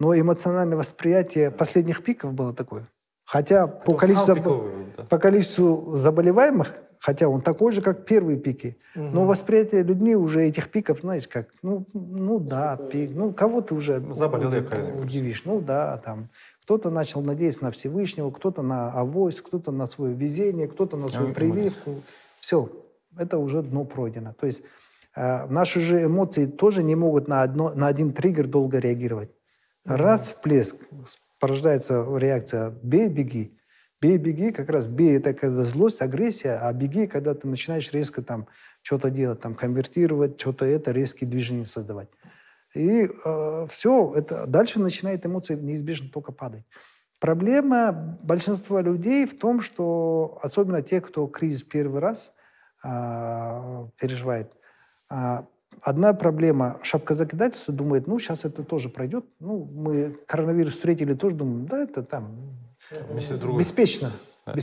но 0.00 0.18
эмоциональное 0.18 0.76
восприятие 0.76 1.50
последних 1.50 2.02
пиков 2.02 2.32
было 2.32 2.54
такое. 2.54 2.88
Хотя 3.24 3.66
по 3.66 3.92
он 3.92 3.96
количеству, 3.96 4.34
пиковый, 4.34 4.72
да. 4.96 5.04
по 5.04 5.18
количеству 5.18 5.96
заболеваемых, 5.96 6.74
хотя 7.04 7.28
он 7.28 7.42
такой 7.42 7.70
же, 7.72 7.82
как 7.82 8.06
первые 8.06 8.38
пики, 8.38 8.78
но 8.94 9.26
восприятие 9.26 9.82
людьми 9.82 10.16
уже 10.16 10.42
этих 10.44 10.70
пиков, 10.70 11.00
знаешь, 11.00 11.28
как, 11.28 11.48
ну, 11.60 11.86
ну 11.92 12.38
да, 12.38 12.78
пик, 12.78 13.10
ну 13.14 13.30
кого 13.34 13.60
ты 13.60 13.74
уже 13.74 14.02
заболел 14.14 14.50
я 14.50 14.64
удивишь, 15.02 15.42
ну 15.44 15.60
да, 15.60 15.98
там, 15.98 16.30
кто-то 16.62 16.88
начал 16.88 17.20
надеяться 17.20 17.62
на 17.62 17.72
Всевышнего, 17.72 18.30
кто-то 18.30 18.62
на 18.62 18.90
авось, 18.90 19.42
кто-то 19.42 19.70
на 19.70 19.84
свое 19.84 20.14
везение, 20.14 20.66
кто-то 20.66 20.96
на 20.96 21.08
свою 21.08 21.28
мы- 21.28 21.34
прививку. 21.34 22.00
Все, 22.40 22.70
это 23.18 23.36
уже 23.36 23.62
дно 23.62 23.84
пройдено. 23.84 24.32
То 24.32 24.46
есть 24.46 24.62
э, 25.14 25.46
наши 25.48 25.80
же 25.80 26.04
эмоции 26.04 26.46
тоже 26.46 26.82
не 26.82 26.94
могут 26.94 27.28
на, 27.28 27.42
одно, 27.42 27.74
на 27.74 27.86
один 27.86 28.14
триггер 28.14 28.46
долго 28.46 28.78
реагировать. 28.78 29.28
Раз 29.84 30.28
всплеск, 30.28 30.76
порождается 31.38 32.06
реакция 32.16 32.72
«бей, 32.82 33.08
беги». 33.08 33.58
«Бей, 34.04 34.18
беги» 34.18 34.52
как 34.52 34.68
раз 34.68 34.86
«бей»— 34.86 35.16
это 35.18 35.32
когда 35.32 35.64
злость, 35.64 36.02
агрессия, 36.02 36.58
а 36.60 36.70
«беги»— 36.74 37.06
когда 37.14 37.32
ты 37.32 37.48
начинаешь 37.48 37.90
резко 37.90 38.20
там 38.20 38.48
что-то 38.82 39.08
делать, 39.08 39.40
там 39.40 39.54
конвертировать, 39.54 40.38
что-то 40.38 40.66
это, 40.66 40.92
резкие 40.92 41.30
движения 41.30 41.64
создавать. 41.64 42.08
И 42.74 43.08
все, 43.70 44.12
это 44.14 44.46
дальше 44.46 44.78
начинает 44.78 45.24
эмоции 45.24 45.54
неизбежно 45.54 46.10
только 46.10 46.32
падать. 46.32 46.64
Проблема 47.18 48.18
большинства 48.22 48.82
людей 48.82 49.26
в 49.26 49.38
том, 49.38 49.62
что 49.62 50.38
особенно 50.42 50.82
те, 50.82 51.00
кто 51.00 51.26
кризис 51.26 51.62
первый 51.62 52.00
раз 52.00 52.30
а, 52.82 53.88
переживает, 53.98 54.52
а, 55.08 55.46
одна 55.80 56.12
проблема 56.12 56.78
шапка 56.82 57.14
закидательства 57.14 57.72
думает, 57.72 58.06
ну 58.06 58.18
сейчас 58.18 58.44
это 58.44 58.64
тоже 58.64 58.90
пройдет, 58.90 59.24
ну 59.40 59.64
мы 59.64 60.18
коронавирус 60.26 60.74
встретили, 60.74 61.14
тоже 61.14 61.36
думаем, 61.36 61.64
да 61.64 61.78
это 61.78 62.02
там 62.02 62.36
Другой. 62.90 63.60
беспечно. 63.60 64.10
Да. 64.46 64.54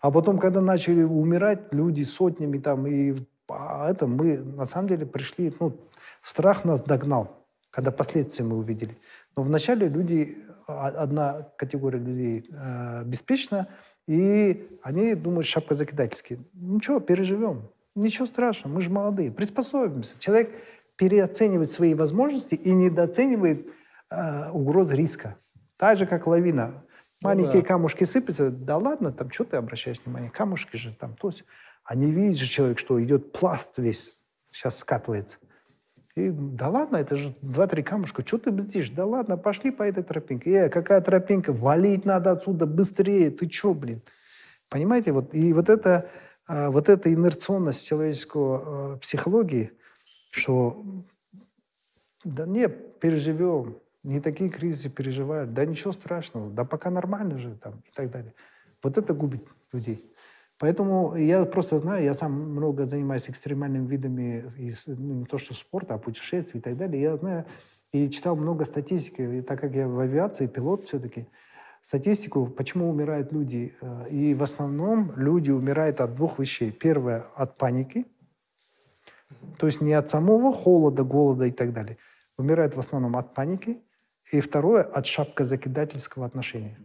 А 0.00 0.10
потом, 0.10 0.38
когда 0.38 0.60
начали 0.60 1.02
умирать 1.02 1.72
люди 1.74 2.02
сотнями 2.04 2.58
там 2.58 2.86
и 2.86 3.14
а 3.48 3.90
это 3.90 4.06
мы 4.06 4.38
на 4.38 4.66
самом 4.66 4.88
деле 4.88 5.06
пришли, 5.06 5.54
ну 5.60 5.76
страх 6.22 6.64
нас 6.64 6.80
догнал, 6.80 7.46
когда 7.70 7.90
последствия 7.90 8.44
мы 8.44 8.56
увидели. 8.56 8.96
Но 9.36 9.42
вначале 9.42 9.88
люди, 9.88 10.38
а- 10.66 10.88
одна 10.88 11.48
категория 11.56 11.98
людей 11.98 12.48
э, 12.50 13.04
беспечна, 13.04 13.68
и 14.08 14.68
они 14.82 15.14
думают, 15.14 15.46
шапка 15.46 15.74
закидательские. 15.74 16.40
Ничего, 16.54 17.00
переживем. 17.00 17.68
Ничего 17.94 18.26
страшного, 18.26 18.74
мы 18.74 18.82
же 18.82 18.90
молодые, 18.90 19.30
приспособимся. 19.30 20.14
Человек 20.18 20.50
переоценивает 20.96 21.72
свои 21.72 21.94
возможности 21.94 22.54
и 22.54 22.70
недооценивает 22.72 23.66
э, 24.10 24.50
угроз 24.50 24.90
риска. 24.90 25.36
Так 25.76 25.98
же, 25.98 26.06
как 26.06 26.26
лавина. 26.26 26.82
Маленькие 27.22 27.62
да. 27.62 27.68
камушки 27.68 28.04
сыпятся, 28.04 28.50
да 28.50 28.76
ладно, 28.76 29.12
там, 29.12 29.30
что 29.30 29.44
ты 29.44 29.56
обращаешь 29.56 30.00
внимание, 30.04 30.30
камушки 30.30 30.76
же 30.76 30.94
там, 30.94 31.14
то 31.14 31.28
есть. 31.28 31.44
А 31.84 31.94
не 31.94 32.10
видит 32.10 32.36
же 32.36 32.46
человек, 32.46 32.80
что 32.80 33.02
идет 33.02 33.32
пласт 33.32 33.78
весь, 33.78 34.20
сейчас 34.50 34.78
скатывается. 34.78 35.38
И, 36.16 36.30
да 36.30 36.68
ладно, 36.68 36.96
это 36.96 37.16
же 37.16 37.34
два-три 37.42 37.82
камушка, 37.82 38.26
что 38.26 38.38
ты 38.38 38.50
бздишь? 38.50 38.90
Да 38.90 39.04
ладно, 39.04 39.36
пошли 39.36 39.70
по 39.70 39.82
этой 39.82 40.02
тропинке. 40.02 40.50
Э, 40.50 40.68
какая 40.68 41.00
тропинка? 41.00 41.52
Валить 41.52 42.04
надо 42.04 42.32
отсюда 42.32 42.66
быстрее, 42.66 43.30
ты 43.30 43.48
что, 43.48 43.74
блин? 43.74 44.02
Понимаете, 44.68 45.12
вот, 45.12 45.34
и 45.34 45.52
вот 45.52 45.68
это, 45.68 46.10
а, 46.48 46.70
вот 46.70 46.88
эта 46.88 47.12
инерционность 47.12 47.86
человеческого 47.86 48.94
а, 48.94 48.96
психологии, 48.96 49.72
что 50.30 50.84
да 52.24 52.46
не, 52.46 52.68
переживем, 52.68 53.78
не 54.06 54.20
такие 54.20 54.50
кризисы 54.50 54.88
переживают, 54.88 55.52
да 55.52 55.64
ничего 55.66 55.92
страшного, 55.92 56.50
да 56.50 56.64
пока 56.64 56.90
нормально 56.90 57.38
же 57.38 57.56
там 57.56 57.82
и 57.84 57.90
так 57.94 58.10
далее. 58.10 58.34
Вот 58.82 58.96
это 58.96 59.12
губит 59.12 59.42
людей. 59.72 60.04
Поэтому 60.58 61.16
я 61.16 61.44
просто 61.44 61.78
знаю, 61.78 62.04
я 62.04 62.14
сам 62.14 62.32
много 62.32 62.86
занимаюсь 62.86 63.28
экстремальными 63.28 63.86
видами, 63.86 64.52
из, 64.56 64.86
ну, 64.86 65.14
не 65.14 65.24
то 65.26 65.38
что 65.38 65.54
спорта, 65.54 65.94
а 65.94 65.98
путешествий 65.98 66.60
и 66.60 66.62
так 66.62 66.76
далее. 66.76 67.02
Я 67.02 67.16
знаю 67.16 67.44
и 67.92 68.08
читал 68.08 68.36
много 68.36 68.64
статистики, 68.64 69.22
и 69.22 69.42
так 69.42 69.60
как 69.60 69.74
я 69.74 69.88
в 69.88 69.98
авиации, 69.98 70.46
пилот 70.46 70.86
все-таки, 70.86 71.26
статистику, 71.82 72.46
почему 72.46 72.88
умирают 72.90 73.32
люди. 73.32 73.74
Э, 73.80 74.08
И 74.10 74.34
в 74.34 74.42
основном 74.42 75.12
люди 75.16 75.50
умирают 75.50 76.00
от 76.00 76.14
двух 76.14 76.38
вещей. 76.38 76.70
Первое– 76.70 77.26
от 77.36 77.58
паники, 77.58 78.06
то 79.58 79.66
есть 79.66 79.80
не 79.80 79.92
от 79.92 80.10
самого 80.10 80.52
холода, 80.52 81.04
голода 81.04 81.46
и 81.46 81.52
так 81.52 81.72
далее. 81.72 81.98
Умирают 82.38 82.76
в 82.76 82.78
основном 82.78 83.16
от 83.16 83.34
паники. 83.34 83.82
И 84.32 84.40
второе– 84.40 84.82
от 84.94 85.06
шапкозакидательского 85.06 86.26
отношения. 86.26 86.78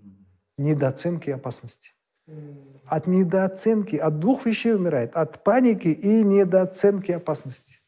Недооценки 0.58 1.30
опасности. 1.32 1.92
От 2.86 3.08
недооценки, 3.08 3.96
от 3.96 4.20
двух 4.20 4.46
вещей 4.46 4.76
умирает. 4.76 5.16
От 5.16 5.44
паники 5.44 5.88
и 5.88 6.24
недооценки 6.24 7.12
опасности. 7.12 7.80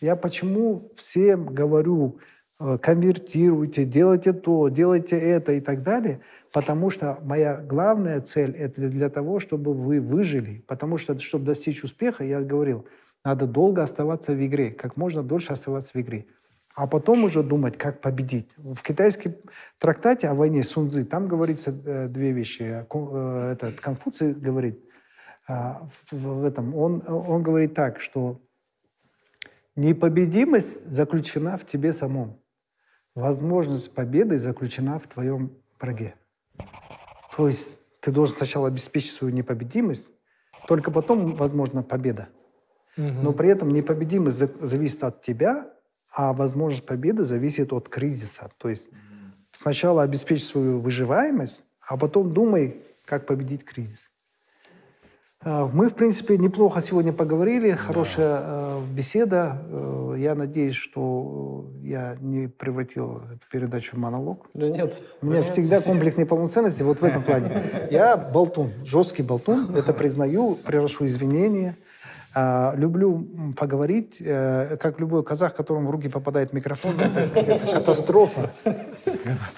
Я 0.00 0.16
почему 0.16 0.90
всем 0.96 1.46
говорю, 1.46 2.18
э, 2.58 2.78
конвертируйте, 2.78 3.84
делайте 3.84 4.32
то, 4.32 4.68
делайте 4.68 5.18
это 5.18 5.52
и 5.52 5.60
так 5.60 5.82
далее, 5.82 6.20
потому 6.52 6.90
что 6.90 7.18
моя 7.22 7.56
главная 7.56 8.20
цель– 8.20 8.50
это 8.58 8.88
для 8.88 9.08
того, 9.08 9.40
чтобы 9.40 9.72
вы 9.72 10.00
выжили. 10.00 10.64
Потому 10.66 10.98
что, 10.98 11.18
чтобы 11.18 11.46
достичь 11.46 11.84
успеха, 11.84 12.24
я 12.24 12.40
говорил, 12.40 12.86
надо 13.24 13.46
долго 13.46 13.82
оставаться 13.82 14.32
в 14.32 14.44
игре, 14.44 14.70
как 14.70 14.96
можно 14.96 15.22
дольше 15.22 15.52
оставаться 15.52 15.92
в 15.96 16.00
игре. 16.00 16.26
А 16.74 16.86
потом 16.88 17.24
уже 17.24 17.42
думать, 17.44 17.78
как 17.78 18.00
победить. 18.00 18.48
В 18.56 18.82
китайском 18.82 19.34
трактате 19.78 20.28
о 20.28 20.34
войне 20.34 20.64
Сунцзы, 20.64 21.04
там 21.04 21.28
говорится 21.28 21.70
э, 21.70 22.08
две 22.08 22.32
вещи. 22.32 22.84
Э, 22.92 23.52
Этот 23.52 23.80
Конфуций 23.80 24.34
говорит 24.34 24.84
а, 25.46 25.88
в, 26.10 26.44
этом, 26.44 26.74
он, 26.74 27.02
он 27.06 27.42
говорит 27.42 27.74
так, 27.74 28.00
что 28.00 28.40
непобедимость 29.76 30.84
заключена 30.90 31.56
в 31.58 31.64
тебе 31.66 31.92
самом. 31.92 32.40
Возможность 33.14 33.94
победы 33.94 34.38
заключена 34.38 34.98
в 34.98 35.06
твоем 35.06 35.52
враге. 35.80 36.14
То 37.36 37.46
есть 37.48 37.78
ты 38.00 38.10
должен 38.10 38.36
сначала 38.36 38.68
обеспечить 38.68 39.12
свою 39.12 39.32
непобедимость, 39.32 40.08
только 40.66 40.90
потом, 40.90 41.34
возможно, 41.34 41.82
победа. 41.82 42.28
Но 42.96 43.32
при 43.32 43.48
этом 43.48 43.68
непобедимость 43.70 44.38
за- 44.38 44.66
зависит 44.66 45.04
от 45.04 45.22
тебя, 45.22 45.73
а 46.14 46.32
возможность 46.32 46.86
победы 46.86 47.24
зависит 47.24 47.72
от 47.72 47.88
кризиса. 47.88 48.50
То 48.58 48.68
есть 48.68 48.88
сначала 49.52 50.02
обеспечь 50.02 50.44
свою 50.44 50.78
выживаемость, 50.80 51.64
а 51.80 51.96
потом 51.96 52.32
думай, 52.32 52.82
как 53.04 53.26
победить 53.26 53.64
кризис. 53.64 54.10
Э, 55.44 55.68
Мы, 55.72 55.88
в 55.88 55.94
принципе, 55.94 56.38
неплохо 56.38 56.80
сегодня 56.82 57.12
поговорили, 57.12 57.72
хорошая 57.72 58.40
э, 58.42 58.80
беседа. 58.94 59.58
Э, 59.66 60.14
Я 60.16 60.34
надеюсь, 60.34 60.74
что 60.74 61.66
я 61.82 62.16
не 62.20 62.46
превратил 62.48 63.16
эту 63.16 63.46
передачу 63.50 63.96
в 63.96 63.98
монолог. 63.98 64.46
Да 64.54 64.68
нет. 64.68 65.00
У 65.20 65.26
меня 65.26 65.42
всегда 65.42 65.80
комплекс 65.80 66.16
неполноценности 66.16 66.82
вот 66.82 67.00
в 67.00 67.04
этом 67.04 67.22
плане. 67.22 67.62
Я 67.90 68.16
болтун, 68.16 68.70
жесткий 68.84 69.22
болтун, 69.22 69.74
это 69.74 69.92
признаю, 69.92 70.54
приношу 70.54 71.06
извинения. 71.06 71.76
А, 72.34 72.74
люблю 72.76 73.54
поговорить, 73.56 74.16
э, 74.20 74.76
как 74.80 74.98
любой 74.98 75.22
казах, 75.22 75.54
которому 75.54 75.88
в 75.88 75.90
руки 75.90 76.08
попадает 76.08 76.52
микрофон, 76.52 76.98
это, 76.98 77.28
катастрофа. 77.72 78.50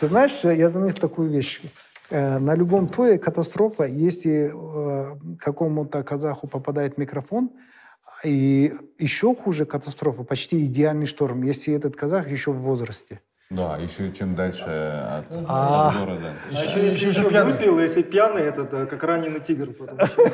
Ты 0.01 0.07
знаешь, 0.09 0.45
я 0.45 0.69
заметил 0.71 1.01
такую 1.01 1.31
вещь. 1.31 1.63
Э, 2.11 2.39
На 2.39 2.55
любом 2.55 2.89
туре 2.89 3.19
катастрофа, 3.19 3.85
если 3.85 4.53
э, 4.53 5.17
какому-то 5.39 6.03
казаху 6.03 6.49
попадает 6.49 6.99
микрофон, 6.99 7.51
и 8.25 8.75
еще 8.99 9.35
хуже 9.35 9.65
катастрофа, 9.65 10.23
почти 10.25 10.65
идеальный 10.67 11.07
шторм, 11.07 11.43
если 11.43 11.75
этот 11.75 11.97
казах 11.97 12.31
еще 12.31 12.53
в 12.53 12.59
возрасте. 12.59 13.21
Да, 13.49 13.77
еще 13.77 14.11
чем 14.11 14.35
дальше 14.35 14.65
от, 14.65 15.27
А. 15.47 15.89
от 15.91 15.99
города. 16.01 16.33
А 16.51 16.53
еще, 16.53 16.85
если 16.85 17.09
еще 17.11 17.23
выпил, 17.23 17.79
если 17.79 18.03
пьяный, 18.03 18.43
это 18.43 18.65
да, 18.65 18.87
как 18.87 19.05
раненый 19.05 19.39
тигр. 19.39 19.69
еще. 19.99 20.25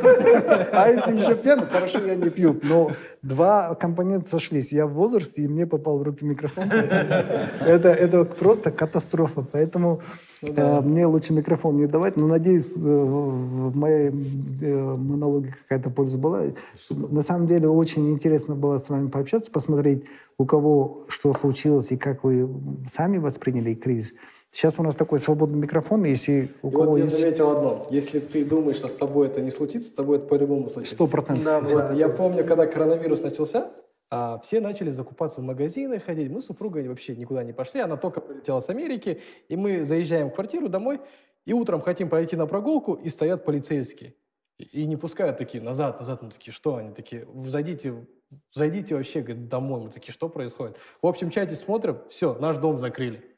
А 0.73 0.89
если 0.89 1.19
еще 1.19 1.35
пьяный, 1.35 1.67
хорошо, 1.67 1.99
я 1.99 2.15
не 2.15 2.31
пью. 2.31 2.59
Но 2.63 2.93
два 3.23 3.75
компонента 3.77 4.31
сошлись. 4.31 4.73
Я 4.73 4.87
в 4.87 4.93
возрасте, 4.93 5.43
и 5.43 5.49
мне 5.49 5.67
попал 5.67 5.99
в 5.99 6.03
руки 6.03 6.25
микрофон. 6.25 6.65
Это, 6.71 7.89
это 7.89 8.25
просто 8.25 8.71
катастрофа. 8.71 9.45
Поэтому 9.51 10.01
э, 10.43 10.81
мне 10.81 11.07
лучше 11.07 11.33
микрофон 11.33 11.77
не 11.77 11.87
давать. 11.87 12.17
Но 12.17 12.27
надеюсь, 12.27 12.73
э, 12.77 12.81
в 12.81 13.77
моей 13.77 14.11
э, 14.11 14.97
монологе 14.97 15.55
какая-то 15.63 15.91
польза 15.91 16.19
была. 16.19 16.43
На 16.91 17.23
самом 17.23 17.47
деле 17.47 17.69
очень 17.69 18.11
интересно 18.11 18.55
было 18.55 18.79
с 18.79 18.89
вами 18.89 19.09
пообщаться, 19.09 19.51
посмотреть, 19.51 20.05
у 20.39 20.45
кого 20.45 21.05
что 21.09 21.33
случилось 21.35 21.93
и 21.93 21.97
как 21.97 22.25
вы 22.25 22.49
сами 22.89 23.19
восприняли 23.19 23.75
кризис. 23.75 24.15
Сейчас 24.53 24.79
у 24.79 24.83
нас 24.83 24.95
такой 24.95 25.19
свободный 25.19 25.59
микрофон, 25.59 26.05
если 26.05 26.51
у 26.61 26.69
И 26.69 26.73
кого 26.73 26.85
вот 26.85 26.97
я 26.99 27.05
есть... 27.05 27.19
заметил 27.19 27.51
одно. 27.57 27.87
Если 27.91 28.21
ты 28.21 28.45
думаешь, 28.45 28.77
что 28.77 28.87
с 28.87 28.95
тобой 28.95 29.29
это 29.29 29.41
не 29.41 29.51
случится, 29.51 29.89
с 29.89 29.93
тобой 29.93 30.19
это 30.19 30.27
по-любому 30.27 30.69
случится. 30.69 30.95
Сто 30.95 31.07
процентов. 31.07 31.43
Да, 31.43 31.61
Вот, 31.61 31.97
я 31.97 32.11
помню, 32.11 32.47
когда 32.47 32.67
коронавирус 32.67 33.23
начался, 33.23 33.73
а, 34.11 34.39
все 34.41 34.61
начали 34.61 34.91
закупаться 34.91 35.41
в 35.41 35.45
магазины, 35.45 35.99
ходить. 35.99 36.31
Мы 36.31 36.43
с 36.43 36.47
супругой 36.47 36.87
вообще 36.87 37.17
никуда 37.17 37.43
не 37.45 37.55
пошли. 37.55 37.81
Она 37.81 37.97
только 37.97 38.21
прилетела 38.21 38.61
с 38.61 38.69
Америки, 38.69 39.23
и 39.49 39.57
мы 39.57 39.85
заезжаем 39.85 40.29
в 40.31 40.35
квартиру 40.35 40.69
домой, 40.69 41.01
и 41.47 41.55
утром 41.55 41.81
хотим 41.81 42.11
пойти 42.11 42.37
на 42.37 42.47
прогулку, 42.47 42.93
и 42.93 43.09
стоят 43.09 43.47
полицейские. 43.47 44.15
И, 44.59 44.83
и 44.83 44.87
не 44.87 44.99
пускают 44.99 45.39
такие 45.39 45.65
назад, 45.65 45.99
назад. 45.99 46.21
Мы 46.21 46.29
такие, 46.31 46.53
что? 46.53 46.77
Они 46.77 46.93
такие, 46.93 47.27
зайдите, 47.47 48.07
зайдите 48.53 48.97
вообще 48.97 49.23
говорит, 49.23 49.49
домой. 49.49 49.81
Мы 49.81 49.89
такие, 49.89 50.13
что 50.13 50.29
происходит? 50.29 50.77
В 51.01 51.07
общем 51.07 51.31
чате 51.31 51.55
смотрим, 51.55 52.01
все, 52.07 52.35
наш 52.35 52.59
дом 52.59 52.77
закрыли. 52.77 53.32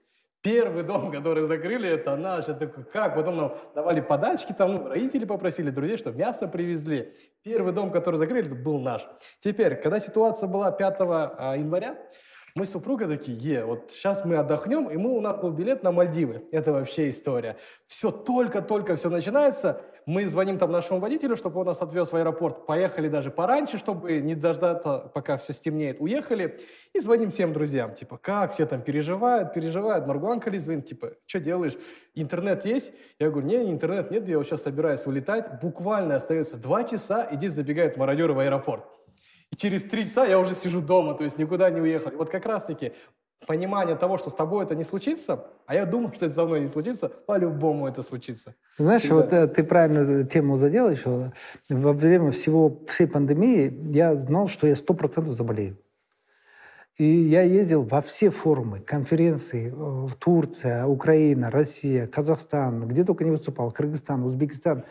Первый 0.45 0.83
дом, 0.83 1.11
который 1.11 1.47
закрыли, 1.47 1.89
это 1.89 2.17
наш. 2.17 2.49
Я 2.49 2.53
такой, 2.55 2.85
как? 2.85 3.15
Потом 3.15 3.37
нам 3.39 3.55
давали 3.75 4.03
подачки, 4.03 4.53
там 4.53 4.89
родители 4.89 5.25
попросили, 5.25 5.71
друзей, 5.71 5.97
чтобы 5.97 6.19
мясо 6.19 6.47
привезли. 6.47 7.15
Первый 7.43 7.73
дом, 7.73 7.91
который 7.91 8.17
закрыли, 8.17 8.45
это 8.45 8.55
был 8.55 8.79
наш. 8.79 9.09
Теперь, 9.41 9.77
когда 9.77 9.99
ситуация 10.01 10.47
была 10.47 10.71
5 10.71 10.97
а, 11.01 11.55
января, 11.57 11.97
мы 12.55 12.67
с 12.67 12.73
супругой 12.73 13.09
такие, 13.09 13.39
е, 13.39 13.65
вот 13.65 13.91
сейчас 13.91 14.27
мы 14.27 14.37
отдохнем, 14.37 14.91
и 14.91 14.99
мы, 14.99 15.17
у 15.17 15.21
нас 15.23 15.41
был 15.41 15.51
билет 15.51 15.83
на 15.83 15.93
Мальдивы. 15.93 16.45
Это 16.53 16.73
вообще 16.75 17.09
история. 17.09 17.57
Все, 17.87 18.11
только-только 18.11 18.97
все 18.97 19.09
начинается. 19.09 19.81
Мы 20.07 20.27
звоним 20.27 20.59
там 20.59 20.71
нашему 20.71 21.01
водителю, 21.01 21.35
чтобы 21.35 21.61
он 21.61 21.67
нас 21.67 21.81
отвез 21.81 22.13
в 22.13 22.17
аэропорт. 22.17 22.67
Поехали 22.67 23.09
даже 23.09 23.31
пораньше, 23.31 23.79
чтобы 23.79 24.21
не 24.21 24.35
дождаться, 24.35 25.11
пока 25.15 25.37
все 25.39 25.53
стемнеет. 25.53 26.01
Уехали 26.01 26.59
и 26.93 27.01
звоним 27.01 27.31
всем 27.31 27.53
друзьям. 27.53 27.95
Типа, 27.95 28.19
как 28.19 28.53
все 28.53 28.67
там 28.67 28.83
переживают, 28.83 29.55
переживают. 29.55 30.07
Маргуан 30.07 30.41
Кали 30.41 30.59
звонит, 30.59 30.87
типа, 30.87 31.13
что 31.25 31.41
делаешь? 31.41 31.77
Интернет 32.15 32.65
есть? 32.67 32.93
Я 33.19 33.31
говорю, 33.31 33.47
не, 33.47 33.71
интернет 33.71 34.11
нет, 34.11 34.29
я 34.29 34.37
вот 34.37 34.47
сейчас 34.47 34.63
собираюсь 34.63 35.07
улетать. 35.07 35.61
Буквально 35.63 36.17
остается 36.17 36.57
два 36.59 36.85
часа, 36.85 37.27
иди 37.31 37.49
забегают 37.49 37.97
мародеры 37.97 38.35
в 38.35 38.39
аэропорт. 38.41 38.85
И 39.51 39.57
через 39.57 39.85
три 39.85 40.05
часа 40.05 40.27
я 40.27 40.39
уже 40.39 40.55
сижу 40.55 40.83
дома, 40.83 41.15
то 41.15 41.25
есть 41.25 41.39
никуда 41.39 41.71
не 41.71 41.81
уехал. 41.81 42.11
И 42.11 42.17
вот 42.17 42.29
как 42.29 42.45
раз-таки 42.45 42.93
понимание 43.47 43.97
того, 43.97 44.19
что 44.19 44.31
с 44.31 44.35
тобой 44.35 44.65
это 44.65 44.75
не 44.75 44.85
случится, 44.85 45.47
а 45.67 45.75
я 45.75 45.87
думаю, 45.87 46.13
что 46.15 46.27
это 46.27 46.35
со 46.35 46.45
мной 46.45 46.61
не 46.61 46.69
случится, 46.69 47.09
по-любому 47.09 47.87
это 47.87 48.03
случится. 48.03 48.55
Знаешь, 48.79 49.03
Всегда. 49.03 49.17
вот 49.17 49.33
э, 49.33 49.47
ты 49.49 49.65
правильную 49.65 50.27
тему 50.27 50.57
задел 50.57 50.91
еще. 50.91 51.33
Во 51.69 51.93
время 51.93 52.31
всего, 52.31 52.81
всей 52.89 53.07
пандемии 53.07 53.73
я 53.95 54.17
знал, 54.17 54.49
что 54.49 54.67
я 54.67 54.77
сто 54.77 54.95
процентов 54.95 55.35
заболею. 55.35 55.77
И 56.97 57.05
я 57.05 57.43
ездил 57.43 57.83
во 57.83 58.01
все 58.01 58.31
форумы, 58.31 58.79
конференции, 58.79 59.69
э, 59.69 59.73
в 59.73 60.15
Турция, 60.15 60.87
Украина, 60.87 61.51
Россия, 61.51 62.07
Казахстан, 62.07 62.87
где 62.87 63.05
только 63.05 63.25
не 63.25 63.33
выступал, 63.33 63.71
Кыргызстан, 63.71 64.23
Узбекистан. 64.23 64.85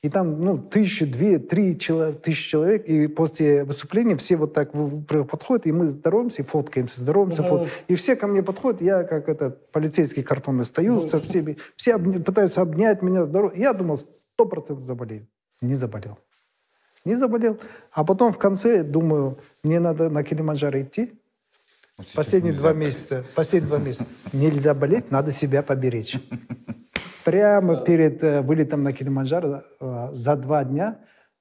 И 0.00 0.08
там, 0.08 0.40
ну, 0.40 0.58
тысячи, 0.58 1.04
две, 1.04 1.40
три 1.40 1.74
тысячи 1.74 2.50
человек, 2.50 2.86
и 2.86 3.08
после 3.08 3.64
выступления 3.64 4.16
все 4.16 4.36
вот 4.36 4.54
так 4.54 4.70
подходят, 4.72 5.66
и 5.66 5.72
мы 5.72 5.88
здороваемся, 5.88 6.42
и 6.42 6.44
фоткаемся, 6.44 7.00
здороваемся, 7.00 7.42
Мгм. 7.42 7.48
фот- 7.50 7.68
И 7.88 7.96
все 7.96 8.14
ко 8.14 8.28
мне 8.28 8.42
подходят, 8.44 8.80
я 8.80 9.02
как 9.02 9.28
этот 9.28 9.72
полицейский 9.72 10.22
картонный 10.22 10.64
стою 10.64 11.08
со 11.08 11.18
всеми, 11.18 11.56
все 11.74 11.96
обня- 11.96 12.22
пытаются 12.22 12.60
обнять 12.60 13.02
меня, 13.02 13.26
здорово. 13.26 13.52
Я 13.56 13.72
думал, 13.72 13.98
сто 13.98 14.44
процентов 14.46 14.84
заболею. 14.86 15.26
Не 15.60 15.74
заболел. 15.74 16.16
Не 17.04 17.16
заболел. 17.16 17.58
А 17.90 18.04
потом 18.04 18.32
в 18.32 18.38
конце 18.38 18.84
думаю, 18.84 19.38
мне 19.64 19.80
надо 19.80 20.10
на 20.10 20.22
Килиманджаро 20.22 20.80
идти, 20.82 21.12
Ну, 21.98 22.04
Последние 22.14 22.52
два 22.54 22.72
болеть. 22.72 22.86
месяца. 22.94 23.24
Последние 23.34 23.68
два 23.70 23.78
месяца. 23.84 24.06
Нельзя 24.32 24.72
болеть, 24.74 25.10
надо 25.10 25.32
себя 25.32 25.62
поберечь. 25.64 26.16
Прямо 27.24 27.84
перед 27.84 28.22
э, 28.22 28.42
вылетом 28.42 28.82
на 28.82 28.92
Килиманджаро 28.92 29.64
э, 29.80 30.10
за 30.12 30.36
два 30.36 30.64
дня 30.64 30.98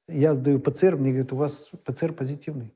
я 0.07 0.33
сдаю 0.33 0.59
ПЦР, 0.59 0.95
мне 0.95 1.09
говорят, 1.11 1.33
у 1.33 1.35
вас 1.35 1.69
ПЦР 1.85 2.13
позитивный. 2.13 2.73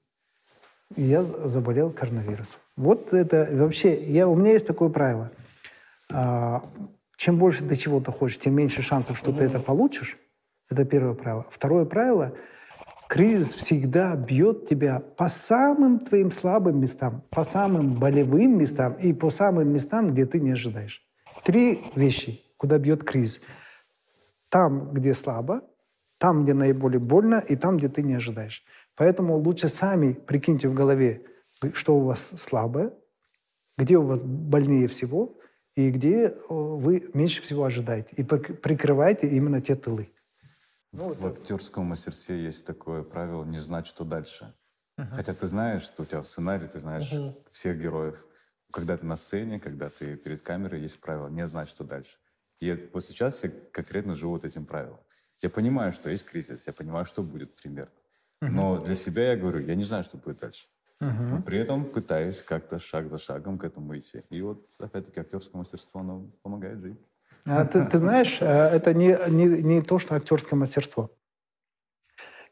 И 0.96 1.04
я 1.04 1.24
заболел 1.24 1.92
коронавирусом. 1.92 2.60
Вот 2.76 3.14
это 3.14 3.48
вообще, 3.52 3.94
я, 4.04 4.28
у 4.28 4.36
меня 4.36 4.52
есть 4.52 4.68
такое 4.68 4.90
правило. 4.90 5.32
А, 6.12 6.64
чем 7.16 7.38
больше 7.38 7.66
ты 7.66 7.76
чего-то 7.76 8.12
хочешь, 8.12 8.40
тем 8.40 8.56
меньше 8.56 8.82
шансов, 8.82 9.18
что 9.18 9.32
ты 9.32 9.46
это 9.46 9.60
получишь. 9.60 10.18
Это 10.70 10.84
первое 10.84 11.14
правило. 11.14 11.46
Второе 11.50 11.86
правило– 11.86 12.34
кризис 13.12 13.56
всегда 13.56 14.16
бьет 14.16 14.70
тебя 14.70 15.02
по 15.18 15.28
самым 15.28 16.00
твоим 16.00 16.32
слабым 16.32 16.80
местам, 16.80 17.24
по 17.30 17.44
самым 17.44 17.94
болевым 17.96 18.58
местам 18.58 18.94
и 18.94 19.12
по 19.12 19.30
самым 19.30 19.68
местам, 19.74 20.12
где 20.12 20.26
ты 20.26 20.40
не 20.40 20.52
ожидаешь. 20.52 21.04
Три 21.44 21.82
вещи, 21.94 22.42
куда 22.62 22.78
бьет 22.78 23.04
кризис. 23.04 23.42
Там, 24.50 24.94
где 24.94 25.16
слабо, 25.16 25.64
там, 26.20 26.44
где 26.44 26.54
наиболее 26.54 27.00
больно, 27.00 27.44
и 27.50 27.56
там, 27.56 27.78
где 27.78 27.90
ты 27.90 28.04
не 28.04 28.14
ожидаешь. 28.14 28.64
Поэтому 28.96 29.36
лучше 29.38 29.68
сами 29.68 30.14
прикиньте 30.14 30.70
в 30.70 30.76
голове, 30.76 31.26
что 31.74 31.96
у 31.96 32.06
вас 32.06 32.30
слабое, 32.38 32.94
где 33.80 33.98
у 33.98 34.04
вас 34.04 34.22
больнее 34.22 34.88
всего, 34.88 35.40
и 35.74 35.90
где 35.90 36.26
э, 36.28 36.34
вы 36.50 37.10
меньше 37.16 37.42
всего 37.42 37.64
ожидаете. 37.64 38.10
И 38.16 38.22
прик- 38.22 38.54
прикрывайте 38.54 39.28
именно 39.28 39.60
те 39.60 39.76
тылы. 39.76 40.12
В 40.92 41.26
актерском 41.26 41.86
мастерстве 41.86 42.44
есть 42.44 42.64
такое 42.64 43.02
правило 43.02 43.44
не 43.44 43.58
знать, 43.58 43.88
что 43.88 44.04
дальше. 44.04 44.54
Хотя 44.98 45.34
ты 45.34 45.48
знаешь, 45.48 45.82
что 45.82 46.04
у 46.04 46.06
тебя 46.06 46.22
в 46.22 46.28
сценарии, 46.28 46.68
ты 46.68 46.78
знаешь 46.78 47.12
всех 47.50 47.80
героев. 47.80 48.28
Когда 48.72 48.98
ты 48.98 49.06
на 49.08 49.16
сцене, 49.16 49.60
когда 49.60 49.90
ты 49.90 50.16
перед 50.16 50.42
камерой, 50.44 50.82
есть 50.82 51.00
правило 51.02 51.28
не 51.28 51.48
знать, 51.48 51.68
что 51.68 51.84
дальше. 51.84 52.21
И 52.62 52.90
вот 52.94 53.04
сейчас 53.04 53.44
я 53.44 53.52
конкретно 53.72 54.16
живу 54.16 54.34
вот 54.34 54.46
этим 54.46 54.66
правилом. 54.66 55.00
Я 55.42 55.50
понимаю, 55.50 55.92
что 55.92 56.10
есть 56.10 56.26
кризис, 56.26 56.68
я 56.68 56.74
понимаю, 56.74 57.06
что 57.06 57.24
будет 57.24 57.56
примерно. 57.56 57.92
Но 58.40 58.80
для 58.80 58.96
себя 58.96 59.32
я 59.32 59.36
говорю, 59.36 59.60
я 59.60 59.76
не 59.76 59.84
знаю, 59.84 60.04
что 60.04 60.18
будет 60.18 60.40
дальше. 60.40 60.68
Но 61.00 61.42
при 61.42 61.58
этом 61.58 61.86
пытаюсь 61.86 62.44
как-то 62.44 62.78
шаг 62.78 63.10
за 63.10 63.18
шагом 63.18 63.58
к 63.58 63.64
этому 63.64 63.98
идти. 63.98 64.24
И 64.30 64.42
вот, 64.42 64.68
опять-таки, 64.80 65.20
актерское 65.20 65.58
мастерство, 65.58 66.02
оно 66.02 66.30
помогает 66.44 66.80
жить. 66.80 67.00
А 67.46 67.66
Ты, 67.66 67.84
ты 67.86 67.98
знаешь, 67.98 68.38
э, 68.40 68.46
это 68.46 68.94
не, 68.94 69.18
не, 69.30 69.64
не 69.64 69.82
то, 69.82 69.98
что 69.98 70.14
актерское 70.14 70.60
мастерство. 70.60 71.10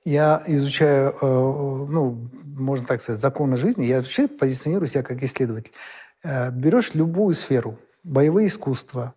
Я 0.03 0.41
изучаю, 0.48 1.11
э, 1.11 1.15
ну, 1.22 2.27
можно 2.44 2.88
так 2.88 3.02
сказать, 3.03 3.22
законы 3.22 3.57
жизни. 3.57 3.86
Я 3.86 3.98
вообще 3.98 4.27
позиционирую 4.27 4.88
себя 4.88 5.03
как 5.03 5.22
исследователь. 5.22 5.73
Э, 6.23 6.49
Берешь 6.49 6.95
любую 6.95 7.36
сферу, 7.36 7.77
боевые 8.03 8.48
искусства, 8.48 9.14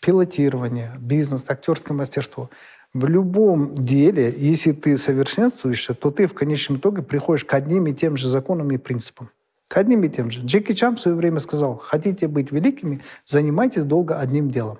пилотирование, 0.00 0.92
бизнес, 0.98 1.44
актерское 1.48 1.96
мастерство. 1.96 2.50
В 2.92 3.06
любом 3.06 3.74
деле, 3.74 4.34
если 4.36 4.72
ты 4.72 4.98
совершенствуешься, 4.98 5.94
то 5.94 6.10
ты 6.10 6.26
в 6.26 6.34
конечном 6.34 6.78
итоге 6.78 7.02
приходишь 7.02 7.44
к 7.44 7.54
одним 7.54 7.86
и 7.86 7.94
тем 7.94 8.16
же 8.16 8.28
законам 8.28 8.70
и 8.72 8.78
принципам. 8.78 9.30
К 9.68 9.76
одним 9.76 10.02
и 10.02 10.08
тем 10.08 10.30
же. 10.30 10.40
Джеки 10.40 10.72
Чан 10.72 10.96
в 10.96 11.00
свое 11.00 11.16
время 11.16 11.38
сказал, 11.38 11.76
хотите 11.76 12.26
быть 12.26 12.50
великими, 12.50 13.00
занимайтесь 13.24 13.84
долго 13.84 14.18
одним 14.18 14.50
делом. 14.50 14.78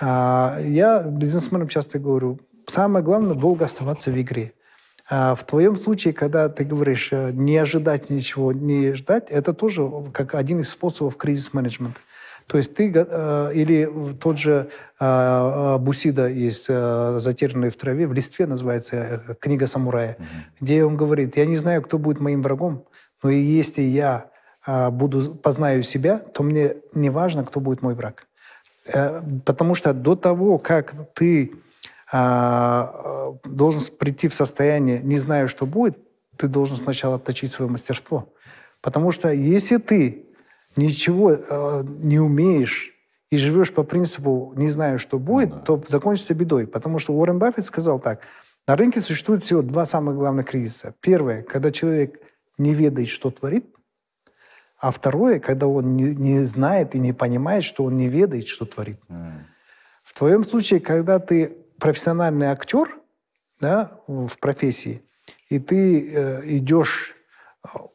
А, 0.00 0.58
Я 0.62 1.02
бизнесменам 1.02 1.68
часто 1.68 1.98
говорю, 1.98 2.40
самое 2.66 3.04
главное 3.04 3.34
долго 3.34 3.66
оставаться 3.66 4.10
в 4.10 4.18
игре. 4.18 4.54
А 5.10 5.34
в 5.34 5.44
твоем 5.44 5.76
случае, 5.76 6.14
когда 6.14 6.48
ты 6.48 6.64
говоришь 6.64 7.08
э, 7.10 7.32
не 7.32 7.56
ожидать 7.56 8.10
ничего, 8.10 8.52
не 8.52 8.92
ждать, 8.94 9.26
это 9.28 9.52
тоже 9.52 9.90
как 10.12 10.36
один 10.36 10.60
из 10.60 10.70
способов 10.70 11.16
кризис-менеджмента. 11.16 11.98
То 12.50 12.56
есть 12.56 12.74
ты 12.74 12.92
э, 12.92 13.50
или 13.54 13.88
тот 14.20 14.36
же 14.36 14.70
э, 14.98 15.78
Бусида 15.78 16.26
есть 16.26 16.66
«Затерянный 16.66 17.70
в 17.70 17.76
траве», 17.76 18.08
в 18.08 18.12
листве 18.12 18.46
называется 18.46 19.36
«Книга 19.38 19.68
самурая», 19.68 20.16
mm 20.18 20.24
где 20.60 20.84
он 20.84 20.96
говорит, 20.96 21.36
я 21.36 21.46
не 21.46 21.56
знаю, 21.56 21.80
кто 21.80 21.96
будет 21.96 22.20
моим 22.20 22.42
врагом, 22.42 22.84
но 23.22 23.30
если 23.30 23.82
я 23.82 24.26
буду 24.66 25.36
познаю 25.36 25.84
себя, 25.84 26.18
то 26.18 26.42
мне 26.42 26.74
не 26.92 27.08
важно, 27.08 27.44
кто 27.44 27.60
будет 27.60 27.82
мой 27.82 27.94
враг. 27.94 28.26
Потому 29.46 29.74
что 29.74 29.94
до 29.94 30.16
того, 30.16 30.58
как 30.58 30.94
ты 31.14 31.52
должен 32.12 33.80
прийти 33.98 34.28
в 34.28 34.34
состояние, 34.34 35.00
не 35.02 35.18
знаю, 35.18 35.48
что 35.48 35.64
будет, 35.66 35.96
ты 36.36 36.46
должен 36.46 36.76
сначала 36.76 37.16
отточить 37.16 37.52
свое 37.52 37.70
мастерство. 37.70 38.28
Потому 38.82 39.12
что 39.12 39.30
если 39.30 39.78
ты 39.78 40.26
ничего 40.76 41.32
э, 41.32 41.82
не 41.84 42.18
умеешь 42.18 42.92
и 43.30 43.36
живешь 43.36 43.72
по 43.72 43.82
принципу 43.82 44.52
«не 44.56 44.68
знаю, 44.68 44.98
что 44.98 45.18
будет», 45.18 45.50
ну, 45.50 45.56
да. 45.56 45.62
то 45.62 45.84
закончится 45.88 46.34
бедой. 46.34 46.66
Потому 46.66 46.98
что 46.98 47.12
Уоррен 47.12 47.38
Баффет 47.38 47.66
сказал 47.66 48.00
так, 48.00 48.22
на 48.66 48.76
рынке 48.76 49.00
существует 49.00 49.44
всего 49.44 49.62
два 49.62 49.86
самых 49.86 50.16
главных 50.16 50.46
кризиса. 50.46 50.94
Первое, 51.00 51.42
когда 51.42 51.70
человек 51.70 52.20
не 52.58 52.74
ведает, 52.74 53.08
что 53.08 53.30
творит, 53.30 53.66
а 54.78 54.90
второе, 54.90 55.40
когда 55.40 55.66
он 55.66 55.96
не, 55.96 56.14
не 56.14 56.44
знает 56.44 56.94
и 56.94 56.98
не 56.98 57.12
понимает, 57.12 57.64
что 57.64 57.84
он 57.84 57.96
не 57.96 58.08
ведает, 58.08 58.48
что 58.48 58.64
творит. 58.64 58.98
Mm. 59.08 59.44
В 60.02 60.14
твоем 60.18 60.44
случае, 60.44 60.80
когда 60.80 61.18
ты 61.18 61.56
профессиональный 61.78 62.46
актер 62.46 62.98
да, 63.60 64.00
в 64.06 64.38
профессии, 64.40 65.02
и 65.48 65.58
ты 65.58 66.10
э, 66.12 66.56
идешь, 66.56 67.14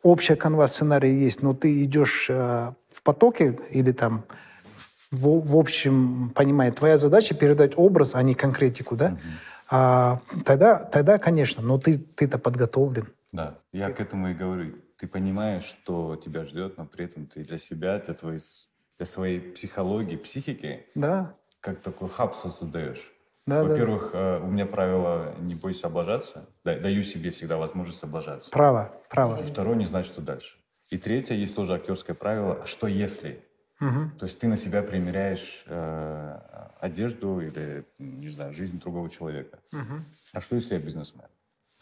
общая 0.04 0.36
канва 0.36 0.68
сценария 0.68 1.14
есть, 1.14 1.42
но 1.42 1.54
ты 1.54 1.84
идешь 1.84 2.28
э, 2.30 2.74
в 2.88 3.02
потоке 3.04 3.60
или 3.72 3.92
там 3.92 4.26
в, 5.12 5.40
в 5.48 5.58
общем 5.58 6.32
понимании, 6.36 6.72
твоя 6.72 6.98
задача 6.98 7.36
передать 7.36 7.78
образ, 7.78 8.16
а 8.16 8.24
не 8.24 8.36
конкретику, 8.36 8.96
да? 8.96 9.12
Mm-hmm. 9.12 9.18
А, 9.70 10.22
тогда, 10.46 10.76
тогда, 10.78 11.18
конечно, 11.18 11.64
но 11.64 11.80
ты, 11.80 11.98
ты-то 11.98 12.38
подготовлен. 12.38 13.08
Да, 13.32 13.60
я 13.72 13.92
к 13.92 14.00
этому 14.00 14.30
и 14.30 14.34
говорю. 14.34 14.76
Ты 14.98 15.08
понимаешь, 15.08 15.64
что 15.64 16.16
тебя 16.16 16.46
ждет, 16.46 16.78
но 16.78 16.86
при 16.86 17.06
этом 17.06 17.26
ты 17.26 17.44
для 17.44 17.58
себя, 17.58 18.00
для, 18.00 18.14
твоей, 18.14 18.40
для 18.98 19.06
своей 19.06 19.40
психологии, 19.40 20.16
психики, 20.16 20.86
да. 20.96 21.34
как 21.60 21.82
такой 21.82 22.08
хаб 22.08 22.36
создаешь. 22.36 23.12
Да, 23.48 23.64
Во-первых, 23.64 24.10
да. 24.12 24.38
Э, 24.38 24.40
у 24.42 24.48
меня 24.48 24.66
правило 24.66 25.36
«не 25.40 25.54
бойся 25.54 25.88
облажаться». 25.88 26.50
Даю 26.64 27.04
себе 27.04 27.30
всегда 27.30 27.58
возможность 27.58 28.04
облажаться. 28.04 28.50
Право, 28.50 28.92
право. 29.10 29.40
И 29.40 29.44
второе, 29.44 29.76
не 29.76 29.86
знать, 29.86 30.06
что 30.06 30.22
дальше. 30.22 30.58
И 30.90 30.98
третье, 30.98 31.36
есть 31.36 31.56
тоже 31.56 31.76
актерское 31.76 32.16
правило 32.16 32.62
«а 32.64 32.66
что 32.66 32.88
если?». 32.88 33.44
Угу. 33.82 34.18
То 34.20 34.26
есть 34.26 34.40
ты 34.40 34.48
на 34.48 34.56
себя 34.56 34.82
примеряешь 34.82 35.64
э, 35.68 36.40
одежду 36.80 37.42
или, 37.42 37.86
не 38.00 38.30
знаю, 38.30 38.54
жизнь 38.54 38.80
другого 38.80 39.10
человека. 39.10 39.60
Угу. 39.74 40.02
А 40.34 40.42
что, 40.42 40.56
если 40.56 40.76
я 40.76 40.80
бизнесмен? 40.80 41.26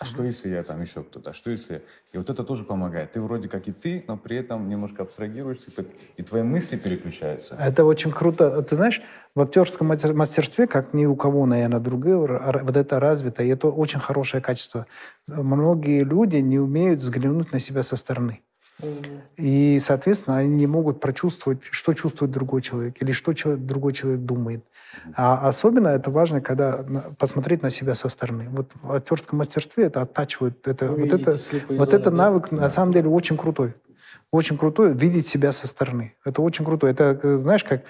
А 0.04 0.06
что, 0.06 0.24
если 0.24 0.50
я 0.50 0.64
там 0.64 0.82
еще 0.82 1.04
кто-то? 1.04 1.32
А 1.32 1.34
что, 1.34 1.50
если... 1.50 1.82
И 2.12 2.18
вот 2.18 2.30
это 2.30 2.44
тоже 2.44 2.64
помогает. 2.64 3.12
Ты 3.12 3.22
вроде 3.22 3.48
как 3.48 3.68
и 3.68 3.72
ты, 3.72 4.04
но 4.08 4.18
при 4.18 4.38
этом 4.38 4.68
немножко 4.68 5.04
абстрагируешься, 5.04 5.72
и 6.18 6.24
твои 6.24 6.44
мысли 6.44 6.78
переключаются. 6.78 7.56
Это 7.60 7.86
очень 7.86 8.12
круто. 8.12 8.62
Ты 8.62 8.76
знаешь, 8.76 9.02
в 9.34 9.42
актерском 9.42 9.88
мастерстве, 9.88 10.68
как 10.68 10.94
ни 10.94 11.06
у 11.06 11.16
кого, 11.16 11.46
наверное, 11.46 11.80
другое, 11.80 12.18
вот 12.18 12.78
это 12.78 13.00
развито, 13.00 13.44
и 13.44 13.48
это 13.48 13.68
очень 13.70 14.00
хорошее 14.00 14.44
качество. 14.44 14.86
Многие 15.28 16.04
люди 16.04 16.36
не 16.38 16.60
умеют 16.60 17.00
взглянуть 17.00 17.52
на 17.54 17.60
себя 17.60 17.82
со 17.84 17.96
стороны. 17.96 18.42
И, 19.38 19.80
соответственно, 19.82 20.38
они 20.38 20.50
не 20.50 20.68
могут 20.68 21.00
прочувствовать, 21.00 21.64
что 21.64 21.94
чувствует 21.94 22.32
другой 22.32 22.62
человек 22.62 23.02
или 23.02 23.12
что 23.12 23.34
человек, 23.34 23.64
другой 23.66 23.94
человек 23.94 24.22
думает. 24.22 24.66
А 25.16 25.48
особенно 25.48 25.90
это 25.90 26.12
важно, 26.12 26.42
когда 26.42 26.86
посмотреть 27.18 27.62
на 27.62 27.70
себя 27.70 27.96
со 27.96 28.10
стороны. 28.10 28.48
Вот 28.50 28.72
в 28.82 28.92
актерском 28.92 29.40
мастерстве 29.40 29.86
это 29.86 30.02
оттачивает. 30.02 30.68
Это, 30.68 30.88
вот 30.88 31.08
это, 31.08 31.32
вот 31.32 31.88
зоны, 31.88 32.00
это 32.00 32.12
навык 32.12 32.48
да? 32.52 32.58
на 32.58 32.70
самом 32.70 32.94
деле 32.94 33.10
очень 33.10 33.38
крутой. 33.38 33.74
Очень 34.32 34.58
крутой 34.58 34.94
видеть 34.94 35.28
себя 35.28 35.52
со 35.52 35.68
стороны. 35.68 36.16
Это 36.26 36.42
очень 36.42 36.66
круто. 36.66 36.88
Это, 36.88 37.38
знаешь, 37.38 37.64
как, 37.64 37.84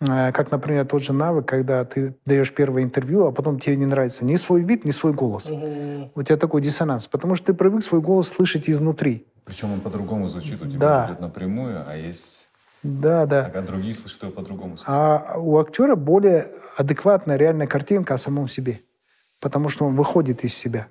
э, 0.00 0.32
как, 0.32 0.50
например, 0.50 0.86
тот 0.86 1.02
же 1.02 1.12
навык, 1.12 1.46
когда 1.46 1.84
ты 1.84 2.16
даешь 2.24 2.52
первое 2.52 2.82
интервью, 2.82 3.26
а 3.26 3.32
потом 3.32 3.58
тебе 3.58 3.76
не 3.76 3.86
нравится 3.86 4.24
ни 4.24 4.36
свой 4.36 4.62
вид, 4.62 4.84
ни 4.84 4.90
свой 4.90 5.12
голос. 5.12 5.46
Угу. 5.46 6.12
У 6.14 6.22
тебя 6.22 6.36
такой 6.36 6.62
диссонанс. 6.62 7.06
Потому 7.08 7.34
что 7.34 7.46
ты 7.46 7.54
привык 7.54 7.84
свой 7.84 8.00
голос 8.00 8.28
слышать 8.28 8.70
изнутри. 8.70 9.26
Причем 9.44 9.72
он 9.72 9.80
по-другому 9.80 10.28
звучит, 10.28 10.62
у 10.62 10.66
тебя 10.66 10.78
да. 10.78 11.06
идет 11.08 11.20
напрямую, 11.20 11.84
а 11.86 11.96
есть... 11.96 12.41
Да, 12.82 13.26
да. 13.26 13.50
А 13.54 13.62
другие 13.62 13.94
слышат 13.94 14.22
его 14.22 14.32
по-другому. 14.32 14.76
А 14.86 15.36
у 15.38 15.58
актера 15.58 15.94
более 15.94 16.48
адекватная 16.76 17.36
реальная 17.36 17.66
картинка 17.66 18.14
о 18.14 18.18
самом 18.18 18.48
себе. 18.48 18.80
Потому 19.40 19.68
что 19.68 19.84
он 19.84 19.94
выходит 19.94 20.44
из 20.44 20.54
себя. 20.54 20.88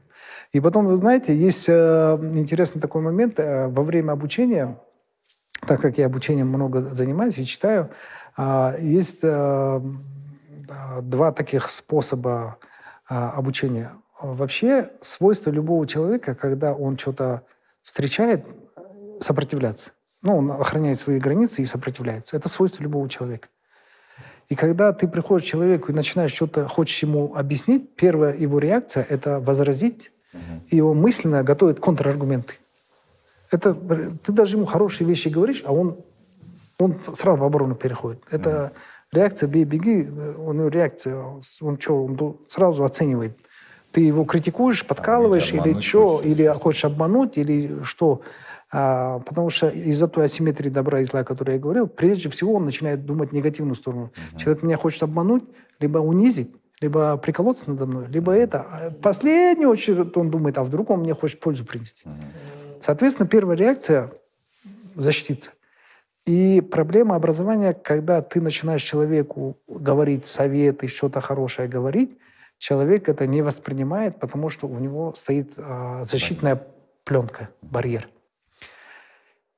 И 0.53 0.59
потом, 0.59 0.87
вы 0.87 0.97
знаете, 0.97 1.35
есть 1.35 1.65
э, 1.67 2.19
интересный 2.33 2.81
такой 2.81 3.01
момент. 3.01 3.39
Э, 3.39 3.67
во 3.67 3.83
время 3.83 4.11
обучения, 4.11 4.77
так 5.65 5.81
как 5.81 5.97
я 5.97 6.05
обучением 6.05 6.47
много 6.47 6.81
занимаюсь 6.81 7.37
и 7.37 7.45
читаю, 7.45 7.89
э, 8.37 8.75
есть 8.79 9.19
э, 9.23 9.81
два 11.01 11.31
таких 11.31 11.69
способа 11.69 12.57
э, 13.09 13.15
обучения. 13.15 13.93
Вообще, 14.21 14.91
свойство 15.01 15.49
любого 15.49 15.87
человека, 15.87 16.35
когда 16.35 16.73
он 16.73 16.97
что-то 16.97 17.43
встречает 17.81 18.45
сопротивляться. 19.19 19.91
Ну, 20.21 20.37
он 20.37 20.51
охраняет 20.51 20.99
свои 20.99 21.19
границы 21.19 21.61
и 21.61 21.65
сопротивляется. 21.65 22.37
Это 22.37 22.49
свойство 22.49 22.83
любого 22.83 23.09
человека. 23.09 23.47
И 24.49 24.55
когда 24.55 24.91
ты 24.93 25.07
приходишь 25.07 25.47
к 25.47 25.49
человеку 25.51 25.91
и 25.91 25.95
начинаешь 25.95 26.33
что-то, 26.33 26.67
хочешь 26.67 27.01
ему 27.01 27.35
объяснить, 27.35 27.95
первая 27.95 28.35
его 28.35 28.59
реакция– 28.59 29.05
это 29.09 29.39
возразить, 29.39 30.11
угу. 30.33 30.41
и 30.67 30.75
его 30.75 30.93
мысленно 30.93 31.43
готовит 31.43 31.79
контраргументы. 31.79 32.55
Это, 33.49 33.73
ты 33.73 34.31
даже 34.31 34.57
ему 34.57 34.65
хорошие 34.65 35.07
вещи 35.07 35.29
говоришь, 35.29 35.63
а 35.65 35.73
он, 35.73 35.97
он 36.79 36.99
сразу 37.17 37.41
в 37.41 37.43
оборону 37.43 37.75
переходит. 37.75 38.21
Это 38.29 38.65
угу. 38.65 39.19
реакция 39.19 39.47
«бей-беги», 39.47 40.03
него 40.53 40.67
реакция, 40.67 41.15
он 41.61 41.79
что, 41.79 42.05
он 42.05 42.37
сразу 42.49 42.83
оценивает– 42.83 43.37
ты 43.91 44.01
его 44.01 44.23
критикуешь, 44.23 44.85
подкалываешь, 44.85 45.51
или 45.51 45.79
что, 45.79 46.21
или 46.23 46.47
хочешь 46.53 46.85
обмануть, 46.85 47.37
или 47.37 47.83
что. 47.83 48.21
А, 48.73 49.19
потому 49.19 49.49
что 49.49 49.67
из-за 49.67 50.07
той 50.07 50.25
асимметрии 50.25 50.69
добра 50.69 51.01
и 51.01 51.03
зла, 51.03 51.21
о 51.21 51.23
которой 51.25 51.55
я 51.55 51.59
говорил, 51.59 51.87
прежде 51.87 52.29
всего 52.29 52.53
он 52.53 52.65
начинает 52.65 53.05
думать 53.05 53.33
негативную 53.33 53.75
сторону. 53.75 54.11
Угу. 54.31 54.39
Человек 54.39 54.63
меня 54.63 54.77
хочет 54.77 55.03
обмануть, 55.03 55.43
либо 55.79 55.97
унизить, 55.97 56.55
либо 56.79 57.17
приколоться 57.17 57.65
надо 57.67 57.85
мной, 57.85 58.07
либо 58.07 58.31
это. 58.31 58.61
А 58.61 58.91
последнюю 58.91 59.69
очередь 59.69 60.15
он 60.15 60.29
думает, 60.29 60.57
а 60.57 60.63
вдруг 60.63 60.89
он 60.89 61.01
мне 61.01 61.13
хочет 61.13 61.39
пользу 61.39 61.65
принести. 61.65 62.07
Соответственно, 62.81 63.27
первая 63.27 63.57
реакция– 63.57 64.11
защититься. 64.95 65.51
И 66.25 66.61
проблема 66.61 67.15
образования, 67.15 67.73
когда 67.73 68.21
ты 68.21 68.39
начинаешь 68.41 68.83
человеку 68.83 69.57
говорить 69.67 70.27
советы, 70.27 70.87
что-то 70.87 71.19
хорошее 71.19 71.67
говорить, 71.67 72.17
человек 72.57 73.09
это 73.09 73.27
не 73.27 73.41
воспринимает, 73.41 74.19
потому 74.19 74.49
что 74.49 74.67
у 74.67 74.77
него 74.79 75.13
стоит 75.17 75.53
э, 75.57 76.05
защитная 76.07 76.61
пленка, 77.03 77.49
барьер. 77.61 78.07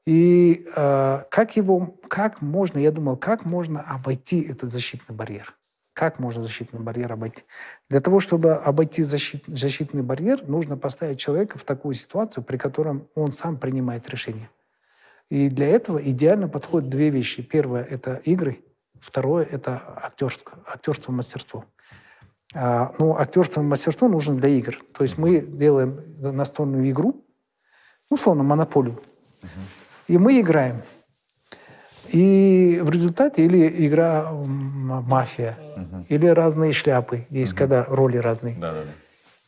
И 0.06 0.66
э, 0.76 1.24
как 1.30 1.56
его, 1.56 1.98
как 2.10 2.42
можно, 2.42 2.78
я 2.78 2.92
думал, 2.92 3.16
как 3.16 3.46
можно 3.46 3.82
обойти 3.82 4.42
этот 4.42 4.74
защитный 4.74 5.16
барьер? 5.16 5.56
Как 5.94 6.20
можно 6.20 6.44
защитный 6.44 6.82
барьер 6.82 7.14
обойти? 7.14 7.44
Для 7.90 8.02
того, 8.02 8.20
чтобы 8.20 8.54
обойти 8.54 9.04
защит, 9.04 9.44
защитный 9.48 10.02
барьер, 10.02 10.46
нужно 10.48 10.76
поставить 10.76 11.20
человека 11.20 11.58
в 11.58 11.64
такую 11.64 11.94
ситуацию, 11.94 12.44
при 12.44 12.58
котором 12.58 13.08
он 13.16 13.32
сам 13.32 13.58
принимает 13.58 14.10
решение. 14.10 14.50
И 15.30 15.50
для 15.50 15.68
этого 15.68 16.00
идеально 16.00 16.50
подходят 16.50 16.90
две 16.90 17.10
вещи. 17.10 17.42
Первое– 17.42 17.84
это 17.90 18.16
игры, 18.26 18.64
второе– 19.00 19.46
это 19.52 19.82
актерство, 20.04 20.60
актерство 20.66 21.12
мастерство. 21.12 21.66
А, 22.54 22.94
ну, 23.00 23.16
актерство 23.16 23.62
и 23.62 23.64
мастерство 23.64 24.10
нужно 24.10 24.36
для 24.36 24.50
игр. 24.50 24.84
То 24.94 25.04
есть 25.04 25.18
мы 25.18 25.40
делаем 25.40 26.02
настольную 26.20 26.90
игру, 26.92 27.26
условно, 28.10 28.44
монополию. 28.44 29.00
Uh-huh. 29.42 29.83
И 30.08 30.18
мы 30.18 30.40
играем. 30.40 30.82
И 32.10 32.80
в 32.84 32.90
результате 32.90 33.46
или 33.46 33.86
игра 33.88 34.30
мафия, 34.32 35.58
uh-huh. 35.78 36.06
или 36.10 36.28
разные 36.28 36.74
шляпы. 36.74 37.26
Есть, 37.30 37.54
uh-huh. 37.54 37.58
когда 37.58 37.84
роли 37.86 38.18
разные. 38.18 38.56
Да-да-да. 38.60 38.92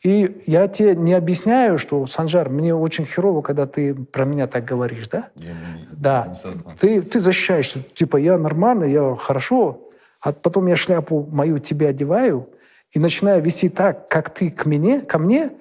И 0.02 0.42
я 0.46 0.68
тебе 0.68 0.94
не 0.94 1.14
объясняю, 1.14 1.78
что, 1.78 2.06
Санжар, 2.06 2.48
мне 2.48 2.74
очень 2.74 3.06
херово, 3.06 3.42
когда 3.42 3.66
ты 3.66 3.94
про 3.94 4.24
меня 4.24 4.46
так 4.46 4.64
говоришь, 4.64 5.08
да? 5.08 5.30
Я 5.36 5.52
не, 5.52 5.88
да. 5.90 6.32
Не 6.44 6.74
ты, 6.78 7.02
ты 7.02 7.20
защищаешься. 7.20 7.82
Типа, 7.94 8.16
я 8.16 8.38
нормально, 8.38 8.84
я 8.84 9.16
хорошо. 9.16 9.88
А 10.20 10.32
потом 10.32 10.66
я 10.66 10.76
шляпу 10.76 11.26
мою 11.30 11.58
тебе 11.58 11.88
одеваю, 11.88 12.48
и 12.92 12.98
начинаю 12.98 13.42
вести 13.42 13.68
так, 13.68 14.08
как 14.08 14.30
ты 14.30 14.50
к 14.50 14.64
мне, 14.66 15.00
ко 15.00 15.18
мне, 15.18 15.52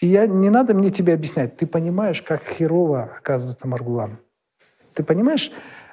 и 0.00 0.08
я, 0.08 0.26
не 0.26 0.50
надо 0.50 0.74
мне 0.74 0.90
тебе 0.90 1.14
объяснять. 1.14 1.56
Ты 1.56 1.66
понимаешь, 1.66 2.22
как 2.22 2.42
херово 2.42 3.10
оказывается 3.16 3.68
Маргулан. 3.68 4.18
Ты 4.94 5.02
понимаешь? 5.02 5.50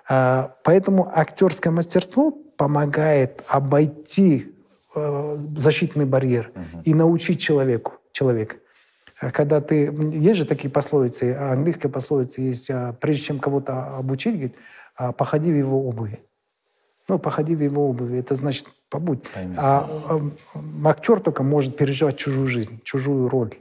А, 0.08 0.56
поэтому 0.64 1.12
актерское 1.14 1.72
мастерство 1.72 2.32
помогает 2.32 3.44
обойти 3.48 4.54
э, 4.96 5.38
защитный 5.58 6.06
барьер 6.06 6.52
uh-huh. 6.54 6.84
и 6.84 6.94
научить 6.94 7.40
человеку, 7.40 7.94
человека. 8.12 8.58
А 9.20 9.32
когда 9.32 9.62
ты... 9.62 9.92
Есть 10.14 10.40
же 10.40 10.46
такие 10.46 10.70
пословицы, 10.70 11.34
английская 11.34 11.90
пословица 11.90 12.42
есть, 12.42 12.70
а, 12.70 12.94
прежде 12.94 13.24
чем 13.24 13.40
кого-то 13.40 13.98
обучить, 13.98 14.34
говорит, 14.34 14.56
походи 15.18 15.52
в 15.52 15.56
его 15.56 15.88
обуви. 15.88 16.20
Ну, 17.08 17.20
походи 17.20 17.56
в 17.56 17.62
его 17.62 17.90
обуви. 17.90 18.20
Это 18.20 18.36
значит, 18.36 18.68
побудь. 18.90 19.24
А, 19.58 19.90
а 20.10 20.90
актер 20.90 21.20
только 21.20 21.44
может 21.44 21.76
переживать 21.78 22.18
чужую 22.18 22.48
жизнь, 22.48 22.82
чужую 22.84 23.30
роль. 23.30 23.56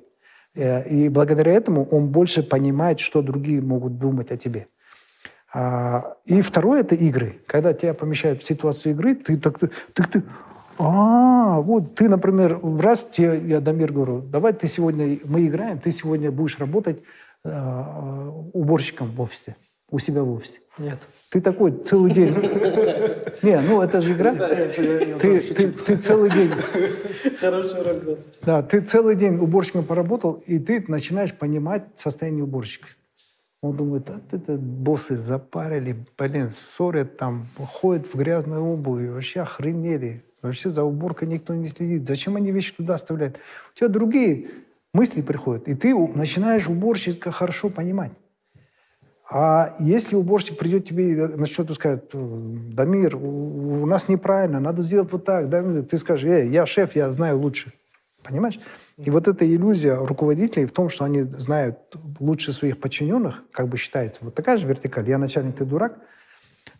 Э, 0.54 0.86
и 0.88 1.08
благодаря 1.08 1.52
этому 1.52 1.84
он 1.84 2.08
больше 2.08 2.42
понимает, 2.42 3.00
что 3.00 3.22
другие 3.22 3.60
могут 3.60 3.98
думать 3.98 4.30
о 4.30 4.36
тебе. 4.36 4.66
А, 5.52 6.16
и 6.24 6.40
второе– 6.43 6.81
это 6.82 6.94
игры. 6.94 7.40
Когда 7.47 7.72
тебя 7.72 7.94
помещают 7.94 8.43
в 8.43 8.47
ситуацию 8.47 8.93
игры, 8.93 9.16
ты 9.16 9.36
так, 9.36 9.59
ты, 9.59 9.68
ты, 9.94 10.22
а, 10.78 11.60
вот 11.60 11.94
ты, 11.94 12.09
например, 12.09 12.59
раз 12.78 13.05
тебе, 13.12 13.39
я 13.47 13.60
Дамир 13.60 13.93
говорю, 13.93 14.20
давай 14.20 14.52
ты 14.52 14.66
сегодня, 14.66 15.18
мы 15.24 15.47
играем, 15.47 15.78
ты 15.78 15.90
сегодня 15.90 16.31
будешь 16.31 16.59
работать 16.59 17.02
э, 17.44 18.31
уборщиком 18.52 19.10
в 19.10 19.20
офисе, 19.20 19.56
у 19.90 19.98
себя 19.98 20.22
в 20.22 20.32
офисе. 20.32 20.60
Нет. 20.78 21.06
Ты 21.31 21.40
такой 21.40 21.72
целый 21.72 22.12
день. 22.12 22.32
Не, 23.43 23.60
ну 23.68 23.82
это 23.82 24.01
же 24.01 24.12
игра. 24.12 24.32
Ты, 24.35 25.40
ты, 25.40 25.68
ты 25.68 25.97
целый 25.97 26.31
день. 26.31 26.51
Хорошая 27.39 27.82
роль. 27.82 28.18
Да, 28.43 28.62
ты 28.62 28.81
целый 28.81 29.16
день 29.16 29.36
уборщиком 29.36 29.85
поработал, 29.85 30.43
и 30.47 30.59
ты 30.59 30.85
начинаешь 30.89 31.35
понимать 31.35 31.85
состояние 31.97 32.44
уборщика. 32.44 32.89
Он 33.62 33.77
думает, 33.77 34.09
а 34.09 34.20
это 34.32 34.57
боссы 34.57 35.19
запарили, 35.19 36.05
блин, 36.16 36.51
ссорят 36.51 37.19
там, 37.19 37.47
ходят 37.59 38.07
в 38.07 38.16
грязной 38.16 38.59
обуви, 38.59 39.09
вообще 39.09 39.41
охренели. 39.41 40.24
Вообще 40.41 40.70
за 40.70 40.82
уборкой 40.82 41.28
никто 41.28 41.55
не 41.55 41.69
следит. 41.69 42.09
Зачем 42.09 42.37
они 42.37 42.51
вещи 42.51 42.73
туда 42.73 42.95
оставляют? 42.95 43.39
У 43.74 43.78
тебя 43.78 43.89
другие 43.89 44.49
мысли 44.95 45.20
приходят, 45.20 45.69
и 45.69 45.74
ты 45.74 45.95
начинаешь 45.95 46.69
уборщика 46.69 47.31
хорошо 47.31 47.69
понимать. 47.69 48.12
А 49.31 49.77
если 49.78 50.16
уборщик 50.16 50.59
придет 50.59 50.89
тебе 50.89 51.12
и 51.12 51.15
начнет 51.15 51.70
сказать, 51.73 52.05
Дамир, 52.12 53.15
у 53.15 53.87
нас 53.87 54.09
неправильно, 54.09 54.59
надо 54.59 54.82
сделать 54.82 55.12
вот 55.12 55.24
так, 55.24 55.49
да? 55.49 55.82
ты 55.82 55.99
скажешь, 55.99 56.24
э, 56.24 56.49
я 56.49 56.66
шеф, 56.66 56.97
я 56.97 57.12
знаю 57.12 57.39
лучше. 57.39 57.73
Понимаешь? 58.24 58.59
И 59.05 59.10
вот 59.10 59.28
эта 59.28 59.47
иллюзия 59.47 59.94
руководителей 59.94 60.66
в 60.66 60.72
том, 60.72 60.90
что 60.90 61.05
они 61.05 61.22
знают 61.22 61.78
лучше 62.18 62.52
своих 62.52 62.78
подчиненных, 62.81 63.43
как 63.51 63.68
бы 63.68 63.78
считается. 63.78 64.20
Вот 64.22 64.35
такая 64.35 64.59
же 64.59 64.66
вертикаль. 64.66 65.09
Я 65.09 65.16
начальник, 65.16 65.56
ты 65.56 65.64
дурак. 65.64 65.98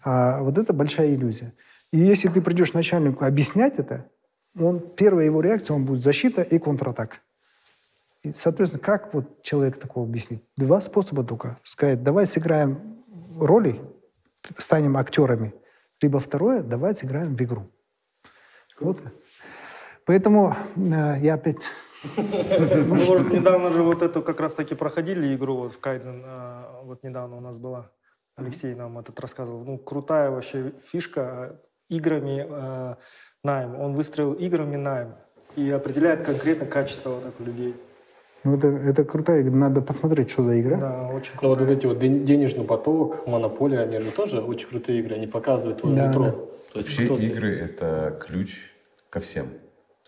А 0.05 0.40
вот 0.42 0.59
это 0.59 0.72
большая 0.72 1.14
иллюзия. 1.14 1.55
И 1.92 1.98
если 1.98 2.28
ты 2.28 2.42
придешь 2.42 2.74
начальнику 2.74 3.24
объяснять 3.24 3.78
это, 3.78 4.06
он, 4.59 4.80
первая 4.80 5.24
его 5.24 5.40
реакция, 5.40 5.74
он 5.74 5.86
будет 5.86 6.02
защита 6.02 6.42
и 6.42 6.59
контратака. 6.59 7.18
И, 8.22 8.32
соответственно, 8.32 8.82
как 8.82 9.14
вот 9.14 9.42
человек 9.42 9.80
такого 9.80 10.06
объяснить? 10.06 10.44
Два 10.56 10.80
способа 10.82 11.24
только. 11.24 11.56
Сказать, 11.62 12.02
давай 12.02 12.26
сыграем 12.26 13.02
роли, 13.38 13.80
станем 14.59 14.98
актерами. 14.98 15.55
Либо 16.02 16.20
второе, 16.20 16.62
давай 16.62 16.94
сыграем 16.94 17.34
в 17.34 17.42
игру. 17.42 17.70
Вот. 18.78 18.98
Поэтому 20.05 20.55
э, 20.76 21.16
я 21.20 21.34
опять... 21.34 21.59
Мы, 22.16 22.85
может, 22.85 23.32
недавно 23.32 23.72
же 23.72 23.82
вот 23.82 24.02
эту 24.02 24.22
как 24.22 24.40
раз-таки 24.40 24.74
проходили 24.74 25.35
игру 25.35 25.56
вот 25.56 25.72
в 25.72 25.81
Кайден. 25.81 26.22
Э, 26.24 26.62
вот 26.85 27.05
недавно 27.05 27.36
у 27.36 27.40
нас 27.40 27.59
была. 27.59 27.90
Алексей 28.36 28.74
нам 28.74 28.98
этот 28.98 29.20
рассказывал. 29.20 29.64
Ну, 29.64 29.78
крутая 29.78 30.31
вообще 30.31 30.72
фишка 30.82 31.60
играми 31.89 32.47
э, 32.48 32.94
найм. 33.44 33.78
Он 33.78 33.94
выстроил 33.94 34.32
играми 34.32 34.77
найм 34.77 35.14
и 35.56 35.70
определяет 35.70 36.24
конкретно 36.24 36.66
качество 36.66 37.10
вот 37.10 37.24
так, 37.24 37.47
людей. 37.47 37.74
Ну, 38.44 38.56
это, 38.56 38.68
это 38.68 39.05
крутая 39.05 39.43
игра. 39.43 39.55
Надо 39.55 39.82
посмотреть, 39.82 40.31
что 40.31 40.44
за 40.44 40.59
игра. 40.59 40.78
Да, 40.78 41.09
очень 41.09 41.36
круто. 41.36 41.60
Ну, 41.60 41.66
вот 41.66 41.77
эти 41.77 41.86
вот 41.86 41.98
денежный 41.98 42.64
поток, 42.64 43.27
монополия, 43.27 43.81
они 43.81 43.98
же 43.98 44.10
тоже 44.10 44.40
очень 44.40 44.68
крутые 44.68 45.01
игры. 45.01 45.16
Они 45.16 45.27
показывают 45.27 45.81
твое 45.81 45.97
да, 45.97 46.09
метро. 46.09 46.24
Да. 46.24 46.31
То 46.72 46.78
есть 46.78 46.98
Вообще 46.98 47.27
игры— 47.27 47.59
это 47.60 48.18
ключ 48.20 48.72
ко 49.10 49.20
всем. 49.20 49.48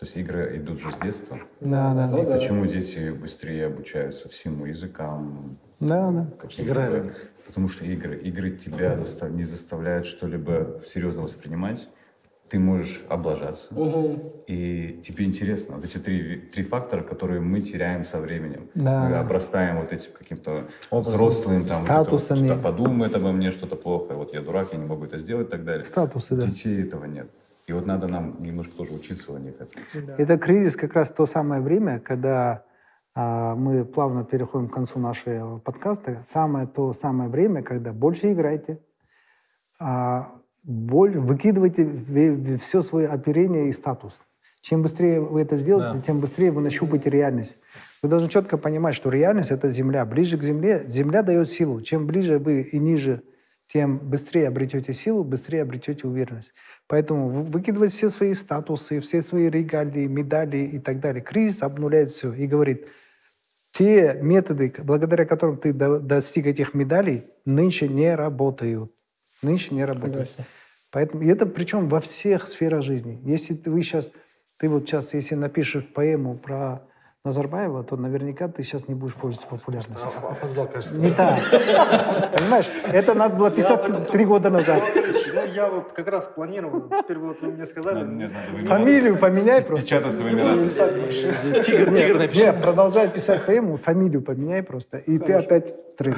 То 0.03 0.07
есть 0.07 0.17
игры 0.17 0.57
идут 0.57 0.81
же 0.81 0.91
с 0.91 0.97
детства. 0.97 1.39
Да, 1.61 1.93
да. 1.93 2.19
И 2.19 2.25
да. 2.25 2.33
почему 2.33 2.65
дети 2.65 3.11
быстрее 3.11 3.67
обучаются 3.67 4.27
всему 4.27 4.65
языкам? 4.65 5.57
Да, 5.79 6.11
да. 6.11 6.27
Играли. 6.57 7.09
Потому 7.47 7.69
что 7.69 7.85
игры, 7.85 8.17
игры 8.17 8.51
тебя 8.51 8.97
застав, 8.97 9.31
не 9.31 9.43
заставляют 9.43 10.05
что-либо 10.05 10.77
серьезно 10.81 11.21
воспринимать 11.21 11.89
ты 12.49 12.59
можешь 12.59 13.01
облажаться. 13.09 13.73
Угу. 13.73 14.43
И 14.45 15.01
тебе 15.03 15.25
интересно. 15.25 15.77
Вот 15.77 15.85
эти 15.85 15.97
три, 15.97 16.37
три 16.37 16.63
фактора, 16.63 17.01
которые 17.01 17.41
мы 17.41 17.61
теряем 17.61 18.05
со 18.05 18.19
временем. 18.19 18.69
Да. 18.75 19.05
Мы 19.05 19.15
обрастаем 19.15 19.79
вот 19.79 19.91
этим 19.91 20.11
каким-то 20.11 20.67
взрослым, 20.91 21.65
там, 21.65 21.83
статусами. 21.83 22.39
Вот, 22.39 22.45
что-то 22.45 22.61
подумает 22.61 23.15
обо 23.15 23.31
мне, 23.31 23.49
что-то 23.49 23.75
плохо, 23.75 24.13
вот 24.13 24.35
я 24.35 24.41
дурак, 24.41 24.67
я 24.73 24.77
не 24.77 24.85
могу 24.85 25.05
это 25.05 25.17
сделать 25.17 25.47
и 25.47 25.49
так 25.49 25.63
далее. 25.63 25.83
Статусы, 25.83 26.35
да. 26.35 26.43
Детей 26.43 26.83
этого 26.83 27.05
нет. 27.05 27.27
И 27.67 27.73
вот 27.73 27.85
надо 27.85 28.07
нам 28.07 28.41
немножко 28.41 28.75
тоже 28.77 28.93
учиться 28.93 29.31
у 29.31 29.37
них 29.37 29.55
этому. 29.55 29.85
Да. 30.07 30.15
Это 30.17 30.37
кризис 30.37 30.75
как 30.75 30.93
раз 30.95 31.09
то 31.09 31.25
самое 31.25 31.61
время, 31.61 31.99
когда 31.99 32.65
а, 33.15 33.55
мы 33.55 33.85
плавно 33.85 34.25
переходим 34.25 34.67
к 34.67 34.73
концу 34.73 34.99
нашего 34.99 35.59
подкаста. 35.59 36.23
Самое 36.25 36.67
то 36.67 36.93
самое 36.93 37.29
время, 37.29 37.63
когда 37.63 37.93
больше 37.93 38.33
играйте, 38.33 38.79
а, 39.79 40.31
боль, 40.65 41.17
выкидывайте 41.17 42.57
все 42.57 42.81
свое 42.81 43.07
оперение 43.07 43.69
и 43.69 43.73
статус. 43.73 44.19
Чем 44.61 44.81
быстрее 44.81 45.19
вы 45.19 45.41
это 45.41 45.57
сделаете, 45.57 45.97
да. 45.97 46.01
тем 46.01 46.21
быстрее 46.21 46.51
вы 46.51 46.61
нащупаете 46.61 47.09
реальность. 47.09 47.57
Вы 48.01 48.07
должны 48.07 48.29
четко 48.29 48.57
понимать, 48.57 48.95
что 48.95 49.09
реальность— 49.09 49.51
это 49.51 49.69
Земля. 49.71 50.05
Ближе 50.05 50.37
к 50.37 50.43
Земле, 50.43 50.85
Земля 50.87 51.21
дает 51.21 51.49
силу. 51.49 51.81
Чем 51.81 52.07
ближе 52.07 52.39
вы 52.39 52.61
и 52.61 52.79
ниже, 52.79 53.23
тем 53.67 53.97
быстрее 53.97 54.47
обретете 54.47 54.93
силу, 54.93 55.25
быстрее 55.25 55.63
обретете 55.63 56.07
уверенность. 56.07 56.53
Поэтому 56.93 57.27
выкидывать 57.29 57.91
все 57.91 58.11
свои 58.11 58.35
статусы, 58.35 58.99
все 58.99 59.23
свои 59.23 59.49
регалии, 59.49 60.05
медали 60.05 60.57
и 60.57 60.77
так 60.77 60.99
далее. 60.99 61.23
Кризис 61.23 61.63
обнуляет 61.63 62.11
все 62.11 62.31
и 62.31 62.45
говорит, 62.45 62.85
те 63.71 64.19
методы, 64.21 64.71
благодаря 64.83 65.25
которым 65.25 65.57
ты 65.57 65.73
достиг 65.73 66.45
этих 66.45 66.75
медалей, 66.75 67.23
нынче 67.45 67.87
не 67.87 68.13
работают 68.13 68.91
нынче 69.41 69.73
не. 69.73 69.87
Согласен. 69.87 70.43
Поэтому, 70.91 71.23
и 71.23 71.27
это 71.29 71.47
причем 71.47 71.89
во 71.89 71.99
всех 71.99 72.47
сферах 72.47 72.83
жизни. 72.83 73.19
Если 73.23 73.59
вы 73.65 73.81
сейчас, 73.81 74.11
ты 74.57 74.69
вот 74.69 74.87
сейчас, 74.87 75.15
если 75.15 75.33
напишешь 75.33 75.87
поэму 75.95 76.37
про 76.37 76.87
Назарбаева, 77.25 77.85
то 77.85 77.95
наверняка 77.95 78.49
ты 78.49 78.63
сейчас 78.63 78.89
не 78.89 78.95
будешь 78.95 79.15
пользоваться 79.15 79.47
популярностью. 79.47 80.09
Опоздал, 80.29 80.67
кажется. 80.67 80.99
Не 80.99 81.09
так. 81.09 81.39
Понимаешь, 82.37 82.67
это 82.91 83.13
надо 83.13 83.37
было 83.37 83.49
писать 83.49 84.09
три 84.11 84.25
года 84.25 84.49
назад. 84.49 84.83
Ну, 85.33 85.45
я 85.55 85.69
вот 85.69 85.93
как 85.93 86.09
раз 86.09 86.27
планировал. 86.27 86.89
Теперь 86.89 87.17
вот 87.19 87.39
вы 87.39 87.53
мне 87.53 87.65
сказали. 87.65 88.29
Фамилию 88.65 89.17
поменяй 89.17 89.61
просто. 89.61 89.85
Печатать 89.85 90.15
свои 90.15 90.33
имена. 90.33 90.67
Тигр, 91.63 91.95
тигр 91.95 92.17
напиши. 92.19 92.39
Нет, 92.39 92.61
продолжай 92.61 93.07
писать 93.07 93.45
поэму, 93.45 93.77
фамилию 93.77 94.21
поменяй 94.21 94.61
просто, 94.61 94.97
и 94.97 95.17
ты 95.17 95.31
опять 95.31 95.95
тренд. 95.95 96.17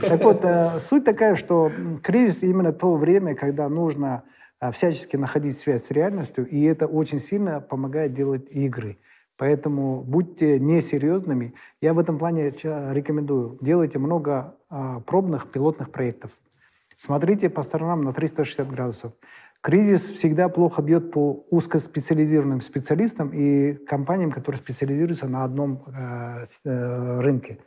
Так 0.00 0.24
вот, 0.24 0.42
э, 0.42 0.78
суть 0.78 1.04
такая, 1.04 1.34
что 1.34 1.70
кризис 2.02 2.42
именно 2.42 2.72
то 2.72 2.96
время, 2.96 3.34
когда 3.34 3.68
нужно 3.68 4.22
э, 4.58 4.72
всячески 4.72 5.16
находить 5.16 5.58
связь 5.58 5.84
с 5.84 5.90
реальностью, 5.90 6.46
и 6.46 6.64
это 6.64 6.86
очень 6.86 7.18
сильно 7.18 7.60
помогает 7.60 8.14
делать 8.14 8.46
игры. 8.50 8.96
Поэтому 9.38 10.02
будьте 10.02 10.58
несерьезными. 10.58 11.54
Я 11.80 11.94
в 11.94 11.98
этом 11.98 12.18
плане 12.18 12.50
рекомендую. 12.50 13.56
Делайте 13.60 13.98
много 14.00 14.56
а, 14.68 15.00
пробных 15.00 15.50
пилотных 15.50 15.90
проектов. 15.90 16.32
Смотрите 16.96 17.48
по 17.48 17.62
сторонам 17.62 18.00
на 18.00 18.12
360 18.12 18.68
градусов. 18.68 19.12
Кризис 19.60 20.10
всегда 20.10 20.48
плохо 20.48 20.82
бьет 20.82 21.12
по 21.12 21.44
узкоспециализированным 21.50 22.60
специалистам 22.60 23.30
и 23.32 23.74
компаниям, 23.74 24.32
которые 24.32 24.58
специализируются 24.58 25.28
на 25.28 25.44
одном 25.44 25.84
э, 25.86 26.44
э 26.64 27.20
рынке. 27.20 27.58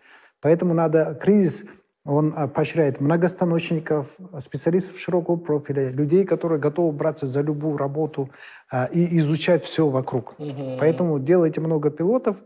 Поэтому 0.41 0.73
надо 0.73 1.17
кризис 1.21 1.65
он 2.03 2.33
а, 2.35 2.47
поощряет 2.47 2.99
многостаночников, 2.99 4.17
специалистов 4.39 4.99
широкого 4.99 5.35
профиля, 5.35 5.91
людей, 5.91 6.25
которые 6.25 6.59
готовы 6.59 6.91
браться 6.91 7.27
за 7.27 7.41
любую 7.41 7.77
работу 7.77 8.29
а, 8.71 8.85
и 8.85 9.17
изучать 9.19 9.63
все 9.63 9.87
вокруг. 9.87 10.39
Угу. 10.39 10.77
Поэтому 10.79 11.19
делайте 11.19 11.61
много 11.61 11.91
пилотов. 11.91 12.37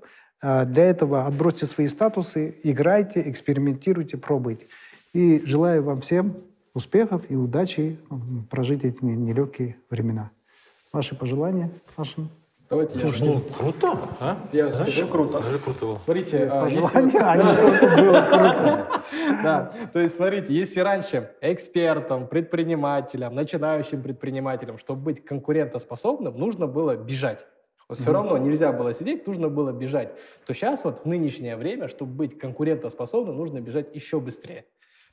А, 0.42 0.66
для 0.66 0.86
этого 0.86 1.26
отбросьте 1.26 1.66
свои 1.66 1.88
статусы, 1.88 2.56
играйте, 2.64 3.24
экспериментируйте, 3.30 4.18
пробуйте. 4.18 4.66
И 5.14 5.42
желаю 5.46 5.84
вам 5.84 6.02
всем 6.02 6.36
успехов 6.74 7.24
и 7.30 7.36
удачи 7.36 7.98
прожить 8.50 8.84
эти 8.84 9.04
нелегкие 9.04 9.78
времена. 9.90 10.32
Ваши 10.92 11.16
пожелания 11.16 11.72
вашим 11.96 12.30
Давайте 12.70 12.98
я... 12.98 13.06
Ну, 13.20 13.42
круто, 13.42 14.00
а? 14.20 14.38
Я 14.52 14.72
скажу. 14.72 15.08
круто. 15.08 15.40
Даже 15.40 15.60
круто. 15.60 16.00
Смотрите, 16.04 16.50
а, 16.52 16.68
если 16.68 17.18
а. 17.20 19.02
Да, 19.44 19.72
то 19.94 20.00
есть 20.00 20.16
смотрите, 20.16 20.52
если 20.52 20.80
раньше 20.80 21.32
экспертам, 21.42 22.28
предпринимателям, 22.28 23.36
начинающим 23.36 24.02
предпринимателям, 24.02 24.80
чтобы 24.80 25.02
быть 25.02 25.24
конкурентоспособным, 25.24 26.38
нужно 26.40 26.66
было 26.66 26.96
бежать. 26.96 27.46
Вот 27.88 28.00
все 28.00 28.12
равно 28.12 28.38
нельзя 28.40 28.72
было 28.72 28.96
сидеть, 28.96 29.28
нужно 29.28 29.50
было 29.50 29.72
бежать. 29.72 30.18
То 30.48 30.54
сейчас 30.56 30.84
вот 30.86 31.02
в 31.02 31.06
нынешнее 31.06 31.56
время, 31.58 31.88
чтобы 31.88 32.14
быть 32.14 32.40
конкурентоспособным, 32.40 33.38
нужно 33.38 33.62
бежать 33.62 33.94
еще 33.94 34.20
быстрее. 34.20 34.66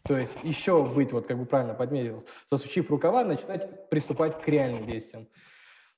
То 0.04 0.16
есть 0.16 0.38
еще 0.42 0.82
быть, 0.84 1.12
вот 1.12 1.26
как 1.26 1.38
бы 1.38 1.44
правильно 1.44 1.74
подметил, 1.74 2.24
засучив 2.46 2.90
рукава, 2.90 3.24
начинать 3.24 3.90
приступать 3.90 4.42
к 4.42 4.48
реальным 4.48 4.86
действиям. 4.86 5.28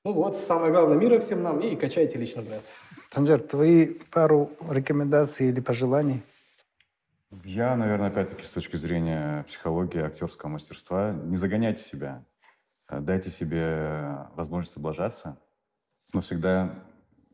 Ну 0.05 0.13
вот, 0.13 0.37
самое 0.37 0.71
главное, 0.71 0.95
мира 0.95 1.19
всем 1.19 1.41
нам 1.41 1.59
и 1.59 1.75
качайте 1.75 2.19
лично 2.19 2.43
бренд. 2.43 2.63
Санжар, 3.09 3.41
твои 3.41 3.87
пару 3.87 4.51
рекомендаций 4.69 5.49
или 5.49 5.61
пожеланий? 5.61 6.21
Я, 7.43 7.75
наверное, 7.75 8.09
опять-таки 8.09 8.43
с 8.43 8.51
точки 8.51 8.75
зрения 8.75 9.43
психологии, 9.47 9.99
актерского 9.99 10.49
мастерства, 10.49 11.11
не 11.11 11.37
загоняйте 11.37 11.81
себя. 11.81 12.23
Э, 12.87 12.99
Дайте 12.99 13.31
себе 13.31 14.27
возможность 14.35 14.77
облажаться, 14.77 15.39
но 16.13 16.21
всегда 16.21 16.85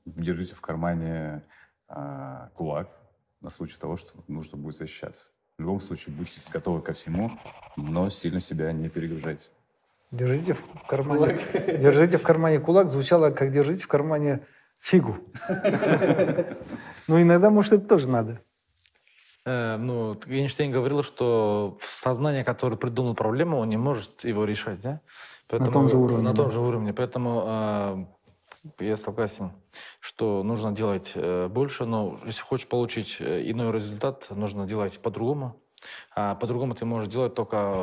держите 0.06 0.56
в 0.56 0.62
кармане 0.62 1.44
а, 1.90 2.52
кулак 2.56 2.90
на 3.42 3.50
случай 3.50 3.78
того, 3.78 3.98
что 3.98 4.14
нужно 4.30 4.58
будет 4.58 4.78
защищаться. 4.78 5.32
В 5.58 5.62
любом 5.62 5.82
случае, 5.82 6.16
будьте 6.16 6.40
готовы 6.54 6.82
ко 6.82 6.94
всему, 6.94 7.32
но 7.76 8.10
сильно 8.10 8.40
себя 8.40 8.72
не 8.72 8.88
перегружайте. 8.88 9.50
Держите 10.12 10.54
в 10.54 10.88
кармане, 10.88 11.40
держите 11.54 12.18
в 12.18 12.24
кармане 12.24 12.60
кулак 12.60 12.90
звучало 12.90 13.32
как 13.32 13.52
держите 13.52 13.84
в 13.84 13.88
кармане 13.88 14.46
фигу. 14.80 15.18
Ну, 17.08 17.22
иногда, 17.22 17.50
может, 17.50 17.74
это 17.74 17.86
тоже 17.86 18.08
надо. 18.08 18.42
Э, 19.46 19.76
ну, 19.78 20.16
Эйнштейн 20.28 20.72
говорил, 20.72 21.04
что 21.04 21.78
сознание, 21.82 22.44
которое 22.44 22.78
придумал 22.78 23.16
проблему, 23.16 23.58
он 23.58 23.70
не 23.70 23.78
может 23.78 24.24
его 24.24 24.46
решать, 24.46 24.80
да? 24.82 25.02
том 25.72 25.90
же 25.90 25.98
уровне, 25.98 26.24
На 26.24 26.32
да. 26.32 26.44
том 26.44 26.52
же 26.52 26.60
уровне. 26.60 26.94
Поэтому 26.94 27.44
э, 27.46 28.06
я 28.80 28.96
согласен, 28.96 29.52
что 30.00 30.44
нужно 30.44 30.72
делать 30.72 31.12
э, 31.16 31.48
больше, 31.50 31.86
но 31.86 32.18
если 32.26 32.44
хочешь 32.44 32.68
получить 32.68 33.18
иной 33.20 33.74
результат, 33.74 34.28
нужно 34.30 34.68
делать 34.68 35.00
по-другому. 35.00 35.61
А 36.16 36.36
по-другому 36.36 36.76
ты 36.76 36.86
можешь 36.86 37.10
делать 37.10 37.34
только 37.36 37.74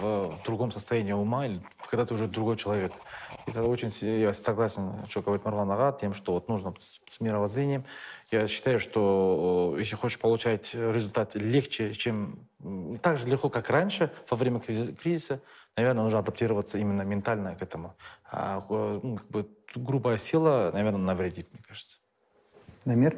в 0.00 0.32
другом 0.44 0.70
состоянии 0.70 1.12
ума, 1.12 1.46
или 1.46 1.60
когда 1.88 2.04
ты 2.04 2.14
уже 2.14 2.26
другой 2.26 2.56
человек. 2.56 2.92
И 3.46 3.50
это 3.50 3.62
очень, 3.62 3.90
я 4.20 4.32
согласен, 4.32 5.06
что 5.08 5.22
говорит 5.22 5.44
Марлан 5.44 5.70
Ага, 5.70 5.96
тем, 5.98 6.12
что 6.14 6.32
вот 6.32 6.48
нужно 6.48 6.74
с, 6.78 7.00
мировоззрением. 7.20 7.84
Я 8.30 8.46
считаю, 8.46 8.78
что 8.78 9.74
э, 9.76 9.80
если 9.80 9.96
хочешь 9.96 10.18
получать 10.18 10.74
результат 10.74 11.34
легче, 11.34 11.94
чем 11.94 12.46
так 13.02 13.16
же 13.16 13.26
легко, 13.26 13.48
как 13.48 13.70
раньше, 13.70 14.12
во 14.30 14.36
время 14.36 14.58
кризи- 14.58 14.94
кризиса, 14.94 15.40
наверное, 15.76 16.04
нужно 16.04 16.18
адаптироваться 16.18 16.78
именно 16.78 17.02
ментально 17.02 17.54
к 17.54 17.62
этому. 17.62 17.96
А 18.30 18.64
э, 18.68 19.00
ну, 19.02 19.16
как 19.16 19.30
бы 19.30 19.48
грубая 19.74 20.18
сила, 20.18 20.70
наверное, 20.72 21.00
навредит, 21.00 21.48
мне 21.52 21.62
кажется. 21.66 21.96
Намер? 22.84 23.16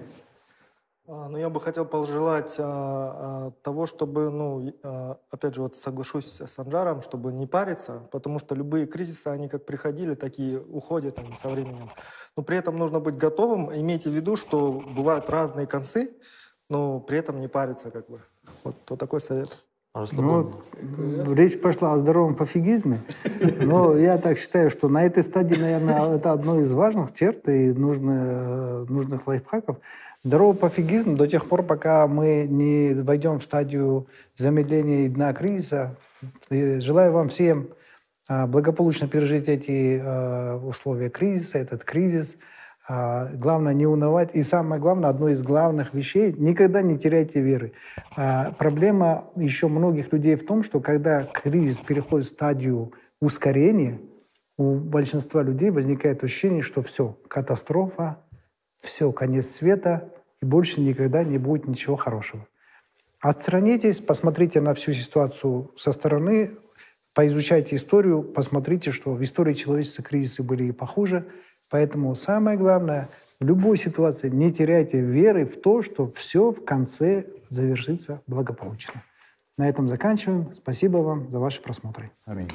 А, 1.10 1.28
Ну, 1.28 1.38
я 1.38 1.48
бы 1.48 1.60
хотел 1.60 1.84
пожелать 1.84 2.56
а, 2.58 2.64
а, 2.64 3.50
того, 3.62 3.86
чтобы, 3.86 4.30
ну, 4.30 4.72
а, 4.82 5.16
опять 5.30 5.54
же, 5.54 5.62
вот 5.62 5.76
соглашусь 5.76 6.40
с 6.40 6.58
Анжаром, 6.58 7.02
чтобы 7.02 7.32
не 7.32 7.46
париться, 7.46 8.02
потому 8.12 8.38
что 8.38 8.54
любые 8.54 8.86
кризисы, 8.86 9.26
они 9.28 9.48
как 9.48 9.66
приходили, 9.66 10.14
так 10.14 10.38
и 10.38 10.56
уходят 10.56 11.18
они 11.18 11.32
со 11.34 11.48
временем. 11.48 11.88
Но 12.36 12.44
при 12.44 12.58
этом 12.58 12.76
нужно 12.76 13.00
быть 13.00 13.16
готовым. 13.16 13.74
Имейте 13.74 14.08
в 14.08 14.12
виду, 14.12 14.36
что 14.36 14.80
бывают 14.96 15.28
разные 15.30 15.66
концы, 15.66 16.12
но 16.68 17.00
при 17.00 17.18
этом 17.18 17.40
не 17.40 17.48
париться, 17.48 17.90
как 17.90 18.08
бы. 18.08 18.20
Вот, 18.62 18.76
вот 18.88 18.98
такой 18.98 19.20
совет. 19.20 19.58
Ну, 20.12 20.52
м, 20.80 21.34
речь 21.34 21.60
пошла 21.60 21.94
о 21.94 21.98
здоровом 21.98 22.36
пофигизме, 22.36 23.00
но 23.60 23.96
я 23.96 24.18
так 24.18 24.38
считаю, 24.38 24.70
что 24.70 24.88
на 24.88 25.04
этой 25.04 25.24
стадии, 25.24 25.56
наверное, 25.56 26.14
это 26.16 26.30
одно 26.30 26.60
из 26.60 26.72
важных 26.72 27.12
черт 27.12 27.48
и 27.48 27.72
нужно- 27.72 28.84
нужных 28.84 29.26
лайфхаков. 29.26 29.78
Здоровый 30.22 30.54
пофигизм 30.54 31.14
до 31.14 31.26
тех 31.26 31.48
пор, 31.48 31.62
пока 31.62 32.06
мы 32.06 32.46
не 32.46 32.92
войдем 32.92 33.38
в 33.38 33.42
стадию 33.42 34.06
замедления 34.36 35.06
и 35.06 35.08
дна 35.08 35.32
кризиса. 35.32 35.96
Желаю 36.50 37.12
вам 37.12 37.30
всем 37.30 37.70
а, 38.28 38.46
благополучно 38.46 39.08
пережить 39.08 39.48
эти 39.48 39.98
а, 39.98 40.58
условия 40.58 41.08
кризиса, 41.08 41.58
этот 41.58 41.84
кризис. 41.84 42.36
А, 42.86 43.30
Главное 43.32 43.72
не 43.72 43.86
унывать. 43.86 44.34
И 44.34 44.42
самое 44.42 44.78
главное, 44.78 45.08
одно 45.08 45.30
из 45.30 45.42
главных 45.42 45.94
вещей, 45.94 46.34
никогда 46.34 46.82
не 46.82 46.98
теряйте 46.98 47.40
веры. 47.40 47.72
Проблема 48.58 49.24
еще 49.36 49.68
многих 49.68 50.12
людей 50.12 50.34
в 50.34 50.44
том, 50.44 50.62
что 50.62 50.80
когда 50.80 51.22
кризис 51.22 51.78
переходит 51.78 52.26
в 52.26 52.30
стадию 52.30 52.92
ускорения, 53.22 53.98
у 54.58 54.74
большинства 54.74 55.42
людей 55.42 55.70
возникает 55.70 56.22
ощущение, 56.22 56.60
что 56.60 56.82
все, 56.82 57.16
катастрофа, 57.26 58.18
все, 58.80 59.12
конец 59.12 59.50
света, 59.50 60.12
и 60.40 60.46
больше 60.46 60.80
никогда 60.80 61.22
не 61.24 61.38
будет 61.38 61.68
ничего 61.68 61.96
хорошего. 61.96 62.46
Отстранитесь, 63.20 64.00
посмотрите 64.00 64.60
на 64.60 64.72
всю 64.74 64.92
ситуацию 64.92 65.72
со 65.76 65.92
стороны, 65.92 66.56
поизучайте 67.14 67.76
историю, 67.76 68.22
посмотрите, 68.22 68.90
что 68.92 69.12
в 69.12 69.22
истории 69.22 69.52
человечества 69.52 70.02
кризисы 70.02 70.42
были 70.42 70.64
и 70.64 70.72
похуже. 70.72 71.26
Поэтому 71.68 72.14
самое 72.14 72.56
главное, 72.56 73.08
в 73.38 73.44
любой 73.44 73.76
ситуации 73.76 74.28
не 74.28 74.52
теряйте 74.52 75.00
веры 75.00 75.44
в 75.44 75.60
то, 75.60 75.82
что 75.82 76.06
все 76.06 76.50
в 76.50 76.64
конце 76.64 77.26
завершится 77.48 78.22
благополучно. 78.26 79.02
На 79.56 79.68
этом 79.68 79.86
заканчиваем. 79.86 80.54
Спасибо 80.54 80.98
вам 80.98 81.30
за 81.30 81.38
ваши 81.38 81.60
просмотры. 81.62 82.10
Аминь. 82.24 82.48